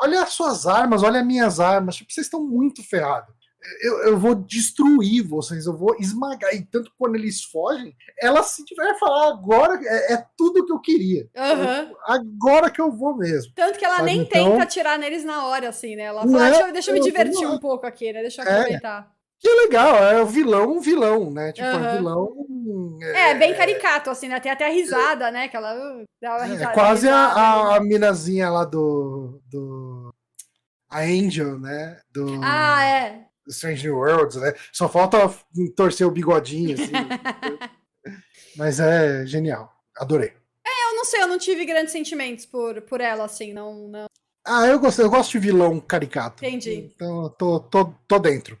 olha 0.00 0.22
as 0.22 0.30
suas 0.30 0.66
armas, 0.66 1.02
olha 1.02 1.20
as 1.20 1.26
minhas 1.26 1.58
armas, 1.58 1.96
tipo, 1.96 2.12
vocês 2.12 2.26
estão 2.26 2.46
muito 2.46 2.82
ferrados. 2.88 3.37
Eu, 3.82 3.98
eu 4.04 4.18
vou 4.18 4.34
destruir 4.34 5.22
vocês, 5.26 5.66
eu 5.66 5.76
vou 5.76 5.96
esmagar. 5.98 6.54
E 6.54 6.64
tanto 6.64 6.90
quando 6.96 7.16
eles 7.16 7.42
fogem, 7.44 7.94
ela 8.20 8.42
se 8.42 8.64
tiver 8.64 8.96
falar 8.98 9.28
agora, 9.30 9.80
é, 9.84 10.14
é 10.14 10.24
tudo 10.36 10.64
que 10.64 10.72
eu 10.72 10.80
queria. 10.80 11.28
Aham. 11.36 11.90
Agora 12.06 12.70
que 12.70 12.80
eu 12.80 12.90
vou 12.90 13.16
mesmo. 13.16 13.52
Tanto 13.54 13.78
que 13.78 13.84
ela 13.84 13.96
Sabe, 13.96 14.06
nem 14.06 14.20
então- 14.20 14.52
tenta 14.52 14.62
atirar 14.62 14.98
neles 14.98 15.24
na 15.24 15.46
hora, 15.46 15.68
assim, 15.68 15.96
né? 15.96 16.04
Ela 16.04 16.22
fala, 16.22 16.46
"Ah, 16.46 16.50
deixa, 16.50 16.66
eu- 16.68 16.72
deixa 16.72 16.90
eu 16.90 16.94
me 16.94 17.00
eu- 17.00 17.04
divertir 17.04 17.42
não. 17.46 17.54
um 17.56 17.58
pouco 17.58 17.84
aqui, 17.86 18.12
né? 18.12 18.20
Deixa 18.22 18.42
eu 18.42 18.46
É. 18.48 18.54
aproveitar. 18.60 19.12
Que 19.40 19.48
legal, 19.48 19.94
é 20.04 20.20
o 20.20 20.26
vilão, 20.26 20.72
um 20.76 20.80
vilão, 20.80 21.30
né? 21.30 21.52
Tipo, 21.52 21.66
Aham. 21.68 21.86
é 21.86 21.96
vilão. 21.96 22.98
É, 23.14 23.34
bem 23.34 23.54
caricato, 23.54 24.10
assim, 24.10 24.26
né? 24.28 24.40
Tem 24.40 24.50
até 24.50 24.66
a 24.66 24.70
risada, 24.70 25.30
né? 25.30 25.46
Que 25.48 25.56
ela 25.56 25.74
uh, 25.74 26.04
dá 26.20 26.36
uma 26.36 26.44
É, 26.44 26.48
risada. 26.48 26.72
quase 26.74 27.06
risada, 27.06 27.40
a, 27.40 27.52
a, 27.52 27.70
né? 27.72 27.76
a 27.76 27.80
minazinha 27.80 28.50
lá 28.50 28.64
do. 28.64 29.40
do 29.48 30.12
a 30.90 31.00
Angel, 31.00 31.58
né? 31.60 32.00
Do, 32.10 32.40
Ah, 32.42 32.82
é. 32.84 33.26
Strange 33.48 33.86
New 33.86 33.96
Worlds, 33.96 34.36
né? 34.36 34.52
Só 34.72 34.88
falta 34.88 35.18
torcer 35.76 36.06
o 36.06 36.10
bigodinho, 36.10 36.74
assim. 36.74 36.92
Mas 38.56 38.80
é 38.80 39.24
genial. 39.26 39.72
Adorei. 39.96 40.32
Eu 40.66 40.96
não 40.96 41.04
sei, 41.04 41.22
eu 41.22 41.28
não 41.28 41.38
tive 41.38 41.64
grandes 41.64 41.92
sentimentos 41.92 42.44
por, 42.46 42.80
por 42.82 43.00
ela, 43.00 43.24
assim, 43.24 43.52
não, 43.52 43.88
não. 43.88 44.06
Ah, 44.44 44.66
eu 44.66 44.78
gosto, 44.80 45.00
eu 45.02 45.10
gosto 45.10 45.32
de 45.32 45.38
vilão 45.38 45.78
caricato. 45.80 46.44
Entendi. 46.44 46.90
Então 46.94 47.28
tô, 47.38 47.60
tô, 47.60 47.92
tô 48.06 48.18
dentro. 48.18 48.58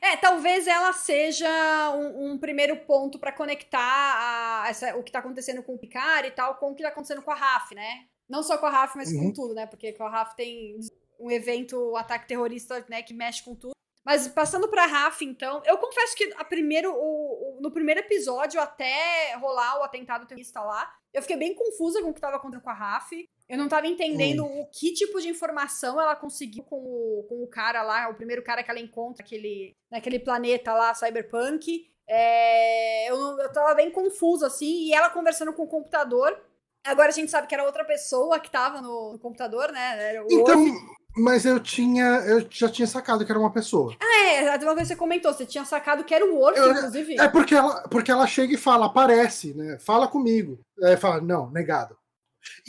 É, 0.00 0.16
talvez 0.16 0.66
ela 0.66 0.92
seja 0.92 1.48
um, 1.96 2.32
um 2.32 2.38
primeiro 2.38 2.76
ponto 2.76 3.18
pra 3.18 3.32
conectar 3.32 3.80
a- 3.80 4.64
essa- 4.68 4.96
o 4.96 5.02
que 5.02 5.10
tá 5.12 5.18
acontecendo 5.20 5.62
com 5.62 5.74
o 5.74 5.78
Picard 5.78 6.28
e 6.28 6.30
tal 6.30 6.56
com 6.56 6.70
o 6.70 6.74
que 6.74 6.82
tá 6.82 6.88
acontecendo 6.90 7.22
com 7.22 7.30
a 7.30 7.34
Raf, 7.34 7.72
né? 7.74 8.04
Não 8.28 8.42
só 8.42 8.58
com 8.58 8.66
a 8.66 8.70
Raf, 8.70 8.96
mas 8.96 9.12
com 9.12 9.18
Uhum. 9.26 9.32
tudo, 9.32 9.54
né? 9.54 9.66
Porque 9.66 9.92
com 9.92 10.04
a 10.04 10.10
Raf 10.10 10.34
tem 10.36 10.78
um 11.18 11.30
evento, 11.30 11.92
um 11.92 11.96
ataque 11.96 12.26
terrorista, 12.28 12.84
né, 12.88 13.02
que 13.02 13.14
mexe 13.14 13.42
com 13.44 13.54
tudo. 13.54 13.72
Mas 14.04 14.28
passando 14.28 14.68
pra 14.68 14.84
Raf, 14.86 15.22
então, 15.22 15.62
eu 15.64 15.78
confesso 15.78 16.14
que 16.14 16.32
a 16.36 16.44
primeiro, 16.44 16.92
o- 16.92 17.56
o- 17.56 17.58
no 17.60 17.70
primeiro 17.70 18.00
episódio, 18.00 18.60
até 18.60 19.34
rolar 19.36 19.80
o 19.80 19.82
atentado 19.82 20.26
terrorista 20.26 20.60
lá, 20.60 20.92
eu 21.12 21.22
fiquei 21.22 21.36
bem 21.36 21.54
confusa 21.54 22.02
com 22.02 22.10
o 22.10 22.14
que 22.14 22.20
tava 22.20 22.36
acontecendo 22.36 22.62
com 22.62 22.70
a 22.70 22.74
Raf. 22.74 23.12
Eu 23.48 23.56
não 23.58 23.68
tava 23.68 23.86
entendendo 23.86 24.44
o 24.44 24.66
que 24.70 24.92
tipo 24.92 25.20
de 25.20 25.28
informação 25.28 26.00
ela 26.00 26.14
conseguiu 26.16 26.64
com 26.64 26.76
o, 26.76 27.24
com 27.28 27.42
o 27.42 27.46
cara 27.48 27.82
lá, 27.82 28.08
o 28.08 28.14
primeiro 28.14 28.42
cara 28.42 28.62
que 28.62 28.70
ela 28.70 28.80
encontra 28.80 29.24
aquele, 29.24 29.74
naquele 29.90 30.18
planeta 30.18 30.72
lá, 30.74 30.92
Cyberpunk. 30.94 31.90
É, 32.06 33.10
eu, 33.10 33.16
eu 33.38 33.52
tava 33.52 33.74
bem 33.74 33.90
confusa, 33.90 34.46
assim, 34.48 34.86
e 34.86 34.92
ela 34.92 35.08
conversando 35.10 35.52
com 35.52 35.62
o 35.62 35.68
computador. 35.68 36.38
Agora 36.84 37.08
a 37.08 37.12
gente 37.12 37.30
sabe 37.30 37.46
que 37.46 37.54
era 37.54 37.64
outra 37.64 37.84
pessoa 37.84 38.38
que 38.38 38.50
tava 38.50 38.80
no, 38.80 39.12
no 39.12 39.18
computador, 39.18 39.72
né? 39.72 40.10
Era 40.10 40.22
o 40.22 40.26
Então, 40.30 40.64
Wolf. 40.66 40.78
mas 41.16 41.44
eu 41.46 41.58
tinha. 41.60 42.04
Eu 42.26 42.46
já 42.50 42.68
tinha 42.68 42.86
sacado 42.86 43.24
que 43.24 43.32
era 43.32 43.38
uma 43.40 43.52
pessoa. 43.52 43.96
É, 44.02 44.42
uma 44.42 44.58
coisa 44.58 44.76
que 44.82 44.86
você 44.86 44.96
comentou, 44.96 45.32
você 45.32 45.46
tinha 45.46 45.64
sacado 45.64 46.04
que 46.04 46.14
era 46.14 46.24
o 46.24 46.34
Worf, 46.36 46.58
Eu- 46.58 46.72
inclusive. 46.72 47.18
É 47.20 47.28
porque 47.28 47.54
ela, 47.54 47.82
porque 47.88 48.10
ela 48.10 48.26
chega 48.26 48.54
e 48.54 48.58
fala, 48.58 48.86
aparece, 48.86 49.54
né? 49.54 49.78
Fala 49.80 50.06
comigo. 50.08 50.60
Aí 50.82 50.96
fala, 50.96 51.20
não, 51.20 51.50
negado. 51.50 51.96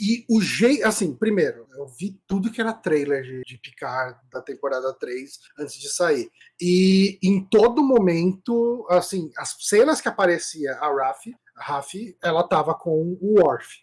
E 0.00 0.24
o 0.30 0.40
jeito, 0.40 0.86
assim, 0.86 1.14
primeiro, 1.14 1.66
eu 1.76 1.86
vi 1.86 2.18
tudo 2.26 2.50
que 2.50 2.62
era 2.62 2.72
trailer 2.72 3.22
de, 3.22 3.42
de 3.44 3.58
Picard 3.58 4.18
da 4.32 4.40
temporada 4.40 4.90
3 4.94 5.30
antes 5.58 5.74
de 5.78 5.90
sair. 5.92 6.30
E 6.58 7.18
em 7.22 7.44
todo 7.44 7.82
momento, 7.82 8.86
assim, 8.88 9.30
as 9.36 9.54
cenas 9.60 10.00
que 10.00 10.08
aparecia 10.08 10.72
a 10.80 10.86
Raf, 10.90 11.26
a 11.28 11.45
Raf, 11.56 11.94
ela 12.22 12.46
tava 12.46 12.74
com 12.74 13.16
o 13.20 13.40
Worf. 13.40 13.78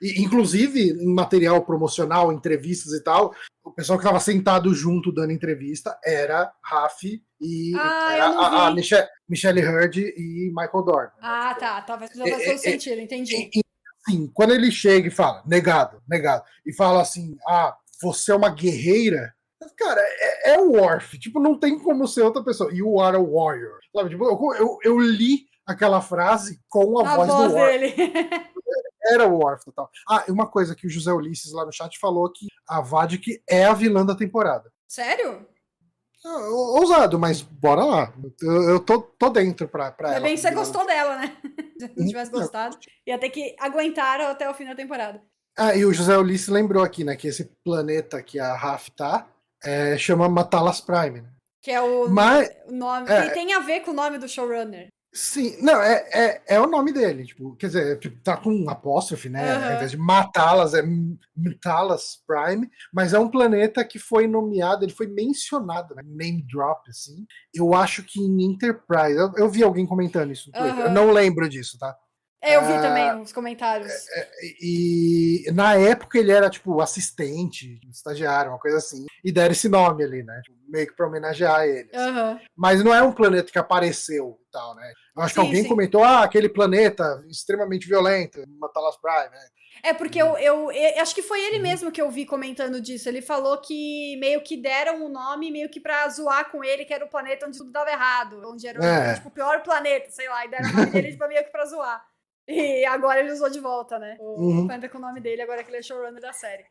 E, 0.00 0.22
inclusive, 0.22 0.90
em 0.90 1.12
material 1.12 1.64
promocional, 1.64 2.32
entrevistas 2.32 2.92
e 2.92 3.02
tal, 3.02 3.34
o 3.64 3.70
pessoal 3.70 3.98
que 3.98 4.04
tava 4.04 4.20
sentado 4.20 4.74
junto 4.74 5.10
dando 5.10 5.32
entrevista 5.32 5.98
era 6.04 6.52
Raf 6.62 7.02
e 7.40 7.72
Ah, 7.76 8.12
era 8.12 8.28
não 8.28 8.40
a, 8.40 8.66
a. 8.66 8.74
Michelle, 8.74 9.08
Michelle 9.28 9.66
Hurd 9.66 10.00
e 10.00 10.52
Michael 10.54 10.84
Dorn. 10.84 11.10
Ah, 11.20 11.54
tá, 11.58 11.80
tá, 11.80 11.98
faz, 11.98 12.12
faz 12.12 12.30
É, 12.30 12.44
todo 12.44 12.54
é, 12.54 12.58
sentido, 12.58 13.00
entendi. 13.00 13.50
E, 13.54 13.60
assim, 14.06 14.30
quando 14.34 14.52
ele 14.52 14.70
chega 14.70 15.08
e 15.08 15.10
fala, 15.10 15.42
negado, 15.46 16.02
negado, 16.06 16.44
e 16.66 16.74
fala 16.74 17.00
assim, 17.00 17.36
ah, 17.48 17.74
você 18.02 18.32
é 18.32 18.36
uma 18.36 18.50
guerreira, 18.50 19.34
cara, 19.78 20.00
é, 20.00 20.54
é 20.54 20.60
o 20.60 20.72
Worf, 20.72 21.18
tipo, 21.18 21.40
não 21.40 21.58
tem 21.58 21.78
como 21.78 22.06
ser 22.06 22.22
outra 22.22 22.44
pessoa. 22.44 22.70
You 22.72 23.00
are 23.00 23.16
a 23.16 23.20
warrior. 23.20 23.78
Sabe, 23.94 24.10
tipo, 24.10 24.24
eu, 24.24 24.54
eu, 24.60 24.78
eu 24.82 24.98
li 24.98 25.46
aquela 25.66 26.00
frase 26.00 26.60
com 26.68 26.98
a, 26.98 27.12
A 27.12 27.16
voz, 27.16 27.28
voz 27.28 27.52
do 27.52 27.58
dele. 27.58 27.94
Era 29.06 29.26
o 29.26 29.36
Worf 29.38 29.64
total. 29.66 29.90
Ah, 30.08 30.24
e 30.26 30.30
uma 30.32 30.46
coisa 30.46 30.74
que 30.74 30.86
o 30.86 30.90
José 30.90 31.12
Ulisses 31.12 31.52
lá 31.52 31.66
no 31.66 31.72
chat 31.72 31.98
falou 31.98 32.30
que 32.32 32.46
a 32.66 32.80
Vadik 32.80 33.42
é 33.48 33.64
a 33.66 33.74
vilã 33.74 34.04
da 34.04 34.14
temporada. 34.14 34.72
Sério? 34.88 35.46
Ah, 36.24 36.38
Ousado, 36.48 37.18
mas 37.18 37.42
bora 37.42 37.84
lá. 37.84 38.14
Eu, 38.40 38.62
eu 38.70 38.80
tô, 38.80 39.00
tô 39.02 39.28
dentro 39.28 39.68
pra, 39.68 39.92
pra 39.92 40.08
Ainda 40.08 40.16
ela. 40.18 40.24
bem 40.26 40.34
que 40.36 40.40
você 40.40 40.50
gostou 40.52 40.86
dela, 40.86 41.18
né? 41.18 41.36
Se 41.78 41.92
não 41.98 42.06
tivesse 42.06 42.32
Não. 42.32 42.40
gostado, 42.40 42.78
ia 43.06 43.18
ter 43.18 43.28
que 43.28 43.54
aguentar 43.60 44.20
até 44.22 44.48
o 44.48 44.54
fim 44.54 44.64
da 44.64 44.74
temporada. 44.74 45.20
Ah, 45.56 45.76
e 45.76 45.84
o 45.84 45.92
José 45.92 46.16
Ulisses 46.16 46.48
lembrou 46.48 46.82
aqui, 46.82 47.04
né, 47.04 47.14
que 47.14 47.28
esse 47.28 47.44
planeta 47.62 48.22
que 48.22 48.40
a 48.40 48.56
Raf 48.56 48.88
tá 48.92 49.28
é, 49.62 49.98
chama 49.98 50.28
Matalas 50.30 50.80
Prime. 50.80 51.20
Né? 51.20 51.28
Que 51.62 51.70
é 51.72 51.80
o, 51.80 52.08
Mas, 52.08 52.48
o 52.66 52.72
nome. 52.72 53.10
é. 53.10 53.28
que 53.28 53.34
tem 53.34 53.52
a 53.52 53.60
ver 53.60 53.80
com 53.80 53.90
o 53.90 53.94
nome 53.94 54.16
do 54.18 54.26
showrunner. 54.28 54.88
Sim, 55.14 55.56
não, 55.62 55.80
é, 55.80 56.04
é, 56.12 56.42
é 56.56 56.60
o 56.60 56.66
nome 56.66 56.92
dele, 56.92 57.24
tipo, 57.24 57.54
quer 57.56 57.68
dizer, 57.68 57.98
tipo, 57.98 58.20
tá 58.22 58.36
com 58.36 58.50
um 58.50 58.68
apóstrofe, 58.68 59.28
né, 59.28 59.54
Aham. 59.56 59.66
ao 59.68 59.74
invés 59.74 59.90
de 59.92 59.96
Matalas, 59.96 60.74
é 60.74 60.82
Matalas 61.36 62.22
Prime, 62.26 62.68
mas 62.92 63.12
é 63.14 63.18
um 63.18 63.30
planeta 63.30 63.84
que 63.84 63.98
foi 63.98 64.26
nomeado, 64.26 64.84
ele 64.84 64.92
foi 64.92 65.06
mencionado, 65.06 65.94
né, 65.94 66.02
name 66.04 66.42
drop, 66.42 66.90
assim, 66.90 67.24
eu 67.54 67.74
acho 67.74 68.02
que 68.02 68.20
em 68.20 68.42
Enterprise, 68.42 69.16
eu, 69.16 69.32
eu 69.36 69.48
vi 69.48 69.62
alguém 69.62 69.86
comentando 69.86 70.32
isso 70.32 70.50
no 70.50 70.52
Twitter, 70.52 70.80
eu 70.80 70.84
Aham. 70.86 70.94
não 70.94 71.10
lembro 71.12 71.48
disso, 71.48 71.78
tá? 71.78 71.96
É, 72.44 72.56
eu 72.56 72.64
vi 72.66 72.72
Ah, 72.74 72.80
também 72.80 73.20
os 73.22 73.32
comentários. 73.32 73.90
E 74.60 75.44
na 75.54 75.74
época 75.76 76.18
ele 76.18 76.30
era 76.30 76.50
tipo 76.50 76.80
assistente, 76.80 77.80
estagiário, 77.90 78.50
uma 78.52 78.58
coisa 78.58 78.78
assim, 78.78 79.06
e 79.24 79.32
deram 79.32 79.52
esse 79.52 79.68
nome 79.68 80.04
ali, 80.04 80.22
né? 80.22 80.40
tipo, 80.44 80.56
meio 80.68 80.86
que 80.86 80.94
pra 80.94 81.06
homenagear 81.06 81.64
ele. 81.64 81.88
Aham. 81.94 82.40
Mas 82.56 82.84
não 82.84 82.94
é 82.94 83.02
um 83.02 83.12
planeta 83.12 83.50
que 83.50 83.58
apareceu 83.58 84.38
e 84.46 84.50
tal, 84.52 84.74
né? 84.74 84.92
Eu 85.16 85.22
acho 85.22 85.34
Sim, 85.34 85.40
que 85.40 85.46
alguém 85.46 85.62
sim. 85.62 85.68
comentou, 85.68 86.02
ah, 86.04 86.22
aquele 86.24 86.48
planeta 86.48 87.24
extremamente 87.28 87.86
violento, 87.88 88.42
Matalas 88.58 88.96
Prime, 88.96 89.30
né? 89.30 89.46
É 89.82 89.92
porque 89.92 90.20
eu, 90.22 90.36
eu, 90.38 90.70
eu- 90.70 91.02
acho 91.02 91.14
que 91.14 91.22
foi 91.22 91.40
ele 91.44 91.58
mesmo 91.58 91.90
que 91.90 92.00
eu 92.00 92.10
vi 92.10 92.24
comentando 92.24 92.80
disso. 92.80 93.08
Ele 93.08 93.20
falou 93.20 93.58
que 93.60 94.16
meio 94.18 94.40
que 94.42 94.56
deram 94.56 95.04
o 95.04 95.08
nome 95.08 95.50
meio 95.50 95.68
que 95.68 95.80
pra 95.80 96.08
zoar 96.08 96.50
com 96.50 96.62
ele, 96.62 96.84
que 96.84 96.94
era 96.94 97.04
o 97.04 97.08
planeta 97.10 97.46
onde 97.46 97.58
tudo 97.58 97.72
dava 97.72 97.90
errado, 97.90 98.40
onde 98.46 98.66
era 98.66 98.82
É. 98.84 99.14
tipo, 99.14 99.28
o 99.28 99.32
pior 99.32 99.62
planeta, 99.62 100.10
sei 100.10 100.28
lá, 100.28 100.44
e 100.44 100.48
deram 100.50 100.68
o 100.68 100.72
nome 100.72 100.90
dele 100.90 101.10
tipo, 101.12 101.26
meio 101.28 101.44
que 101.44 101.50
pra 101.50 101.66
zoar. 101.66 102.04
E 102.46 102.84
agora 102.84 103.20
ele 103.20 103.32
usou 103.32 103.48
de 103.48 103.60
volta, 103.60 103.98
né? 103.98 104.16
O 104.20 104.40
Uhum. 104.40 104.66
planeta 104.66 104.88
com 104.88 104.98
o 104.98 105.00
nome 105.00 105.20
dele, 105.20 105.42
agora 105.42 105.62
que 105.64 105.70
ele 105.70 105.78
é 105.78 105.82
showrunner 105.82 106.20
da 106.20 106.32
série. 106.32 106.64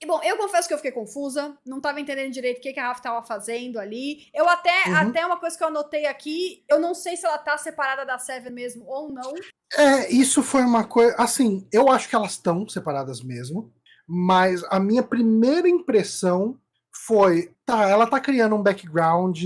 E, 0.00 0.06
bom, 0.06 0.20
eu 0.22 0.36
confesso 0.36 0.68
que 0.68 0.74
eu 0.74 0.78
fiquei 0.78 0.92
confusa, 0.92 1.58
não 1.66 1.80
tava 1.80 2.00
entendendo 2.00 2.30
direito 2.32 2.58
o 2.58 2.60
que, 2.60 2.72
que 2.72 2.78
a 2.78 2.86
Rafa 2.86 3.02
tava 3.02 3.26
fazendo 3.26 3.80
ali. 3.80 4.28
Eu 4.32 4.48
até, 4.48 4.70
Uhum. 4.86 4.94
até 4.96 5.26
uma 5.26 5.40
coisa 5.40 5.58
que 5.58 5.64
eu 5.64 5.68
anotei 5.68 6.06
aqui, 6.06 6.64
eu 6.68 6.78
não 6.78 6.94
sei 6.94 7.16
se 7.16 7.26
ela 7.26 7.36
tá 7.36 7.58
separada 7.58 8.06
da 8.06 8.16
Seven 8.16 8.52
mesmo 8.52 8.84
ou 8.86 9.12
não. 9.12 9.34
É, 9.76 10.08
isso 10.12 10.40
foi 10.40 10.62
uma 10.62 10.84
coisa. 10.84 11.16
Assim, 11.18 11.66
eu 11.72 11.90
acho 11.90 12.08
que 12.08 12.14
elas 12.14 12.32
estão 12.32 12.68
separadas 12.68 13.20
mesmo, 13.20 13.72
mas 14.06 14.62
a 14.70 14.78
minha 14.78 15.02
primeira 15.02 15.68
impressão 15.68 16.56
foi: 17.04 17.52
tá, 17.66 17.88
ela 17.88 18.06
tá 18.06 18.20
criando 18.20 18.54
um 18.54 18.62
background 18.62 19.36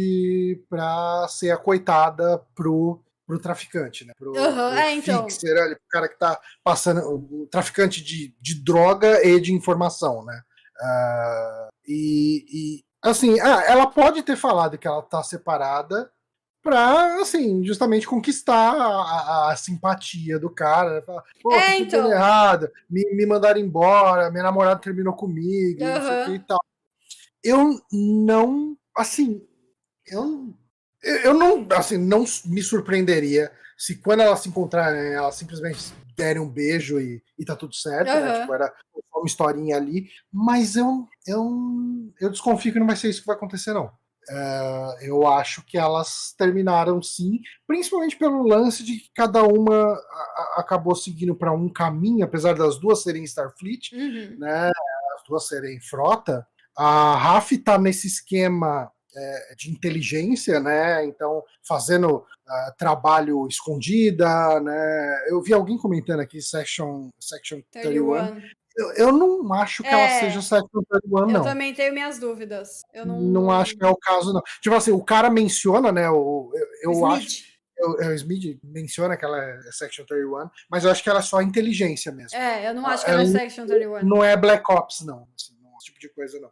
pra 0.69 1.27
ser 1.31 1.51
a 1.51 1.57
coitada 1.57 2.39
pro, 2.55 3.01
pro 3.33 3.39
traficante, 3.41 4.05
né? 4.05 4.13
Pro, 4.19 4.37
Aham, 4.37 4.69
pro 4.71 4.79
é, 4.79 4.93
então. 4.95 5.29
fixer 5.29 5.57
ali, 5.57 5.75
pro 5.75 5.89
cara 5.91 6.09
que 6.09 6.19
tá 6.19 6.39
passando. 6.63 7.01
O 7.09 7.47
traficante 7.51 8.03
de, 8.05 8.35
de 8.41 8.63
droga 8.63 9.27
e 9.27 9.41
de 9.41 9.55
informação, 9.55 10.23
né? 10.25 10.43
Ah, 10.81 11.69
e, 11.87 12.45
e, 12.53 12.85
assim, 13.03 13.41
ah, 13.41 13.63
ela 13.67 13.87
pode 13.87 14.23
ter 14.23 14.37
falado 14.37 14.77
que 14.77 14.87
ela 14.87 15.01
tá 15.03 15.23
separada 15.23 16.11
pra, 16.63 17.21
assim, 17.21 17.65
justamente 17.65 18.07
conquistar 18.07 18.73
a, 18.75 18.87
a- 19.49 19.53
a 19.53 19.57
simpatia 19.57 20.39
do 20.39 20.51
cara. 20.51 20.97
né? 20.97 21.03
Falar, 21.03 21.25
Pô, 21.43 21.53
É, 21.55 21.79
então. 21.79 22.11
errado, 22.13 22.71
me, 22.91 23.03
me 23.15 23.25
mandaram 23.27 23.59
embora, 23.61 24.31
minha 24.31 24.43
namorada 24.45 24.81
terminou 24.81 25.15
comigo, 25.15 25.81
não 25.83 26.03
sei 26.03 26.23
o 26.23 26.25
que 26.25 26.31
e 26.35 26.47
tal. 26.47 26.61
Eu 27.43 27.81
não, 27.91 28.77
assim, 28.97 29.43
eu, 30.07 30.55
eu 31.03 31.35
não, 31.35 31.67
assim, 31.77 31.97
não 31.99 32.25
me 32.47 32.63
surpreenderia 32.63 33.51
se 33.77 33.97
quando 33.97 34.21
elas 34.21 34.41
se 34.41 34.49
encontrarem, 34.49 35.13
elas 35.13 35.35
simplesmente 35.35 35.93
derem 36.17 36.41
um 36.41 36.49
beijo 36.49 37.01
e, 37.01 37.23
e 37.39 37.45
tá 37.45 37.57
tudo 37.57 37.75
certo, 37.75 38.07
né? 38.07 38.29
Aham. 38.31 38.41
Tipo, 38.41 38.55
era 38.55 38.73
uma 39.15 39.27
historinha 39.27 39.77
ali, 39.77 40.09
mas 40.33 40.77
eu, 40.77 41.07
eu, 41.27 41.51
eu 42.21 42.31
desconfio 42.31 42.73
que 42.73 42.79
não 42.79 42.87
vai 42.87 42.97
ser 42.97 43.09
isso 43.09 43.21
que 43.21 43.27
vai 43.27 43.37
acontecer, 43.37 43.73
não. 43.73 43.91
É, 44.31 44.99
eu 45.09 45.27
acho 45.27 45.65
que 45.65 45.77
elas 45.77 46.33
terminaram 46.39 47.03
sim, 47.03 47.41
principalmente 47.67 48.17
pelo 48.17 48.47
lance 48.47 48.85
de 48.85 48.99
que 48.99 49.11
cada 49.17 49.43
uma 49.43 49.75
a- 49.75 49.97
a- 49.97 50.55
acabou 50.59 50.95
seguindo 50.95 51.35
para 51.35 51.53
um 51.53 51.69
caminho, 51.69 52.25
apesar 52.25 52.55
das 52.55 52.79
duas 52.79 53.03
serem 53.03 53.25
Starfleet, 53.25 53.93
Uhum. 53.93 54.37
né, 54.39 54.69
as 55.17 55.25
duas 55.27 55.49
serem 55.49 55.81
frota. 55.81 56.47
A 56.77 57.17
RAF 57.17 57.59
tá 57.59 57.77
nesse 57.79 58.07
esquema 58.07 58.91
é, 59.15 59.55
de 59.57 59.71
inteligência, 59.71 60.59
né? 60.61 61.05
Então, 61.05 61.43
fazendo 61.67 62.25
ah, 62.49 62.75
trabalho 62.79 63.47
escondida, 63.49 64.61
né? 64.61 65.25
Eu 65.29 65.43
vi 65.43 65.53
alguém 65.53 65.77
comentando 65.79 66.21
aqui 66.21 66.41
Section, 66.41 67.09
section 67.21 67.61
31. 67.71 68.15
31. 68.15 68.43
Eu, 68.75 68.93
eu 68.95 69.13
não 69.13 69.53
acho 69.53 69.83
que 69.83 69.89
ela 69.91 70.01
É. 70.01 70.21
seja 70.21 70.41
Section 70.41 70.83
31, 70.89 71.19
Eu 71.19 71.27
não. 71.27 71.43
também 71.43 71.75
tenho 71.75 71.93
minhas 71.93 72.19
dúvidas. 72.19 72.81
Eu 72.95 73.05
não. 73.05 73.21
Não 73.21 73.51
acho 73.51 73.77
que 73.77 73.85
é 73.85 73.89
o 73.89 73.97
caso, 73.97 74.33
não. 74.33 74.41
Tipo 74.63 74.75
assim, 74.77 74.93
o 74.93 75.05
cara 75.05 75.29
menciona, 75.29 75.93
né? 75.93 76.09
O, 76.09 76.51
eu 76.55 76.91
eu 76.91 76.93
Smith. 76.93 77.13
acho. 77.19 77.53
eu- 77.77 78.01
eu- 78.01 78.11
o 78.11 78.15
Smith 78.15 78.59
menciona 78.65 79.17
que 79.17 79.25
ela 79.27 79.39
é 79.43 79.61
Section 79.73 80.07
31, 80.07 80.49
mas 80.71 80.85
eu 80.85 80.91
acho 80.91 81.03
que 81.03 81.11
ela 81.11 81.19
é 81.19 81.23
só 81.23 81.43
inteligência 81.43 82.11
mesmo. 82.13 82.39
É, 82.39 82.69
eu 82.71 82.75
não 82.75 82.87
acho 82.87 83.05
que 83.05 83.11
ela 83.11 83.21
é 83.21 83.25
Ela- 83.27 83.33
Section 83.41 83.67
31. 83.67 84.05
Não 84.09 84.25
é 84.25 84.37
Black 84.39 84.65
Ops, 84.73 85.01
não. 85.05 85.29
Assim, 85.37 85.55
não 85.61 85.71
é 85.71 85.77
esse 85.77 85.87
tipo 85.87 86.01
de 86.01 86.09
coisa, 86.09 86.41
não. 86.41 86.51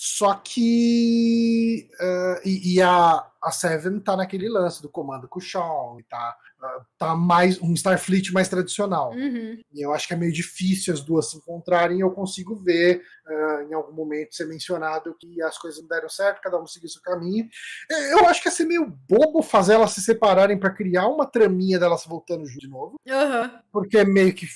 Só 0.00 0.32
que. 0.34 1.88
ah, 2.00 2.40
e, 2.44 2.74
e 2.76 2.80
a, 2.82 3.26
a 3.42 3.50
Seven 3.50 3.98
tá 3.98 4.16
naquele 4.16 4.48
lance 4.48 4.80
do 4.80 4.88
comando 4.88 5.26
com 5.28 5.40
o 5.40 5.42
Sean, 5.42 5.98
e 5.98 6.04
tá, 6.04 6.36
ah, 6.62 6.80
tá 6.96 7.16
mais 7.16 7.60
um 7.60 7.74
Starfleet 7.74 8.32
mais 8.32 8.48
tradicional. 8.48 9.10
Uhum. 9.12 9.58
E 9.72 9.84
eu 9.84 9.92
acho 9.92 10.06
que 10.06 10.14
é 10.14 10.16
meio 10.16 10.32
difícil 10.32 10.94
as 10.94 11.00
duas 11.00 11.30
se 11.30 11.36
encontrarem. 11.38 11.98
Eu 11.98 12.12
consigo 12.12 12.54
ver 12.54 13.02
ah, 13.26 13.64
em 13.68 13.74
algum 13.74 13.92
momento 13.92 14.36
ser 14.36 14.46
mencionado 14.46 15.16
que 15.18 15.42
as 15.42 15.58
coisas 15.58 15.80
não 15.80 15.88
deram 15.88 16.08
certo, 16.08 16.40
cada 16.42 16.60
um 16.62 16.66
seguiu 16.66 16.88
seu 16.88 17.02
caminho. 17.02 17.48
É, 17.90 18.12
Eu 18.12 18.26
acho 18.28 18.40
que 18.40 18.48
ia 18.48 18.52
ser 18.52 18.66
meio 18.66 18.86
bobo 19.08 19.42
fazer 19.42 19.74
elas 19.74 19.90
se 19.90 20.00
separarem 20.00 20.56
para 20.58 20.70
criar 20.70 21.08
uma 21.08 21.26
traminha 21.26 21.76
delas 21.76 22.04
voltando 22.06 22.44
de 22.44 22.68
novo 22.68 22.94
Aham. 23.08 23.60
porque 23.72 23.98
é 23.98 24.04
meio 24.04 24.32
que. 24.32 24.46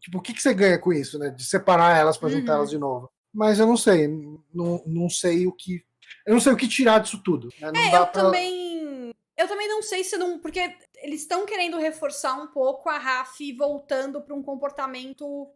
Tipo, 0.00 0.18
o 0.18 0.22
que, 0.22 0.32
que 0.32 0.40
você 0.42 0.54
ganha 0.54 0.78
com 0.78 0.90
isso, 0.92 1.18
né? 1.18 1.28
De 1.30 1.44
separar 1.44 1.96
elas 1.98 2.16
para 2.16 2.28
juntar 2.30 2.52
Uhum. 2.52 2.58
elas 2.58 2.70
de 2.70 2.78
novo. 2.78 3.10
Mas 3.36 3.58
eu 3.58 3.66
não 3.66 3.76
sei. 3.76 4.08
Não, 4.54 4.82
não 4.86 5.10
sei 5.10 5.46
o 5.46 5.52
que. 5.52 5.84
Eu 6.26 6.32
não 6.34 6.40
sei 6.40 6.52
o 6.52 6.56
que 6.56 6.66
tirar 6.66 7.00
disso 7.00 7.22
tudo. 7.22 7.48
né? 7.60 7.70
Não 7.70 7.80
É, 7.80 7.90
dá 7.90 7.96
eu 7.98 8.06
pra- 8.06 8.22
também. 8.22 9.14
Eu 9.36 9.46
também 9.46 9.68
não 9.68 9.82
sei 9.82 10.02
se 10.02 10.16
não. 10.16 10.38
Porque 10.38 10.74
eles 11.02 11.20
estão 11.20 11.44
querendo 11.44 11.78
reforçar 11.78 12.34
um 12.40 12.46
pouco 12.46 12.88
a 12.88 12.96
Raf 12.96 13.38
voltando 13.56 14.22
para 14.22 14.34
um 14.34 14.42
comportamento 14.42 15.48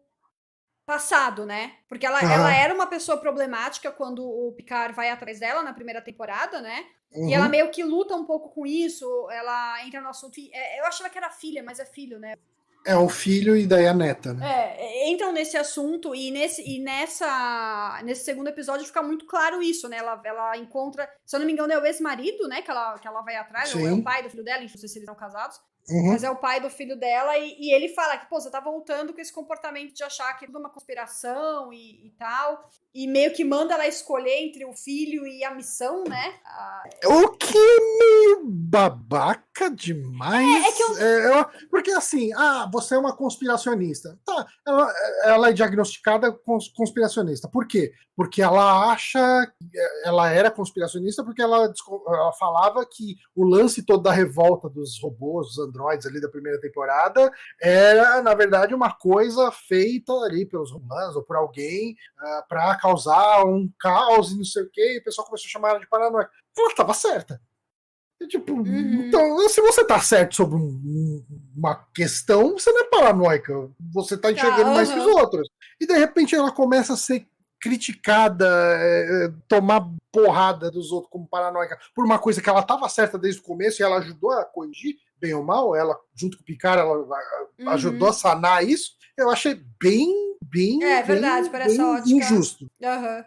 passado, 0.85 1.45
né? 1.45 1.77
Porque 1.87 2.05
ela, 2.05 2.19
ela 2.21 2.53
era 2.55 2.73
uma 2.73 2.85
pessoa 2.87 3.17
problemática 3.17 3.91
quando 3.91 4.23
o 4.27 4.51
Picard 4.53 4.93
vai 4.95 5.09
atrás 5.09 5.39
dela 5.39 5.63
na 5.63 5.73
primeira 5.73 6.01
temporada, 6.01 6.61
né? 6.61 6.85
Uhum. 7.13 7.29
E 7.29 7.33
ela 7.33 7.49
meio 7.49 7.69
que 7.71 7.83
luta 7.83 8.15
um 8.15 8.25
pouco 8.25 8.49
com 8.49 8.65
isso. 8.65 9.05
Ela 9.31 9.83
entra 9.85 10.01
no 10.01 10.09
assunto. 10.09 10.37
e- 10.39 10.51
é, 10.53 10.79
Eu 10.79 10.85
achava 10.85 11.09
que 11.09 11.17
era 11.17 11.29
filha, 11.31 11.63
mas 11.63 11.79
é 11.79 11.85
filho, 11.85 12.19
né? 12.19 12.35
É 12.83 12.95
o 12.95 13.07
filho 13.07 13.55
e 13.55 13.67
daí 13.67 13.87
a 13.87 13.93
neta, 13.93 14.33
né? 14.33 14.75
É, 14.77 15.09
entram 15.09 15.31
nesse 15.31 15.55
assunto 15.55 16.15
e, 16.15 16.31
nesse, 16.31 16.63
e 16.67 16.79
nessa, 16.79 18.01
nesse 18.03 18.23
segundo 18.23 18.47
episódio 18.47 18.85
fica 18.85 19.03
muito 19.03 19.25
claro 19.25 19.61
isso, 19.61 19.87
né? 19.87 19.97
Ela, 19.97 20.19
ela 20.23 20.57
encontra, 20.57 21.07
se 21.25 21.35
eu 21.35 21.39
não 21.39 21.45
me 21.45 21.53
engano, 21.53 21.71
é 21.71 21.77
o 21.77 21.85
ex-marido, 21.85 22.47
né? 22.47 22.61
Que 22.61 22.71
ela, 22.71 22.97
que 22.97 23.07
ela 23.07 23.21
vai 23.21 23.35
atrás, 23.35 23.73
ou 23.75 23.87
é 23.87 23.93
o 23.93 24.01
pai 24.01 24.23
do 24.23 24.29
filho 24.29 24.43
dela, 24.43 24.61
não 24.61 24.67
sei 24.67 24.89
se 24.89 24.97
eles 24.97 25.05
são 25.05 25.15
casados. 25.15 25.59
Uhum. 25.89 26.09
Mas 26.09 26.23
é 26.23 26.29
o 26.29 26.35
pai 26.35 26.59
do 26.59 26.69
filho 26.69 26.95
dela, 26.95 27.37
e, 27.37 27.55
e 27.59 27.73
ele 27.73 27.89
fala 27.89 28.17
que, 28.17 28.27
pô, 28.27 28.39
você 28.39 28.49
tá 28.49 28.59
voltando 28.59 29.13
com 29.13 29.21
esse 29.21 29.33
comportamento 29.33 29.93
de 29.93 30.03
achar 30.03 30.33
que 30.37 30.45
é 30.45 30.47
tudo 30.47 30.59
uma 30.59 30.69
conspiração 30.69 31.71
e, 31.73 32.07
e 32.07 32.11
tal. 32.17 32.67
E 32.93 33.07
meio 33.07 33.31
que 33.33 33.43
manda 33.45 33.73
ela 33.73 33.87
escolher 33.87 34.43
entre 34.43 34.65
o 34.65 34.73
filho 34.73 35.25
e 35.25 35.43
a 35.45 35.55
missão, 35.55 36.03
né? 36.03 36.33
O 37.05 37.29
que 37.29 37.57
é 37.57 37.79
meio 37.99 38.41
babaca 38.45 39.69
demais. 39.69 40.65
É, 40.65 40.67
é 40.67 40.71
que 40.73 40.83
eu- 40.83 40.97
É, 41.39 41.45
porque 41.69 41.91
assim, 41.91 42.33
ah, 42.33 42.69
você 42.71 42.95
é 42.95 42.97
uma 42.97 43.15
conspiracionista. 43.15 44.19
Tá, 44.25 44.45
ela, 44.67 44.93
ela 45.23 45.49
é 45.49 45.53
diagnosticada 45.53 46.31
cons- 46.31 46.67
conspiracionista. 46.69 47.47
Por 47.47 47.65
quê? 47.65 47.93
Porque 48.13 48.41
ela 48.41 48.91
acha. 48.91 49.19
Ela 50.03 50.29
era 50.29 50.51
conspiracionista 50.51 51.23
porque 51.23 51.41
ela, 51.41 51.73
ela 52.07 52.33
falava 52.33 52.85
que 52.85 53.15
o 53.35 53.43
lance 53.45 53.83
todo 53.85 54.03
da 54.03 54.11
revolta 54.11 54.69
dos 54.69 54.99
robôs, 55.01 55.47
dos 55.47 55.59
androides 55.59 56.05
ali 56.05 56.19
da 56.19 56.27
primeira 56.29 56.59
temporada, 56.59 57.31
era, 57.59 58.21
na 58.21 58.33
verdade, 58.33 58.75
uma 58.75 58.91
coisa 58.93 59.49
feita 59.51 60.11
ali 60.25 60.45
pelos 60.45 60.71
romanos 60.71 61.15
ou 61.15 61.23
por 61.23 61.37
alguém 61.37 61.95
ah, 62.19 62.45
para 62.49 62.80
causar 62.81 63.45
um 63.45 63.69
caos 63.79 64.31
e 64.31 64.37
não 64.37 64.43
sei 64.43 64.63
o 64.63 64.69
quê, 64.71 64.95
e 64.95 64.99
o 64.99 65.03
pessoal 65.03 65.25
começou 65.27 65.47
a 65.47 65.51
chamar 65.51 65.69
ela 65.69 65.79
de 65.79 65.87
paranoica. 65.87 66.31
Ela 66.57 66.67
estava 66.69 66.93
certa. 66.93 67.39
E, 68.19 68.27
tipo, 68.27 68.53
Uhum. 68.53 68.65
então, 69.07 69.49
se 69.49 69.61
você 69.61 69.83
tá 69.85 69.99
certo 69.99 70.35
sobre 70.35 70.55
um- 70.55 70.59
um- 70.85 71.25
uma 71.55 71.75
questão, 71.95 72.53
você 72.57 72.71
não 72.71 72.81
é 72.81 72.83
paranoica. 72.85 73.53
Você 73.93 74.15
tá 74.17 74.31
enxergando 74.31 74.71
mais 74.71 74.91
que 74.91 74.99
os 74.99 75.05
outros. 75.07 75.47
E 75.79 75.87
de 75.87 75.93
repente 75.93 76.35
ela 76.35 76.51
começa 76.51 76.93
a 76.93 76.97
ser 76.97 77.27
criticada, 77.59 78.45
é, 78.79 79.25
é, 79.25 79.33
tomar 79.47 79.87
porrada 80.11 80.69
dos 80.71 80.91
outros 80.91 81.11
como 81.11 81.27
paranoica 81.27 81.79
por 81.95 82.03
uma 82.05 82.19
coisa 82.19 82.41
que 82.41 82.49
ela 82.49 82.59
estava 82.61 82.89
certa 82.89 83.17
desde 83.17 83.39
o 83.39 83.43
começo 83.43 83.81
e 83.81 83.85
ela 83.85 83.97
ajudou 83.97 84.31
a 84.31 84.43
corrigir, 84.45 84.95
bem 85.21 85.33
ou 85.33 85.43
mal, 85.43 85.75
ela, 85.75 85.97
junto 86.15 86.35
com 86.37 86.43
o 86.43 86.45
Picard, 86.45 86.81
ela 86.81 86.97
uhum. 86.97 87.69
ajudou 87.69 88.09
a 88.09 88.13
sanar 88.13 88.67
isso. 88.67 88.97
Eu 89.17 89.29
achei 89.29 89.61
bem, 89.81 90.11
bem, 90.43 90.83
É, 90.83 90.97
bem- 90.97 91.05
verdade, 91.05 91.49
bem 91.49 91.81
ótica. 91.81 92.09
injusto. 92.09 92.69
Aham. 92.83 93.25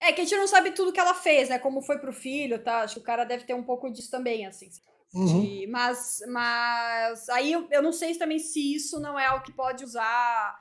É. 0.00 0.12
que 0.12 0.20
a 0.20 0.24
gente 0.24 0.36
não 0.36 0.46
sabe 0.46 0.70
tudo 0.72 0.92
que 0.92 1.00
ela 1.00 1.14
fez, 1.14 1.48
né? 1.48 1.58
Como 1.58 1.82
foi 1.82 1.98
pro 1.98 2.12
filho, 2.12 2.62
tá? 2.62 2.80
Acho 2.82 2.94
que 2.96 3.00
o 3.00 3.04
cara 3.04 3.24
deve 3.24 3.44
ter 3.44 3.54
um 3.54 3.62
pouco 3.64 3.90
disso 3.90 4.10
também, 4.10 4.46
assim. 4.46 4.68
Uhum. 5.14 5.40
de- 5.40 5.66
mas, 5.68 6.18
mas 6.28 7.28
aí 7.30 7.50
eu, 7.52 7.66
eu 7.70 7.82
não 7.82 7.92
sei 7.92 8.14
também 8.16 8.38
se 8.38 8.74
isso 8.74 9.00
não 9.00 9.18
é 9.18 9.24
algo 9.26 9.42
que 9.44 9.52
pode 9.52 9.82
usar 9.82 10.60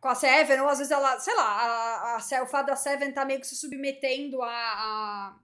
com 0.00 0.08
a 0.08 0.14
Seven, 0.14 0.60
ou 0.60 0.68
às 0.68 0.78
vezes 0.78 0.90
ela, 0.90 1.18
sei 1.20 1.34
lá, 1.34 1.42
a, 1.44 2.16
a, 2.16 2.20
Se- 2.20 2.40
o 2.40 2.46
fato 2.46 2.66
da 2.68 2.76
Seven 2.76 3.12
tá 3.12 3.24
meio 3.24 3.38
que 3.40 3.46
se 3.46 3.54
submetendo 3.56 4.40
a, 4.42 4.48
a- 4.48 5.36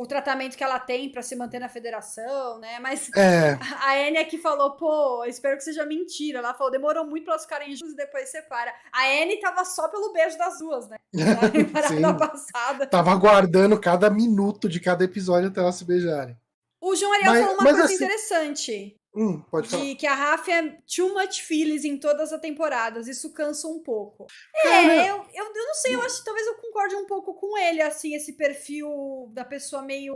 o 0.00 0.06
tratamento 0.06 0.56
que 0.56 0.64
ela 0.64 0.78
tem 0.78 1.10
pra 1.10 1.22
se 1.22 1.36
manter 1.36 1.58
na 1.58 1.68
federação, 1.68 2.58
né? 2.58 2.78
Mas 2.80 3.10
É, 3.16 3.58
a 3.84 4.08
Anne 4.08 4.18
aqui 4.18 4.38
falou, 4.38 4.72
pô, 4.76 5.24
espero 5.26 5.56
que 5.56 5.64
seja 5.64 5.84
mentira. 5.84 6.38
Ela 6.38 6.54
falou, 6.54 6.70
demorou 6.72 7.04
muito 7.06 7.24
pra 7.24 7.34
elas 7.34 7.42
ficarem 7.44 7.72
juntas 7.74 7.92
e 7.92 7.96
depois 7.96 8.28
separa. 8.30 8.72
A 8.92 9.04
Anne 9.22 9.38
tava 9.40 9.64
só 9.64 9.88
pelo 9.88 10.12
beijo 10.12 10.38
das 10.38 10.58
duas, 10.58 10.88
né? 10.88 10.96
Na 12.00 12.14
passada. 12.14 12.86
tava 12.86 13.10
aguardando 13.12 13.78
cada 13.80 14.08
minuto 14.08 14.68
de 14.68 14.80
cada 14.80 15.04
episódio 15.04 15.48
até 15.48 15.60
elas 15.60 15.74
se 15.74 15.84
beijarem. 15.84 16.36
O 16.80 16.96
João 16.96 17.12
Ariel 17.12 17.30
Mas- 17.32 17.40
falou 17.40 17.54
uma 17.56 17.62
coisa 17.64 17.84
assim- 17.84 17.94
interessante. 17.96 18.96
Hum, 19.14 19.42
pode 19.50 19.68
falar. 19.68 19.82
De 19.84 19.94
que 19.96 20.06
a 20.06 20.14
Rafa 20.14 20.52
é 20.52 20.78
too 20.94 21.12
much 21.12 21.42
feelings 21.42 21.84
em 21.84 21.98
todas 21.98 22.32
as 22.32 22.40
temporadas. 22.40 23.08
Isso 23.08 23.32
cansa 23.32 23.66
um 23.66 23.82
pouco. 23.82 24.26
Cara, 24.62 24.92
É, 24.92 25.10
eu, 25.10 25.16
eu, 25.16 25.44
eu 25.54 25.66
não 25.66 25.74
sei, 25.74 25.94
eu 25.96 26.02
acho 26.02 26.18
que 26.20 26.24
talvez 26.24 26.46
eu 26.46 26.54
concorde 26.54 26.94
um 26.94 27.06
pouco 27.06 27.34
com 27.34 27.58
ele, 27.58 27.82
assim, 27.82 28.14
esse 28.14 28.34
perfil 28.34 29.28
da 29.32 29.44
pessoa 29.44 29.82
meio. 29.82 30.14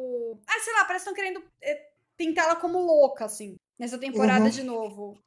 Ah, 0.48 0.60
sei 0.60 0.72
lá, 0.74 0.84
parece 0.84 1.04
que 1.04 1.10
estão 1.10 1.14
querendo 1.24 1.42
é, 1.60 1.88
pintá-la 2.16 2.54
como 2.56 2.78
louca, 2.78 3.24
assim, 3.24 3.56
nessa 3.78 3.98
temporada 3.98 4.44
Uhum. 4.44 4.50
de 4.50 4.62
novo. 4.62 5.18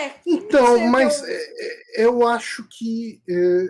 É. 0.00 0.14
Então, 0.26 0.76
sei, 0.76 0.86
mas 0.88 1.22
eu- 1.22 1.28
é, 1.28 2.02
é, 2.02 2.04
eu 2.06 2.26
acho 2.26 2.66
que 2.68 3.22
é, 3.28 3.66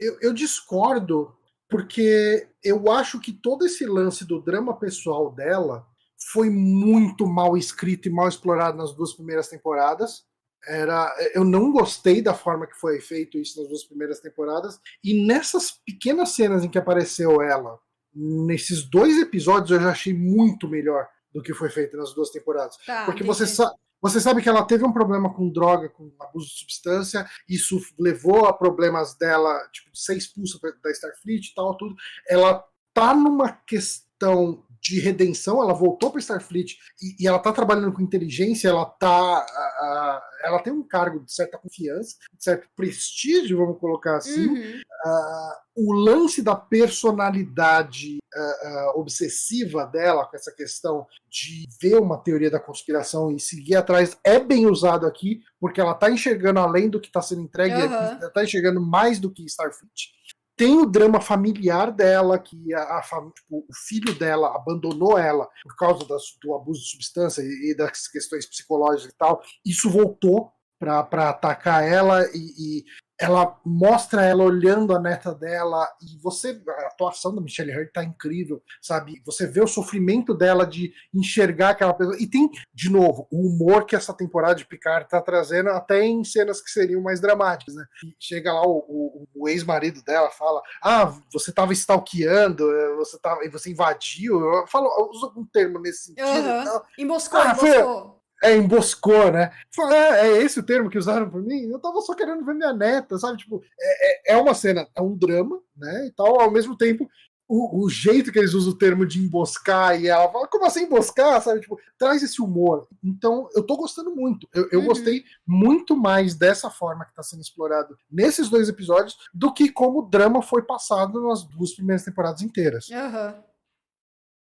eu, 0.00 0.18
eu 0.22 0.32
discordo, 0.32 1.36
porque 1.68 2.48
eu 2.62 2.90
acho 2.90 3.20
que 3.20 3.32
todo 3.32 3.64
esse 3.66 3.84
lance 3.86 4.24
do 4.24 4.40
drama 4.40 4.78
pessoal 4.78 5.30
dela 5.30 5.86
foi 6.32 6.48
muito 6.48 7.26
mal 7.26 7.56
escrito 7.56 8.08
e 8.08 8.12
mal 8.12 8.28
explorado 8.28 8.76
nas 8.76 8.94
duas 8.94 9.12
primeiras 9.12 9.48
temporadas. 9.48 10.24
Era, 10.66 11.14
eu 11.34 11.44
não 11.44 11.70
gostei 11.70 12.22
da 12.22 12.32
forma 12.32 12.66
que 12.66 12.78
foi 12.78 12.98
feito 13.00 13.36
isso 13.36 13.60
nas 13.60 13.68
duas 13.68 13.84
primeiras 13.84 14.20
temporadas. 14.20 14.80
E 15.02 15.26
nessas 15.26 15.70
pequenas 15.70 16.30
cenas 16.30 16.64
em 16.64 16.70
que 16.70 16.78
apareceu 16.78 17.42
ela, 17.42 17.78
nesses 18.14 18.82
dois 18.82 19.18
episódios, 19.18 19.70
eu 19.70 19.80
já 19.80 19.90
achei 19.90 20.14
muito 20.14 20.66
melhor 20.66 21.06
do 21.32 21.42
que 21.42 21.52
foi 21.52 21.68
feito 21.68 21.96
nas 21.96 22.14
duas 22.14 22.30
temporadas. 22.30 22.76
Tá, 22.86 23.04
Porque 23.04 23.22
entendi. 23.22 23.38
você, 23.38 23.46
sa 23.46 23.74
você 24.00 24.20
sabe 24.20 24.42
que 24.42 24.48
ela 24.48 24.64
teve 24.64 24.84
um 24.84 24.92
problema 24.92 25.32
com 25.32 25.50
droga, 25.50 25.88
com 25.88 26.12
abuso 26.20 26.46
de 26.46 26.58
substância, 26.58 27.26
isso 27.48 27.80
levou 27.98 28.46
a 28.46 28.52
problemas 28.52 29.16
dela, 29.16 29.58
tipo, 29.72 29.90
de 29.90 29.98
ser 29.98 30.16
expulsa 30.16 30.58
da 30.82 30.90
Starfleet 30.90 31.48
e 31.50 31.54
tal, 31.54 31.76
tudo. 31.76 31.94
Ela 32.28 32.64
tá 32.94 33.14
numa 33.14 33.50
questão 33.50 34.64
de 34.84 35.00
redenção, 35.00 35.62
ela 35.62 35.72
voltou 35.72 36.10
para 36.10 36.20
Starfleet 36.20 36.76
e, 37.02 37.24
e, 37.24 37.26
ela 37.26 37.38
tá 37.38 37.50
trabalhando 37.52 37.92
com 37.92 38.02
inteligência, 38.02 38.68
ela 38.68 38.84
tá. 38.84 39.40
Uh, 39.40 40.46
ela 40.46 40.58
tem 40.58 40.74
um 40.74 40.86
cargo 40.86 41.24
de 41.24 41.32
certa 41.32 41.56
confiança, 41.56 42.16
de 42.36 42.44
certo 42.44 42.68
prestígio, 42.76 43.56
vamos 43.56 43.80
colocar 43.80 44.18
assim. 44.18 44.46
Uhum. 44.46 44.80
Uh, 45.06 45.64
o 45.76 45.92
lance 45.92 46.42
da 46.42 46.54
personalidade 46.54 48.18
uh, 48.34 49.00
obsessiva 49.00 49.86
dela, 49.86 50.26
com 50.26 50.36
essa 50.36 50.52
questão 50.52 51.06
de 51.30 51.66
ver 51.80 51.98
uma 51.98 52.18
teoria 52.18 52.50
da 52.50 52.60
conspiração 52.60 53.34
e 53.34 53.40
seguir 53.40 53.76
atrás, 53.76 54.18
é 54.22 54.38
bem 54.38 54.66
usado 54.66 55.06
aqui, 55.06 55.40
porque 55.58 55.80
ela 55.80 55.94
tá 55.94 56.10
enxergando 56.10 56.60
além 56.60 56.90
do 56.90 57.00
que 57.00 57.08
está 57.08 57.22
sendo 57.22 57.40
entregue, 57.40 57.74
Uhum. 57.74 57.92
ela 57.92 58.30
tá 58.30 58.44
enxergando 58.44 58.80
mais 58.80 59.18
do 59.18 59.30
que 59.30 59.44
Starfleet 59.46 60.12
tem 60.56 60.78
o 60.78 60.86
drama 60.86 61.20
familiar 61.20 61.90
dela, 61.90 62.38
que 62.38 62.72
a, 62.74 62.98
a 62.98 63.02
tipo, 63.02 63.66
o 63.68 63.74
filho 63.88 64.14
dela 64.14 64.54
abandonou 64.54 65.18
ela 65.18 65.48
por 65.62 65.76
causa 65.76 66.06
das, 66.06 66.22
do 66.42 66.54
abuso 66.54 66.80
de 66.80 66.90
substância 66.90 67.42
e, 67.42 67.70
e, 67.70 67.76
das 67.76 68.06
questões 68.08 68.46
psicológicas 68.46 69.12
e 69.12 69.16
tal. 69.16 69.42
Isso 69.64 69.90
voltou 69.90 70.52
para 70.78 71.30
atacar 71.30 71.82
ela 71.82 72.24
e, 72.34 72.80
e, 72.80 72.84
ela 73.20 73.58
mostra 73.64 74.24
ela 74.24 74.42
olhando 74.42 74.94
a 74.94 74.98
neta 75.00 75.34
dela 75.34 75.86
e 76.02 76.18
você 76.20 76.60
a 76.68 76.86
atuação 76.88 77.34
da 77.34 77.40
Michelle 77.40 77.72
Hurd 77.76 77.92
tá 77.92 78.02
incrível, 78.02 78.62
sabe? 78.82 79.22
Você 79.24 79.46
vê 79.46 79.60
o 79.62 79.66
sofrimento 79.68 80.34
dela 80.34 80.66
de 80.66 80.92
enxergar 81.14 81.70
aquela 81.70 81.94
pessoa 81.94 82.16
e 82.18 82.26
tem 82.26 82.50
de 82.72 82.90
novo 82.90 83.26
o 83.30 83.46
humor 83.46 83.84
que 83.86 83.94
essa 83.94 84.12
temporada 84.12 84.56
de 84.56 84.66
Picard 84.66 85.08
tá 85.08 85.20
trazendo 85.20 85.70
até 85.70 86.02
em 86.04 86.24
cenas 86.24 86.60
que 86.60 86.70
seriam 86.70 87.00
mais 87.00 87.20
dramáticas, 87.20 87.74
né? 87.74 87.84
E 88.04 88.14
chega 88.18 88.52
lá 88.52 88.62
o, 88.66 88.78
o, 88.78 89.28
o 89.34 89.48
ex-marido 89.48 90.02
dela 90.02 90.30
fala: 90.30 90.60
"Ah, 90.82 91.14
você 91.32 91.52
tava 91.52 91.72
stalkeando, 91.72 92.66
você 92.96 93.18
tava 93.18 93.44
e 93.44 93.48
você 93.48 93.70
invadiu". 93.70 94.40
Eu 94.40 94.66
falo, 94.66 94.86
eu 94.98 95.10
uso 95.10 95.26
algum 95.26 95.44
termo 95.44 95.78
nesse 95.78 96.06
sentido. 96.06 96.48
Uhum. 96.48 96.80
Emboscou, 96.98 97.40
Ah, 97.40 97.54
foi- 97.54 97.70
emboscou. 97.70 98.23
É, 98.50 98.56
emboscou, 98.56 99.30
né? 99.32 99.50
É, 99.92 100.26
é 100.28 100.42
esse 100.42 100.60
o 100.60 100.62
termo 100.66 100.90
que 100.90 100.98
usaram 100.98 101.28
por 101.30 101.42
mim? 101.42 101.62
Eu 101.70 101.78
tava 101.78 102.00
só 102.00 102.14
querendo 102.14 102.44
ver 102.44 102.54
minha 102.54 102.72
neta, 102.72 103.18
sabe? 103.18 103.38
Tipo, 103.38 103.62
é, 103.80 104.32
é, 104.32 104.34
é 104.34 104.36
uma 104.36 104.54
cena, 104.54 104.86
é 104.94 105.00
um 105.02 105.16
drama, 105.16 105.60
né? 105.76 106.06
E 106.06 106.10
tal, 106.12 106.40
ao 106.40 106.50
mesmo 106.50 106.76
tempo, 106.76 107.08
o, 107.46 107.84
o 107.84 107.90
jeito 107.90 108.32
que 108.32 108.38
eles 108.38 108.54
usam 108.54 108.72
o 108.72 108.78
termo 108.78 109.04
de 109.04 109.18
emboscar 109.20 110.00
e 110.00 110.06
ela 110.08 110.30
fala, 110.32 110.48
como 110.48 110.64
assim 110.64 110.84
emboscar? 110.84 111.40
Sabe? 111.42 111.60
Tipo, 111.60 111.78
traz 111.98 112.22
esse 112.22 112.40
humor. 112.40 112.88
Então, 113.02 113.48
eu 113.54 113.62
tô 113.62 113.76
gostando 113.76 114.14
muito. 114.14 114.48
Eu, 114.54 114.68
eu 114.72 114.80
Uhum. 114.80 114.86
gostei 114.86 115.24
muito 115.46 115.94
mais 115.96 116.34
dessa 116.34 116.70
forma 116.70 117.04
que 117.04 117.14
tá 117.14 117.22
sendo 117.22 117.42
explorado 117.42 117.96
nesses 118.10 118.48
dois 118.48 118.68
episódios 118.68 119.16
do 119.32 119.52
que 119.52 119.70
como 119.70 119.98
o 120.00 120.08
drama 120.08 120.40
foi 120.42 120.62
passado 120.62 121.20
nas 121.28 121.44
duas 121.44 121.74
primeiras 121.74 122.04
temporadas 122.04 122.40
inteiras. 122.42 122.90
Aham. 122.90 123.42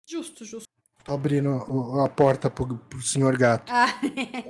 Justo, 0.07 0.45
justo. 0.45 0.72
Tô 1.05 1.15
abrindo 1.15 2.01
a 2.05 2.09
porta 2.09 2.49
pro, 2.49 2.77
pro 2.79 3.03
senhor 3.03 3.37
gato, 3.37 3.71
Ah. 3.73 3.87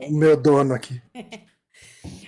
o 0.09 0.13
meu 0.17 0.37
dono 0.37 0.75
aqui. 0.75 1.01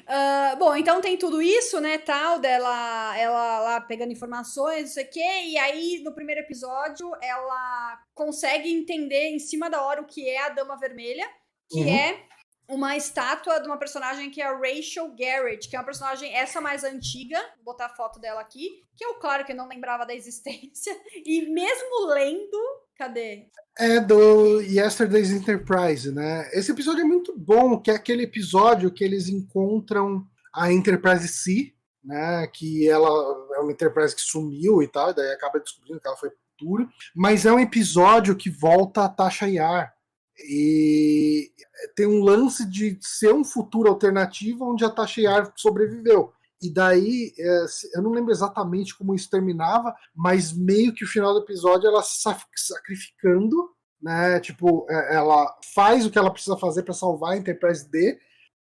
Ah, 0.07 0.55
bom, 0.59 0.77
então 0.77 1.01
tem 1.01 1.17
tudo 1.17 1.41
isso, 1.41 1.81
né, 1.81 1.97
tal, 1.99 2.39
dela 2.39 3.17
ela 3.19 3.61
lá 3.61 3.81
pegando 3.81 4.13
informações, 4.13 4.83
não 4.83 4.89
sei 4.89 5.05
o 5.05 5.11
quê, 5.11 5.41
e 5.47 5.57
aí 5.59 6.01
no 6.05 6.15
primeiro 6.15 6.43
episódio 6.43 7.11
ela 7.23 7.99
consegue 8.15 8.71
entender 8.71 9.31
em 9.31 9.39
cima 9.39 9.69
da 9.71 9.83
hora 9.83 10.03
o 10.03 10.07
que 10.07 10.29
é 10.29 10.43
a 10.45 10.51
Dama 10.51 10.77
Vermelha, 10.79 11.27
que 11.71 11.81
Uhum. 11.81 11.89
é 11.89 12.23
uma 12.69 12.97
estátua 12.97 13.59
de 13.61 13.67
uma 13.67 13.79
personagem 13.79 14.31
que 14.31 14.41
é 14.43 14.47
a 14.47 14.57
Rachel 14.57 15.09
Garrett, 15.19 15.69
que 15.69 15.75
é 15.75 15.79
uma 15.79 15.85
personagem 15.87 16.35
essa 16.37 16.61
mais 16.61 16.85
antiga, 16.85 17.39
vou 17.57 17.73
botar 17.73 17.87
a 17.87 17.97
foto 17.97 18.21
dela 18.21 18.41
aqui, 18.43 18.85
que 18.97 19.05
eu, 19.05 19.15
claro, 19.15 19.45
que 19.45 19.55
não 19.55 19.67
lembrava 19.69 20.05
da 20.07 20.15
existência, 20.15 20.95
e 21.25 21.47
mesmo 21.49 22.07
lendo, 22.09 22.59
cadê? 22.97 23.49
É 23.79 24.01
do 24.01 24.61
Yesterday's 24.61 25.31
Enterprise, 25.31 26.11
né? 26.13 26.49
Esse 26.53 26.73
episódio 26.73 27.01
é 27.01 27.05
muito 27.05 27.37
bom, 27.37 27.81
que 27.81 27.91
é 27.91 27.95
aquele 27.95 28.23
episódio 28.23 28.91
que 28.91 29.03
eles 29.03 29.29
encontram 29.29 30.27
a 30.55 30.73
Enterprise 30.73 31.29
C, 31.29 31.73
né? 32.05 32.47
Que 32.49 32.89
ela 32.89 33.09
é 33.57 33.61
uma 33.61 33.73
Enterprise 33.73 34.15
que 34.15 34.23
sumiu 34.23 34.83
e 34.83 34.89
tal, 34.89 35.11
e 35.11 35.15
daí 35.15 35.33
acaba 35.33 35.59
descobrindo 35.59 36.01
que 36.01 36.07
ela 36.07 36.17
foi 36.17 36.31
futuro. 36.55 36.89
Mas 37.15 37.45
é 37.45 37.53
um 37.53 37.59
episódio 37.59 38.37
que 38.37 38.49
volta 38.49 39.05
a 39.05 39.09
Tasha 39.09 39.47
Yar. 39.47 39.93
E 40.39 41.51
tem 41.95 42.07
um 42.07 42.23
lance 42.23 42.69
de 42.69 42.99
ser 43.01 43.33
um 43.33 43.45
futuro 43.45 43.89
alternativo 43.89 44.73
onde 44.73 44.85
a 44.85 44.91
Tasha 44.91 45.21
Yar 45.21 45.53
sobreviveu. 45.57 46.33
E 46.63 46.73
daí, 46.73 47.33
é, 47.39 47.65
eu 47.95 48.03
não 48.03 48.11
lembro 48.13 48.31
exatamente 48.33 48.97
como 48.97 49.15
isso 49.15 49.29
terminava, 49.31 49.95
mas 50.15 50.53
meio 50.53 50.95
que 50.95 51.05
o 51.05 51.09
final 51.09 51.35
do 51.35 51.41
episódio 51.41 51.89
ela 51.89 52.03
se 52.03 52.23
sa- 52.23 52.41
sacrificando, 52.57 53.71
né? 54.01 54.41
Tipo, 54.41 54.87
é, 54.89 55.17
ela 55.17 55.47
faz 55.75 56.07
o 56.07 56.11
que 56.11 56.19
ela 56.19 56.31
precisa 56.33 56.57
fazer 56.57 56.83
para 56.83 56.95
salvar 56.95 57.33
a 57.33 57.37
Enterprise 57.37 57.89
D, 57.91 58.19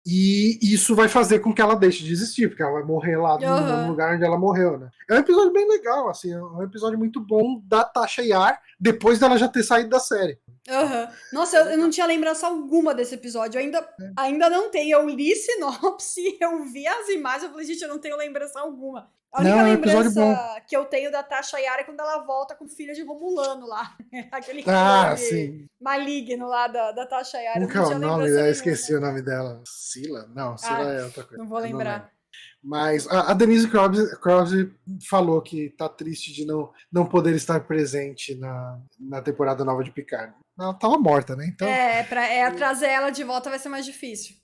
e 0.10 0.74
isso 0.74 0.96
vai 0.96 1.08
fazer 1.10 1.40
com 1.40 1.54
que 1.54 1.62
ela 1.62 1.76
deixe 1.76 2.04
de 2.04 2.12
existir, 2.14 2.48
porque 2.48 2.64
ela 2.64 2.74
vai 2.74 2.84
morrer 2.84 3.18
lá 3.18 3.38
no 3.38 3.46
Aham. 3.46 3.76
mesmo 3.78 3.88
lugar 3.92 4.16
onde 4.16 4.24
ela 4.24 4.38
morreu, 4.38 4.78
né? 4.78 4.90
É 5.10 5.16
um 5.16 5.18
episódio 5.18 5.52
bem 5.52 5.68
legal, 5.68 6.08
assim, 6.10 6.32
é 6.32 6.42
um 6.42 6.64
episódio 6.64 6.98
muito 6.98 7.20
bom 7.20 7.62
da 7.66 7.84
Tasha 7.84 8.22
Yar, 8.22 8.62
depois 8.80 9.20
dela 9.20 9.38
já 9.38 9.48
ter 9.48 9.64
saído 9.64 9.90
da 9.90 10.00
série. 10.00 10.40
Aham. 10.70 11.08
Nossa, 11.34 11.58
eu, 11.58 11.66
eu 11.72 11.78
não 11.78 11.90
tinha 11.90 12.06
lembrança 12.06 12.46
alguma 12.48 12.94
desse 12.94 13.16
episódio. 13.16 13.58
Eu 13.58 13.64
ainda, 13.64 13.80
É. 13.80 14.12
ainda 14.18 14.50
não 14.50 14.70
tenho. 14.70 14.98
Eu 14.98 15.08
li 15.10 15.34
sinopse, 15.36 16.38
eu 16.42 16.64
vi 16.66 16.86
as 16.86 17.08
imagens, 17.10 17.44
eu 17.44 17.50
falei, 17.52 17.66
gente, 17.66 17.82
eu 17.82 17.88
não 17.90 18.00
tenho 18.00 18.18
lembrança 18.18 18.60
alguma. 18.60 19.10
A 19.34 19.42
única 19.42 19.56
Não, 19.56 19.60
é 19.68 19.72
lembrança 19.72 20.62
que 20.68 20.76
eu 20.76 20.86
tenho 20.86 21.12
da 21.12 21.22
Tasha 21.22 21.60
Yara 21.60 21.82
é 21.82 21.84
quando 21.84 22.00
ela 22.00 22.24
volta 22.26 22.56
com 22.56 22.66
o 22.66 22.70
filho 22.70 22.94
de 22.94 23.04
Romulano 23.04 23.68
lá. 23.68 23.96
Aquele 24.32 24.64
Ah, 24.68 25.16
sim. 25.18 25.68
maligno 25.80 26.48
lá 26.48 26.68
da, 26.68 26.92
da 26.94 27.06
Tasha 27.06 27.38
Yara. 27.38 27.68
Que 27.68 27.78
é 27.78 27.82
não 27.82 27.88
o 27.88 28.00
nome? 28.00 28.24
nenhuma. 28.30 28.50
esqueci 28.50 28.96
o 28.96 29.02
nome 29.02 29.22
dela. 29.22 29.62
Sila? 29.66 30.28
Não, 30.34 30.58
Sila 30.58 30.78
Ah, 30.80 30.94
é 30.94 31.04
outra 31.04 31.24
coisa. 31.24 31.38
Não 31.44 31.50
vou 31.50 31.60
lembrar. 31.60 31.94
lembro. 31.98 32.18
Mas 32.64 33.08
a, 33.08 33.32
a 33.32 33.34
Denise 33.34 33.68
Krause 33.70 34.74
falou 35.10 35.42
que 35.42 35.70
tá 35.78 35.88
triste 35.88 36.34
de 36.34 36.46
não, 36.46 36.72
não 36.92 37.06
poder 37.06 37.34
estar 37.36 37.60
presente 37.62 38.36
na, 38.36 38.80
na 39.00 39.22
temporada 39.22 39.64
nova 39.64 39.84
de 39.84 39.92
Picard. 39.92 40.34
Ela 40.60 40.74
tava 40.74 40.98
morta, 40.98 41.36
né? 41.36 41.46
Então, 41.48 41.68
é. 41.68 42.00
É, 42.00 42.04
pra, 42.04 42.26
é, 42.28 42.50
trazer 42.52 42.88
ela 42.88 43.10
de 43.10 43.24
volta 43.24 43.50
vai 43.50 43.60
ser 43.60 43.70
mais 43.70 43.86
difícil. 43.86 44.36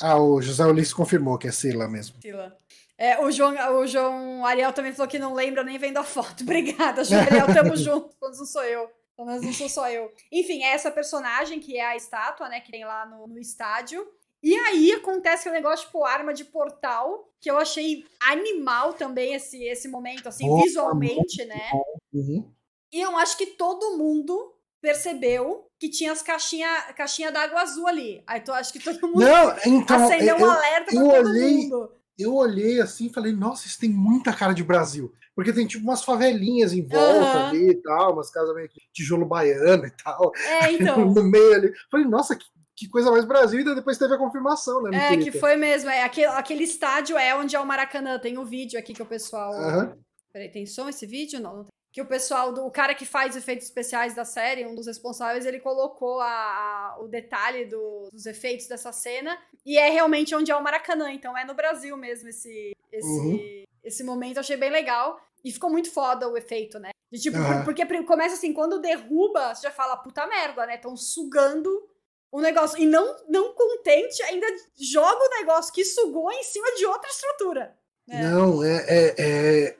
Ah, 0.00 0.16
o 0.18 0.40
José 0.40 0.64
Ulisses 0.64 0.94
confirmou 0.94 1.36
que 1.36 1.48
é 1.48 1.52
Sila 1.52 1.88
mesmo. 1.88 2.16
Sila. 2.22 2.56
É, 2.98 3.18
o, 3.20 3.30
João, 3.30 3.54
o 3.78 3.86
João 3.86 4.44
Ariel 4.46 4.72
também 4.72 4.92
falou 4.92 5.08
que 5.10 5.18
não 5.18 5.34
lembra 5.34 5.62
nem 5.62 5.76
vendo 5.78 5.98
a 5.98 6.04
foto. 6.04 6.42
Obrigada, 6.44 7.04
João 7.04 7.20
Ariel, 7.22 7.46
tamo 7.54 7.76
junto, 7.76 8.16
quando 8.18 8.36
não 8.38 8.46
sou 8.46 8.64
eu. 8.64 8.90
Pelo 9.16 9.28
menos 9.28 9.44
não 9.44 9.52
sou 9.52 9.68
só 9.68 9.90
eu. 9.90 10.12
Enfim, 10.30 10.62
é 10.62 10.72
essa 10.72 10.90
personagem 10.90 11.58
que 11.58 11.76
é 11.78 11.84
a 11.86 11.96
estátua, 11.96 12.48
né, 12.48 12.60
que 12.60 12.70
tem 12.70 12.84
lá 12.84 13.06
no, 13.06 13.26
no 13.26 13.38
estádio. 13.38 14.06
E 14.42 14.54
aí 14.54 14.92
acontece 14.92 15.48
aquele 15.48 15.62
negócio, 15.62 15.86
tipo, 15.86 16.04
arma 16.04 16.32
de 16.34 16.44
portal, 16.44 17.28
que 17.40 17.50
eu 17.50 17.56
achei 17.58 18.04
animal 18.20 18.92
também 18.92 19.34
esse, 19.34 19.62
esse 19.64 19.88
momento, 19.88 20.28
assim, 20.28 20.48
Opa, 20.48 20.62
visualmente, 20.62 21.44
né? 21.46 21.70
Uhum. 22.12 22.50
E 22.92 23.00
eu 23.00 23.16
acho 23.16 23.36
que 23.36 23.46
todo 23.46 23.96
mundo 23.96 24.54
percebeu 24.80 25.66
que 25.78 25.88
tinha 25.88 26.12
as 26.12 26.22
caixinhas 26.22 26.84
caixinha 26.94 27.32
d'água 27.32 27.60
azul 27.62 27.86
ali. 27.86 28.22
Aí 28.26 28.40
tu 28.40 28.52
acho 28.52 28.72
que 28.72 28.78
todo 28.78 29.00
mundo 29.08 29.20
Não, 29.20 29.56
então, 29.66 30.04
acendeu 30.04 30.36
um 30.36 30.40
eu, 30.40 30.50
alerta 30.50 30.90
pra 30.92 31.00
eu 31.00 31.10
todo 31.10 31.28
olhei- 31.28 31.56
mundo. 31.56 31.92
Eu 32.18 32.34
olhei 32.34 32.80
assim 32.80 33.06
e 33.06 33.12
falei, 33.12 33.32
nossa, 33.32 33.66
isso 33.66 33.78
tem 33.78 33.90
muita 33.90 34.32
cara 34.32 34.52
de 34.52 34.64
Brasil. 34.64 35.12
Porque 35.34 35.52
tem 35.52 35.66
tipo 35.66 35.84
umas 35.84 36.02
favelinhas 36.02 36.72
em 36.72 36.86
volta 36.86 37.20
Aham. 37.20 37.48
ali 37.48 37.70
e 37.70 37.82
tal, 37.82 38.14
umas 38.14 38.30
casas 38.30 38.54
meio 38.54 38.68
que 38.70 38.80
tijolo 38.92 39.26
baiano 39.26 39.86
e 39.86 39.90
tal. 39.90 40.32
É, 40.34 40.72
então. 40.72 41.12
no 41.12 41.22
meio 41.22 41.54
ali. 41.54 41.72
Falei, 41.90 42.06
nossa, 42.06 42.34
que, 42.34 42.46
que 42.74 42.88
coisa 42.88 43.10
mais 43.10 43.26
Brasil. 43.26 43.60
E 43.60 43.74
depois 43.74 43.98
teve 43.98 44.14
a 44.14 44.18
confirmação, 44.18 44.82
né? 44.82 45.12
É, 45.12 45.16
que 45.18 45.30
foi 45.30 45.56
mesmo. 45.56 45.90
É, 45.90 46.04
aquele, 46.04 46.26
aquele 46.28 46.64
estádio 46.64 47.18
é 47.18 47.36
onde 47.36 47.54
é 47.54 47.60
o 47.60 47.66
Maracanã. 47.66 48.18
Tem 48.18 48.38
o 48.38 48.46
vídeo 48.46 48.78
aqui 48.78 48.94
que 48.94 49.02
o 49.02 49.06
pessoal. 49.06 49.52
Aham. 49.52 49.98
Peraí, 50.32 50.50
tem 50.50 50.64
som 50.64 50.88
esse 50.88 51.06
vídeo? 51.06 51.38
Não, 51.38 51.56
não 51.56 51.64
tem. 51.64 51.72
Que 51.96 52.02
o 52.02 52.04
pessoal, 52.04 52.52
do, 52.52 52.66
o 52.66 52.70
cara 52.70 52.94
que 52.94 53.06
faz 53.06 53.34
efeitos 53.34 53.64
especiais 53.64 54.14
da 54.14 54.22
série, 54.22 54.66
um 54.66 54.74
dos 54.74 54.86
responsáveis, 54.86 55.46
ele 55.46 55.58
colocou 55.60 56.20
a, 56.20 56.26
a- 56.28 56.98
o 57.00 57.08
detalhe 57.08 57.64
do- 57.64 58.10
dos 58.12 58.26
efeitos 58.26 58.66
dessa 58.66 58.92
cena. 58.92 59.38
E 59.64 59.78
é 59.78 59.88
realmente 59.88 60.34
onde 60.34 60.52
é 60.52 60.56
o 60.56 60.62
Maracanã. 60.62 61.10
Então 61.10 61.34
é 61.34 61.42
no 61.46 61.54
Brasil 61.54 61.96
mesmo 61.96 62.28
esse, 62.28 62.76
esse, 62.92 63.08
Uhum. 63.08 63.64
esse 63.82 64.04
momento, 64.04 64.36
eu 64.36 64.40
achei 64.40 64.58
bem 64.58 64.68
legal. 64.68 65.18
E 65.42 65.50
ficou 65.50 65.70
muito 65.70 65.90
foda 65.90 66.28
o 66.28 66.36
efeito, 66.36 66.78
né? 66.78 66.90
De, 67.10 67.18
tipo, 67.18 67.38
Aham. 67.38 67.64
porque 67.64 67.86
começa 68.02 68.34
assim, 68.34 68.52
quando 68.52 68.78
derruba, 68.78 69.54
você 69.54 69.62
já 69.62 69.70
fala, 69.70 69.96
puta 69.96 70.26
merda, 70.26 70.66
né? 70.66 70.74
Estão 70.74 70.94
sugando 70.98 71.88
o 72.30 72.42
negócio. 72.42 72.78
E 72.78 72.84
não, 72.84 73.16
não 73.26 73.54
contente, 73.54 74.22
ainda 74.24 74.46
joga 74.78 75.24
o 75.24 75.30
negócio 75.38 75.72
que 75.72 75.82
sugou 75.82 76.30
em 76.30 76.42
cima 76.42 76.74
de 76.74 76.84
outra 76.84 77.08
estrutura. 77.08 77.74
É. 78.06 78.20
Não, 78.22 78.62
é- 78.62 78.84
é- 78.86 79.14
é- 79.18 79.76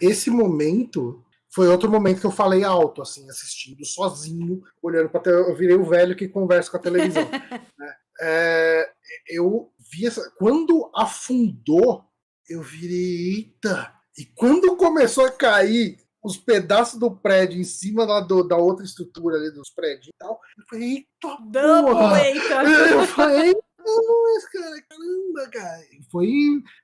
esse 0.00 0.30
momento 0.30 1.24
foi 1.52 1.68
outro 1.68 1.90
momento 1.90 2.20
que 2.20 2.26
eu 2.26 2.30
falei 2.30 2.62
alto, 2.64 3.02
assim, 3.02 3.28
assistindo 3.28 3.84
sozinho, 3.84 4.62
olhando 4.82 5.08
para 5.08 5.30
eu 5.30 5.54
virei 5.56 5.76
o 5.76 5.84
velho 5.84 6.16
que 6.16 6.28
conversa 6.28 6.70
com 6.70 6.76
a 6.76 6.80
televisão. 6.80 7.22
né? 7.78 7.94
É, 8.22 8.90
eu 9.28 9.72
vi 9.92 10.06
essa, 10.06 10.30
quando 10.38 10.90
afundou, 10.94 12.04
eu 12.48 12.62
virei 12.62 13.34
eita. 13.34 13.92
E 14.18 14.26
quando 14.26 14.76
começou 14.76 15.24
a 15.24 15.32
cair 15.32 15.96
os 16.22 16.36
pedaços 16.36 16.98
do 16.98 17.10
prédio 17.16 17.58
em 17.58 17.64
cima 17.64 18.04
lá 18.04 18.20
do- 18.20 18.46
da 18.46 18.56
outra 18.56 18.84
estrutura 18.84 19.36
ali 19.36 19.50
dos 19.52 19.70
prédios 19.70 20.08
e 20.08 20.10
tal, 20.18 20.38
eu 20.58 20.64
falei, 20.68 20.88
eita 20.88 21.38
Double 21.50 21.92
porra! 21.92 22.28
eita. 22.28 22.62
Eu 22.92 23.06
falei, 23.06 23.54
mas, 23.82 24.44
cara, 24.50 24.82
caramba, 24.88 25.50
cara. 25.50 25.80
Foi. 26.12 26.28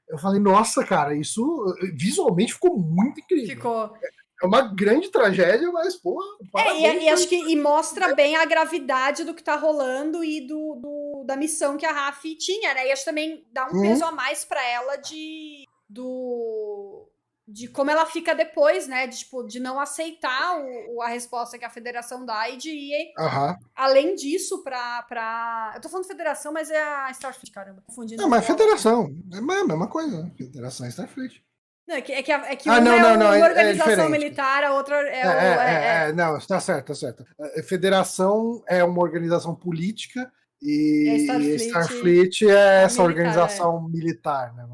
Eu 0.09 0.19
falei, 0.19 0.41
nossa, 0.41 0.83
cara, 0.85 1.15
isso 1.15 1.45
visualmente 1.95 2.55
ficou 2.55 2.79
muito 2.79 3.21
incrível. 3.21 3.47
Ficou. 3.55 3.93
É 4.43 4.47
uma 4.47 4.61
grande 4.63 5.09
tragédia, 5.11 5.71
mas, 5.73 5.97
pô. 5.97 6.23
É, 6.59 6.79
e, 6.79 7.05
e 7.05 7.09
acho 7.09 7.27
que 7.29 7.37
e 7.37 7.57
mostra 7.57 8.15
bem 8.15 8.37
a 8.37 8.45
gravidade 8.45 9.25
do 9.25 9.33
que 9.35 9.43
tá 9.43 9.57
rolando 9.57 10.23
e 10.23 10.47
do, 10.47 10.75
do- 10.77 11.25
da 11.25 11.37
missão 11.37 11.77
que 11.77 11.87
a 11.87 11.93
Rafi 11.93 12.37
tinha, 12.37 12.75
né? 12.75 12.87
E 12.89 12.93
acho 12.93 13.03
que 13.03 13.11
também 13.11 13.47
dá 13.51 13.67
um 13.67 13.75
Uhum. 13.77 13.83
peso 13.83 14.05
a 14.05 14.13
mais 14.13 14.45
pra 14.45 14.63
ela 14.67 14.97
de 14.97 15.65
do 15.89 17.09
de 17.49 17.69
como 17.69 17.89
ela 17.93 18.05
fica 18.07 18.35
depois, 18.35 18.89
né? 18.89 19.07
De, 19.07 19.19
tipo, 19.19 19.45
de 19.45 19.61
não 19.61 19.79
aceitar 19.79 20.59
o, 20.61 21.01
a 21.01 21.07
resposta 21.07 21.57
que 21.57 21.65
a 21.65 21.71
federação 21.71 22.27
dá 22.27 22.51
e 22.51 22.57
de 22.57 22.71
ir 22.73 23.13
Aham. 23.17 23.57
além 23.75 24.17
disso 24.17 24.65
pra, 24.65 25.03
pra. 25.05 25.73
Eu 25.77 25.81
tô 25.81 25.89
falando 25.89 26.09
federação, 26.09 26.53
mas 26.53 26.71
é 26.73 26.83
a 26.83 27.09
Starfleet, 27.13 27.53
caramba. 27.53 27.85
Confundindo. 27.87 28.21
Não, 28.21 28.29
mas 28.29 28.45
federação. 28.45 29.15
É 29.33 29.39
a 29.39 29.41
mesma 29.41 29.87
coisa. 29.89 30.29
Federação 30.37 30.89
Starfleet. 30.89 31.41
Não, 31.89 31.95
é 31.97 32.01
que, 32.01 32.13
é 32.13 32.23
que, 32.23 32.33
a- 32.33 32.51
é 32.51 32.57
que 32.57 32.69
Ah, 32.69 32.73
uma 32.73 32.81
não, 32.81 32.93
é 32.95 33.01
não, 33.01 33.09
uma 33.11 33.17
não, 33.17 33.33
é- 33.35 33.41
é 33.41 33.45
organização 33.45 33.91
diferente. 33.95 34.11
militar, 34.11 34.65
a 34.65 34.75
outra 34.75 34.97
é, 35.09 35.21
É, 35.21 35.27
o. 35.27 35.31
é, 35.31 35.33
é- 35.33 35.49
é, 35.49 36.07
é. 36.07 36.09
é, 36.09 36.13
não, 36.13 36.39
tá 36.41 36.59
certo, 36.61 36.87
tá 36.89 36.95
certo. 36.95 37.25
É, 37.41 37.63
Federação 37.63 38.63
é 38.69 38.83
uma 38.83 39.01
organização 39.03 39.55
política 39.55 40.31
e 40.61 41.05
E 41.07 41.11
a 41.11 41.17
Starfleet 41.19 41.61
Starfleet, 41.67 42.43
é 42.49 42.83
essa 42.85 43.03
militar, 43.03 43.05
organização 43.05 43.89
militar, 43.89 44.55
né? 44.55 44.67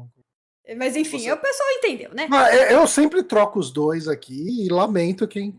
Mas 0.77 0.95
enfim, 0.95 1.19
Você- 1.19 1.31
o 1.31 1.37
pessoal 1.37 1.69
entendeu, 1.73 2.09
né? 2.15 2.27
Eu- 2.71 2.87
sempre 2.87 3.21
troco 3.21 3.59
os 3.59 3.69
dois 3.71 4.07
aqui 4.07 4.65
e 4.65 4.69
lamento 4.69 5.27
quem, 5.27 5.53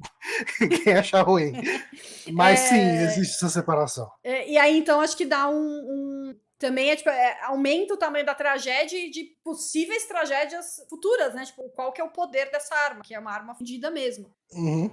quem 0.84 0.94
achar 0.94 1.22
ruim. 1.22 1.52
Mas 2.32 2.60
É. 2.60 2.68
sim, 2.68 2.80
existe 3.04 3.36
essa 3.36 3.48
separação. 3.48 4.10
É, 4.22 4.50
e 4.50 4.58
aí, 4.58 4.76
então, 4.76 5.00
acho 5.00 5.16
que 5.16 5.24
dá 5.24 5.48
um. 5.48 5.54
um- 5.54 6.34
também 6.58 6.90
é, 6.90 6.96
tipo, 6.96 7.08
é, 7.08 7.38
aumenta 7.44 7.94
o 7.94 7.96
tamanho 7.96 8.26
da 8.26 8.34
tragédia 8.34 8.98
e 8.98 9.10
de 9.10 9.24
possíveis 9.44 10.06
tragédias 10.06 10.84
futuras, 10.90 11.34
né? 11.34 11.44
Tipo, 11.44 11.68
qual 11.70 11.92
que 11.92 12.00
é 12.00 12.04
o 12.04 12.10
poder 12.10 12.50
dessa 12.50 12.74
arma, 12.74 13.02
que 13.02 13.14
é 13.14 13.18
uma 13.18 13.32
arma 13.32 13.54
fundida 13.54 13.90
mesmo. 13.90 14.34
Uhum. 14.52 14.90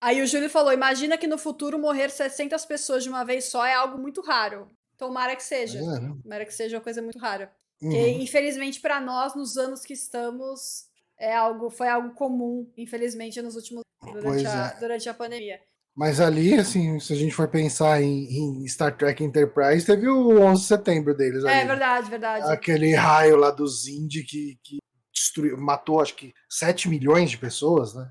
Aí 0.00 0.20
o 0.20 0.26
Júlio 0.26 0.50
falou: 0.50 0.72
imagina 0.72 1.16
que 1.16 1.26
no 1.26 1.38
futuro 1.38 1.78
morrer 1.78 2.10
600 2.10 2.64
pessoas 2.66 3.02
de 3.02 3.08
uma 3.08 3.24
vez 3.24 3.46
só 3.46 3.64
é 3.64 3.72
algo 3.72 3.98
muito 3.98 4.20
raro. 4.20 4.68
Tomara 4.98 5.34
que 5.34 5.42
seja. 5.42 5.78
É, 5.78 6.00
né? 6.00 6.14
Tomara 6.22 6.44
que 6.44 6.52
seja 6.52 6.76
uma 6.76 6.82
coisa 6.82 7.00
muito 7.00 7.18
rara. 7.18 7.50
Uhum. 7.80 7.88
Porque, 7.88 8.08
infelizmente, 8.08 8.80
pra 8.80 9.00
nós, 9.00 9.34
nos 9.34 9.56
anos 9.56 9.82
que 9.82 9.94
estamos, 9.94 10.86
é 11.18 11.34
algo, 11.34 11.70
foi 11.70 11.88
algo 11.88 12.14
comum, 12.14 12.70
infelizmente, 12.76 13.40
nos 13.40 13.56
últimos 13.56 13.82
durante, 14.12 14.46
a, 14.46 14.74
é. 14.76 14.80
durante 14.80 15.08
a 15.08 15.14
pandemia. 15.14 15.60
Mas 15.94 16.20
ali, 16.20 16.54
assim, 16.54 16.98
se 16.98 17.12
a 17.12 17.16
gente 17.16 17.34
for 17.34 17.48
pensar 17.48 18.02
em, 18.02 18.24
em 18.24 18.66
Star 18.66 18.96
Trek 18.96 19.22
Enterprise, 19.22 19.84
teve 19.84 20.08
o 20.08 20.40
11 20.40 20.62
de 20.62 20.68
setembro 20.68 21.14
deles. 21.14 21.44
É 21.44 21.48
né? 21.48 21.64
verdade, 21.66 22.10
verdade. 22.10 22.50
Aquele 22.50 22.94
raio 22.94 23.36
lá 23.36 23.50
do 23.50 23.66
Zindi 23.68 24.24
que, 24.24 24.58
que 24.64 24.78
destruiu, 25.12 25.56
matou, 25.58 26.00
acho 26.00 26.14
que 26.14 26.32
7 26.48 26.88
milhões 26.88 27.30
de 27.30 27.36
pessoas, 27.36 27.94
né? 27.94 28.10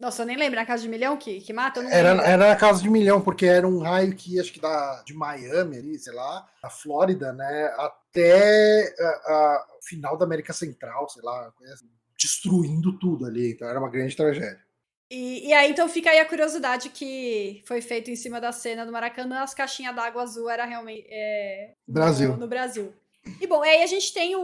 Nossa, 0.00 0.22
eu 0.22 0.26
nem 0.26 0.36
lembro, 0.36 0.58
na 0.58 0.66
casa 0.66 0.82
de 0.82 0.88
milhão 0.88 1.16
que, 1.16 1.40
que 1.40 1.52
mata? 1.52 1.78
Era, 1.78 2.10
lembro. 2.10 2.26
era 2.26 2.48
na 2.48 2.56
casa 2.56 2.82
de 2.82 2.90
milhão, 2.90 3.20
porque 3.20 3.46
era 3.46 3.68
um 3.68 3.78
raio 3.78 4.16
que 4.16 4.40
acho 4.40 4.52
que 4.52 4.60
da, 4.60 5.00
de 5.06 5.14
Miami 5.14 5.76
ali, 5.76 5.96
sei 5.96 6.12
lá, 6.12 6.44
da 6.60 6.68
Flórida, 6.68 7.32
né? 7.32 7.72
Até 7.78 8.92
a- 8.98 9.64
final 9.84 10.16
da 10.16 10.24
América 10.24 10.52
Central, 10.52 11.08
sei 11.08 11.22
lá, 11.22 11.52
assim, 11.72 11.88
destruindo 12.18 12.98
tudo 12.98 13.26
ali. 13.26 13.52
Então 13.52 13.68
era 13.68 13.78
uma 13.78 13.90
grande 13.90 14.16
tragédia. 14.16 14.60
E, 15.14 15.48
e 15.48 15.52
aí, 15.52 15.70
então, 15.70 15.88
fica 15.88 16.08
aí 16.10 16.18
a 16.18 16.24
curiosidade 16.24 16.88
que 16.88 17.62
foi 17.66 17.82
feito 17.82 18.10
em 18.10 18.16
cima 18.16 18.40
da 18.40 18.50
cena 18.50 18.86
do 18.86 18.92
Maracanã, 18.92 19.42
as 19.42 19.52
caixinhas 19.52 19.94
d'água 19.94 20.22
azul 20.22 20.48
era 20.48 20.64
realmente 20.64 21.06
é, 21.10 21.74
no- 21.86 21.94
Brasil. 21.94 22.36
No, 22.38 22.48
Brasil. 22.48 22.94
E 23.40 23.46
bom, 23.46 23.62
aí 23.62 23.82
a 23.82 23.86
gente 23.86 24.12
tem 24.14 24.34
o, 24.34 24.40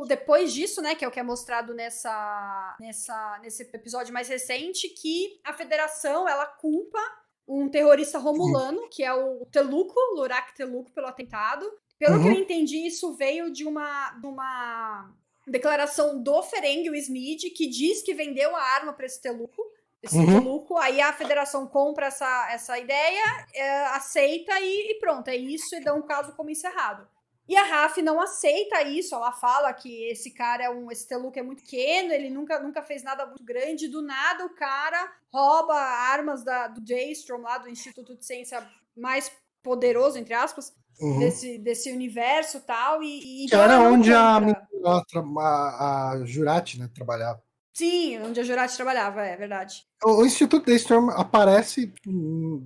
o- 0.00 0.04
depois 0.06 0.52
disso, 0.54 0.80
né, 0.80 0.94
que 0.94 1.04
é 1.04 1.08
o 1.08 1.10
que 1.10 1.18
é 1.18 1.22
mostrado 1.24 1.74
nessa, 1.74 2.76
nessa 2.80 3.38
nesse 3.42 3.62
episódio 3.74 4.12
mais 4.14 4.28
recente, 4.28 4.88
que 4.90 5.40
a 5.44 5.52
Federação 5.52 6.28
ela 6.28 6.46
culpa 6.46 7.00
um 7.48 7.68
terrorista 7.68 8.18
romulano, 8.18 8.88
que 8.88 9.02
é 9.02 9.12
o 9.12 9.44
Teluco, 9.46 9.98
Lurak 10.14 10.54
Teluco, 10.54 10.92
pelo 10.92 11.08
atentado. 11.08 11.68
Pelo 11.98 12.20
que 12.20 12.28
Uhum. 12.28 12.34
eu 12.34 12.40
entendi, 12.40 12.86
isso 12.86 13.12
veio 13.14 13.52
de 13.52 13.64
uma, 13.64 14.10
de 14.20 14.26
uma 14.26 15.12
declaração 15.46 16.22
do 16.22 16.42
Ferengi, 16.44 16.88
o 16.90 16.94
Smith, 16.94 17.42
que 17.56 17.66
diz 17.68 18.02
que 18.02 18.14
vendeu 18.14 18.54
a 18.56 18.62
arma 18.62 18.92
para 18.92 19.06
esse 19.06 19.20
Teluco. 19.20 19.60
Esse 20.02 20.18
Uhum. 20.18 20.40
Teluco, 20.40 20.76
aí 20.76 21.00
a 21.00 21.12
federação 21.12 21.66
compra 21.66 22.06
essa, 22.06 22.48
essa 22.50 22.78
ideia, 22.78 23.46
é, 23.54 23.86
aceita 23.86 24.58
e, 24.60 24.90
e 24.90 24.98
pronto, 24.98 25.28
é 25.28 25.36
isso, 25.36 25.76
e 25.76 25.80
dá 25.80 25.94
um 25.94 26.02
caso 26.02 26.32
como 26.34 26.50
encerrado. 26.50 27.06
E 27.48 27.56
a 27.56 27.64
Raf 27.64 27.98
não 28.00 28.20
aceita 28.20 28.82
isso, 28.82 29.14
ela 29.14 29.32
fala 29.32 29.72
que 29.72 30.04
esse 30.08 30.30
cara 30.30 30.64
é 30.64 30.70
um. 30.70 30.90
Esse 30.90 31.06
Teluco 31.08 31.38
é 31.38 31.42
muito 31.42 31.62
pequeno, 31.62 32.12
ele 32.12 32.30
nunca, 32.30 32.58
nunca 32.60 32.82
fez 32.82 33.02
nada 33.02 33.26
muito 33.26 33.44
grande. 33.44 33.88
Do 33.88 34.00
nada, 34.00 34.46
o 34.46 34.50
cara 34.54 35.12
rouba 35.32 35.74
armas 35.74 36.44
da, 36.44 36.68
do 36.68 36.80
Daystrom, 36.80 37.42
lá 37.42 37.58
do 37.58 37.68
Instituto 37.68 38.16
de 38.16 38.24
Ciência 38.24 38.64
mais 38.96 39.30
poderoso, 39.62 40.18
entre 40.18 40.34
aspas, 40.34 40.72
Uhum. 41.00 41.18
desse, 41.18 41.58
desse 41.58 41.90
universo 41.90 42.60
tal, 42.60 43.02
e, 43.02 43.44
e 43.44 43.48
Que 43.48 43.56
era 43.56 43.80
onde 43.80 44.12
a, 44.12 44.36
a, 44.36 46.10
a 46.10 46.24
Jurati 46.24 46.78
né, 46.78 46.88
trabalhava. 46.94 47.42
Sim, 47.74 48.18
onde 48.20 48.38
a 48.38 48.42
Jurati 48.42 48.76
trabalhava, 48.76 49.24
é 49.24 49.34
verdade. 49.34 49.84
O, 50.04 50.24
Instituto 50.26 50.66
Daystrom 50.66 51.08
aparece 51.10 51.90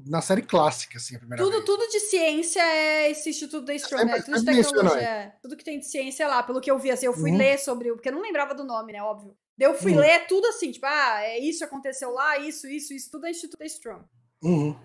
na 0.07 0.21
série 0.21 0.43
clássica, 0.43 0.99
assim, 0.99 1.15
a 1.15 1.19
primeira 1.21 1.43
Tudo, 1.45 1.53
vez. 1.53 1.65
tudo 1.65 1.87
de 1.89 2.01
ciência 2.01 2.61
é 2.61 3.11
esse 3.11 3.31
Instituto 3.31 3.65
da 3.65 3.75
Strom, 3.75 3.99
Sempre- 3.99 4.15
né? 4.17 4.23
Tudo 4.23 4.39
de 4.41 4.45
tecnologia. 4.45 5.01
é. 5.03 5.33
Tudo 5.41 5.57
que 5.57 5.65
tem 5.65 5.79
de 5.79 5.87
ciência 5.87 6.25
é 6.25 6.27
lá, 6.27 6.43
pelo 6.43 6.61
que 6.61 6.71
eu 6.71 6.79
vi, 6.79 6.91
assim, 6.91 7.07
eu 7.07 7.13
fui 7.13 7.31
Uhum. 7.31 7.37
ler 7.39 7.59
sobre 7.59 7.91
o. 7.93 7.95
Porque 7.95 8.09
eu 8.09 8.13
não 8.15 8.21
lembrava 8.23 8.53
do 8.55 8.65
nome, 8.65 8.93
né? 8.93 9.01
Óbvio. 9.03 9.37
Daí 9.57 9.69
eu 9.69 9.75
fui 9.75 9.93
Uhum. 9.93 10.01
ler 10.01 10.27
tudo 10.27 10.45
assim, 10.49 10.73
tipo, 10.73 10.87
ah, 10.87 11.21
é 11.23 11.39
isso 11.39 11.65
aconteceu 11.65 12.11
lá, 12.11 12.39
isso, 12.39 12.67
isso, 12.67 12.93
isso, 12.93 13.11
tudo 13.11 13.27
é 13.27 13.31
Instituto 13.31 13.59
da 13.61 13.67
Strom. 13.67 14.03
Uhum. 14.43 14.77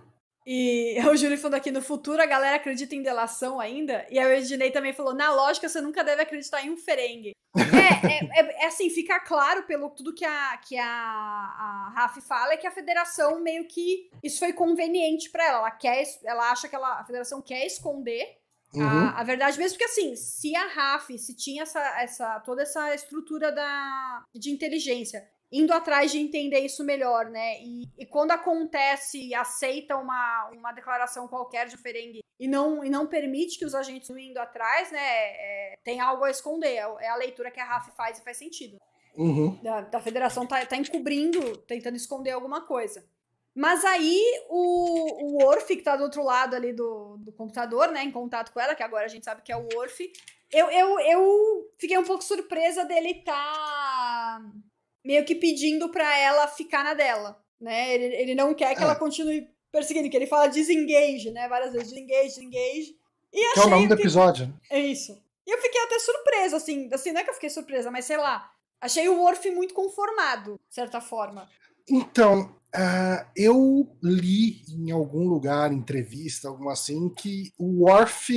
E 0.45 0.97
o 1.07 1.15
Júlio 1.15 1.37
falando 1.37 1.55
aqui, 1.55 1.71
no 1.71 1.81
futuro 1.81 2.21
a 2.21 2.25
galera 2.25 2.55
acredita 2.55 2.95
em 2.95 3.01
delação 3.03 3.59
ainda. 3.59 4.05
E 4.09 4.17
aí 4.17 4.25
o 4.25 4.31
Ednei 4.37 4.71
também 4.71 4.93
falou, 4.93 5.13
na 5.13 5.31
lógica 5.33 5.69
você 5.69 5.79
nunca 5.81 6.03
deve 6.03 6.21
acreditar 6.21 6.65
em 6.65 6.69
um 6.71 6.77
ferengue. 6.77 7.31
é, 7.55 8.07
é, 8.07 8.39
é- 8.39 8.63
é 8.63 8.65
assim, 8.67 8.89
fica 8.89 9.19
claro 9.19 9.63
pelo 9.63 9.89
tudo 9.89 10.13
que 10.15 10.25
a, 10.25 10.57
que 10.57 10.77
a, 10.77 10.85
a 10.85 11.91
Raf 11.95 12.21
fala, 12.21 12.53
é 12.53 12.57
que 12.57 12.65
a 12.67 12.71
federação 12.71 13.39
meio 13.41 13.67
que, 13.67 14.09
isso 14.23 14.39
foi 14.39 14.53
conveniente 14.53 15.29
pra 15.29 15.45
ela. 15.45 15.57
Ela 15.59 15.71
quer, 15.71 16.03
ela 16.23 16.51
acha 16.51 16.67
que 16.67 16.75
ela, 16.75 16.99
a 16.99 17.05
federação 17.05 17.41
quer 17.41 17.65
esconder 17.65 18.37
Uhum. 18.73 18.87
a, 18.87 19.19
a 19.19 19.23
verdade 19.25 19.57
mesmo, 19.57 19.77
porque 19.77 19.83
assim, 19.91 20.15
se 20.15 20.55
a 20.55 20.65
RAF, 20.67 21.17
se 21.19 21.35
tinha 21.35 21.63
essa, 21.63 21.81
essa, 22.01 22.39
toda 22.39 22.61
essa 22.61 22.95
estrutura 22.95 23.51
da, 23.51 24.23
de 24.33 24.49
inteligência, 24.49 25.27
indo 25.51 25.73
atrás 25.73 26.11
de 26.11 26.19
entender 26.19 26.59
isso 26.59 26.83
melhor, 26.83 27.25
né? 27.29 27.61
E, 27.61 27.89
e 27.97 28.05
quando 28.05 28.31
acontece 28.31 29.21
e 29.21 29.35
aceita 29.35 29.97
uma, 29.97 30.49
uma 30.55 30.71
declaração 30.71 31.27
qualquer 31.27 31.67
de 31.67 31.77
Ferengue 31.77 32.23
e 32.39 32.47
não, 32.47 32.83
e 32.83 32.89
não 32.89 33.05
permite 33.05 33.59
que 33.59 33.65
os 33.65 33.75
agentes 33.75 34.09
indo 34.09 34.39
atrás, 34.39 34.91
né? 34.91 34.99
é, 34.99 35.75
tem 35.83 35.99
algo 35.99 36.23
a 36.23 36.31
esconder. 36.31 36.75
É, 36.75 36.87
é 37.01 37.09
a 37.09 37.15
leitura 37.15 37.51
que 37.51 37.59
a 37.59 37.65
RAF 37.65 37.91
faz 37.95 38.19
e 38.19 38.23
faz 38.23 38.37
sentido 38.37 38.77
Uhum. 39.17 39.59
da, 39.61 39.81
da 39.81 39.99
federação 39.99 40.47
tá, 40.47 40.65
tá 40.65 40.77
encobrindo, 40.77 41.57
tentando 41.67 41.97
esconder 41.97 42.31
alguma 42.31 42.61
coisa. 42.61 43.05
Mas 43.53 43.83
aí 43.83 44.21
o, 44.49 45.41
o 45.41 45.45
Orf, 45.45 45.67
que 45.67 45.81
tá 45.81 45.97
do 45.97 46.03
outro 46.03 46.23
lado 46.23 46.55
ali 46.55 46.71
do, 46.71 47.17
do 47.17 47.33
computador, 47.33 47.91
né, 47.91 48.01
em 48.03 48.11
contato 48.11 48.53
com 48.53 48.59
ela, 48.61 48.73
que 48.73 48.83
agora 48.83 49.05
a 49.05 49.09
gente 49.09 49.25
sabe 49.25 49.41
que 49.41 49.51
é 49.51 49.57
o 49.57 49.67
Orf, 49.75 49.99
eu, 50.49 50.69
eu, 50.71 50.99
eu 50.99 51.71
fiquei 51.77 51.97
um 51.97 52.05
pouco 52.05 52.23
surpresa 52.23 52.85
dele 52.85 53.15
tá 53.25 54.41
meio 55.03 55.25
que 55.25 55.35
pedindo 55.35 55.89
pra 55.89 56.17
ela 56.17 56.47
ficar 56.47 56.83
na 56.83 56.93
dela, 56.93 57.41
né? 57.59 57.93
Ele, 57.93 58.05
ele 58.15 58.35
não 58.35 58.53
quer 58.53 58.75
que 58.75 58.81
É. 58.81 58.83
ela 58.83 58.95
continue 58.95 59.47
perseguindo, 59.71 60.09
que 60.09 60.17
ele 60.17 60.27
fala 60.27 60.47
desengage, 60.47 61.31
né, 61.31 61.47
várias 61.47 61.71
vezes, 61.71 61.89
desengage, 61.91 62.27
desengage. 62.27 62.95
E 63.33 63.53
Que 63.53 63.59
é 63.59 63.63
o 63.63 63.69
nome 63.69 63.87
do 63.87 63.95
que- 63.95 64.01
episódio. 64.01 64.53
é 64.69 64.79
isso. 64.79 65.17
E 65.47 65.51
eu 65.51 65.57
fiquei 65.61 65.81
até 65.81 65.97
surpresa, 65.99 66.57
assim, 66.57 66.89
assim, 66.91 67.11
não 67.11 67.21
é 67.21 67.23
que 67.23 67.29
eu 67.29 67.33
fiquei 67.33 67.49
surpresa, 67.49 67.89
mas 67.89 68.05
sei 68.05 68.17
lá. 68.17 68.51
Achei 68.81 69.07
o 69.07 69.19
Worf 69.21 69.49
muito 69.51 69.73
conformado, 69.73 70.59
de 70.69 70.75
certa 70.75 70.99
forma. 70.99 71.47
Então, 71.89 72.53
uh, 72.75 73.25
eu 73.35 73.87
li 74.03 74.61
em 74.69 74.91
algum 74.91 75.27
lugar, 75.27 75.71
entrevista, 75.71 76.47
algum 76.49 76.67
assim, 76.69 77.09
que 77.09 77.51
o 77.57 77.85
Worf 77.85 78.29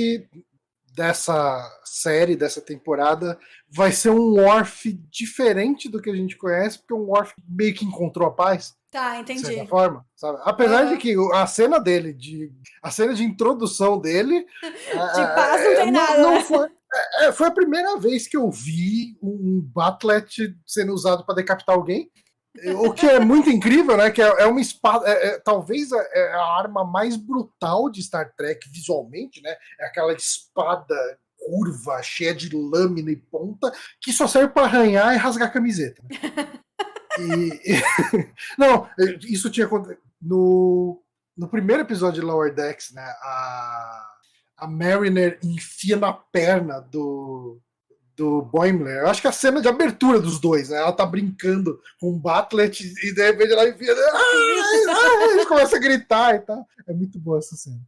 dessa 0.95 1.79
série, 1.83 2.35
dessa 2.35 2.61
temporada, 2.61 3.37
vai 3.69 3.91
ser 3.91 4.09
um 4.09 4.35
Worf 4.35 4.93
diferente 5.09 5.89
do 5.89 6.01
que 6.01 6.09
a 6.09 6.15
gente 6.15 6.37
conhece, 6.37 6.79
porque 6.79 6.93
um 6.93 7.07
Worf 7.07 7.33
meio 7.47 7.73
que 7.73 7.85
encontrou 7.85 8.27
a 8.27 8.31
paz. 8.31 8.73
Tá, 8.89 9.19
entendi. 9.19 9.41
De 9.41 9.47
certa 9.47 9.67
forma, 9.67 10.05
sabe? 10.15 10.39
Apesar 10.43 10.85
uhum. 10.85 10.91
de 10.91 10.97
que 10.97 11.15
a 11.33 11.45
cena 11.45 11.79
dele, 11.79 12.13
de, 12.13 12.49
a 12.81 12.89
cena 12.89 13.13
de 13.13 13.23
introdução 13.23 13.99
dele. 13.99 14.45
de 14.63 15.21
é, 15.21 15.35
paz 15.35 15.63
não 15.63 15.75
tem 15.75 15.91
nada. 15.91 16.21
Não, 16.21 16.31
não 16.35 16.41
foi, 16.41 16.67
é, 16.67 17.25
é, 17.25 17.31
foi 17.33 17.47
a 17.47 17.51
primeira 17.51 17.97
vez 17.97 18.25
que 18.25 18.37
eu 18.37 18.49
vi 18.49 19.17
um 19.21 19.61
Batlet 19.61 20.55
sendo 20.65 20.93
usado 20.93 21.25
para 21.25 21.35
decapitar 21.35 21.75
alguém. 21.75 22.09
O 22.77 22.93
que 22.93 23.05
é 23.05 23.19
muito 23.19 23.49
incrível, 23.49 23.97
né? 23.97 24.09
Que 24.11 24.21
é, 24.21 24.43
é 24.43 24.45
uma 24.45 24.61
espada. 24.61 25.07
É, 25.07 25.27
é, 25.27 25.39
talvez 25.39 25.91
é 25.91 26.33
a 26.33 26.57
arma 26.57 26.85
mais 26.85 27.17
brutal 27.17 27.89
de 27.89 28.01
Star 28.01 28.33
Trek 28.35 28.69
visualmente, 28.69 29.41
né? 29.41 29.55
É 29.79 29.87
aquela 29.87 30.13
espada 30.13 30.95
curva, 31.37 32.01
cheia 32.01 32.33
de 32.33 32.55
lâmina 32.55 33.11
e 33.11 33.15
ponta, 33.15 33.71
que 34.01 34.11
só 34.11 34.27
serve 34.27 34.53
para 34.53 34.63
arranhar 34.63 35.13
e 35.13 35.17
rasgar 35.17 35.49
a 35.49 35.51
camiseta. 35.51 36.01
E, 37.17 37.81
não, 38.59 38.89
isso 39.21 39.49
tinha 39.49 39.69
no, 40.21 41.01
no 41.37 41.47
primeiro 41.47 41.83
episódio 41.83 42.19
de 42.19 42.27
Lower 42.27 42.53
Decks, 42.53 42.91
né? 42.91 43.01
A, 43.01 44.07
a 44.57 44.67
Mariner 44.67 45.39
enfia 45.41 45.95
na 45.95 46.11
perna 46.11 46.81
do, 46.81 47.61
do 48.15 48.41
Boimler. 48.43 48.99
Eu 48.99 49.07
acho 49.07 49.21
que 49.21 49.27
a 49.27 49.31
cena 49.31 49.61
de 49.61 49.67
abertura 49.67 50.19
dos 50.19 50.39
dois, 50.39 50.69
né? 50.69 50.77
Ela 50.77 50.93
tá 50.93 51.05
brincando 51.05 51.81
com 51.99 52.11
um 52.11 52.19
Batlet 52.19 52.83
e 53.03 53.13
de 53.13 53.23
repente 53.23 53.51
ela 53.51 53.67
enfia. 53.67 53.93
Ah, 53.93 55.41
ah, 55.41 55.45
começa 55.45 55.75
a 55.75 55.79
gritar 55.79 56.35
e 56.35 56.39
tal. 56.39 56.65
É 56.87 56.93
muito 56.93 57.19
boa 57.19 57.39
essa 57.39 57.55
cena. 57.55 57.79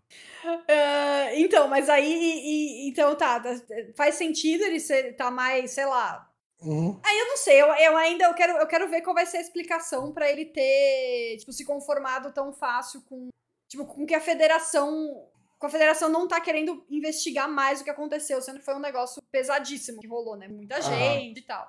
Uh, 0.43 1.35
então, 1.35 1.67
mas 1.67 1.89
aí. 1.89 2.11
E, 2.11 2.89
então 2.89 3.15
tá, 3.15 3.39
tá, 3.39 3.55
faz 3.95 4.15
sentido 4.15 4.63
ele 4.63 4.79
ser, 4.79 5.15
tá 5.15 5.31
mais, 5.31 5.71
sei 5.71 5.85
lá. 5.85 6.27
Uhum. 6.61 6.99
Aí 7.05 7.19
eu 7.19 7.27
não 7.27 7.37
sei, 7.37 7.61
eu, 7.61 7.67
eu 7.67 7.95
ainda 7.95 8.25
eu 8.25 8.33
quero, 8.33 8.57
eu 8.57 8.65
quero 8.65 8.89
ver 8.89 9.01
qual 9.01 9.13
vai 9.13 9.27
ser 9.27 9.37
a 9.37 9.41
explicação 9.41 10.11
para 10.11 10.29
ele 10.29 10.45
ter, 10.45 11.37
tipo, 11.37 11.53
se 11.53 11.63
conformado 11.63 12.31
tão 12.31 12.51
fácil 12.51 13.01
com, 13.07 13.29
tipo, 13.69 13.85
com 13.85 14.07
que 14.07 14.15
a 14.15 14.19
federação 14.19 15.27
a 15.65 15.69
federação 15.69 16.09
não 16.09 16.27
tá 16.27 16.39
querendo 16.39 16.85
investigar 16.89 17.49
mais 17.49 17.81
o 17.81 17.83
que 17.83 17.89
aconteceu, 17.89 18.41
sendo 18.41 18.59
que 18.59 18.65
foi 18.65 18.75
um 18.75 18.79
negócio 18.79 19.21
pesadíssimo 19.31 19.99
que 19.99 20.07
rolou, 20.07 20.35
né? 20.35 20.47
Muita 20.47 20.81
gente 20.81 21.39
e 21.39 21.43
tal. 21.43 21.67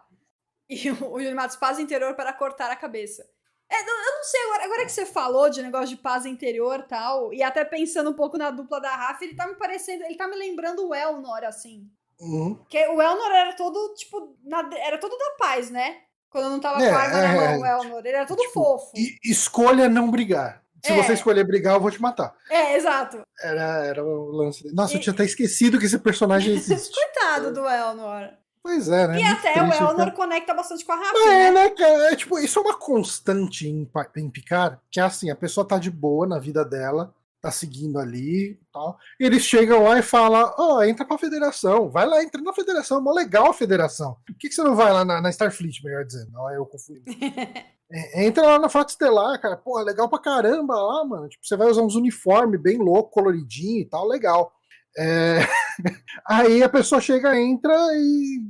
E 0.69 0.91
o, 0.91 0.95
o 1.13 1.21
Júlio 1.21 1.35
Matos, 1.35 1.57
paz 1.57 1.79
interior 1.79 2.15
para 2.15 2.33
cortar 2.33 2.71
a 2.71 2.77
cabeça. 2.77 3.27
É, 3.71 3.81
eu 3.81 3.87
não 3.87 4.25
sei, 4.25 4.41
agora, 4.45 4.65
agora 4.65 4.85
que 4.87 4.93
você 4.93 5.05
falou 5.05 5.51
de 5.51 5.63
negócio 5.63 5.89
de 5.89 5.97
paz 5.97 6.25
interior 6.25 6.81
e 6.81 6.89
tal, 6.89 7.33
e 7.35 7.43
até 7.43 7.65
pensando 7.65 8.11
um 8.11 8.15
pouco 8.15 8.39
na 8.39 8.51
dupla 8.51 8.81
da 8.81 8.95
Rafa, 8.95 9.25
ele 9.25 9.35
tá 9.35 9.47
me 9.47 9.57
parecendo, 9.57 10.05
ele 10.05 10.17
tá 10.17 10.27
me 10.27 10.37
lembrando 10.37 10.89
o 10.89 10.95
Elnor, 10.95 11.45
assim. 11.45 11.87
Uhum. 12.19 12.55
Porque 12.57 12.79
o 12.89 13.01
Elnor 13.01 13.31
era 13.31 13.55
todo, 13.55 13.95
tipo, 13.95 14.37
na, 14.43 14.69
era 14.75 14.99
todo 14.99 15.17
da 15.17 15.31
paz, 15.39 15.71
né? 15.71 16.01
Quando 16.31 16.51
não 16.51 16.61
tava 16.61 16.83
é, 16.83 16.91
com 16.91 16.97
a 16.97 16.99
arma 16.99 17.19
é, 17.19 17.23
na 17.23 17.35
mão, 17.35 17.67
é, 17.67 17.77
o 17.77 17.83
Elnor. 17.83 17.99
Ele 18.01 18.17
era 18.17 18.27
todo 18.27 18.39
tipo, 18.39 18.53
fofo. 18.53 18.93
Escolha 19.23 19.89
não 19.89 20.11
brigar. 20.11 20.63
Se 20.85 20.93
é. 20.93 20.97
você 20.97 21.13
escolher 21.13 21.45
brigar, 21.45 21.75
eu 21.75 21.81
vou 21.81 21.91
te 21.91 22.01
matar. 22.01 22.35
É, 22.51 22.77
exato. 22.77 23.21
Era, 23.41 23.85
era 23.85 24.05
o 24.05 24.31
lance 24.31 24.63
dele. 24.63 24.75
Nossa, 24.75 24.95
e... 24.95 24.97
eu 24.97 25.01
tinha 25.01 25.13
até 25.13 25.25
esquecido 25.25 25.79
que 25.79 25.87
esse 25.87 25.99
personagem 25.99 26.55
existe. 26.57 26.95
Coitado 26.95 27.53
do 27.53 27.69
Elnor. 27.69 28.31
Pois 28.63 28.89
é, 28.89 29.09
né? 29.09 29.21
E 29.21 29.25
até 29.25 29.53
triste, 29.55 29.83
o 29.83 29.89
Elnor 29.89 30.13
conecta 30.13 30.53
bastante 30.53 30.85
com 30.85 30.93
a 30.93 30.97
Rafa. 30.97 31.19
É, 31.31 31.51
né, 31.51 31.51
né 31.51 31.71
cara? 31.71 32.13
É, 32.13 32.17
tipo, 32.17 32.39
isso 32.39 32.59
é 32.59 32.63
uma 32.63 32.79
constante 32.79 33.67
em, 33.67 33.89
em 34.17 34.31
Picard, 34.31 34.79
que 34.91 35.01
é 35.01 35.03
assim, 35.03 35.31
a 35.31 35.37
pessoa 35.37 35.67
tá 35.67 35.79
de 35.79 35.91
boa 35.91 36.27
na 36.27 36.39
vida 36.39 36.65
dela, 36.65 37.15
tá 37.41 37.51
seguindo 37.51 37.99
ali 37.99 38.53
e 38.53 38.61
tal. 38.73 38.99
E 39.19 39.25
eles 39.25 39.43
chegam 39.43 39.85
lá 39.85 39.99
e 39.99 40.03
falam: 40.03 40.53
Ó, 40.59 40.77
oh, 40.77 40.83
entra 40.83 41.05
pra 41.07 41.19
federação, 41.19 41.91
vai 41.91 42.07
lá, 42.07 42.23
entra 42.23 42.41
na 42.43 42.53
federação, 42.53 42.99
é 42.99 43.01
mó 43.01 43.13
legal 43.13 43.51
a 43.51 43.55
federação. 43.55 44.17
Por 44.27 44.37
que, 44.37 44.49
que 44.49 44.55
você 44.55 44.63
não 44.63 44.75
vai 44.75 44.93
lá 44.93 45.05
na, 45.05 45.21
na 45.21 45.31
Starfleet, 45.31 45.83
melhor 45.85 46.05
dizendo? 46.05 46.31
Não, 46.33 46.51
eu 46.51 46.67
confundi. 46.67 47.03
É, 47.91 48.27
entra 48.27 48.43
lá 48.43 48.59
na 48.59 48.69
Frota 48.69 48.91
Estelar, 48.91 49.41
cara. 49.41 49.57
Pô, 49.57 49.81
é 49.81 49.83
legal 49.83 50.11
pra 50.11 50.19
caramba 50.19 50.75
lá, 50.75 51.07
mano. 51.07 51.27
Tipo, 51.27 51.47
você 51.47 51.57
vai 51.57 51.69
usar 51.69 51.81
uns 51.81 51.95
uniformes 51.95 52.61
bem 52.61 52.77
louco, 52.77 53.11
coloridinho 53.11 53.81
e 53.81 53.87
tal, 53.87 54.07
legal. 54.07 54.53
É... 54.95 55.39
Aí 56.29 56.63
a 56.63 56.69
pessoa 56.69 57.01
chega, 57.01 57.41
entra 57.41 57.75
e 57.95 58.43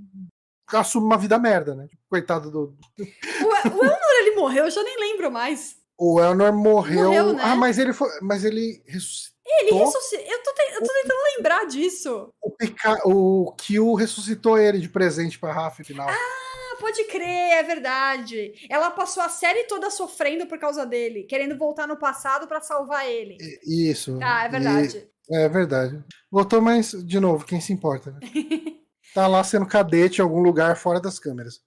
assume 0.73 1.06
uma 1.06 1.16
vida 1.16 1.39
merda, 1.39 1.74
né? 1.74 1.86
Tipo, 1.86 2.02
coitado 2.09 2.51
do. 2.51 2.77
O, 3.40 3.69
o 3.69 3.85
Elnor, 3.85 3.98
ele 4.20 4.35
morreu, 4.35 4.65
eu 4.65 4.70
já 4.70 4.82
nem 4.82 4.98
lembro 4.98 5.31
mais. 5.31 5.78
O 5.99 6.20
Elnor 6.20 6.53
morreu. 6.53 7.05
morreu 7.07 7.33
né? 7.33 7.43
Ah, 7.45 7.57
mas 7.57 7.79
ele 7.79 7.93
foi. 7.93 8.09
Mas 8.23 8.45
ele 8.45 8.83
ressuscitou. 8.87 9.39
Ele 9.47 9.73
ressuscitou. 9.73 10.27
Eu 10.27 10.43
tô, 10.43 10.55
te... 10.55 10.62
eu 10.75 10.83
tô 10.83 10.93
tentando 11.03 11.20
lembrar 11.37 11.66
disso. 11.66 12.33
O, 12.41 12.51
Pica... 12.51 13.01
o 13.05 13.55
Kill 13.57 13.95
ressuscitou 13.95 14.59
ele 14.59 14.79
de 14.79 14.89
presente 14.89 15.39
pra 15.39 15.53
Rafa 15.53 15.83
final. 15.83 16.09
Ah! 16.09 16.49
pode 16.79 17.05
crer, 17.05 17.59
é 17.59 17.62
verdade. 17.62 18.53
Ela 18.70 18.91
passou 18.91 19.23
a 19.23 19.29
série 19.29 19.65
toda 19.65 19.91
sofrendo 19.91 20.47
por 20.47 20.59
causa 20.59 20.87
dele, 20.87 21.25
querendo 21.25 21.59
voltar 21.59 21.87
no 21.87 21.97
passado 21.97 22.47
para 22.47 22.61
salvar 22.61 23.07
ele. 23.07 23.37
Isso. 23.66 24.19
Ah, 24.23 24.45
é 24.45 24.49
verdade. 24.49 25.09
E, 25.29 25.37
é 25.37 25.49
verdade. 25.49 26.05
Voltou, 26.31 26.62
mas, 26.62 26.93
de 26.93 27.20
novo, 27.20 27.45
quem 27.45 27.61
se 27.61 27.73
importa? 27.73 28.12
Né? 28.12 28.20
tá 29.15 29.27
lá 29.27 29.43
sendo 29.45 29.66
cadete 29.66 30.20
em 30.20 30.23
algum 30.23 30.41
lugar 30.41 30.77
fora 30.77 31.01
das 31.01 31.19
câmeras. 31.19 31.61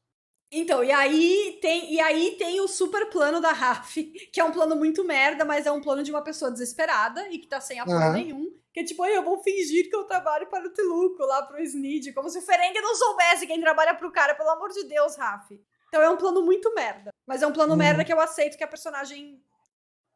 Então, 0.51 0.83
e 0.83 0.91
aí 0.91 1.57
tem, 1.61 1.93
e 1.93 1.99
aí 2.01 2.35
tem 2.37 2.59
o 2.59 2.67
super 2.67 3.09
plano 3.09 3.39
da 3.39 3.53
Raf, 3.53 3.95
que 4.31 4.39
é 4.39 4.43
um 4.43 4.51
plano 4.51 4.75
muito 4.75 5.03
merda, 5.03 5.45
mas 5.45 5.65
é 5.65 5.71
um 5.71 5.81
plano 5.81 6.03
de 6.03 6.11
uma 6.11 6.21
pessoa 6.21 6.51
desesperada 6.51 7.29
e 7.29 7.37
que 7.37 7.47
tá 7.47 7.61
sem 7.61 7.79
apoio 7.79 7.97
uhum. 7.97 8.13
nenhum. 8.13 8.61
Que 8.73 8.81
é 8.81 8.83
tipo, 8.83 9.05
eu 9.05 9.23
vou 9.23 9.41
fingir 9.41 9.89
que 9.89 9.95
eu 9.95 10.03
trabalho 10.03 10.47
para 10.47 10.67
o 10.67 10.69
Teluco, 10.69 11.23
lá 11.23 11.43
pro 11.43 11.61
Snid, 11.61 12.11
como 12.13 12.29
se 12.29 12.39
o 12.39 12.41
Ferengue 12.41 12.81
não 12.81 12.95
soubesse 12.95 13.47
quem 13.47 13.61
trabalha 13.61 13.93
pro 13.93 14.11
cara, 14.11 14.35
pelo 14.35 14.49
amor 14.49 14.69
de 14.71 14.83
Deus, 14.83 15.15
Raf. 15.15 15.51
Então 15.87 16.01
é 16.01 16.09
um 16.09 16.17
plano 16.17 16.41
muito 16.41 16.73
merda. 16.73 17.11
Mas 17.25 17.41
é 17.41 17.47
um 17.47 17.53
plano 17.53 17.73
hum. 17.73 17.77
merda 17.77 18.03
que 18.03 18.11
eu 18.11 18.19
aceito 18.19 18.57
que 18.57 18.63
a 18.63 18.67
personagem 18.67 19.41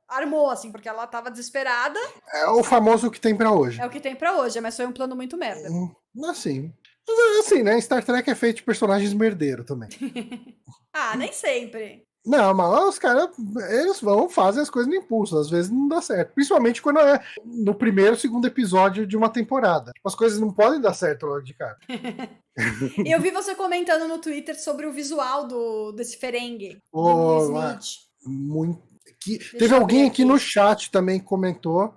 armou, 0.08 0.50
assim, 0.50 0.72
porque 0.72 0.88
ela 0.88 1.08
tava 1.08 1.32
desesperada. 1.32 2.00
É 2.34 2.48
o 2.48 2.64
famoso 2.64 3.10
que 3.10 3.20
tem 3.20 3.36
para 3.36 3.52
hoje. 3.52 3.82
É 3.82 3.86
o 3.86 3.90
que 3.90 4.00
tem 4.00 4.16
para 4.16 4.38
hoje, 4.38 4.60
mas 4.62 4.76
foi 4.76 4.86
um 4.86 4.92
plano 4.92 5.16
muito 5.16 5.38
merda. 5.38 5.70
Hum, 5.70 5.94
assim. 6.26 6.74
Assim, 7.40 7.62
né? 7.62 7.80
Star 7.80 8.04
Trek 8.04 8.30
é 8.30 8.36
feito 8.36 8.58
de 8.58 8.64
personagens 8.64 9.14
merdeiro 9.14 9.64
também. 9.64 9.90
ah, 10.94 11.16
nem 11.16 11.32
sempre. 11.32 12.06
Não, 12.26 12.56
mas 12.56 12.90
os 12.90 13.00
caras, 13.00 13.30
eles 13.70 14.02
vão, 14.02 14.28
fazem 14.28 14.64
as 14.64 14.70
coisas 14.70 14.90
no 14.92 14.98
impulso, 14.98 15.38
às 15.38 15.48
vezes 15.48 15.70
não 15.70 15.88
dá 15.88 16.02
certo. 16.02 16.34
Principalmente 16.34 16.82
quando 16.82 17.00
é 17.00 17.24
no 17.46 17.76
primeiro, 17.76 18.18
segundo 18.18 18.48
episódio 18.48 19.06
de 19.06 19.16
uma 19.16 19.30
temporada. 19.30 19.92
As 20.04 20.16
coisas 20.16 20.40
não 20.40 20.52
podem 20.52 20.82
dar 20.82 20.96
certo 20.96 21.28
logo 21.28 21.42
de 21.42 21.54
cara. 21.54 21.78
Eu 23.06 23.22
vi 23.22 23.30
você 23.30 23.54
comentando 23.54 24.08
no 24.08 24.18
Twitter 24.18 24.60
sobre 24.60 24.88
o 24.88 24.92
visual 24.92 25.48
do, 25.48 25.92
desse 25.92 26.18
Ferengue. 26.18 26.80
Oh, 26.92 27.48
muito. 28.26 28.82
Que, 29.22 29.38
teve 29.58 29.76
alguém 29.76 30.02
aqui, 30.02 30.24
aqui 30.24 30.26
no 30.26 30.40
chat 30.40 30.90
também 30.90 31.20
que 31.20 31.26
comentou. 31.26 31.94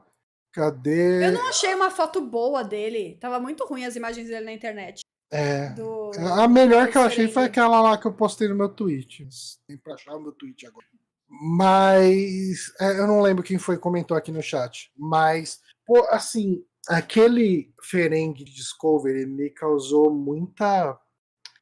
Cadê? 0.52 1.26
Eu 1.26 1.32
não 1.32 1.48
achei 1.48 1.74
uma 1.74 1.90
foto 1.90 2.20
boa 2.20 2.62
dele. 2.62 3.16
Tava 3.20 3.38
muito 3.38 3.64
ruim 3.64 3.84
as 3.84 3.96
imagens 3.96 4.28
dele 4.28 4.46
na 4.46 4.52
internet. 4.52 5.00
É. 5.30 5.70
Do... 5.70 6.10
A 6.16 6.48
melhor 6.48 6.88
que 6.88 6.96
eu 6.96 7.02
achei 7.02 7.28
foi 7.28 7.44
aquela 7.44 7.80
lá 7.80 7.98
que 7.98 8.06
eu 8.06 8.12
postei 8.12 8.48
no 8.48 8.54
meu 8.54 8.68
tweet. 8.68 9.28
Tem 9.66 9.76
pra 9.76 9.94
achar 9.94 10.16
o 10.16 10.20
meu 10.20 10.32
tweet 10.32 10.66
agora. 10.66 10.86
Mas 11.28 12.72
é, 12.80 12.98
eu 12.98 13.06
não 13.06 13.20
lembro 13.20 13.44
quem 13.44 13.58
foi 13.58 13.76
que 13.76 13.82
comentou 13.82 14.16
aqui 14.16 14.32
no 14.32 14.42
chat. 14.42 14.90
Mas, 14.96 15.60
pô, 15.86 16.06
assim, 16.10 16.64
aquele 16.88 17.70
Ferengue 17.82 18.44
de 18.44 18.54
Discovery 18.54 19.26
me 19.26 19.50
causou 19.50 20.10
muita 20.10 20.98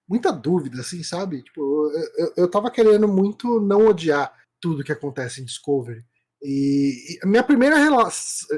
muita 0.09 0.31
dúvida, 0.33 0.81
assim, 0.81 1.03
sabe? 1.03 1.43
Tipo, 1.43 1.91
eu, 2.17 2.33
eu 2.37 2.51
tava 2.51 2.71
querendo 2.71 3.09
muito 3.09 3.61
não 3.61 3.89
odiar 3.89 4.33
tudo 4.61 4.85
que 4.85 4.93
acontece 4.93 5.41
em 5.41 5.45
Discovery. 5.45 6.05
E, 6.43 7.19
minha, 7.25 7.43
primeira 7.43 7.77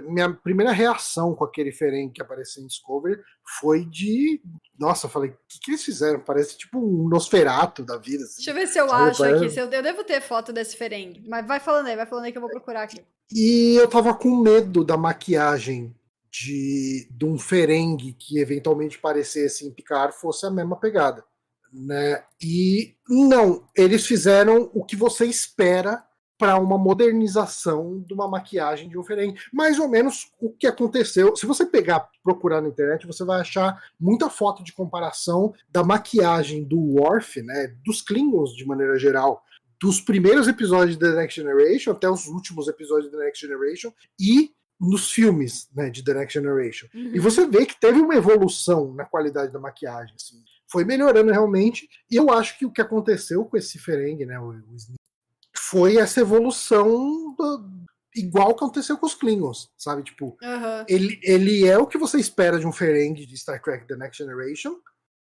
minha 0.09 0.35
primeira 0.35 0.73
reação 0.73 1.35
com 1.35 1.45
aquele 1.45 1.71
Ferenc 1.71 2.13
que 2.13 2.21
apareceu 2.21 2.63
em 2.63 2.67
Discovery 2.67 3.21
foi 3.61 3.85
de. 3.85 4.43
Nossa, 4.79 5.07
eu 5.07 5.11
falei, 5.11 5.31
o 5.31 5.37
que, 5.49 5.61
que 5.61 5.71
eles 5.71 5.85
fizeram? 5.85 6.21
Parece 6.21 6.59
tipo 6.59 6.79
um 6.79 7.09
Nosferato 7.09 7.85
da 7.85 7.97
vida. 7.97 8.25
Assim. 8.25 8.37
Deixa 8.37 8.51
eu 8.51 8.55
ver 8.55 8.67
se 8.67 8.79
eu 8.79 8.89
Sabe, 8.89 9.11
acho 9.11 9.19
parece... 9.19 9.45
aqui. 9.45 9.55
Se 9.55 9.61
eu, 9.61 9.71
eu 9.71 9.83
devo 9.83 10.05
ter 10.05 10.21
foto 10.21 10.53
desse 10.53 10.77
Ferenc. 10.77 11.23
Mas 11.29 11.47
vai 11.47 11.61
falando 11.61 11.87
aí, 11.87 11.97
vai 11.97 12.07
falando 12.07 12.25
aí 12.25 12.33
que 12.33 12.39
eu 12.39 12.43
vou 12.43 12.51
procurar 12.51 12.83
aqui. 12.83 13.01
E 13.33 13.77
eu 13.77 13.89
tava 13.89 14.15
com 14.15 14.37
medo 14.37 14.85
da 14.85 14.97
maquiagem 14.97 15.95
de, 16.31 17.09
de 17.11 17.25
um 17.25 17.39
Ferengue 17.39 18.13
que 18.13 18.39
eventualmente 18.39 18.99
parecesse 18.99 19.67
em 19.67 19.73
Picard 19.73 20.15
fosse 20.15 20.47
a 20.47 20.51
mesma 20.51 20.79
pegada. 20.79 21.25
Né? 21.73 22.25
E 22.43 22.97
não, 23.09 23.69
eles 23.77 24.07
fizeram 24.07 24.71
o 24.75 24.85
que 24.85 24.97
você 24.97 25.27
espera 25.27 26.05
para 26.39 26.56
uma 26.56 26.78
modernização 26.78 28.01
de 28.06 28.15
uma 28.15 28.28
maquiagem 28.28 28.89
de 28.89 28.97
um. 28.97 29.02
Mais 29.52 29.78
ou 29.78 29.89
menos 29.89 30.32
o 30.40 30.51
que 30.51 30.66
aconteceu. 30.66 31.35
Se 31.35 31.44
você 31.44 31.66
pegar, 31.66 32.09
procurar 32.23 32.62
na 32.62 32.69
internet, 32.69 33.06
você 33.06 33.24
vai 33.24 33.40
achar 33.40 33.82
muita 33.98 34.31
foto 34.31 34.62
de 34.62 34.73
comparação 34.73 35.52
da 35.69 35.82
maquiagem 35.82 36.65
do 36.65 36.78
Worf, 36.78 37.43
né, 37.43 37.74
dos 37.85 38.01
Klingons 38.01 38.55
de 38.55 38.65
maneira 38.65 38.97
geral, 38.98 39.43
dos 39.81 40.01
primeiros 40.01 40.47
episódios 40.48 40.97
de 40.97 41.05
The 41.05 41.15
Next 41.15 41.40
Generation 41.40 41.93
até 41.93 42.09
os 42.09 42.27
últimos 42.27 42.69
episódios 42.69 43.10
de 43.10 43.16
The 43.16 43.24
Next 43.24 43.47
Generation 43.47 43.93
e 44.20 44.52
nos 44.81 45.10
filmes 45.10 45.69
né, 45.74 45.90
de 45.90 46.05
The 46.05 46.15
Next 46.15 46.35
Generation. 46.39 46.86
Uhum. 46.94 47.15
E 47.15 47.19
você 47.19 47.47
vê 47.47 47.66
que 47.66 47.78
teve 47.78 48.01
uma 48.01 48.15
evolução 48.15 48.94
na 48.94 49.05
qualidade 49.05 49.52
da 49.52 49.59
maquiagem. 49.59 50.15
Assim. 50.15 50.43
Foi 50.70 50.85
melhorando 50.85 51.32
realmente. 51.32 51.89
E 52.10 52.16
eu 52.16 52.31
acho 52.31 52.59
que 52.59 52.66
o 52.66 52.70
que 52.70 52.81
aconteceu 52.81 53.44
com 53.44 53.56
esse 53.56 53.78
Ferengi, 53.78 54.24
né, 54.24 54.39
o, 54.39 54.51
o 54.51 54.77
foi 55.70 55.97
essa 55.97 56.20
evolução 56.20 57.35
do, 57.35 57.86
igual 58.15 58.55
que 58.55 58.65
aconteceu 58.65 58.97
com 58.97 59.07
os 59.07 59.15
Klingons, 59.15 59.70
sabe? 59.77 60.03
Tipo, 60.03 60.36
uhum. 60.43 60.85
ele, 60.89 61.20
ele 61.23 61.66
é 61.66 61.78
o 61.78 61.86
que 61.86 61.99
você 61.99 62.19
espera 62.19 62.59
de 62.59 62.66
um 62.66 62.73
Ferengi 62.73 63.27
de 63.27 63.36
Star 63.36 63.61
Trek 63.62 63.86
The 63.86 63.97
Next 63.97 64.23
Generation, 64.23 64.77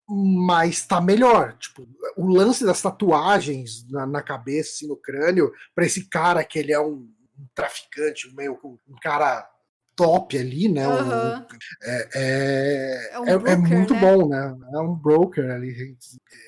mas 0.08 0.86
tá 0.86 1.00
melhor. 1.00 1.56
Tipo, 1.58 1.86
o 2.16 2.26
lance 2.26 2.64
das 2.64 2.80
tatuagens 2.80 3.88
na, 3.90 4.06
na 4.06 4.22
cabeça, 4.22 4.70
assim, 4.70 4.88
no 4.88 4.96
crânio, 4.96 5.52
para 5.74 5.84
esse 5.84 6.08
cara 6.08 6.44
que 6.44 6.58
ele 6.58 6.72
é 6.72 6.80
um, 6.80 7.10
um 7.38 7.46
traficante, 7.54 8.34
meio 8.34 8.58
um 8.64 8.96
cara 9.02 9.48
top 9.98 10.38
ali, 10.38 10.68
né? 10.68 10.86
Uhum. 10.86 10.94
Um, 10.94 11.46
é, 11.82 12.08
é, 12.14 13.10
é, 13.14 13.18
um 13.18 13.26
é, 13.26 13.36
broker, 13.36 13.52
é, 13.52 13.56
muito 13.56 13.94
né? 13.94 14.00
bom, 14.00 14.28
né? 14.28 14.56
É 14.72 14.78
um 14.78 14.94
broker 14.94 15.50
ali. 15.50 15.96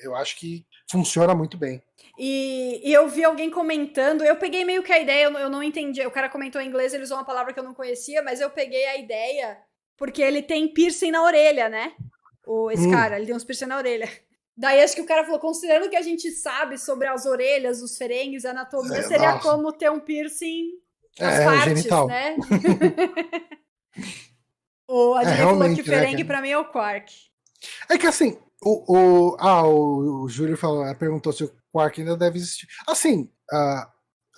Eu 0.01 0.15
acho 0.15 0.39
que 0.39 0.65
funciona 0.89 1.35
muito 1.35 1.57
bem. 1.57 1.83
E, 2.17 2.81
e, 2.83 2.93
eu 2.93 3.09
vi 3.09 3.25
alguém 3.25 3.49
comentando, 3.49 4.23
eu 4.23 4.37
peguei 4.37 4.63
meio 4.63 4.83
que 4.83 4.91
a 4.91 4.99
ideia, 4.99 5.25
eu, 5.25 5.33
eu 5.33 5.49
não 5.49 5.61
entendi. 5.61 6.05
O 6.05 6.11
cara 6.11 6.29
comentou 6.29 6.61
em 6.61 6.67
inglês, 6.67 6.93
ele 6.93 7.03
usou 7.03 7.17
uma 7.17 7.25
palavra 7.25 7.53
que 7.53 7.59
eu 7.59 7.63
não 7.63 7.73
conhecia, 7.73 8.21
mas 8.21 8.39
eu 8.39 8.49
peguei 8.49 8.85
a 8.85 8.97
ideia 8.97 9.57
porque 9.97 10.21
ele 10.21 10.41
tem 10.41 10.73
piercing 10.73 11.11
na 11.11 11.23
orelha, 11.23 11.67
né? 11.67 11.91
O, 12.47 12.71
esse 12.71 12.87
hum. 12.87 12.91
cara, 12.91 13.17
ele 13.17 13.25
tem 13.25 13.35
uns 13.35 13.43
piercing 13.43 13.65
na 13.65 13.77
orelha. 13.77 14.09
Daí 14.55 14.81
acho 14.81 14.95
que 14.95 15.01
o 15.01 15.05
cara 15.05 15.25
falou, 15.25 15.39
considerando 15.39 15.89
que 15.89 15.95
a 15.95 16.01
gente 16.01 16.31
sabe 16.31 16.77
sobre 16.77 17.07
as 17.07 17.25
orelhas, 17.25 17.81
os 17.81 17.97
ferengues, 17.97 18.45
a 18.45 18.51
anatomia, 18.51 18.99
é, 18.99 19.03
seria 19.03 19.33
nossa. 19.33 19.49
como 19.49 19.73
ter 19.73 19.91
um 19.91 19.99
piercing 19.99 20.71
nas 21.19 21.39
é, 21.39 21.45
partes, 21.45 21.63
genital. 21.65 22.07
né? 22.07 22.35
o 24.87 25.13
a 25.15 25.23
é, 25.23 25.83
ferengue 25.83 26.23
né, 26.23 26.27
pra 26.27 26.41
mim 26.41 26.49
é 26.49 26.57
o 26.57 26.65
Quark. 26.65 27.13
É 27.89 27.97
que 27.97 28.07
assim, 28.07 28.37
o, 28.61 28.95
o, 28.95 29.37
ah, 29.39 29.67
o, 29.67 30.23
o 30.23 30.29
Júlio 30.29 30.57
falou, 30.57 30.95
perguntou 30.95 31.33
se 31.33 31.43
o 31.43 31.51
Quark 31.71 31.99
ainda 31.99 32.17
deve 32.17 32.37
existir. 32.37 32.67
Assim, 32.87 33.29
uh, 33.51 33.85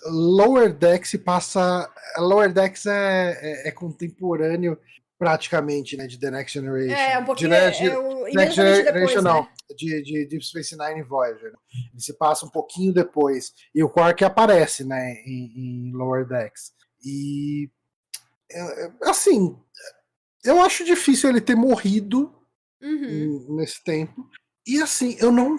Lower 0.06 0.72
Decks 0.72 1.16
passa. 1.24 1.90
Lower 2.18 2.52
Decks 2.52 2.86
é, 2.86 3.38
é, 3.40 3.68
é, 3.68 3.70
contemporâneo 3.70 4.78
praticamente 5.18 5.96
né, 5.96 6.06
de 6.06 6.18
The 6.18 6.30
Next 6.30 6.58
Generation. 6.58 6.94
É, 6.94 7.18
um 7.18 7.24
pouquinho. 7.24 7.50
De, 7.50 7.56
é, 7.56 7.70
de, 7.70 7.88
o, 7.90 8.24
Next 8.24 8.54
Generation, 8.56 8.92
depois, 8.92 9.22
não. 9.22 9.42
Né? 9.42 9.48
De, 9.76 10.02
de 10.02 10.26
Deep 10.26 10.44
Space 10.44 10.76
Nine 10.76 11.00
e 11.00 11.02
Voyager. 11.02 11.52
Ele 11.92 12.00
se 12.00 12.16
passa 12.16 12.46
um 12.46 12.50
pouquinho 12.50 12.92
depois. 12.92 13.52
E 13.74 13.82
o 13.82 13.88
Quark 13.88 14.24
aparece 14.24 14.84
né, 14.84 15.14
em, 15.26 15.52
em 15.56 15.92
Lower 15.92 16.26
Decks. 16.26 16.72
E. 17.04 17.70
É, 18.50 18.86
é, 18.86 18.92
assim. 19.04 19.56
Eu 20.44 20.60
acho 20.60 20.84
difícil 20.84 21.30
ele 21.30 21.40
ter 21.40 21.54
morrido 21.54 22.34
uhum. 22.82 23.56
nesse 23.56 23.82
tempo. 23.82 24.28
E 24.66 24.80
assim, 24.82 25.16
eu 25.18 25.32
não 25.32 25.56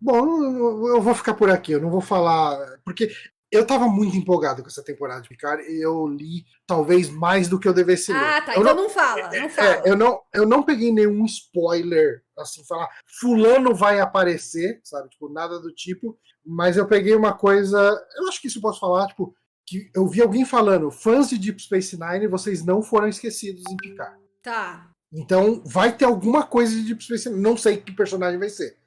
Bom, 0.00 0.88
eu 0.88 1.00
vou 1.00 1.14
ficar 1.14 1.34
por 1.34 1.50
aqui, 1.50 1.72
eu 1.72 1.80
não 1.80 1.90
vou 1.90 2.00
falar. 2.00 2.56
Porque 2.84 3.10
eu 3.50 3.66
tava 3.66 3.88
muito 3.88 4.16
empolgado 4.16 4.62
com 4.62 4.68
essa 4.68 4.84
temporada 4.84 5.22
de 5.22 5.28
Picard 5.28 5.62
e 5.62 5.82
eu 5.82 6.06
li 6.06 6.44
talvez 6.66 7.08
mais 7.08 7.48
do 7.48 7.58
que 7.58 7.66
eu 7.66 7.72
devesse 7.72 8.12
ler. 8.12 8.22
Ah, 8.22 8.42
tá. 8.42 8.54
Eu 8.54 8.60
então 8.60 8.74
não, 8.74 8.82
não 8.82 8.90
fala, 8.90 9.28
não 9.28 9.34
é, 9.34 9.48
fala. 9.48 9.68
É, 9.68 9.82
eu, 9.86 9.96
não, 9.96 10.20
eu 10.34 10.46
não 10.46 10.62
peguei 10.62 10.92
nenhum 10.92 11.24
spoiler, 11.24 12.22
assim, 12.38 12.64
falar 12.66 12.88
fulano 13.20 13.74
vai 13.74 14.00
aparecer, 14.00 14.80
sabe? 14.84 15.08
Tipo, 15.08 15.32
nada 15.32 15.58
do 15.58 15.72
tipo. 15.72 16.18
Mas 16.44 16.76
eu 16.76 16.86
peguei 16.86 17.14
uma 17.14 17.32
coisa. 17.32 17.78
Eu 18.16 18.28
acho 18.28 18.40
que 18.40 18.48
isso 18.48 18.58
eu 18.58 18.62
posso 18.62 18.80
falar, 18.80 19.06
tipo, 19.08 19.34
que 19.66 19.90
eu 19.94 20.06
vi 20.06 20.22
alguém 20.22 20.44
falando, 20.44 20.90
fãs 20.90 21.28
de 21.28 21.38
Deep 21.38 21.62
Space 21.62 21.98
Nine, 21.98 22.26
vocês 22.26 22.64
não 22.64 22.82
foram 22.82 23.08
esquecidos 23.08 23.62
em 23.70 23.76
Picard. 23.76 24.18
Tá. 24.42 24.90
Então 25.12 25.62
vai 25.64 25.96
ter 25.96 26.04
alguma 26.04 26.42
coisa 26.46 26.74
de 26.74 26.82
Deep 26.82 27.02
Space 27.02 27.28
Nine. 27.28 27.42
Não 27.42 27.56
sei 27.56 27.78
que 27.78 27.92
personagem 27.92 28.38
vai 28.38 28.50
ser 28.50 28.77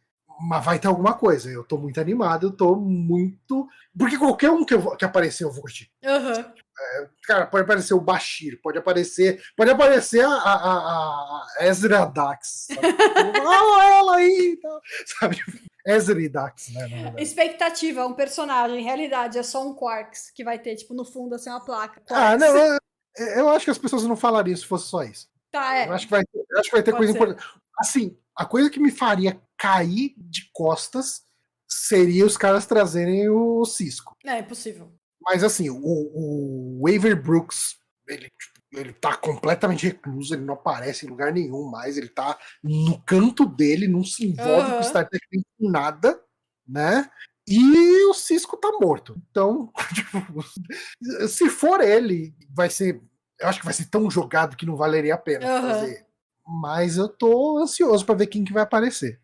mas 0.42 0.64
vai 0.66 0.80
ter 0.80 0.88
alguma 0.88 1.14
coisa. 1.14 1.50
Eu 1.50 1.64
tô 1.64 1.78
muito 1.78 2.00
animado, 2.00 2.48
eu 2.48 2.52
tô 2.52 2.76
muito. 2.76 3.68
Porque 3.98 4.18
qualquer 4.18 4.50
um 4.50 4.66
que, 4.66 4.74
eu, 4.74 4.96
que 4.96 5.06
aparecer 5.06 5.44
eu 5.44 5.52
vou 5.52 5.62
curtir. 5.62 5.92
Uhum. 6.04 6.62
É, 6.82 7.10
cara, 7.24 7.46
pode 7.46 7.64
aparecer 7.64 7.94
o 7.94 8.02
Bashir, 8.02 8.60
pode 8.62 8.78
aparecer. 8.78 9.42
Pode 9.56 9.70
aparecer 9.70 10.26
a, 10.26 10.32
a, 10.32 11.48
a 11.60 11.66
Ezra 11.66 12.06
Dax. 12.06 12.68
ah, 12.72 13.86
ela 13.98 14.16
aí! 14.16 14.58
Sabe? 15.06 15.38
Ezra 15.86 16.22
e 16.22 16.30
Dax, 16.30 16.70
né? 16.74 17.16
Expectativa, 17.18 18.06
um 18.06 18.14
personagem. 18.14 18.84
Realidade, 18.84 19.38
é 19.38 19.44
só 19.44 19.66
um 19.68 19.74
Quarks 19.74 20.32
que 20.32 20.44
vai 20.44 20.60
ter, 20.60 20.76
tipo, 20.76 20.94
no 20.94 21.04
fundo, 21.04 21.36
assim, 21.36 21.50
uma 21.50 21.64
placa. 21.64 22.02
Quarks. 22.02 22.12
Ah, 22.12 22.38
não, 22.38 22.56
eu, 22.56 22.80
eu, 23.18 23.50
acho 23.50 23.66
que 23.66 23.72
as 23.72 23.78
pessoas 23.78 24.04
não 24.04 24.16
falariam 24.16 24.56
se 24.56 24.66
fosse 24.66 24.88
só 24.88 25.04
isso. 25.04 25.28
Tá, 25.52 25.76
é. 25.76 25.88
Eu 25.88 25.94
acho 25.94 26.06
que 26.06 26.12
vai, 26.12 26.24
acho 26.58 26.70
que 26.70 26.76
vai 26.76 26.84
ter 26.84 26.92
pode 26.92 27.06
coisa 27.06 27.14
ser. 27.14 27.18
importante. 27.18 27.44
Assim, 27.80 28.18
a 28.36 28.46
coisa 28.46 28.70
que 28.70 28.80
me 28.80 28.92
faria 28.92 29.42
cair 29.62 30.16
de 30.18 30.50
costas 30.52 31.22
seria 31.70 32.26
os 32.26 32.36
caras 32.36 32.66
trazerem 32.66 33.30
o 33.30 33.64
Cisco. 33.64 34.18
É, 34.26 34.40
impossível. 34.40 34.92
Mas 35.22 35.44
assim, 35.44 35.70
o, 35.70 35.78
o 35.78 36.82
Waver 36.82 37.22
Brooks, 37.22 37.76
ele, 38.08 38.24
tipo, 38.24 38.60
ele 38.74 38.92
tá 38.92 39.16
completamente 39.16 39.86
recluso, 39.86 40.34
ele 40.34 40.44
não 40.44 40.56
aparece 40.56 41.06
em 41.06 41.10
lugar 41.10 41.32
nenhum 41.32 41.70
mais, 41.70 41.96
ele 41.96 42.10
tá 42.10 42.40
no 42.64 43.00
canto 43.04 43.46
dele, 43.46 43.88
não 43.88 44.04
se 44.04 44.26
envolve 44.26 44.72
uhum. 44.72 44.78
com 44.78 44.84
Star 44.84 45.08
Trek 45.08 45.26
com 45.60 45.70
nada, 45.70 46.20
né? 46.68 47.08
E 47.48 48.06
o 48.06 48.14
Cisco 48.16 48.58
tá 48.58 48.72
morto. 48.82 49.16
Então, 49.30 49.72
tipo, 49.94 51.28
se 51.28 51.50
for 51.50 51.82
ele, 51.82 52.34
vai 52.50 52.70
ser. 52.70 53.00
Eu 53.40 53.48
acho 53.48 53.60
que 53.60 53.66
vai 53.66 53.74
ser 53.74 53.86
tão 53.86 54.10
jogado 54.10 54.56
que 54.56 54.66
não 54.66 54.76
valeria 54.76 55.16
a 55.16 55.20
pena 55.20 55.46
uhum. 55.46 55.62
fazer 55.62 56.12
mas 56.52 56.98
eu 56.98 57.08
tô 57.08 57.60
ansioso 57.60 58.06
para 58.06 58.16
ver 58.16 58.28
quem 58.28 58.44
que 58.44 58.54
vai 58.54 58.64
aparecer. 58.64 59.21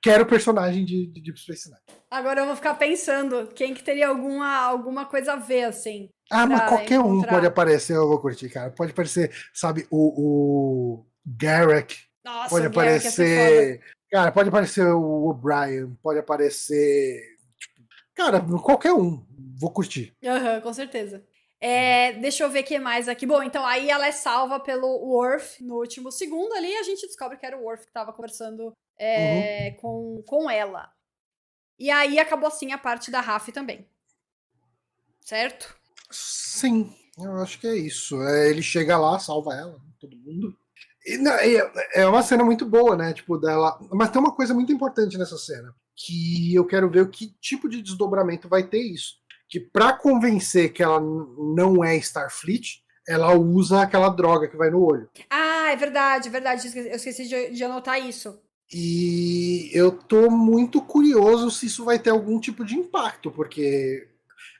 Quero 0.00 0.24
o 0.24 0.26
personagem 0.26 0.84
de, 0.84 1.06
de 1.06 1.20
Deep 1.20 1.38
Space 1.38 1.68
Nine. 1.68 1.80
Agora 2.10 2.40
eu 2.40 2.46
vou 2.46 2.56
ficar 2.56 2.74
pensando 2.74 3.48
quem 3.54 3.74
que 3.74 3.82
teria 3.82 4.08
alguma, 4.08 4.56
alguma 4.56 5.04
coisa 5.04 5.34
a 5.34 5.36
ver, 5.36 5.64
assim. 5.64 6.08
Ah, 6.30 6.46
mas 6.46 6.68
qualquer 6.68 6.98
encontrar. 6.98 7.28
um 7.28 7.34
pode 7.34 7.46
aparecer, 7.46 7.96
eu 7.96 8.08
vou 8.08 8.18
curtir, 8.18 8.48
cara. 8.48 8.70
Pode 8.70 8.92
aparecer, 8.92 9.30
sabe, 9.52 9.86
o, 9.90 9.98
o 9.98 11.06
Garrick. 11.26 11.96
Nossa, 12.24 12.48
pode 12.48 12.64
é 12.64 12.68
aparecer. 12.68 13.80
Cara, 14.10 14.32
pode 14.32 14.48
aparecer 14.48 14.86
o 14.86 15.28
O'Brien, 15.28 15.94
pode 16.02 16.18
aparecer. 16.18 17.20
Tipo, 17.58 17.86
cara, 18.14 18.40
qualquer 18.62 18.92
um. 18.92 19.24
Vou 19.58 19.70
curtir. 19.70 20.14
Aham, 20.24 20.54
uhum, 20.54 20.60
com 20.60 20.72
certeza. 20.72 21.24
É, 21.60 22.14
deixa 22.14 22.42
eu 22.42 22.50
ver 22.50 22.60
o 22.60 22.64
que 22.64 22.78
mais 22.78 23.08
aqui. 23.08 23.24
Bom, 23.24 23.42
então 23.42 23.64
aí 23.64 23.88
ela 23.88 24.06
é 24.06 24.12
salva 24.12 24.58
pelo 24.58 24.86
Worf 24.86 25.62
no 25.62 25.76
último 25.76 26.10
segundo 26.10 26.52
ali 26.54 26.74
a 26.74 26.82
gente 26.82 27.06
descobre 27.06 27.38
que 27.38 27.46
era 27.46 27.56
o 27.56 27.62
Worf 27.62 27.84
que 27.84 27.90
estava 27.90 28.12
conversando 28.12 28.72
é, 28.98 29.70
uhum. 29.70 29.76
com, 29.76 30.22
com 30.26 30.50
ela. 30.50 30.90
E 31.78 31.90
aí 31.90 32.18
acabou 32.18 32.48
assim 32.48 32.72
a 32.72 32.78
parte 32.78 33.10
da 33.10 33.20
Raf 33.20 33.48
também. 33.48 33.86
Certo? 35.20 35.74
Sim, 36.10 36.94
eu 37.18 37.36
acho 37.36 37.58
que 37.58 37.66
é 37.66 37.76
isso. 37.76 38.20
É, 38.22 38.50
ele 38.50 38.62
chega 38.62 38.98
lá, 38.98 39.18
salva 39.18 39.54
ela, 39.54 39.80
todo 40.00 40.16
mundo. 40.16 40.56
E, 41.04 41.16
não, 41.18 41.32
é 41.32 42.06
uma 42.06 42.22
cena 42.22 42.44
muito 42.44 42.64
boa, 42.64 42.96
né? 42.96 43.12
Tipo, 43.12 43.38
dela. 43.38 43.78
Mas 43.90 44.10
tem 44.10 44.20
uma 44.20 44.34
coisa 44.34 44.54
muito 44.54 44.72
importante 44.72 45.18
nessa 45.18 45.36
cena. 45.36 45.74
Que 45.96 46.54
eu 46.54 46.66
quero 46.66 46.90
ver 46.90 47.02
o 47.02 47.10
que 47.10 47.34
tipo 47.40 47.68
de 47.68 47.82
desdobramento 47.82 48.48
vai 48.48 48.62
ter 48.62 48.80
isso 48.80 49.22
que 49.52 49.60
para 49.60 49.92
convencer 49.92 50.72
que 50.72 50.82
ela 50.82 50.98
não 50.98 51.84
é 51.84 51.94
Starfleet, 51.96 52.82
ela 53.06 53.34
usa 53.34 53.82
aquela 53.82 54.08
droga 54.08 54.48
que 54.48 54.56
vai 54.56 54.70
no 54.70 54.82
olho. 54.82 55.10
Ah, 55.28 55.70
é 55.70 55.76
verdade, 55.76 56.28
é 56.28 56.30
verdade. 56.30 56.72
Eu 56.74 56.96
esqueci 56.96 57.28
de, 57.28 57.50
de 57.50 57.62
anotar 57.62 57.98
isso. 57.98 58.40
E 58.72 59.70
eu 59.72 59.92
tô 59.92 60.30
muito 60.30 60.80
curioso 60.80 61.50
se 61.50 61.66
isso 61.66 61.84
vai 61.84 61.98
ter 61.98 62.10
algum 62.10 62.40
tipo 62.40 62.64
de 62.64 62.74
impacto, 62.74 63.30
porque 63.30 64.08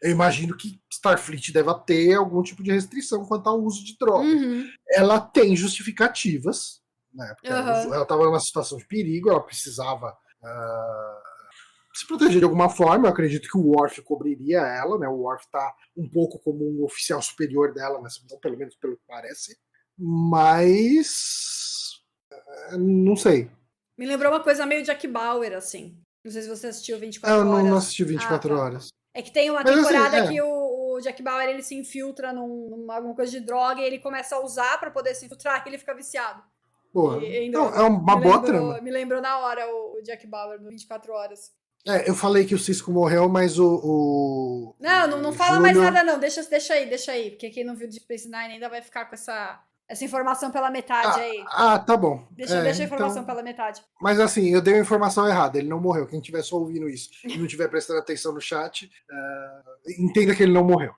eu 0.02 0.10
imagino 0.10 0.56
que 0.56 0.80
Starfleet 0.90 1.52
deva 1.52 1.78
ter 1.78 2.14
algum 2.14 2.42
tipo 2.42 2.62
de 2.62 2.72
restrição 2.72 3.24
quanto 3.24 3.48
ao 3.48 3.62
uso 3.62 3.84
de 3.84 3.96
droga. 3.96 4.24
Uhum. 4.24 4.68
Ela 4.90 5.18
tem 5.18 5.56
justificativas, 5.56 6.82
né? 7.14 7.34
Porque 7.34 7.52
uhum. 7.52 7.94
ela 7.94 8.02
estava 8.02 8.24
numa 8.24 8.40
situação 8.40 8.76
de 8.76 8.86
perigo, 8.86 9.30
ela 9.30 9.42
precisava 9.42 10.14
uh, 10.42 11.94
se 11.94 12.06
proteger 12.06 12.38
de 12.38 12.44
alguma 12.44 12.68
forma. 12.68 13.06
Eu 13.06 13.12
acredito 13.12 13.48
que 13.48 13.56
o 13.56 13.68
Worf 13.68 14.02
cobriria 14.02 14.60
ela, 14.60 14.98
né? 14.98 15.08
O 15.08 15.22
Worf 15.22 15.46
tá 15.50 15.74
um 15.96 16.08
pouco 16.08 16.38
como 16.38 16.68
um 16.68 16.84
oficial 16.84 17.22
superior 17.22 17.72
dela 17.72 18.02
nessa 18.02 18.20
missão, 18.22 18.38
pelo 18.40 18.58
menos 18.58 18.76
pelo 18.76 18.96
que 18.96 19.04
parece. 19.06 19.56
Mas. 19.96 22.02
Eh, 22.30 22.76
não 22.76 23.16
sei. 23.16 23.50
Me 24.02 24.08
lembrou 24.08 24.32
uma 24.32 24.40
coisa 24.40 24.66
meio 24.66 24.82
Jack 24.82 25.06
Bauer, 25.06 25.52
assim. 25.56 25.96
Não 26.24 26.32
sei 26.32 26.42
se 26.42 26.48
você 26.48 26.66
assistiu 26.66 26.98
24 26.98 27.38
Horas. 27.38 27.46
Eu 27.52 27.62
não, 27.62 27.70
não 27.70 27.76
assisti 27.76 28.02
24 28.02 28.52
ah, 28.52 28.56
tá. 28.56 28.62
Horas. 28.64 28.88
É 29.14 29.22
que 29.22 29.30
tem 29.30 29.48
uma 29.48 29.62
Mas, 29.62 29.70
assim, 29.72 29.82
temporada 29.84 30.16
assim, 30.16 30.26
é. 30.26 30.32
que 30.32 30.42
o, 30.42 30.98
Jack 31.00 31.22
Bauer 31.22 31.48
ele 31.48 31.62
se 31.62 31.76
infiltra 31.76 32.32
num, 32.32 32.68
numa 32.70 32.96
alguma 32.96 33.14
coisa 33.14 33.30
de 33.30 33.38
droga 33.38 33.80
e 33.80 33.84
ele 33.84 34.00
começa 34.00 34.34
a 34.34 34.40
usar 34.40 34.78
para 34.80 34.90
poder 34.90 35.14
se 35.14 35.26
infiltrar 35.26 35.62
e 35.64 35.68
ele 35.68 35.78
fica 35.78 35.94
viciado. 35.94 36.42
E- 37.22 37.36
ainda- 37.38 37.58
Não, 37.58 37.68
é 37.74 37.82
uma 37.82 38.16
boa 38.16 38.36
lembrou- 38.36 38.42
trama. 38.42 38.80
Me 38.80 38.90
lembrou 38.90 39.20
na 39.22 39.38
hora 39.38 39.66
o, 39.72 39.98
o 39.98 40.02
Jack 40.02 40.26
Bauer 40.26 40.60
no 40.60 40.68
24 40.68 41.12
horas. 41.12 41.52
É, 41.86 42.10
eu 42.10 42.14
falei 42.16 42.44
que 42.44 42.56
o 42.56 42.58
Cisco 42.58 42.90
morreu, 42.90 43.28
mas 43.28 43.56
o. 43.56 43.80
o 43.82 44.74
Não, 44.80 45.06
não, 45.06 45.18
não 45.20 45.30
o 45.30 45.32
fala 45.32 45.60
mais 45.60 45.74
Júnior- 45.76 45.92
nada, 45.92 46.12
não. 46.12 46.18
Deixa, 46.18 46.42
deixa 46.42 46.74
aí, 46.74 46.86
deixa 46.88 47.12
aí. 47.12 47.30
Porque 47.30 47.50
quem 47.50 47.62
não 47.64 47.76
viu 47.76 47.88
Deep 47.88 48.02
Space 48.02 48.24
Nine 48.28 48.54
ainda 48.54 48.68
vai 48.68 48.82
ficar 48.82 49.04
com 49.04 49.14
essa, 49.14 49.60
essa 49.88 50.04
informação 50.04 50.50
pela 50.50 50.70
metade 50.70 51.20
aí. 51.20 51.44
Ah, 51.48 51.78
tá 51.78 51.96
bom. 51.96 52.26
Deixa, 52.30 52.56
É, 52.56 52.62
deixa 52.62 52.82
a 52.82 52.86
informação 52.86 53.22
então- 53.22 53.24
pela 53.26 53.42
metade. 53.42 53.82
Mas 54.00 54.18
assim, 54.20 54.48
eu 54.48 54.60
dei 54.62 54.74
a 54.74 54.78
informação 54.80 55.26
errada, 55.28 55.58
ele 55.58 55.68
não 55.68 55.80
morreu. 55.80 56.06
Quem 56.06 56.18
estiver 56.18 56.42
só 56.42 56.56
ouvindo 56.56 56.88
isso 56.88 57.10
e 57.24 57.36
não 57.36 57.44
estiver 57.44 57.68
prestando 57.68 57.98
atenção 57.98 58.32
no 58.32 58.40
chat, 58.40 58.90
ah, 59.10 59.62
entenda 59.98 60.34
que 60.34 60.42
ele 60.42 60.52
não 60.52 60.64
morreu. 60.64 60.94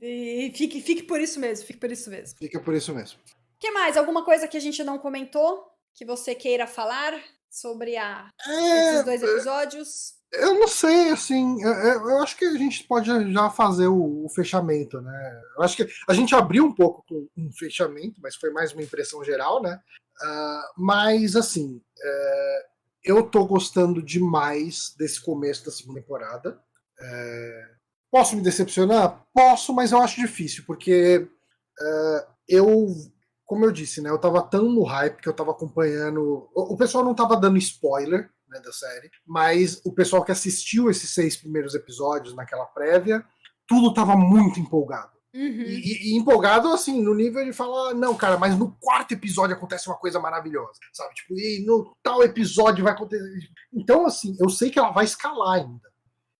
E 0.00 0.52
fique, 0.56 0.80
fique 0.80 1.02
por 1.02 1.20
isso 1.20 1.38
mesmo, 1.40 1.66
fique 1.66 1.78
por 1.78 1.90
isso 1.90 2.08
mesmo. 2.10 2.38
Fica 2.38 2.60
por 2.60 2.74
isso 2.74 2.94
mesmo. 2.94 3.18
O 3.18 3.58
que 3.58 3.70
mais? 3.72 3.96
Alguma 3.96 4.24
coisa 4.24 4.48
que 4.48 4.56
a 4.56 4.60
gente 4.60 4.82
não 4.84 4.98
comentou? 4.98 5.66
Que 5.92 6.04
você 6.04 6.34
queira 6.34 6.66
falar 6.66 7.12
sobre 7.50 7.96
a, 7.96 8.30
esses 8.40 9.00
É, 9.00 9.02
dois 9.02 9.22
episódios? 9.22 10.14
Eu 10.32 10.54
não 10.58 10.68
sei, 10.68 11.10
assim, 11.10 11.60
eu, 11.62 11.70
eu- 11.72 12.18
acho 12.22 12.36
que 12.36 12.44
a 12.44 12.56
gente 12.56 12.84
pode 12.84 13.32
já 13.32 13.50
fazer 13.50 13.88
o, 13.88 14.24
o 14.24 14.28
fechamento, 14.28 15.00
né? 15.00 15.42
Eu 15.56 15.62
acho 15.62 15.76
que 15.76 15.88
a 16.08 16.14
gente 16.14 16.34
abriu 16.34 16.64
um 16.64 16.72
pouco 16.74 17.04
com 17.08 17.26
um 17.36 17.50
fechamento, 17.52 18.20
mas 18.22 18.36
foi 18.36 18.50
mais 18.50 18.72
uma 18.72 18.82
impressão 18.82 19.24
geral, 19.24 19.60
né? 19.62 19.80
Ah, 20.22 20.70
mas, 20.76 21.34
assim, 21.36 21.80
é, 22.02 22.66
eu 23.04 23.22
tô 23.24 23.44
gostando 23.46 24.02
demais 24.02 24.94
desse 24.96 25.20
começo 25.20 25.64
da 25.64 25.72
segunda 25.72 26.00
temporada. 26.00 26.60
É, 27.00 27.68
posso 28.10 28.36
me 28.36 28.42
decepcionar? 28.42 29.24
Posso, 29.34 29.72
mas 29.74 29.92
eu 29.92 29.98
acho 30.00 30.20
difícil, 30.20 30.64
porque 30.66 31.26
é, 31.80 32.26
eu, 32.48 32.86
como 33.46 33.64
eu 33.64 33.72
disse, 33.72 34.00
né? 34.00 34.10
Eu 34.10 34.18
tava 34.18 34.42
tão 34.42 34.64
no 34.70 34.82
hype 34.84 35.20
que 35.20 35.28
eu 35.28 35.34
tava 35.34 35.50
acompanhando. 35.52 36.48
O 36.54 36.76
pessoal 36.76 37.04
não 37.04 37.14
tava 37.14 37.36
dando 37.36 37.58
spoiler 37.58 38.30
né, 38.50 38.60
da 38.60 38.72
série, 38.72 39.10
mas 39.26 39.80
o 39.84 39.92
pessoal 39.92 40.24
que 40.24 40.32
assistiu 40.32 40.90
esses 40.90 41.10
seis 41.10 41.36
primeiros 41.36 41.74
episódios 41.74 42.34
naquela 42.34 42.66
prévia, 42.66 43.24
tudo 43.66 43.94
tava 43.94 44.16
muito 44.16 44.58
empolgado. 44.58 45.20
Uhum. 45.32 45.42
E, 45.42 46.12
e- 46.12 46.18
empolgado, 46.18 46.68
assim, 46.68 47.00
no 47.00 47.14
nível 47.14 47.44
de 47.44 47.52
falar, 47.52 47.94
não, 47.94 48.16
cara, 48.16 48.36
mas 48.36 48.58
no 48.58 48.76
quarto 48.80 49.12
episódio 49.12 49.54
acontece 49.54 49.88
uma 49.88 49.96
coisa 49.96 50.18
maravilhosa, 50.18 50.72
sabe? 50.92 51.14
Tipo, 51.14 51.34
e 51.34 51.64
no 51.64 51.96
tal 52.02 52.22
episódio 52.24 52.82
vai 52.82 52.92
acontecer. 52.92 53.24
Então, 53.72 54.06
assim, 54.06 54.36
eu 54.40 54.48
sei 54.48 54.70
que 54.70 54.78
ela 54.78 54.90
vai 54.90 55.04
escalar 55.04 55.60
ainda. 55.60 55.90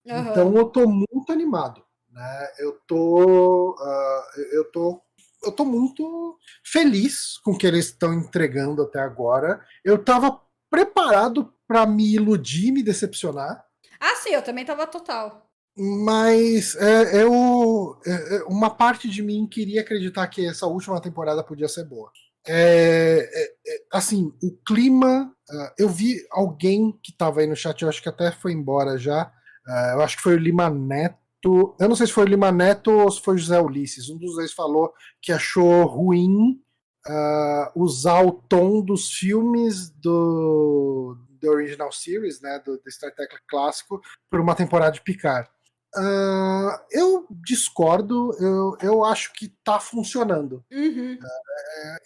Aham. 0.08 0.30
Então 0.30 0.56
eu 0.56 0.64
tô 0.66 0.88
muito 0.88 1.30
animado, 1.30 1.84
né? 2.10 2.48
Eu 2.58 2.80
tô, 2.88 3.76
ah, 3.78 4.24
eu 4.52 4.64
tô, 4.72 5.00
eu 5.44 5.52
tô 5.52 5.64
muito 5.64 6.36
feliz 6.64 7.38
com 7.44 7.52
o 7.52 7.58
que 7.58 7.66
eles 7.66 7.86
estão 7.86 8.12
entregando 8.12 8.82
até 8.82 8.98
agora. 8.98 9.64
Eu 9.84 10.02
tava 10.02 10.40
preparado 10.68 11.52
para 11.70 11.86
me 11.86 12.14
iludir, 12.14 12.72
me 12.72 12.82
decepcionar, 12.82 13.64
Ah, 14.01 14.16
sim, 14.16 14.30
eu 14.30 14.42
também 14.42 14.64
tava 14.64 14.88
total. 14.88 15.47
mas 15.78 16.74
é, 16.74 17.22
eu, 17.22 17.97
é, 18.05 18.36
é, 18.38 18.42
uma 18.48 18.70
parte 18.70 19.09
de 19.09 19.22
mim 19.22 19.47
queria 19.47 19.82
acreditar 19.82 20.26
que 20.26 20.44
essa 20.44 20.66
última 20.66 21.01
temporada 21.01 21.44
podia 21.44 21.68
ser 21.68 21.84
boa. 21.84 22.10
É, 22.44 23.28
é, 23.32 23.44
é, 23.74 23.82
assim, 23.92 24.32
o 24.42 24.51
clima. 24.66 25.32
ah, 25.48 25.74
eu 25.78 25.88
vi 25.88 26.16
alguém 26.32 26.98
que 27.02 27.12
tava 27.16 27.38
aí 27.40 27.47
no 27.47 27.55
chat, 27.55 27.80
eu 27.82 27.88
acho 27.88 28.02
que 28.02 28.09
até 28.09 28.32
foi 28.32 28.52
embora 28.52 28.98
já. 28.98 29.30
ah, 29.68 29.92
eu 29.94 30.02
acho 30.02 30.16
que 30.16 30.22
foi 30.24 30.34
o 30.34 30.38
Lima 30.38 30.68
Neto. 30.68 31.76
Eu 31.78 31.88
não 31.88 31.94
sei 31.94 32.06
se 32.09 32.12
foi 32.12 32.24
o 32.24 32.28
Lima 32.28 32.51
Neto 32.51 32.90
ou 32.90 33.10
se 33.12 33.20
foi 33.22 33.34
o 33.36 33.38
José 33.38 33.60
Ulisses. 33.60 34.10
Um 34.10 34.18
dos 34.18 34.34
dois 34.34 34.52
falou 34.52 34.92
que 35.22 35.30
achou 35.32 35.84
ruim 35.86 36.60
ah, 37.06 37.70
usar 37.76 38.24
o 38.26 38.32
tom 38.32 38.82
dos 38.82 39.09
filmes 39.12 39.88
do, 39.90 41.16
do 41.40 41.50
Original 41.50 41.90
Series, 41.92 42.40
né, 42.40 42.60
do, 42.64 42.76
do 42.76 42.90
Star 42.90 43.14
Trek 43.14 43.34
clássico, 43.48 44.00
por 44.30 44.40
uma 44.40 44.54
temporada 44.54 44.92
de 44.92 45.02
Picard. 45.02 45.48
Ah, 45.94 46.84
eu 46.92 47.26
discordo, 47.30 48.30
eu, 48.38 48.76
eu 48.80 49.04
acho 49.04 49.32
que 49.32 49.48
tá 49.64 49.80
funcionando. 49.80 50.64
Uhum. 50.70 51.18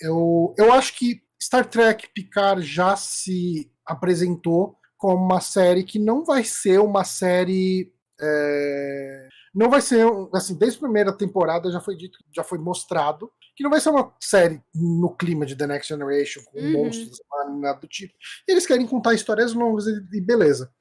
Eu, 0.01 0.55
eu 0.56 0.73
acho 0.73 0.97
que 0.97 1.23
Star 1.43 1.66
Trek 1.66 2.09
Picard 2.15 2.62
já 2.62 2.97
se 2.97 3.70
apresentou 3.86 4.78
como 4.97 5.23
uma 5.23 5.40
série 5.40 5.85
que 5.85 5.98
não 5.98 6.24
vai 6.24 6.44
ser 6.44 6.81
uma 6.81 7.05
série. 7.05 7.93
é, 8.20 9.28
não 9.55 9.70
vai 9.70 9.81
ser, 9.81 10.05
um- 10.06 10.28
assim, 10.35 10.55
desde 10.56 10.78
a 10.78 10.81
primeira 10.81 11.12
temporada 11.12 11.70
já 11.70 11.81
foi 11.81 11.97
dito, 11.97 12.18
já 12.35 12.43
foi 12.43 12.59
mostrado 12.59 13.31
que 13.56 13.62
não 13.62 13.70
vai 13.70 13.81
ser 13.81 13.90
uma 13.90 14.12
série 14.20 14.60
no 14.74 15.14
clima 15.14 15.47
de 15.47 15.55
The 15.56 15.66
Next 15.66 15.89
Generation, 15.89 16.43
com 16.47 16.59
Uhum. 16.59 16.72
monstros, 16.72 17.18
nada 17.60 17.78
do 17.78 17.86
tipo. 17.86 18.12
Eles 18.48 18.66
querem 18.66 18.86
contar 18.86 19.14
histórias 19.14 19.52
longas 19.55 19.86
e, 19.86 20.20
beleza. 20.20 20.72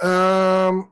Ahn, 0.00 0.84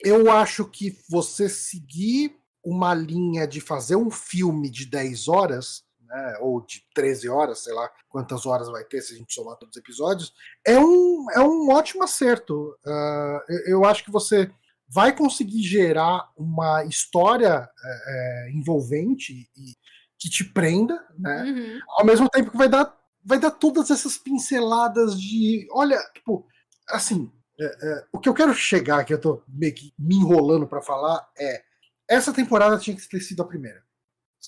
eu 0.00 0.30
acho 0.30 0.64
que 0.66 0.96
você 1.10 1.48
seguir 1.48 2.36
uma 2.64 2.92
linha 2.94 3.46
de 3.46 3.60
fazer 3.60 3.96
um 3.96 4.10
filme 4.10 4.68
de 4.70 4.84
10 4.86 5.26
horas, 5.26 5.84
né, 6.00 6.36
ou 6.40 6.60
de 6.64 6.82
13 6.94 7.28
horas, 7.28 7.64
sei 7.64 7.72
lá 7.72 7.90
quantas 8.08 8.44
horas 8.46 8.68
vai 8.68 8.84
ter 8.84 9.00
se 9.00 9.14
a 9.14 9.16
gente 9.16 9.32
somar 9.32 9.56
todos 9.56 9.74
os 9.76 9.80
episódios, 9.80 10.32
é 10.66 10.78
um, 10.78 11.30
é 11.32 11.40
um 11.40 11.70
ótimo 11.70 12.02
acerto. 12.02 12.76
Ah, 12.86 13.42
eu, 13.48 13.58
eu 13.78 13.84
acho 13.84 14.04
que 14.04 14.10
você 14.10 14.50
vai 14.88 15.14
conseguir 15.14 15.62
gerar 15.62 16.30
uma 16.36 16.84
história 16.84 17.68
é, 17.84 18.48
é, 18.48 18.50
envolvente 18.52 19.48
e 19.56 19.76
que 20.18 20.28
te 20.28 20.44
prenda, 20.44 21.00
né? 21.16 21.42
Uhum. 21.44 21.80
ao 21.98 22.04
mesmo 22.04 22.28
tempo 22.28 22.50
que 22.50 22.56
vai 22.56 22.68
dar, 22.68 22.92
vai 23.24 23.38
dar 23.38 23.52
todas 23.52 23.90
essas 23.90 24.18
pinceladas 24.18 25.20
de. 25.20 25.68
Olha, 25.70 25.96
tipo, 26.12 26.46
assim, 26.88 27.30
é, 27.60 27.64
é, 27.64 28.04
o 28.12 28.18
que 28.18 28.28
eu 28.28 28.34
quero 28.34 28.52
chegar, 28.54 29.04
que 29.04 29.14
eu 29.14 29.20
tô 29.20 29.42
meio 29.46 29.74
que 29.74 29.92
me 29.98 30.16
enrolando 30.16 30.66
pra 30.66 30.82
falar, 30.82 31.28
é. 31.38 31.62
Essa 32.10 32.32
temporada 32.32 32.78
tinha 32.78 32.96
que 32.96 33.06
ter 33.06 33.20
sido 33.20 33.42
a 33.42 33.46
primeira. 33.46 33.82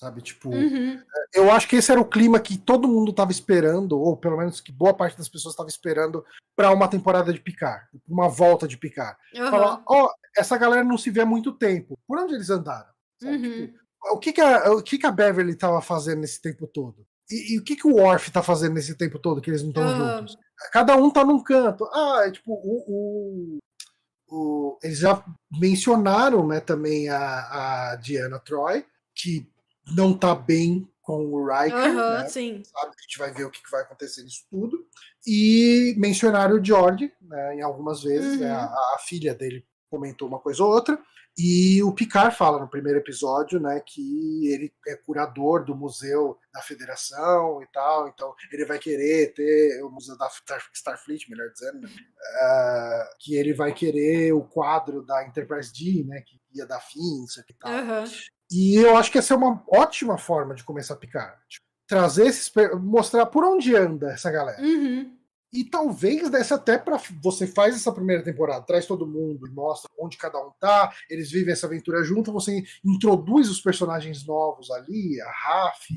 Sabe? 0.01 0.19
Tipo, 0.23 0.49
Uhum. 0.49 0.99
eu 1.31 1.51
acho 1.51 1.67
que 1.67 1.75
esse 1.75 1.91
era 1.91 2.01
o 2.01 2.05
clima 2.09 2.39
que 2.39 2.57
todo 2.57 2.87
mundo 2.87 3.13
tava 3.13 3.31
esperando, 3.31 3.99
ou 3.99 4.17
pelo 4.17 4.35
menos 4.35 4.59
que 4.59 4.71
boa 4.71 4.95
parte 4.95 5.15
das 5.15 5.29
pessoas 5.29 5.53
estava 5.53 5.69
esperando, 5.69 6.25
pra 6.55 6.71
uma 6.71 6.87
temporada 6.87 7.31
de 7.31 7.39
Picard, 7.39 7.85
uma 8.07 8.27
volta 8.27 8.67
de 8.67 8.77
Picard. 8.77 9.15
Aham. 9.35 9.51
Falar, 9.51 9.83
ó, 9.87 10.09
essa 10.35 10.57
galera 10.57 10.83
não 10.83 10.97
se 10.97 11.11
vê 11.11 11.21
há 11.21 11.25
muito 11.25 11.51
tempo. 11.51 11.99
Por 12.07 12.17
onde 12.17 12.33
eles 12.33 12.49
andaram? 12.49 12.89
Uhum. 13.21 13.41
Tipo, 13.67 13.77
o 14.13 14.17
que, 14.17 14.33
que, 14.33 14.41
a, 14.41 14.71
o 14.71 14.81
que, 14.81 14.97
que 14.97 15.05
a 15.05 15.11
Beverly 15.11 15.51
estava 15.51 15.79
fazendo 15.83 16.21
nesse 16.21 16.41
tempo 16.41 16.65
todo? 16.65 17.05
E, 17.29 17.53
e 17.53 17.59
o 17.59 17.63
que, 17.63 17.75
que 17.75 17.85
o 17.87 17.97
Worf 17.97 18.31
tá 18.31 18.41
fazendo 18.41 18.73
nesse 18.73 18.97
tempo 18.97 19.19
todo 19.19 19.39
que 19.39 19.51
eles 19.51 19.61
não 19.61 19.69
estão 19.69 19.83
Aham. 19.83 20.17
juntos? 20.17 20.35
Cada 20.73 20.95
um 20.97 21.11
tá 21.11 21.23
num 21.23 21.43
canto. 21.43 21.85
Ah, 21.93 22.23
é 22.25 22.31
tipo, 22.31 22.51
o, 22.53 22.83
o- 22.87 23.59
o- 24.27 24.79
eles 24.81 24.97
já 24.97 25.23
mencionaram 25.51 26.47
né, 26.47 26.59
também 26.59 27.07
a, 27.07 27.91
a 27.91 27.95
Diana 27.97 28.39
Troy, 28.39 28.83
que 29.15 29.47
não 29.95 30.13
tá 30.17 30.33
bem 30.35 30.87
com 31.01 31.25
o 31.25 31.45
Riker, 31.47 31.77
Aham, 31.77 32.23
né? 32.23 32.29
sim. 32.29 32.63
sabe? 32.63 32.93
A 32.97 33.01
gente 33.01 33.17
vai 33.17 33.33
ver 33.33 33.45
o 33.45 33.49
que, 33.51 33.61
que 33.63 33.71
vai 33.71 33.81
acontecer 33.81 34.23
nisso 34.23 34.45
tudo. 34.49 34.85
E 35.25 35.95
mencionaram 35.97 36.55
o 36.57 36.63
George, 36.63 37.11
né, 37.21 37.55
em 37.55 37.61
algumas 37.61 38.03
vezes, 38.03 38.39
né, 38.39 38.51
Uhum. 38.51 38.59
a, 38.59 38.95
a 38.95 38.97
filha 39.05 39.33
dele 39.33 39.65
comentou 39.89 40.27
uma 40.27 40.39
coisa 40.39 40.63
ou 40.63 40.69
outra. 40.71 40.97
E 41.37 41.81
o 41.83 41.93
Picard 41.93 42.35
fala 42.35 42.59
no 42.59 42.69
primeiro 42.69 42.99
episódio, 42.99 43.57
né, 43.59 43.81
que 43.85 44.47
ele 44.47 44.71
é 44.87 44.95
curador 44.95 45.63
do 45.65 45.73
museu 45.75 46.37
da 46.53 46.61
Federação 46.61 47.63
e 47.63 47.67
tal, 47.71 48.07
então 48.09 48.33
ele 48.51 48.65
vai 48.65 48.77
querer 48.77 49.33
ter 49.33 49.81
o 49.83 49.89
museu 49.89 50.17
da 50.17 50.29
Star- 50.29 50.69
Starfleet, 50.73 51.29
melhor 51.29 51.49
dizendo, 51.51 51.79
né, 51.79 51.89
ah, 52.41 53.09
que 53.19 53.35
ele 53.35 53.53
vai 53.53 53.73
querer 53.73 54.33
o 54.33 54.43
quadro 54.43 55.03
da 55.05 55.25
Enterprise 55.25 55.71
D, 55.73 56.03
né, 56.03 56.21
que 56.21 56.39
ia 56.53 56.65
dar 56.65 56.81
fim, 56.81 57.23
isso 57.23 57.39
aqui 57.39 57.53
e 57.53 57.55
tal. 57.55 57.71
Aham. 57.71 58.03
E 58.51 58.75
eu 58.75 58.97
acho 58.97 59.11
que 59.11 59.17
essa 59.17 59.33
é 59.33 59.37
uma 59.37 59.63
ótima 59.67 60.17
forma 60.17 60.53
de 60.53 60.63
começar 60.63 60.95
a 60.95 60.97
picar. 60.97 61.41
Tipo, 61.47 61.65
trazer 61.87 62.27
esses. 62.27 62.51
mostrar 62.81 63.25
por 63.27 63.43
onde 63.45 63.75
anda 63.75 64.11
essa 64.11 64.29
galera. 64.29 64.61
Uhum. 64.61 65.17
E 65.53 65.65
talvez 65.65 66.29
desse 66.29 66.53
até 66.53 66.77
para 66.77 66.97
você 67.21 67.45
faz 67.45 67.75
essa 67.75 67.91
primeira 67.91 68.23
temporada, 68.23 68.65
traz 68.65 68.85
todo 68.85 69.05
mundo 69.05 69.45
e 69.45 69.51
mostra 69.51 69.91
onde 69.99 70.15
cada 70.15 70.39
um 70.39 70.51
tá, 70.57 70.93
eles 71.09 71.29
vivem 71.29 71.51
essa 71.51 71.67
aventura 71.67 72.01
junto, 72.05 72.31
você 72.31 72.63
introduz 72.85 73.49
os 73.49 73.59
personagens 73.59 74.25
novos 74.25 74.71
ali, 74.71 75.19
a 75.19 75.29
Raf, 75.29 75.89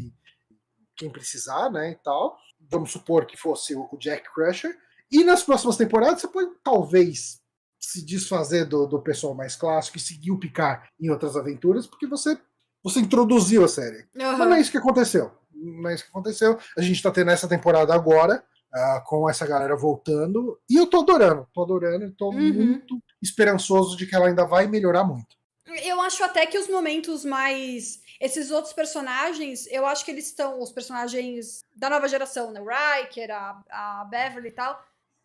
quem 0.96 1.08
precisar, 1.08 1.70
né, 1.70 1.92
e 1.92 1.94
tal. 1.96 2.36
Vamos 2.68 2.90
supor 2.90 3.26
que 3.26 3.36
fosse 3.36 3.76
o 3.76 3.96
Jack 3.98 4.28
Crusher. 4.34 4.76
E 5.10 5.22
nas 5.22 5.44
próximas 5.44 5.76
temporadas 5.76 6.20
você 6.20 6.28
pode 6.28 6.50
talvez 6.64 7.40
se 7.86 8.04
desfazer 8.04 8.64
do, 8.66 8.86
do 8.86 9.00
pessoal 9.02 9.34
mais 9.34 9.56
clássico 9.56 9.96
e 9.96 10.00
seguir 10.00 10.30
o 10.30 10.38
Picard 10.38 10.86
em 11.00 11.10
outras 11.10 11.36
aventuras, 11.36 11.86
porque 11.86 12.06
você 12.06 12.38
você 12.82 13.00
introduziu 13.00 13.64
a 13.64 13.68
série. 13.68 14.06
Mas 14.14 14.38
não 14.38 14.54
é 14.54 14.60
isso 14.60 14.70
que 14.70 14.76
aconteceu. 14.76 15.32
Não 15.54 15.88
é 15.88 15.94
isso 15.94 16.04
que 16.04 16.10
aconteceu. 16.10 16.58
A 16.76 16.82
gente 16.82 17.02
tá 17.02 17.10
tendo 17.10 17.30
essa 17.30 17.48
temporada 17.48 17.94
agora, 17.94 18.44
ah, 18.74 19.02
com 19.06 19.28
essa 19.30 19.46
galera 19.46 19.74
voltando. 19.74 20.60
E 20.68 20.76
eu 20.76 20.86
tô 20.86 21.00
adorando, 21.00 21.48
tô 21.54 21.62
adorando, 21.62 22.10
tô 22.12 22.28
Uhum. 22.30 22.52
muito 22.52 22.98
esperançoso 23.22 23.96
de 23.96 24.06
que 24.06 24.14
ela 24.14 24.26
ainda 24.26 24.44
vai 24.44 24.66
melhorar 24.66 25.02
muito. 25.04 25.34
Eu 25.82 25.98
acho 26.02 26.22
até 26.22 26.44
que 26.46 26.58
os 26.58 26.68
momentos 26.68 27.24
mais. 27.24 28.00
Esses 28.20 28.50
outros 28.50 28.72
personagens, 28.74 29.66
eu 29.70 29.86
acho 29.86 30.04
que 30.04 30.10
eles 30.10 30.26
estão. 30.26 30.60
Os 30.60 30.70
personagens 30.70 31.64
da 31.74 31.88
nova 31.88 32.06
geração, 32.06 32.50
né? 32.52 32.60
O 32.60 32.66
Riker, 32.66 33.30
a, 33.30 33.62
a 33.70 34.04
Beverly 34.04 34.48
e 34.48 34.52
tal. 34.52 34.78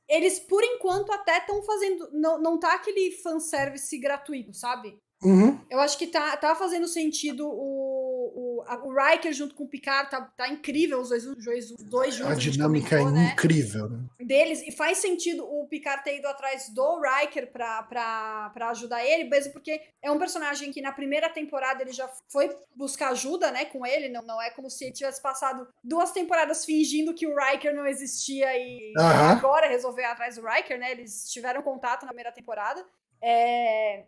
Eles, 0.09 0.39
por 0.39 0.63
enquanto, 0.63 1.11
até 1.11 1.37
estão 1.37 1.61
fazendo. 1.61 2.09
Não, 2.11 2.41
não 2.41 2.59
tá 2.59 2.73
aquele 2.73 3.11
fanservice 3.11 3.95
gratuito, 3.99 4.53
sabe? 4.53 4.99
Uhum. 5.23 5.59
Eu 5.69 5.79
acho 5.79 5.97
que 5.97 6.07
tá, 6.07 6.35
tá 6.37 6.55
fazendo 6.55 6.87
sentido 6.87 7.47
o, 7.47 7.98
o, 8.59 8.63
a- 8.67 8.83
o 8.83 8.93
Riker 8.93 9.31
junto 9.33 9.55
com 9.55 9.63
o 9.63 9.67
Picard, 9.67 10.09
tá, 10.09 10.21
tá 10.35 10.47
incrível 10.47 10.99
os 10.99 11.09
dois, 11.09 11.25
os 11.25 11.43
dois, 11.45 11.71
os 11.71 11.83
dois 11.83 12.13
juntos. 12.15 12.31
A 12.31 12.35
gente 12.39 12.51
dinâmica 12.51 12.97
comentou, 12.97 13.09
é 13.17 13.23
né? 13.25 13.31
incrível, 13.33 13.89
né? 13.89 13.99
deles, 14.19 14.61
e 14.61 14.71
faz 14.71 14.99
sentido 14.99 15.43
o 15.43 15.67
Picard 15.67 16.03
ter 16.03 16.17
ido 16.17 16.27
atrás 16.27 16.69
do 16.69 17.01
Riker 17.01 17.51
pra, 17.51 17.81
pra, 17.83 18.51
pra 18.53 18.69
ajudar 18.69 19.03
ele, 19.03 19.23
mesmo 19.23 19.53
porque 19.53 19.81
é 20.01 20.11
um 20.11 20.19
personagem 20.19 20.71
que 20.71 20.81
na 20.81 20.91
primeira 20.91 21.29
temporada 21.29 21.81
ele 21.81 21.91
já 21.91 22.07
foi 22.27 22.55
buscar 22.75 23.09
ajuda, 23.09 23.51
né, 23.51 23.65
com 23.65 23.85
ele, 23.85 24.07
não, 24.09 24.21
não 24.21 24.41
é 24.41 24.49
como 24.51 24.69
se 24.69 24.85
ele 24.85 24.93
tivesse 24.93 25.21
passado 25.21 25.67
duas 25.83 26.11
temporadas 26.11 26.63
fingindo 26.65 27.13
que 27.13 27.25
o 27.25 27.35
Riker 27.35 27.73
não 27.73 27.87
existia 27.87 28.55
e 28.57 28.93
Aham. 28.97 29.31
agora 29.37 29.67
resolveu 29.67 30.03
ir 30.03 30.07
atrás 30.07 30.35
do 30.35 30.45
Riker, 30.47 30.77
né, 30.77 30.91
eles 30.91 31.31
tiveram 31.31 31.61
contato 31.63 32.01
na 32.03 32.09
primeira 32.09 32.31
temporada. 32.31 32.85
É... 33.21 34.03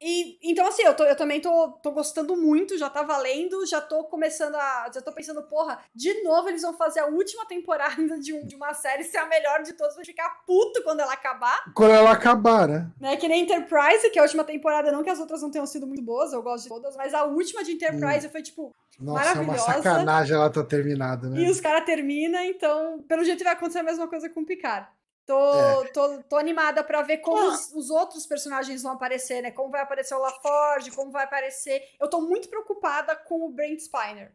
E, 0.00 0.38
então, 0.42 0.66
assim, 0.66 0.82
eu, 0.82 0.94
tô- 0.94 1.04
eu 1.04 1.16
também 1.16 1.40
tô, 1.40 1.70
tô 1.82 1.90
gostando 1.90 2.36
muito, 2.36 2.76
já 2.76 2.90
tá 2.90 3.02
valendo, 3.02 3.64
já 3.66 3.80
tô 3.80 4.04
começando 4.04 4.54
a. 4.54 4.90
Já 4.92 5.00
tô 5.00 5.10
pensando, 5.12 5.42
porra, 5.44 5.78
de 5.94 6.22
novo 6.22 6.48
eles 6.48 6.62
vão 6.62 6.74
fazer 6.74 7.00
a 7.00 7.06
última 7.06 7.46
temporada 7.46 8.18
de, 8.20 8.34
um, 8.34 8.46
de 8.46 8.54
uma 8.54 8.74
série 8.74 9.04
ser 9.04 9.18
a 9.18 9.26
melhor 9.26 9.62
de 9.62 9.72
todas, 9.72 9.96
vai 9.96 10.04
ficar 10.04 10.28
puto 10.46 10.82
quando 10.82 11.00
ela 11.00 11.12
acabar, 11.14 11.72
Quando 11.74 11.92
ela 11.92 12.10
acabar, 12.12 12.68
né? 12.68 12.90
né? 13.00 13.16
Que 13.16 13.26
nem 13.26 13.42
Enterprise, 13.44 14.10
que 14.10 14.18
a 14.18 14.22
última 14.22 14.44
temporada, 14.44 14.92
não 14.92 15.02
que 15.02 15.10
as 15.10 15.18
outras 15.18 15.40
não 15.40 15.50
tenham 15.50 15.66
sido 15.66 15.86
muito 15.86 16.02
boas, 16.02 16.32
eu 16.32 16.42
gosto 16.42 16.64
de 16.64 16.68
todas, 16.68 16.94
mas 16.96 17.14
a 17.14 17.24
última 17.24 17.64
de 17.64 17.72
Enterprise 17.72 18.28
foi 18.28 18.42
tipo. 18.42 18.74
Nossa, 18.98 19.28
é 19.28 19.32
uma 19.40 19.44
Maravilhosa. 19.52 19.82
sacanagem 19.82 20.36
ela 20.36 20.50
tá 20.50 20.64
terminada, 20.64 21.28
né? 21.28 21.40
E 21.40 21.50
os 21.50 21.60
caras 21.60 21.84
terminam, 21.84 22.42
então, 22.44 23.02
pelo 23.06 23.24
jeito 23.24 23.44
vai 23.44 23.52
acontecer 23.52 23.80
a 23.80 23.82
mesma 23.82 24.08
coisa 24.08 24.28
com 24.30 24.40
o 24.40 24.46
Picard. 24.46 24.88
Tô, 25.26 25.84
tô, 25.92 26.22
tô 26.22 26.36
animada 26.36 26.84
pra 26.84 27.02
ver 27.02 27.18
como 27.18 27.36
Ah. 27.36 27.48
os, 27.54 27.72
os 27.74 27.90
outros 27.90 28.24
personagens 28.26 28.82
vão 28.82 28.92
aparecer, 28.92 29.42
né? 29.42 29.50
Como 29.50 29.70
vai 29.70 29.80
aparecer 29.82 30.14
o 30.14 30.18
LaForge, 30.20 30.92
como 30.92 31.10
vai 31.10 31.24
aparecer. 31.24 31.82
Eu 32.00 32.08
tô 32.08 32.20
muito 32.20 32.48
preocupada 32.48 33.16
com 33.16 33.44
o 33.44 33.50
Brent 33.50 33.80
Spiner. 33.80 34.32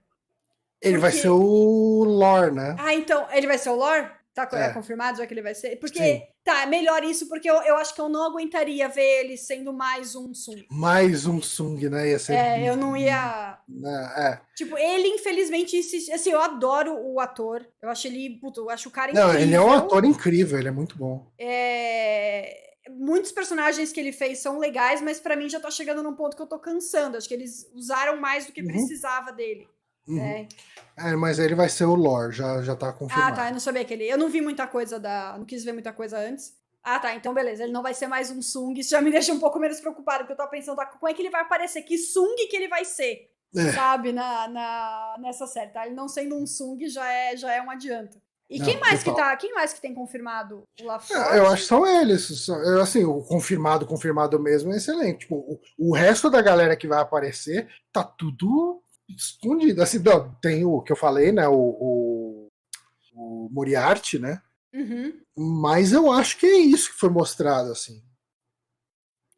Ele 0.82 0.98
vai 0.98 1.12
porque- 1.12 1.22
ser 1.22 1.30
o 1.30 2.04
Lore, 2.04 2.52
né? 2.52 2.76
Ah, 2.78 2.94
então, 2.94 3.26
ele 3.32 3.48
vai 3.48 3.58
ser 3.58 3.70
o 3.70 3.76
Lore? 3.76 4.12
Tá 4.34 4.48
é. 4.54 4.68
É. 4.68 4.70
confirmado 4.74 5.18
já 5.18 5.28
que 5.28 5.34
ele 5.34 5.42
vai 5.42 5.54
ser? 5.54 5.76
Porque, 5.78 6.00
Sim. 6.02 6.22
tá, 6.44 6.64
é 6.64 6.66
melhor 6.66 7.04
isso, 7.04 7.28
porque 7.28 7.50
eu, 7.50 7.56
eu 7.64 7.76
acho 7.76 7.94
que 7.94 8.00
eu 8.00 8.08
não 8.08 8.24
aguentaria 8.26 8.88
ver 8.88 9.26
ele 9.26 9.36
sendo 9.36 9.74
mais 9.74 10.16
um 10.16 10.34
Sung. 10.34 10.66
Mais 10.72 11.26
um 11.26 11.42
Sung, 11.42 11.90
né? 11.90 12.10
Ia 12.12 12.18
ser. 12.20 12.34
É, 12.34 12.70
eu 12.70 12.78
não 12.78 12.96
ia. 12.96 13.60
né, 13.68 14.14
É. 14.18 14.40
Tipo, 14.56 14.78
ele, 14.78 15.10
infelizmente, 15.10 15.84
se- 15.84 16.12
assim, 16.14 16.32
eu 16.32 16.40
adoro 16.42 16.96
o 16.98 17.20
ator. 17.20 17.68
Eu 17.82 17.90
acho 17.90 18.08
ele. 18.08 18.40
Puta, 18.40 18.62
eu 18.62 18.70
acho 18.70 18.88
o 18.88 18.92
cara 18.92 19.12
Não, 19.12 19.28
incrível. 19.28 19.42
ele 19.48 19.56
é 19.56 19.62
um 19.62 19.74
ator 19.74 20.06
incrível, 20.06 20.58
ele 20.60 20.70
é 20.70 20.72
muito 20.72 20.98
bom. 20.98 21.30
É, 21.38 22.70
Muitos 22.90 23.32
personagens 23.32 23.92
que 23.92 24.00
ele 24.00 24.12
fez 24.12 24.40
são 24.40 24.58
legais, 24.58 25.02
mas 25.02 25.20
pra 25.20 25.36
mim 25.36 25.48
já 25.48 25.60
tá 25.60 25.70
chegando 25.70 26.02
num 26.02 26.16
ponto 26.16 26.36
que 26.36 26.42
eu 26.42 26.48
tô 26.48 26.58
cansando. 26.58 27.16
Acho 27.16 27.28
que 27.28 27.34
eles 27.34 27.70
usaram 27.76 28.20
mais 28.20 28.46
do 28.48 28.52
que 28.52 28.62
Uhum. 28.62 28.68
precisava 28.68 29.32
dele. 29.32 29.68
Uhum. 30.08 30.16
né? 30.18 30.48
É, 30.98 31.16
mas 31.16 31.40
ele 31.40 31.56
vai 31.56 31.70
ser 31.70 31.86
o 31.86 31.96
Lore, 31.96 32.32
já, 32.34 32.62
já 32.62 32.76
tá 32.76 32.90
Ah, 32.90 32.94
confirmado. 32.94 33.36
tá. 33.36 33.48
Eu 33.48 33.54
não 33.54 33.60
sabia 33.60 33.86
que 33.86 33.94
ele. 33.94 34.06
Eu 34.10 34.18
não 34.18 34.30
vi 34.30 34.42
muita 34.42 34.68
coisa 34.68 35.00
da. 35.00 35.36
Não 35.38 35.46
quis 35.46 35.64
ver 35.64 35.74
muita 35.74 35.94
coisa 35.94 36.18
antes. 36.18 36.54
Ah, 36.84 37.00
tá. 37.00 37.14
Então, 37.16 37.34
beleza. 37.34 37.64
Ele 37.64 37.72
não 37.72 37.84
vai 37.84 37.94
ser 37.94 38.08
mais 38.08 38.30
um 38.32 38.42
Sung. 38.42 38.74
Isso 38.80 38.90
já 38.90 39.02
me 39.02 39.10
deixa 39.12 39.32
um 39.34 39.40
pouco 39.40 39.60
menos 39.60 39.80
preocupado, 39.80 40.20
porque 40.26 40.34
eu 40.34 40.38
tô 40.38 40.48
pensando, 40.50 40.76
tá, 40.76 40.86
como 40.86 41.08
é 41.10 41.14
que 41.14 41.22
ele 41.22 41.30
vai 41.30 41.42
aparecer? 41.42 41.84
Que 41.84 41.98
Sung 41.98 42.36
que 42.50 42.56
ele 42.56 42.68
vai 42.68 42.84
ser? 42.86 43.30
É. 43.56 43.72
Sabe? 43.74 44.12
Na, 44.14 44.48
na, 44.48 45.16
nessa 45.20 45.46
série, 45.46 45.72
tá? 45.72 45.86
Ele 45.86 45.96
não 45.96 46.08
sendo 46.08 46.36
um 46.36 46.48
Sung 46.48 46.88
já 46.88 47.06
é, 47.12 47.36
já 47.36 47.54
é 47.54 47.62
um 47.62 47.70
adianto. 47.70 48.18
E 48.50 48.60
Não, 48.60 48.66
quem 48.66 48.80
mais 48.80 49.02
que 49.02 49.14
tá? 49.16 49.34
Quem 49.38 49.54
mais 49.54 49.72
que 49.74 49.80
tem 49.82 49.94
confirmado 49.94 50.64
o 50.82 50.86
LaForge? 50.86 51.24
É, 51.34 51.38
eu 51.40 51.48
acho 51.48 51.62
que 51.62 51.68
são 51.70 51.86
eles. 51.88 52.50
Assim, 52.82 53.06
o 53.06 53.22
confirmado, 53.24 53.86
confirmado 53.86 54.38
mesmo 54.40 54.74
é 54.74 54.78
excelente. 54.78 55.20
Tipo, 55.20 55.36
o, 55.38 55.60
o 55.80 55.94
resto 55.96 56.30
da 56.30 56.42
galera 56.42 56.76
que 56.76 56.86
vai 56.88 57.00
aparecer 57.00 57.70
tá 57.94 58.04
tudo 58.04 58.82
escondido. 59.16 59.82
Assim, 59.82 60.00
não, 60.00 60.34
tem 60.42 60.64
o 60.66 60.82
que 60.82 60.92
eu 60.92 60.96
falei, 60.96 61.32
né? 61.32 61.48
O, 61.48 61.54
o, 61.56 62.48
o 63.14 63.50
Moriarty, 63.52 64.20
né? 64.20 64.42
Uhum. 64.74 65.14
Mas 65.38 65.92
eu 65.92 66.12
acho 66.12 66.38
que 66.38 66.46
é 66.46 66.58
isso 66.58 66.92
que 66.92 67.00
foi 67.00 67.10
mostrado, 67.10 67.72
assim. 67.72 68.02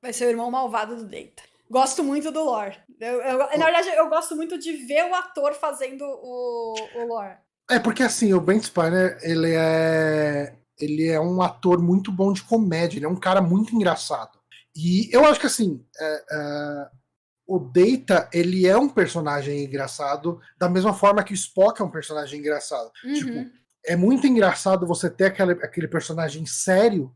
Vai 0.02 0.14
ser 0.14 0.26
o 0.26 0.30
irmão 0.30 0.52
malvado 0.52 0.96
do 0.98 1.06
Data. 1.06 1.44
Gosto 1.70 2.04
muito 2.04 2.32
do 2.32 2.44
lore. 2.44 2.78
Eu, 3.00 3.22
eu- 3.22 3.38
na 3.38 3.66
verdade, 3.66 3.90
eu 3.90 4.10
gosto 4.10 4.36
muito 4.36 4.58
de 4.60 4.74
ver 4.74 5.10
o 5.10 5.16
ator 5.16 5.54
fazendo 5.56 6.04
o, 6.04 6.74
o 6.96 7.08
lore. 7.08 7.38
É 7.72 7.80
porque 7.80 8.04
assim, 8.04 8.34
o 8.34 8.42
Brent 8.42 8.66
Spiner, 8.66 9.18
ele 9.22 9.54
é 9.56 10.56
ele 10.80 11.08
é 11.08 11.20
um 11.20 11.42
ator 11.42 11.82
muito 11.82 12.12
bom 12.12 12.34
de 12.34 12.44
comédia, 12.44 12.98
ele 12.98 13.06
é 13.06 13.10
um 13.10 13.20
cara 13.20 13.42
muito 13.42 13.74
engraçado. 13.74 14.38
E 14.76 15.08
eu 15.16 15.24
acho 15.26 15.40
que 15.40 15.46
assim, 15.46 15.86
é, 16.00 16.26
é, 16.32 16.90
o 17.46 17.60
Data, 17.60 18.30
ele 18.34 18.66
é 18.68 18.78
um 18.78 18.88
personagem 18.90 19.64
engraçado 19.66 20.40
da 20.58 20.70
mesma 20.70 20.94
forma 20.94 21.24
que 21.24 21.34
o 21.34 21.36
Spock 21.36 21.82
é 21.82 21.86
um 21.86 21.92
personagem 21.92 22.40
engraçado. 22.40 22.90
Tipo, 23.02 23.32
Uhum. 23.32 23.52
é 23.86 23.96
muito 23.96 24.26
engraçado 24.28 24.88
você 24.88 25.10
ter 25.10 25.26
aquele, 25.26 25.52
aquele 25.54 25.88
personagem 25.88 26.46
sério 26.46 27.14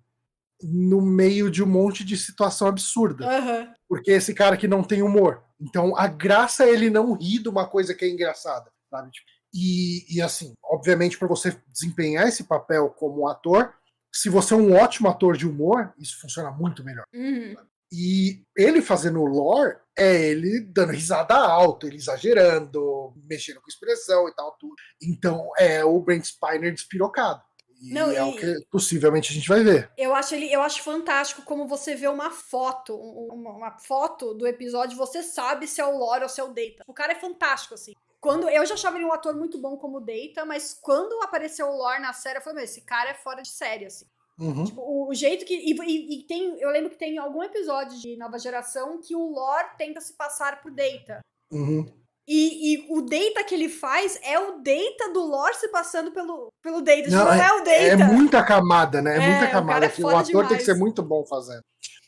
no 0.61 1.01
meio 1.01 1.49
de 1.51 1.63
um 1.63 1.67
monte 1.67 2.03
de 2.03 2.17
situação 2.17 2.67
absurda. 2.67 3.25
Aham. 3.25 3.73
Porque 3.87 4.11
esse 4.11 4.33
cara 4.33 4.57
que 4.57 4.67
não 4.67 4.83
tem 4.83 5.01
humor. 5.01 5.43
Então 5.61 5.95
a 5.97 6.07
graça 6.07 6.65
é 6.65 6.69
ele 6.73 6.89
não 6.89 7.13
rir 7.13 7.39
de 7.39 7.49
uma 7.49 7.67
coisa 7.67 7.93
que 7.93 8.03
é 8.05 8.09
engraçada, 8.09 8.69
sabe? 8.89 9.11
Tipo, 9.11 9.27
E, 9.53 10.17
e 10.17 10.21
assim, 10.21 10.53
obviamente, 10.63 11.17
para 11.17 11.27
você 11.27 11.55
desempenhar 11.71 12.27
esse 12.27 12.43
papel 12.43 12.89
como 12.89 13.27
ator, 13.27 13.73
se 14.13 14.29
você 14.29 14.53
é 14.53 14.57
um 14.57 14.75
ótimo 14.75 15.07
ator 15.07 15.37
de 15.37 15.47
humor, 15.47 15.93
isso 15.97 16.19
funciona 16.19 16.51
muito 16.51 16.83
melhor. 16.83 17.05
Uhum. 17.13 17.55
E 17.91 18.43
ele 18.57 18.81
fazendo 18.81 19.21
o 19.21 19.25
lore 19.25 19.77
é 19.97 20.29
ele 20.29 20.61
dando 20.61 20.91
risada 20.91 21.35
alta, 21.35 21.87
ele 21.87 21.97
exagerando, 21.97 23.13
mexendo 23.25 23.61
com 23.61 23.67
expressão 23.69 24.27
e 24.29 24.35
tal, 24.35 24.51
tudo. 24.59 24.75
Então 25.01 25.51
é 25.57 25.83
o 25.83 25.99
Brent 26.01 26.25
Spiner 26.25 26.73
despirocado. 26.73 27.41
E 27.81 27.93
Não, 27.93 28.09
é 28.09 28.17
e- 28.17 28.21
o 28.21 28.35
que 28.35 28.65
possivelmente 28.71 29.31
a 29.31 29.35
gente 29.35 29.47
vai 29.47 29.63
ver. 29.63 29.91
Eu 29.97 30.15
acho 30.15 30.33
ele, 30.33 30.51
eu 30.51 30.61
acho 30.61 30.81
fantástico 30.81 31.43
como 31.43 31.67
você 31.67 31.95
vê 31.95 32.07
uma 32.07 32.31
foto, 32.31 32.95
um- 32.95 33.29
uma, 33.33 33.51
uma 33.51 33.79
foto 33.79 34.33
do 34.33 34.47
episódio, 34.47 34.97
você 34.97 35.21
sabe 35.21 35.67
se 35.67 35.79
é 35.79 35.85
o 35.85 35.95
Lore 35.97 36.23
ou 36.23 36.29
se 36.29 36.39
é 36.41 36.43
o 36.43 36.47
Data. 36.53 36.83
O 36.87 36.93
cara 36.93 37.11
é 37.13 37.19
fantástico, 37.19 37.75
assim. 37.75 37.93
Quando 38.19 38.49
eu 38.49 38.65
já 38.65 38.73
achava 38.73 38.97
ele 38.97 39.05
um 39.05 39.13
ator 39.13 39.35
muito 39.35 39.61
bom 39.61 39.77
como 39.77 39.99
Data, 40.01 40.43
mas 40.43 40.73
quando 40.81 41.21
apareceu 41.21 41.67
o 41.67 41.77
Lore 41.77 42.01
na 42.01 42.13
série, 42.13 42.39
eu 42.39 42.41
falei, 42.41 42.55
meu, 42.57 42.63
esse 42.63 42.81
cara 42.81 43.11
é 43.11 43.13
fora 43.13 43.43
de 43.43 43.49
série, 43.49 43.85
assim. 43.85 44.05
Uhum. 44.39 44.65
Tipo, 44.65 44.81
o, 44.81 45.09
o 45.09 45.13
jeito 45.13 45.45
que. 45.45 45.53
E, 45.55 45.71
e- 45.73 46.19
e 46.19 46.27
tem. 46.27 46.59
Eu 46.59 46.69
lembro 46.69 46.89
que 46.91 46.97
tem 46.97 47.17
algum 47.17 47.41
episódio 47.43 47.97
de 47.99 48.15
Nova 48.17 48.37
Geração 48.37 48.99
que 49.01 49.15
o 49.15 49.31
Lore 49.31 49.69
tenta 49.77 49.99
se 49.99 50.15
passar 50.15 50.61
por 50.61 50.71
Data. 50.71 51.19
Uhum. 51.51 51.85
E, 52.29 52.73
e 52.75 52.87
o 52.89 53.01
Data 53.01 53.41
que 53.45 53.55
ele 53.55 53.69
faz 53.69 54.19
é 54.21 54.37
o 54.37 54.57
Data 54.61 55.13
do 55.13 55.21
Lore 55.25 55.55
se 55.55 55.69
passando 55.69 56.11
pelo, 56.11 56.49
pelo 56.61 56.81
Data. 56.81 57.09
Não, 57.09 57.25
Não, 57.25 57.33
é, 57.33 57.53
o 57.53 57.57
Data. 57.59 57.71
É 57.71 57.95
muita 57.95 58.43
camada, 58.43 59.01
né? 59.01 59.13
É, 59.13 59.15
É, 59.23 59.29
muita 59.31 59.45
o 59.47 59.51
camada. 59.51 59.89
cara 59.89 59.93
é 59.97 60.03
o 60.05 60.07
ator 60.09 60.23
tem 60.25 60.31
que 60.31 60.47
demais. 60.47 60.65
ser 60.65 60.73
muito 60.75 61.01
bom 61.01 61.25
fazendo. 61.25 61.61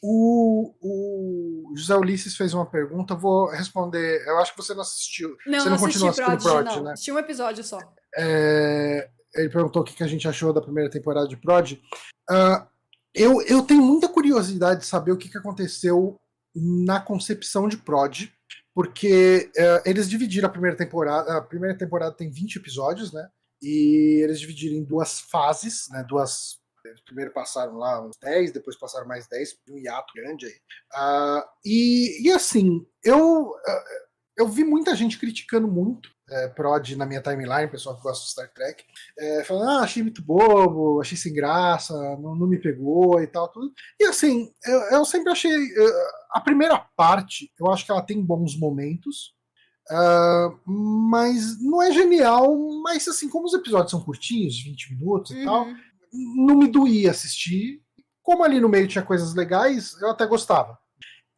O, 0.03 0.73
o 0.81 1.73
José 1.75 1.95
Ulisses 1.95 2.35
fez 2.35 2.53
uma 2.53 2.65
pergunta, 2.69 3.13
eu 3.13 3.17
vou 3.19 3.47
responder. 3.49 4.25
Eu 4.27 4.37
acho 4.39 4.51
que 4.55 4.61
você 4.61 4.73
não 4.73 4.81
assistiu. 4.81 5.29
Não, 5.45 5.59
você 5.59 5.69
não 5.69 5.77
não 5.77 5.85
assisti 5.87 6.07
assistindo 6.07 6.41
Prod, 6.43 6.81
né? 6.83 6.91
Assisti 6.93 7.11
um 7.11 7.19
episódio 7.19 7.63
só. 7.63 7.79
É, 8.17 9.09
ele 9.35 9.49
perguntou 9.49 9.81
o 9.81 9.85
que 9.85 9.95
que 9.95 10.03
a 10.03 10.07
gente 10.07 10.27
achou 10.27 10.53
da 10.53 10.61
primeira 10.61 10.89
temporada 10.89 11.27
de 11.27 11.37
Prod. 11.37 11.73
Ah, 12.29 12.67
eu, 13.13 13.41
eu 13.43 13.63
tenho 13.63 13.81
muita 13.81 14.07
curiosidade 14.07 14.81
de 14.81 14.85
saber 14.85 15.11
o 15.11 15.17
que, 15.17 15.29
que 15.29 15.37
aconteceu 15.37 16.19
na 16.55 16.99
concepção 16.99 17.67
de 17.67 17.77
Prod, 17.77 18.27
porque 18.73 19.51
eh, 19.55 19.83
eles 19.85 20.09
dividiram 20.09 20.47
a 20.47 20.51
primeira 20.51 20.77
temporada. 20.77 21.37
A 21.37 21.41
primeira 21.41 21.77
temporada 21.77 22.15
tem 22.15 22.29
20 22.29 22.57
episódios, 22.57 23.11
né? 23.11 23.27
E 23.61 24.21
eles 24.23 24.39
dividiram 24.39 24.77
em 24.77 24.83
duas 24.83 25.19
fases, 25.19 25.87
né? 25.89 26.03
Duas. 26.07 26.59
Primeiro 27.05 27.31
passaram 27.31 27.77
lá 27.77 28.01
uns 28.01 28.17
10, 28.21 28.51
depois 28.51 28.77
passaram 28.77 29.05
mais 29.05 29.27
10, 29.27 29.57
um 29.69 29.77
hiato 29.77 30.13
grande 30.15 30.45
aí. 30.45 30.55
Ah, 30.93 31.49
e, 31.63 32.25
e 32.25 32.31
assim, 32.31 32.85
eu, 33.03 33.53
ah, 33.67 33.83
eu 34.37 34.47
vi 34.47 34.63
muita 34.63 34.95
gente 34.95 35.19
criticando 35.19 35.67
muito 35.67 36.09
é, 36.31 36.47
Prod 36.49 36.89
na 36.95 37.05
minha 37.05 37.21
timeline, 37.21 37.69
pessoal 37.69 37.95
que 37.97 38.03
gosta 38.03 38.23
de 38.25 38.31
Star 38.31 38.51
Trek, 38.53 38.83
é, 39.17 39.43
falando, 39.43 39.69
ah, 39.69 39.83
achei 39.83 40.01
muito 40.03 40.21
bobo, 40.23 41.01
achei 41.01 41.17
sem 41.17 41.33
graça, 41.33 41.93
não, 42.17 42.35
não 42.35 42.47
me 42.47 42.57
pegou 42.59 43.21
e 43.21 43.27
tal, 43.27 43.47
tudo. 43.49 43.71
E 43.99 44.05
assim, 44.05 44.51
eu, 44.65 44.79
eu 44.91 45.05
sempre 45.05 45.31
achei. 45.31 45.51
eh, 45.51 46.07
a 46.31 46.39
primeira 46.41 46.77
parte, 46.95 47.51
eu 47.59 47.71
acho 47.71 47.85
que 47.85 47.91
ela 47.91 48.01
tem 48.01 48.21
bons 48.23 48.57
momentos, 48.57 49.33
ah, 49.91 50.49
mas 50.65 51.59
não 51.61 51.81
é 51.81 51.91
genial, 51.91 52.55
mas 52.83 53.07
assim, 53.07 53.27
como 53.29 53.45
os 53.45 53.53
episódios 53.53 53.91
são 53.91 54.01
curtinhos, 54.03 54.61
20 54.63 54.93
minutos 54.95 55.31
e 55.31 55.43
tal, 55.43 55.65
Uhum. 55.65 55.75
não 56.47 56.55
me 56.57 56.67
doía 56.67 57.11
assistir. 57.11 57.81
Como 58.21 58.43
ali 58.43 58.59
no 58.59 58.69
meio 58.69 58.87
tinha 58.87 59.03
coisas 59.03 59.33
legais, 59.33 59.99
eu 60.01 60.09
até 60.11 60.25
gostava. 60.27 60.77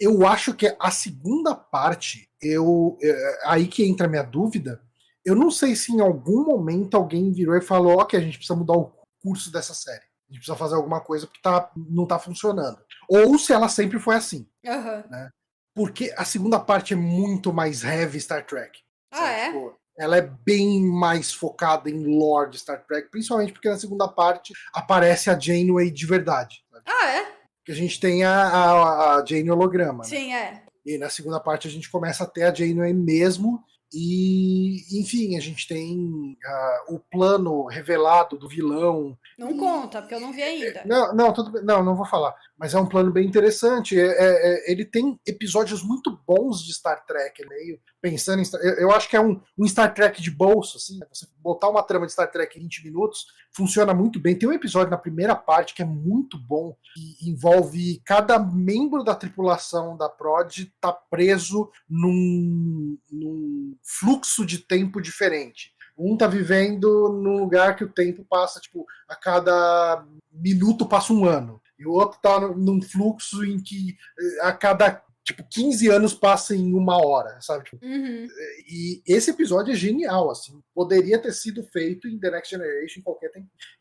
Eu 0.02 0.26
acho 0.26 0.56
que 0.56 0.76
a 0.80 0.90
segunda 0.90 1.54
parte, 1.54 2.28
eu 2.42 2.98
é, 3.04 3.40
aí 3.46 3.68
que 3.68 3.86
entra 3.86 4.08
a 4.08 4.10
minha 4.10 4.24
dúvida. 4.24 4.82
Eu 5.24 5.36
não 5.36 5.52
sei 5.52 5.76
se 5.76 5.92
em 5.92 6.02
algum 6.02 6.44
momento 6.44 6.98
alguém 6.98 7.32
virou 7.32 7.56
e 7.56 7.62
falou: 7.62 8.00
ok, 8.00 8.20
a 8.20 8.24
gente 8.24 8.40
precisa 8.40 8.58
mudar 8.58 8.74
o 8.74 8.92
curso 9.22 9.52
dessa 9.52 9.76
série. 9.76 10.02
A 10.28 10.34
gente 10.34 10.40
precisa 10.40 10.58
fazer 10.58 10.74
alguma 10.74 11.02
coisa 11.02 11.28
porque 11.28 11.42
tá, 11.44 11.72
não 11.76 12.08
tá 12.08 12.18
funcionando. 12.18 12.80
Ou 13.08 13.38
se 13.38 13.54
ela 13.54 13.70
sempre 13.70 14.00
foi 14.00 14.16
assim. 14.16 14.48
Aham. 14.66 15.04
Né? 15.08 15.30
Porque 15.76 16.12
a 16.18 16.26
segunda 16.26 16.60
parte 16.60 16.94
é 16.94 16.98
muito 16.98 17.54
mais 17.54 17.84
heavy 17.84 18.20
Star 18.20 18.44
Trek. 18.46 18.80
Ah, 19.12 19.30
é? 19.30 19.46
Tipo, 19.48 19.76
ela 20.00 20.18
é 20.18 20.22
bem 20.22 20.84
mais 20.84 21.32
focada 21.32 21.90
em 21.90 22.18
lore 22.18 22.50
de 22.50 22.60
Star 22.60 22.84
Trek, 22.88 23.10
principalmente 23.12 23.54
porque 23.54 23.70
na 23.70 23.78
segunda 23.78 24.08
parte 24.08 24.52
aparece 24.74 25.30
a 25.30 25.38
Janeway 25.38 25.92
de 25.92 26.08
verdade. 26.08 26.66
sabe? 26.72 26.86
Ah, 26.88 27.08
é? 27.12 27.41
Que 27.66 27.72
a 27.72 27.76
gente 27.76 28.00
tem 28.00 28.24
a, 28.24 28.32
a, 28.32 29.16
a 29.18 29.26
Jane 29.26 29.52
holograma. 29.52 30.00
né? 30.00 30.10
Sim, 30.10 30.34
é. 30.34 30.64
E 30.86 30.98
na 30.98 31.10
segunda 31.10 31.40
parte 31.40 31.68
a 31.68 31.72
gente 31.72 31.90
começa 31.90 32.24
a 32.24 32.28
ter 32.28 32.44
a 32.44 32.54
Janeway 32.54 32.94
mesmo. 32.94 33.64
E, 33.94 35.00
enfim, 35.02 35.36
a 35.36 35.42
gente 35.42 35.68
tem 35.68 36.38
ah, 36.46 36.86
o 36.88 36.98
plano 36.98 37.66
revelado 37.66 38.38
do 38.38 38.48
vilão. 38.48 39.18
Não 39.38 39.58
conta, 39.58 40.02
porque 40.02 40.16
eu 40.16 40.22
não 40.22 40.32
vi 40.32 40.42
ainda. 40.42 40.82
Não, 40.86 41.14
não, 41.14 41.34
tudo 41.34 41.52
bem. 41.52 41.64
Não, 41.64 41.84
não 41.84 41.94
vou 41.94 42.06
falar. 42.06 42.34
Mas 42.62 42.76
é 42.76 42.80
um 42.80 42.86
plano 42.86 43.12
bem 43.12 43.26
interessante. 43.26 44.00
É- 44.00 44.06
é- 44.06 44.70
é- 44.70 44.72
ele 44.72 44.86
tem 44.86 45.20
episódios 45.26 45.82
muito 45.82 46.16
bons 46.28 46.64
de 46.64 46.72
Star 46.72 47.04
Trek. 47.08 47.44
Meio 47.50 47.80
pensando 48.00 48.40
em. 48.40 48.46
Eu 48.80 48.92
acho 48.92 49.10
que 49.10 49.16
é 49.18 49.20
um, 49.20 49.42
um 49.58 49.68
Star 49.68 49.92
Trek 49.92 50.22
de 50.22 50.30
bolso, 50.30 50.78
assim. 50.78 51.00
né? 51.00 51.08
Você 51.12 51.26
botar 51.40 51.70
uma 51.70 51.82
trama 51.82 52.06
de 52.06 52.12
Star 52.12 52.30
Trek 52.32 52.60
em 52.60 52.62
20 52.62 52.86
minutos 52.86 53.26
funciona 53.52 53.96
muito 53.96 54.20
bem. 54.20 54.38
Tem 54.38 54.48
um 54.48 54.54
episódio 54.54 54.92
na 54.92 54.98
primeira 54.98 55.36
parte 55.36 55.74
que 55.74 55.82
é 55.82 55.86
muito 55.86 56.38
bom, 56.38 56.78
que 56.94 57.28
envolve 57.28 58.00
cada 58.06 58.38
membro 58.38 59.04
da 59.04 59.16
tripulação 59.16 59.98
da 59.98 60.08
Prod 60.08 60.72
tá 60.80 60.94
preso 60.94 61.68
num, 61.90 62.96
num 63.12 63.76
fluxo 63.84 64.46
de 64.46 64.60
tempo 64.60 65.02
diferente. 65.02 65.74
Um 65.98 66.16
tá 66.16 66.28
vivendo 66.28 67.10
num 67.10 67.40
lugar 67.40 67.76
que 67.76 67.84
o 67.84 67.92
tempo 67.92 68.24
passa, 68.30 68.60
tipo, 68.60 68.86
a 69.10 69.16
cada 69.16 70.06
minuto 70.32 70.86
passa 70.88 71.12
um 71.12 71.26
ano. 71.26 71.60
E 71.82 71.86
o 71.88 71.92
outro 71.92 72.20
tá 72.22 72.40
num- 72.40 72.82
fluxo 72.82 73.44
em 73.44 73.60
que 73.60 73.98
eh, 74.20 74.42
a 74.48 74.52
cada 74.54 75.04
tipo 75.24 75.44
15 75.50 75.88
anos 75.90 76.14
passa 76.14 76.56
em 76.56 76.74
uma 76.74 76.98
hora, 76.98 77.40
sabe? 77.42 77.64
Tipo, 77.66 77.86
Uhum. 77.86 78.28
e 78.68 79.02
esse 79.08 79.30
episódio 79.32 79.72
é 79.72 79.76
genial, 79.76 80.30
assim. 80.32 80.62
Poderia 80.74 81.20
ter 81.20 81.32
sido 81.34 81.64
feito 81.64 82.08
em 82.08 82.20
The 82.20 82.32
Next 82.32 82.50
Generation, 82.50 83.00
em 83.00 83.04
qualquer, 83.04 83.32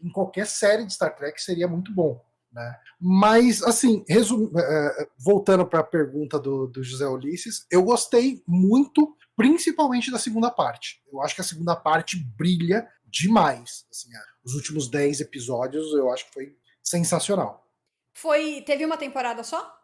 em 0.03 0.11
qualquer 0.11 0.47
série 0.47 0.85
de 0.87 0.93
Star 0.93 1.15
Trek, 1.17 1.41
seria 1.43 1.67
muito 1.69 1.93
bom. 1.95 2.23
Né? 2.53 2.77
Mas, 3.01 3.63
assim, 3.63 4.05
resum- 4.09 4.51
eh, 4.57 5.09
voltando 5.19 5.65
para 5.65 5.81
a 5.81 5.85
pergunta 5.85 6.39
do, 6.39 6.67
do 6.67 6.83
José 6.83 7.07
Ulisses, 7.07 7.65
eu 7.71 7.83
gostei 7.85 8.43
muito, 8.47 9.17
principalmente 9.37 10.11
da 10.11 10.19
segunda 10.19 10.51
parte. 10.51 11.01
Eu 11.13 11.23
acho 11.23 11.35
que 11.35 11.41
a 11.41 11.45
segunda 11.45 11.75
parte 11.77 12.17
brilha 12.37 12.87
demais. 13.07 13.87
Assim, 13.91 14.09
os 14.45 14.55
últimos 14.55 14.89
10 14.91 15.21
episódios 15.21 15.93
eu 15.95 16.11
acho 16.13 16.27
que 16.27 16.35
foi 16.35 16.57
sensacional. 16.83 17.67
Foi. 18.15 18.63
Teve 18.63 18.85
uma 18.85 18.97
temporada 18.97 19.43
só? 19.43 19.81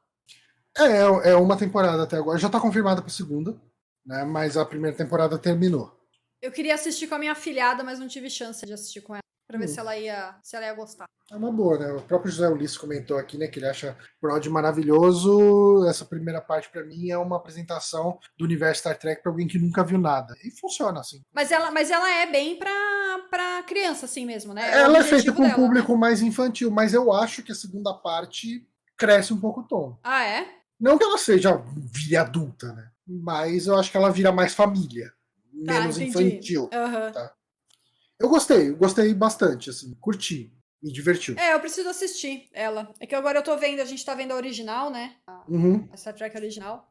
É, 0.76 1.30
é 1.30 1.36
uma 1.36 1.56
temporada 1.56 2.02
até 2.02 2.16
agora. 2.16 2.38
Já 2.38 2.48
está 2.48 2.60
confirmada 2.60 3.00
para 3.00 3.10
a 3.10 3.14
segunda, 3.14 3.58
né? 4.04 4.24
mas 4.24 4.56
a 4.56 4.64
primeira 4.64 4.96
temporada 4.96 5.38
terminou. 5.38 5.96
Eu 6.40 6.52
queria 6.52 6.74
assistir 6.74 7.06
com 7.06 7.14
a 7.14 7.18
minha 7.18 7.34
filhada, 7.34 7.82
mas 7.82 7.98
não 7.98 8.06
tive 8.06 8.28
chance 8.28 8.64
de 8.64 8.72
assistir 8.72 9.00
com 9.00 9.14
ela. 9.14 9.25
Pra 9.46 9.58
ver 9.58 9.64
Hum. 9.66 9.68
se 9.68 9.78
ela 9.80 9.96
ia, 9.96 10.36
se 10.42 10.56
ela 10.56 10.66
ia 10.66 10.74
gostar. 10.74 11.06
É 11.30 11.36
uma 11.36 11.52
boa, 11.52 11.78
né? 11.78 11.92
O 11.92 12.02
próprio 12.02 12.30
José 12.30 12.48
Ulisses 12.48 12.76
comentou 12.78 13.16
aqui, 13.18 13.36
né, 13.36 13.48
que 13.48 13.58
ele 13.58 13.66
acha 13.68 13.96
Prod 14.20 14.44
maravilhoso. 14.48 15.84
Essa 15.88 16.04
primeira 16.04 16.40
parte, 16.40 16.68
pra 16.68 16.84
mim, 16.84 17.10
é 17.10 17.18
uma 17.18 17.36
apresentação 17.36 18.18
do 18.38 18.44
universo 18.44 18.80
Star 18.80 18.98
Trek 18.98 19.22
pra 19.22 19.30
alguém 19.32 19.46
que 19.48 19.58
nunca 19.58 19.84
viu 19.84 19.98
nada. 19.98 20.34
E 20.44 20.50
funciona 20.50 21.00
assim. 21.00 21.22
Mas 21.32 21.50
ela, 21.50 21.70
mas 21.70 21.90
ela 21.90 22.08
é 22.10 22.26
bem 22.30 22.56
pra, 22.58 22.70
pra 23.30 23.62
criança, 23.64 24.06
assim 24.06 24.24
mesmo, 24.26 24.52
né? 24.54 24.62
o 24.62 24.74
Ela 24.78 24.98
é 24.98 25.02
feita 25.02 25.32
com 25.32 25.42
um 25.42 25.46
dela, 25.48 25.54
público 25.56 25.92
né? 25.92 25.98
mais 25.98 26.22
infantil, 26.22 26.70
mas 26.70 26.94
eu 26.94 27.12
acho 27.12 27.42
que 27.42 27.52
a 27.52 27.56
segunda 27.56 27.92
parte 27.94 28.66
cresce 28.96 29.32
um 29.32 29.40
pouco 29.40 29.60
o 29.60 29.64
tom. 29.66 29.98
Ah, 30.02 30.24
é? 30.24 30.46
Não 30.78 30.96
que 30.98 31.04
ela 31.04 31.18
seja 31.18 31.56
vire 31.92 32.16
adulta, 32.16 32.72
né? 32.72 32.88
Mas 33.06 33.66
eu 33.66 33.76
acho 33.78 33.90
que 33.90 33.96
ela 33.96 34.10
vira 34.10 34.30
mais 34.32 34.54
família, 34.54 35.12
Tá, 35.66 35.80
menos 35.80 35.98
infantil. 35.98 36.68
Aham. 36.72 37.12
Eu 38.18 38.28
gostei, 38.28 38.70
eu 38.70 38.76
gostei 38.76 39.12
bastante, 39.14 39.70
assim, 39.70 39.94
curti, 40.00 40.52
me 40.82 40.90
divertiu. 40.92 41.34
É, 41.38 41.52
eu 41.54 41.60
preciso 41.60 41.88
assistir 41.88 42.48
ela. 42.52 42.92
É 42.98 43.06
que 43.06 43.14
agora 43.14 43.38
eu 43.38 43.42
tô 43.42 43.56
vendo, 43.56 43.80
a 43.80 43.84
gente 43.84 44.04
tá 44.04 44.14
vendo 44.14 44.32
a 44.32 44.36
original, 44.36 44.90
né? 44.90 45.16
Uhum. 45.48 45.88
A 45.92 45.96
Star 45.96 46.14
Trek 46.14 46.36
original. 46.36 46.90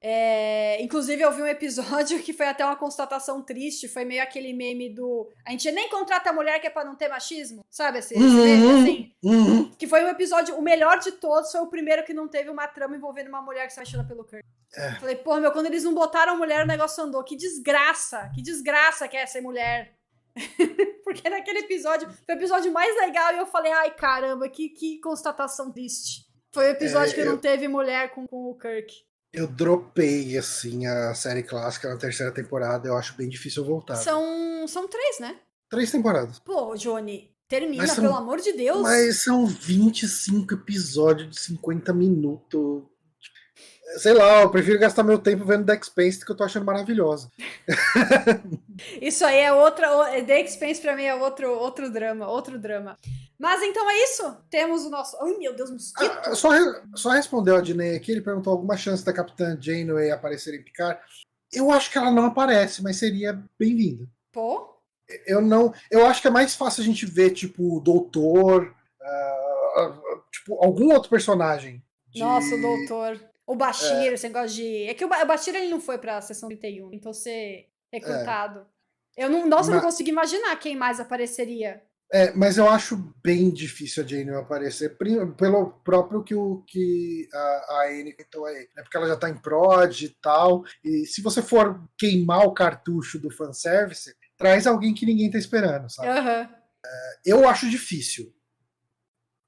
É, 0.00 0.80
inclusive, 0.82 1.22
eu 1.22 1.32
vi 1.32 1.42
um 1.42 1.46
episódio 1.46 2.18
que 2.22 2.32
foi 2.32 2.46
até 2.46 2.64
uma 2.64 2.76
constatação 2.76 3.42
triste. 3.42 3.88
Foi 3.88 4.04
meio 4.04 4.22
aquele 4.22 4.52
meme 4.52 4.92
do. 4.92 5.28
A 5.44 5.50
gente 5.50 5.70
nem 5.72 5.88
contrata 5.88 6.32
mulher 6.32 6.60
que 6.60 6.66
é 6.66 6.70
pra 6.70 6.84
não 6.84 6.94
ter 6.94 7.08
machismo. 7.08 7.64
Sabe 7.70 7.98
esse, 7.98 8.14
esse 8.14 8.22
meme, 8.22 8.66
Uhum. 8.66 8.82
assim? 8.82 9.12
Uhum. 9.22 9.70
Que 9.72 9.86
foi 9.86 10.04
um 10.04 10.08
episódio, 10.08 10.54
o 10.56 10.62
melhor 10.62 10.98
de 10.98 11.12
todos, 11.12 11.50
foi 11.50 11.60
o 11.62 11.66
primeiro 11.68 12.04
que 12.04 12.12
não 12.12 12.28
teve 12.28 12.50
uma 12.50 12.68
trama 12.68 12.94
envolvendo 12.96 13.28
uma 13.28 13.40
mulher 13.42 13.66
que 13.66 13.72
se 13.72 13.80
apaixona 13.80 14.04
pelo 14.06 14.24
Kirk. 14.24 14.44
É. 14.74 14.90
Falei, 14.96 15.16
porra, 15.16 15.40
meu, 15.40 15.52
quando 15.52 15.66
eles 15.66 15.82
não 15.84 15.94
botaram 15.94 16.34
a 16.34 16.36
mulher, 16.36 16.64
o 16.64 16.68
negócio 16.68 17.02
andou. 17.02 17.24
Que 17.24 17.34
desgraça! 17.36 18.30
Que 18.34 18.42
desgraça 18.42 19.08
que 19.08 19.16
é 19.16 19.24
ser 19.24 19.40
mulher. 19.40 19.95
Porque 21.04 21.28
naquele 21.28 21.60
episódio, 21.60 22.08
foi 22.26 22.34
o 22.34 22.38
episódio 22.38 22.72
mais 22.72 22.94
legal 22.96 23.34
e 23.34 23.38
eu 23.38 23.46
falei, 23.46 23.72
ai 23.72 23.94
caramba, 23.94 24.48
que, 24.48 24.68
que 24.68 25.00
constatação 25.00 25.72
triste. 25.72 26.26
Foi 26.54 26.66
o 26.66 26.70
episódio 26.70 27.12
É, 27.12 27.14
que 27.14 27.24
não 27.24 27.32
eu- 27.32 27.38
teve 27.38 27.68
mulher 27.68 28.10
com, 28.14 28.26
com 28.26 28.50
o 28.50 28.58
Kirk. 28.58 28.94
Eu 29.32 29.46
dropei, 29.46 30.38
assim, 30.38 30.86
a 30.86 31.14
série 31.14 31.42
clássica 31.42 31.88
na 31.90 31.98
terceira 31.98 32.32
temporada. 32.32 32.88
Eu 32.88 32.96
acho 32.96 33.14
bem 33.16 33.28
difícil 33.28 33.64
voltar. 33.64 33.96
São, 33.96 34.66
são 34.66 34.88
três, 34.88 35.18
né? 35.20 35.38
Três 35.68 35.90
temporadas. 35.90 36.38
Pô, 36.38 36.74
Johnny, 36.74 37.30
termina, 37.46 37.86
são- 37.86 38.04
pelo 38.04 38.16
amor 38.16 38.40
de 38.40 38.52
Deus. 38.52 38.80
Mas 38.80 39.22
são 39.24 39.44
25 39.46 40.54
episódios 40.54 41.28
de 41.30 41.40
50 41.40 41.92
minutos. 41.92 42.84
Sei 43.98 44.12
lá, 44.12 44.42
eu 44.42 44.50
prefiro 44.50 44.78
gastar 44.78 45.02
meu 45.02 45.18
tempo 45.18 45.44
vendo 45.44 45.64
Deck 45.64 45.86
Space, 45.86 46.24
que 46.24 46.30
eu 46.30 46.36
tô 46.36 46.44
achando 46.44 46.66
maravilhosa. 46.66 47.30
Isso 49.00 49.24
aí 49.24 49.38
é 49.38 49.52
outra. 49.52 49.88
The 50.24 50.40
Expense 50.40 50.80
pra 50.80 50.96
mim 50.96 51.04
é 51.04 51.14
outro, 51.14 51.50
outro 51.50 51.90
drama, 51.90 52.28
outro 52.28 52.58
drama. 52.58 52.98
Mas 53.38 53.62
então 53.62 53.88
é 53.90 54.02
isso. 54.02 54.36
Temos 54.50 54.84
o 54.84 54.90
nosso. 54.90 55.16
Ai, 55.22 55.36
meu 55.38 55.54
Deus, 55.54 55.70
mosquito! 55.70 56.10
Ah, 56.24 56.34
só, 56.34 56.50
re- 56.50 56.80
só 56.94 57.10
respondeu 57.10 57.54
a 57.56 57.60
Diney 57.60 57.94
aqui, 57.96 58.12
ele 58.12 58.22
perguntou 58.22 58.52
alguma 58.52 58.76
chance 58.76 59.04
da 59.04 59.12
Capitã 59.12 59.56
Janeway 59.60 60.10
aparecer 60.10 60.54
em 60.54 60.62
Picard. 60.64 60.98
Eu 61.52 61.70
acho 61.70 61.90
que 61.90 61.98
ela 61.98 62.10
não 62.10 62.24
aparece, 62.26 62.82
mas 62.82 62.96
seria 62.96 63.38
bem-vinda. 63.58 64.06
Pô, 64.32 64.74
Eu 65.26 65.40
não. 65.40 65.72
Eu 65.90 66.06
acho 66.06 66.20
que 66.22 66.28
é 66.28 66.30
mais 66.30 66.54
fácil 66.54 66.82
a 66.82 66.86
gente 66.86 67.04
ver, 67.06 67.30
tipo, 67.30 67.76
o 67.76 67.80
Doutor, 67.80 68.74
ah, 69.02 69.98
tipo, 70.32 70.62
algum 70.62 70.92
outro 70.92 71.08
personagem. 71.10 71.82
de- 72.10 72.20
nossa, 72.20 72.54
o 72.54 72.60
doutor. 72.60 73.20
O 73.46 73.54
Bashir, 73.54 74.12
esse 74.12 74.26
negócio 74.26 74.56
de. 74.56 74.84
É 74.84 74.94
que 74.94 75.04
o 75.04 75.08
Ba- 75.08 75.22
o 75.22 75.26
Bashir 75.26 75.54
ele 75.54 75.68
não 75.70 75.80
foi 75.80 75.98
pra 75.98 76.20
sessão 76.20 76.48
31, 76.48 76.90
tentou 76.90 77.14
ser 77.14 77.68
recrutado. 77.92 78.66
Eu 79.16 79.30
não, 79.30 79.46
nossa, 79.46 79.70
eu 79.70 79.74
não 79.76 79.82
Mas- 79.82 79.92
consigo 79.92 80.10
imaginar 80.10 80.56
quem 80.56 80.74
mais 80.76 80.98
apareceria. 81.00 81.82
É, 82.12 82.30
mas 82.32 82.56
eu 82.56 82.68
acho 82.68 83.12
bem 83.24 83.50
difícil 83.50 84.04
a 84.04 84.06
Janeway 84.06 84.40
aparecer, 84.40 84.96
pelo 84.96 85.72
próprio 85.84 86.22
que, 86.22 86.36
o, 86.36 86.62
que 86.68 87.28
a, 87.32 87.38
a 87.38 87.86
Anne 87.90 88.12
comentou 88.12 88.46
aí. 88.46 88.68
É 88.78 88.82
porque 88.82 88.96
ela 88.96 89.08
já 89.08 89.16
tá 89.16 89.28
em 89.28 89.36
prod 89.36 90.02
e 90.02 90.08
tal. 90.22 90.62
E 90.84 91.04
se 91.04 91.20
você 91.20 91.42
for 91.42 91.82
queimar 91.98 92.46
o 92.46 92.54
cartucho 92.54 93.18
do 93.18 93.28
fanservice, 93.28 94.14
traz 94.36 94.68
alguém 94.68 94.94
que 94.94 95.04
ninguém 95.04 95.28
tá 95.30 95.36
esperando, 95.38 95.90
sabe? 95.90 96.08
Aham. 96.08 96.48
Eu 97.24 97.48
acho 97.48 97.68
difícil. 97.68 98.32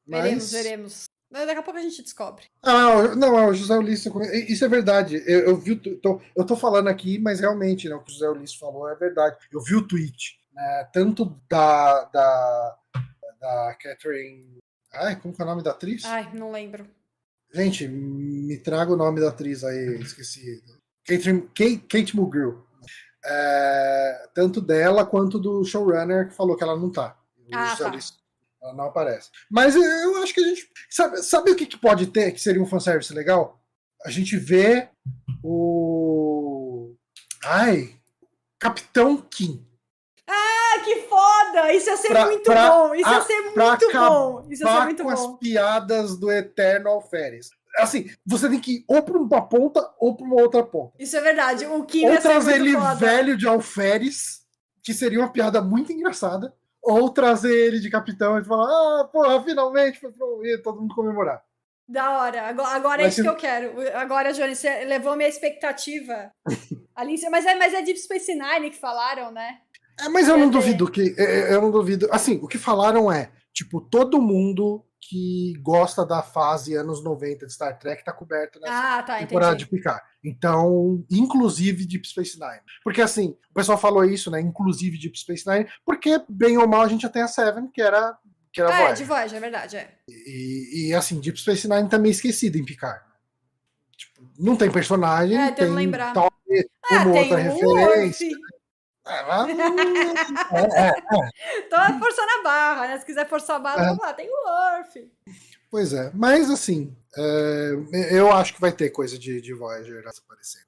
Veremos, 0.05 0.51
veremos. 0.51 1.05
Daqui 1.31 1.51
a 1.59 1.63
pouco 1.63 1.79
a 1.79 1.83
gente 1.83 2.03
descobre. 2.03 2.45
Ah, 2.63 3.15
não, 3.15 3.39
é 3.39 3.47
o 3.47 3.53
José 3.55 3.77
Ulisses. 3.77 4.11
Isso 4.49 4.65
é 4.65 4.69
verdade. 4.69 5.23
Eu, 5.27 5.41
eu 5.41 5.57
vi, 5.57 5.77
tô, 5.77 6.21
eu 6.35 6.45
tô 6.45 6.57
falando 6.57 6.89
aqui, 6.89 7.19
mas 7.19 7.41
realmente, 7.41 7.87
né, 7.89 7.95
o 7.95 8.01
que 8.03 8.11
o 8.11 8.15
José 8.15 8.29
Ulisses 8.31 8.57
falou 8.57 8.89
é 8.89 8.95
verdade. 8.95 9.37
Eu 9.53 9.61
vi 9.61 9.75
o 9.75 9.87
tweet, 9.87 10.39
né, 10.53 10.89
tanto 10.93 11.39
da, 11.51 12.05
da, 12.05 12.79
da 13.41 13.77
Catherine. 13.81 14.57
Ai, 14.95 15.17
como 15.21 15.35
que 15.35 15.43
é 15.43 15.45
o 15.45 15.49
nome 15.49 15.63
da 15.63 15.73
atriz? 15.73 16.05
Ai, 16.07 16.31
não 16.33 16.51
lembro. 16.51 16.89
Gente, 17.53 17.87
me 17.87 18.57
traga 18.59 18.93
o 18.93 18.97
nome 18.97 19.21
da 19.21 19.29
atriz 19.29 19.65
aí, 19.65 20.01
esqueci. 20.01 20.63
Kate, 21.07 21.41
Kate, 21.55 21.77
Kate 21.89 22.17
Mulgrew. 22.17 22.65
É, 23.25 24.29
tanto 24.35 24.61
dela 24.61 25.05
quanto 25.05 25.39
do 25.39 25.63
showrunner 25.65 26.29
que 26.29 26.35
falou 26.35 26.57
que 26.57 26.65
ela 26.65 26.77
não 26.77 26.91
tá. 26.91 27.19
O 27.39 27.55
Ah, 27.55 27.67
José 27.71 27.85
tá. 27.85 27.91
Ulisses, 27.91 28.19
Ela 28.63 28.75
não 28.75 28.85
aparece. 28.87 29.31
Mas 29.51 29.77
eu 29.77 30.23
acho 30.23 30.35
que 30.35 30.41
a 30.41 30.45
gente. 30.49 30.69
Sabe, 30.91 31.23
sabe 31.23 31.51
o 31.53 31.57
que, 31.57 31.67
que 31.67 31.77
pode 31.79 32.07
ter 32.09 32.33
que 32.33 32.41
seria 32.41 32.61
um 32.63 32.67
fanservice 32.67 33.13
legal? 33.15 33.61
A 34.05 34.11
gente 34.11 34.37
vê 34.37 34.89
o. 35.43 36.95
Ai! 37.45 37.95
Capitão 38.59 39.17
Kim. 39.19 39.65
Ah, 40.29 40.81
que 40.85 41.03
foda! 41.03 41.73
Isso 41.73 41.89
ia 41.89 41.97
ser 41.97 42.09
Pra- 42.09 42.27
muito 42.27 42.43
pra- 42.43 42.71
bom! 42.71 42.95
Isso 42.95 43.09
ia 43.09 43.17
a- 43.17 43.23
ser 43.25 43.43
pra 43.53 43.69
muito 43.69 43.93
bom! 43.93 44.47
Isso 44.51 44.65
ia 44.65 44.73
ser 44.75 44.85
muito 44.85 45.03
com 45.05 45.09
as 45.11 45.21
bom. 45.21 45.37
piadas 45.37 46.17
do 46.19 46.31
Eterno 46.31 46.91
Alferes. 46.91 47.51
Assim, 47.79 48.11
você 48.27 48.49
tem 48.49 48.61
que 48.61 48.79
ir 48.79 48.85
ou 48.89 49.03
pra 49.03 49.17
uma 49.17 49.49
ponta 49.49 49.89
ou 49.99 50.17
pra 50.17 50.27
uma 50.27 50.41
outra 50.43 50.63
ponta. 50.65 50.95
Isso 50.99 51.17
é 51.17 51.21
verdade. 51.21 51.65
O 51.67 51.85
Kim 51.85 52.07
Ou 52.09 52.19
trazer 52.21 52.57
ele 52.57 52.73
foda. 52.73 52.95
velho 52.97 53.37
de 53.37 53.47
alferes, 53.47 54.41
que 54.83 54.93
seria 54.93 55.21
uma 55.21 55.31
piada 55.33 55.63
muito 55.63 55.93
engraçada. 55.93 56.53
Ou 56.91 57.11
trazer 57.11 57.53
ele 57.55 57.81
de 57.81 57.91
capitão 57.91 58.39
e 58.39 58.45
falar, 58.45 58.65
ah, 58.67 59.05
porra, 59.13 59.43
finalmente 59.43 60.01
foi 60.01 60.11
promovido, 60.11 60.63
todo 60.63 60.81
mundo 60.81 60.95
comemorar. 60.95 61.43
Da 61.87 62.19
hora. 62.19 62.43
Agora, 62.49 62.69
agora 62.71 63.03
é 63.03 63.09
isso 63.09 63.17
ser- 63.17 63.23
que 63.23 63.29
eu 63.29 63.37
quero. 63.37 63.75
Agora, 63.97 64.33
Johnny, 64.33 64.55
você 64.55 64.85
levou 64.85 65.17
minha 65.17 65.29
expectativa. 65.29 66.31
Ali, 66.95 67.21
mas, 67.31 67.47
é, 67.47 67.55
mas 67.55 67.75
é 67.75 67.83
Deep 67.83 67.99
Space 67.99 68.35
Nine 68.35 68.71
que 68.71 68.77
falaram, 68.79 69.31
né? 69.31 69.59
É, 70.01 70.09
mas 70.09 70.29
eu 70.29 70.37
não 70.37 70.49
duvido 70.51 70.91
que. 70.91 71.15
é, 71.19 71.55
Eu 71.55 71.61
não 71.63 71.71
duvido. 71.71 72.09
Assim, 72.11 72.39
o 72.43 72.49
que 72.49 72.59
falaram 72.59 73.11
é, 73.11 73.31
tipo, 73.59 73.81
todo 73.81 74.23
mundo 74.23 74.85
que 75.01 75.55
gosta 75.63 76.05
da 76.05 76.23
fase 76.23 76.75
anos 76.77 77.03
90 77.03 77.47
de 77.47 77.53
Star 77.53 77.79
Trek 77.79 78.05
tá 78.05 78.13
coberto 78.13 78.61
nessa 78.61 78.99
Ah, 78.99 79.03
tá, 79.03 79.19
temporada 79.19 79.55
entendi. 79.55 79.65
de 79.65 79.71
Picard. 79.71 80.03
Então, 80.25 81.05
inclusive 81.11 81.87
Deep 81.87 82.07
Space 82.07 82.39
Nine. 82.39 82.61
Porque 82.85 83.01
assim, 83.01 83.37
o 83.51 83.55
pessoal 83.55 83.79
falou 83.79 84.05
isso, 84.05 84.31
né? 84.31 84.41
Inclusive 84.41 84.99
Deep 84.99 85.19
Space 85.19 85.49
Nine, 85.49 85.67
porque, 85.85 86.21
bem 86.29 86.59
ou 86.59 86.69
mal, 86.69 86.83
a 86.83 86.89
gente 86.89 87.03
já 87.03 87.09
tem 87.09 87.23
a 87.23 87.29
Seven, 87.29 87.69
que 87.69 87.81
era, 87.81 88.17
que 88.53 88.61
era 88.61 88.71
Ah, 88.71 88.75
é, 88.75 88.79
Voyager. 88.79 88.97
de 88.99 89.05
Voyager, 89.05 89.37
é 89.37 89.41
verdade, 89.41 89.77
é. 89.77 89.95
E, 90.09 90.89
e, 90.89 90.95
assim, 90.95 91.21
Deep 91.21 91.41
Space 91.41 91.69
Nine 91.69 91.89
tá 91.89 91.99
meio 91.99 92.13
esquecido 92.13 92.57
em 92.59 92.65
Picard. 92.65 93.01
Tipo, 93.97 94.29
não 94.39 94.57
tem 94.57 94.71
personagem, 94.71 95.37
É, 95.39 95.51
tem 95.53 95.69
lembrar. 95.71 96.13
talvez 96.13 96.67
Ah, 96.91 97.05
uma 97.07 97.15
outra 97.21 97.37
o 97.37 97.41
referência. 97.41 98.29
Tô 101.71 101.77
forçando 101.99 102.31
a 102.39 102.43
barra, 102.43 102.87
né? 102.89 102.99
Se 102.99 103.07
quiser 103.07 103.29
forçar 103.29 103.57
a 103.57 103.59
barra, 103.59 103.83
É. 103.83 103.87
vamos 103.87 104.03
lá, 104.05 104.13
tem 104.15 104.29
o 104.29 104.33
Worf. 104.47 105.11
Pois 105.71 105.93
é, 105.93 106.11
mas 106.15 106.51
assim, 106.51 106.97
é, 107.17 107.71
eu 108.13 108.33
acho 108.33 108.55
que 108.55 108.61
vai 108.61 108.73
ter 108.73 108.91
coisa 108.91 109.19
de, 109.19 109.41
de 109.41 109.53
Voyager 109.53 110.03
aparecendo. 110.07 110.65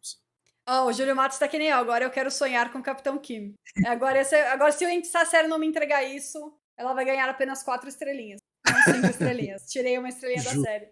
Ó, 0.69 0.87
o 0.87 0.93
Júlio 0.93 1.17
Matos 1.17 1.39
tá 1.39 1.49
que 1.49 1.59
nem 1.59 1.69
eu. 1.69 1.77
Agora 1.79 2.05
eu 2.05 2.11
quero 2.11 2.31
sonhar 2.31 2.71
com 2.71 2.79
o 2.79 2.83
Capitão 2.83 3.19
Kim. 3.19 3.55
Agora, 3.87 4.21
esse- 4.21 4.37
agora 4.37 4.71
se 4.71 4.85
a 5.17 5.25
série 5.25 5.49
não 5.49 5.59
me 5.59 5.67
entregar 5.67 6.05
isso, 6.05 6.53
ela 6.77 6.93
vai 6.93 7.05
ganhar 7.05 7.29
apenas 7.29 7.63
quatro 7.63 7.89
estrelinhas. 7.89 8.41
Não 8.67 8.95
cinco 8.95 9.07
estrelinhas. 9.09 9.63
Tirei 9.67 9.99
uma 9.99 10.09
estrelinha 10.09 10.45
da 10.45 10.51
Ju- 10.51 10.63
série. 10.63 10.89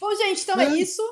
Bom, 0.00 0.14
gente, 0.16 0.42
então 0.42 0.58
é 0.60 0.64
É. 0.64 0.68
isso. 0.76 1.02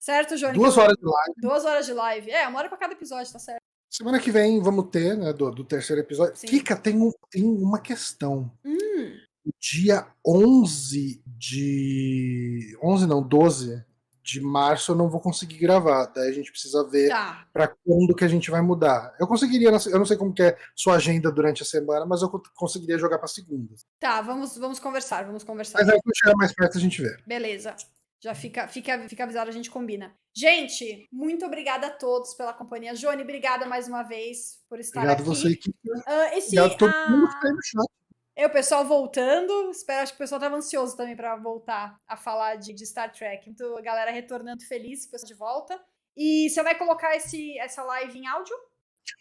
Certo, 0.00 0.36
Johnny? 0.36 0.54
Duas 0.54 0.76
horas 0.76 0.96
de 0.98 1.04
live. 1.06 1.34
Duas 1.38 1.64
horas 1.64 1.86
de 1.86 1.92
live. 1.92 2.30
É, 2.30 2.48
uma 2.48 2.58
hora 2.58 2.68
pra 2.68 2.76
cada 2.78 2.92
episódio, 2.94 3.32
tá 3.32 3.38
certo. 3.38 3.62
Semana 3.96 4.18
que 4.18 4.32
vem 4.32 4.60
vamos 4.60 4.88
ter, 4.90 5.16
né, 5.16 5.32
do, 5.32 5.50
do 5.52 5.62
terceiro 5.64 6.02
episódio. 6.02 6.34
Sim. 6.36 6.48
Kika, 6.48 6.74
tem, 6.74 7.00
um- 7.00 7.12
tem 7.30 7.44
uma 7.44 7.78
questão. 7.80 8.50
Hum, 8.64 9.12
Dia 9.60 10.04
11 10.26 11.22
de. 11.26 12.76
11 12.82 13.06
não, 13.06 13.22
12 13.22 13.84
de 14.22 14.40
março 14.40 14.90
eu 14.92 14.96
não 14.96 15.08
vou 15.10 15.20
conseguir 15.20 15.58
gravar. 15.58 16.06
Daí 16.06 16.30
a 16.30 16.32
gente 16.32 16.50
precisa 16.50 16.82
ver 16.88 17.10
tá. 17.10 17.46
pra 17.52 17.68
quando 17.68 18.16
que 18.16 18.24
a 18.24 18.28
gente 18.28 18.50
vai 18.50 18.62
mudar. 18.62 19.14
Eu 19.20 19.26
conseguiria, 19.28 19.68
eu 19.68 19.98
não 19.98 20.06
sei 20.06 20.16
como 20.16 20.32
que 20.32 20.42
é 20.42 20.56
sua 20.74 20.94
agenda 20.96 21.30
durante 21.30 21.62
a 21.62 21.66
semana, 21.66 22.04
mas 22.06 22.22
eu 22.22 22.30
co- 22.30 22.42
conseguiria 22.54 22.98
jogar 22.98 23.18
pra 23.18 23.28
segunda. 23.28 23.74
Tá, 24.00 24.22
vamos, 24.22 24.56
vamos 24.56 24.80
conversar, 24.80 25.24
vamos 25.26 25.44
conversar. 25.44 25.78
Mas 25.78 25.88
aí 25.90 26.00
quando 26.02 26.16
chegar 26.16 26.34
mais 26.36 26.52
perto 26.54 26.78
a 26.78 26.80
gente 26.80 27.00
vê. 27.02 27.14
Beleza. 27.26 27.76
Já 28.24 28.34
fica, 28.34 28.66
fica, 28.66 29.06
fica 29.06 29.24
avisado, 29.24 29.50
a 29.50 29.52
gente 29.52 29.70
combina. 29.70 30.16
Gente, 30.34 31.06
muito 31.12 31.44
obrigada 31.44 31.88
a 31.88 31.90
todos 31.90 32.32
pela 32.32 32.54
companhia. 32.54 32.94
Johnny, 32.94 33.22
obrigada 33.22 33.66
mais 33.66 33.86
uma 33.86 34.02
vez 34.02 34.62
por 34.66 34.80
estar 34.80 35.00
Obrigado 35.00 35.20
aqui. 35.20 35.28
você, 35.28 35.54
Kika. 35.54 36.02
Ah, 36.06 36.34
esse, 36.34 36.58
Obrigado 36.58 36.72
a 36.72 36.78
todo 36.78 37.10
mundo 37.10 37.28
que 37.28 37.40
tá 37.42 37.48
aí 37.48 37.52
no 37.52 37.62
chat. 37.62 38.46
O 38.46 38.50
pessoal 38.50 38.82
voltando. 38.86 39.70
Espero, 39.70 40.02
acho 40.02 40.12
que 40.12 40.16
o 40.16 40.18
pessoal 40.20 40.40
tava 40.40 40.56
ansioso 40.56 40.96
também 40.96 41.14
pra 41.14 41.36
voltar 41.36 42.00
a 42.08 42.16
falar 42.16 42.56
de, 42.56 42.72
de 42.72 42.86
Star 42.86 43.12
Trek. 43.12 43.50
Então, 43.50 43.76
a 43.76 43.82
galera 43.82 44.10
retornando 44.10 44.64
feliz, 44.64 45.04
pessoal 45.04 45.28
de 45.28 45.34
volta. 45.34 45.78
E 46.16 46.48
você 46.48 46.62
vai 46.62 46.78
colocar 46.78 47.14
esse, 47.14 47.58
essa 47.58 47.82
live 47.82 48.18
em 48.18 48.26
áudio? 48.26 48.56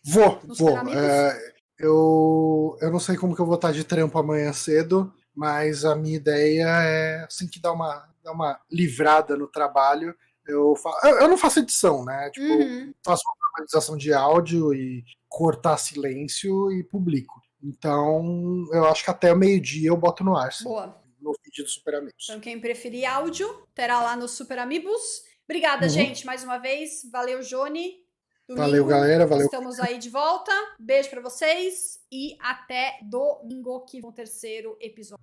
Vou, 0.06 0.40
Nos 0.46 0.60
vou. 0.60 0.78
É, 0.78 1.54
eu, 1.78 2.78
eu 2.80 2.90
não 2.90 3.00
sei 3.02 3.18
como 3.18 3.36
que 3.36 3.42
eu 3.42 3.46
vou 3.46 3.56
estar 3.56 3.74
de 3.74 3.84
trampo 3.84 4.18
amanhã 4.18 4.54
cedo, 4.54 5.14
mas 5.36 5.84
a 5.84 5.94
minha 5.94 6.16
ideia 6.16 6.68
é 6.70 7.26
assim 7.26 7.50
que 7.50 7.60
dá 7.60 7.74
uma, 7.74 8.13
dá 8.24 8.32
uma 8.32 8.60
livrada 8.72 9.36
no 9.36 9.48
trabalho. 9.48 10.16
Eu, 10.46 10.76
fa 10.76 10.90
eu, 11.06 11.20
eu 11.22 11.28
não 11.28 11.38
faço 11.38 11.60
edição, 11.60 12.04
né? 12.04 12.30
Tipo, 12.32 12.46
Uhum. 12.54 12.94
faço 13.06 13.24
uma 13.26 13.36
normalização 13.50 13.96
de 13.98 14.14
áudio 14.14 14.74
e 14.74 15.04
cortar 15.30 15.78
silêncio 15.78 16.72
e 16.72 16.84
publico. 16.84 17.42
Então, 17.62 18.66
eu 18.74 18.86
acho 18.86 19.04
que 19.04 19.10
até 19.10 19.32
o 19.32 19.38
meio-dia 19.38 19.90
eu 19.90 19.96
boto 19.98 20.24
no 20.24 20.36
ar, 20.36 20.50
Boa. 20.64 21.02
no 21.22 21.32
vídeo 21.44 21.64
do 21.64 21.70
Super 21.70 21.96
Amigos. 21.96 22.26
Então, 22.30 22.40
quem 22.42 22.60
preferir 22.60 23.06
áudio, 23.06 23.66
terá 23.74 24.02
lá 24.02 24.16
no 24.18 24.28
Super 24.28 24.60
Amigos. 24.60 25.24
Obrigada, 25.46 25.84
Uhum. 25.86 25.90
gente, 25.90 26.26
mais 26.26 26.44
uma 26.44 26.58
vez. 26.58 27.02
Valeu, 27.12 27.40
Johnny. 27.42 28.04
Domingo, 28.48 28.66
Valeu, 28.68 28.86
galera. 28.86 29.26
Valeu. 29.26 29.46
Estamos 29.46 29.80
aí 29.80 29.98
de 29.98 30.10
volta. 30.10 30.52
Beijo 30.78 31.10
pra 31.10 31.22
vocês 31.22 32.00
e 32.12 32.36
até 32.42 33.00
domingo 33.04 33.86
que 33.86 34.02
vem 34.02 34.10
o 34.10 34.14
terceiro 34.14 34.78
episódio. 34.82 35.18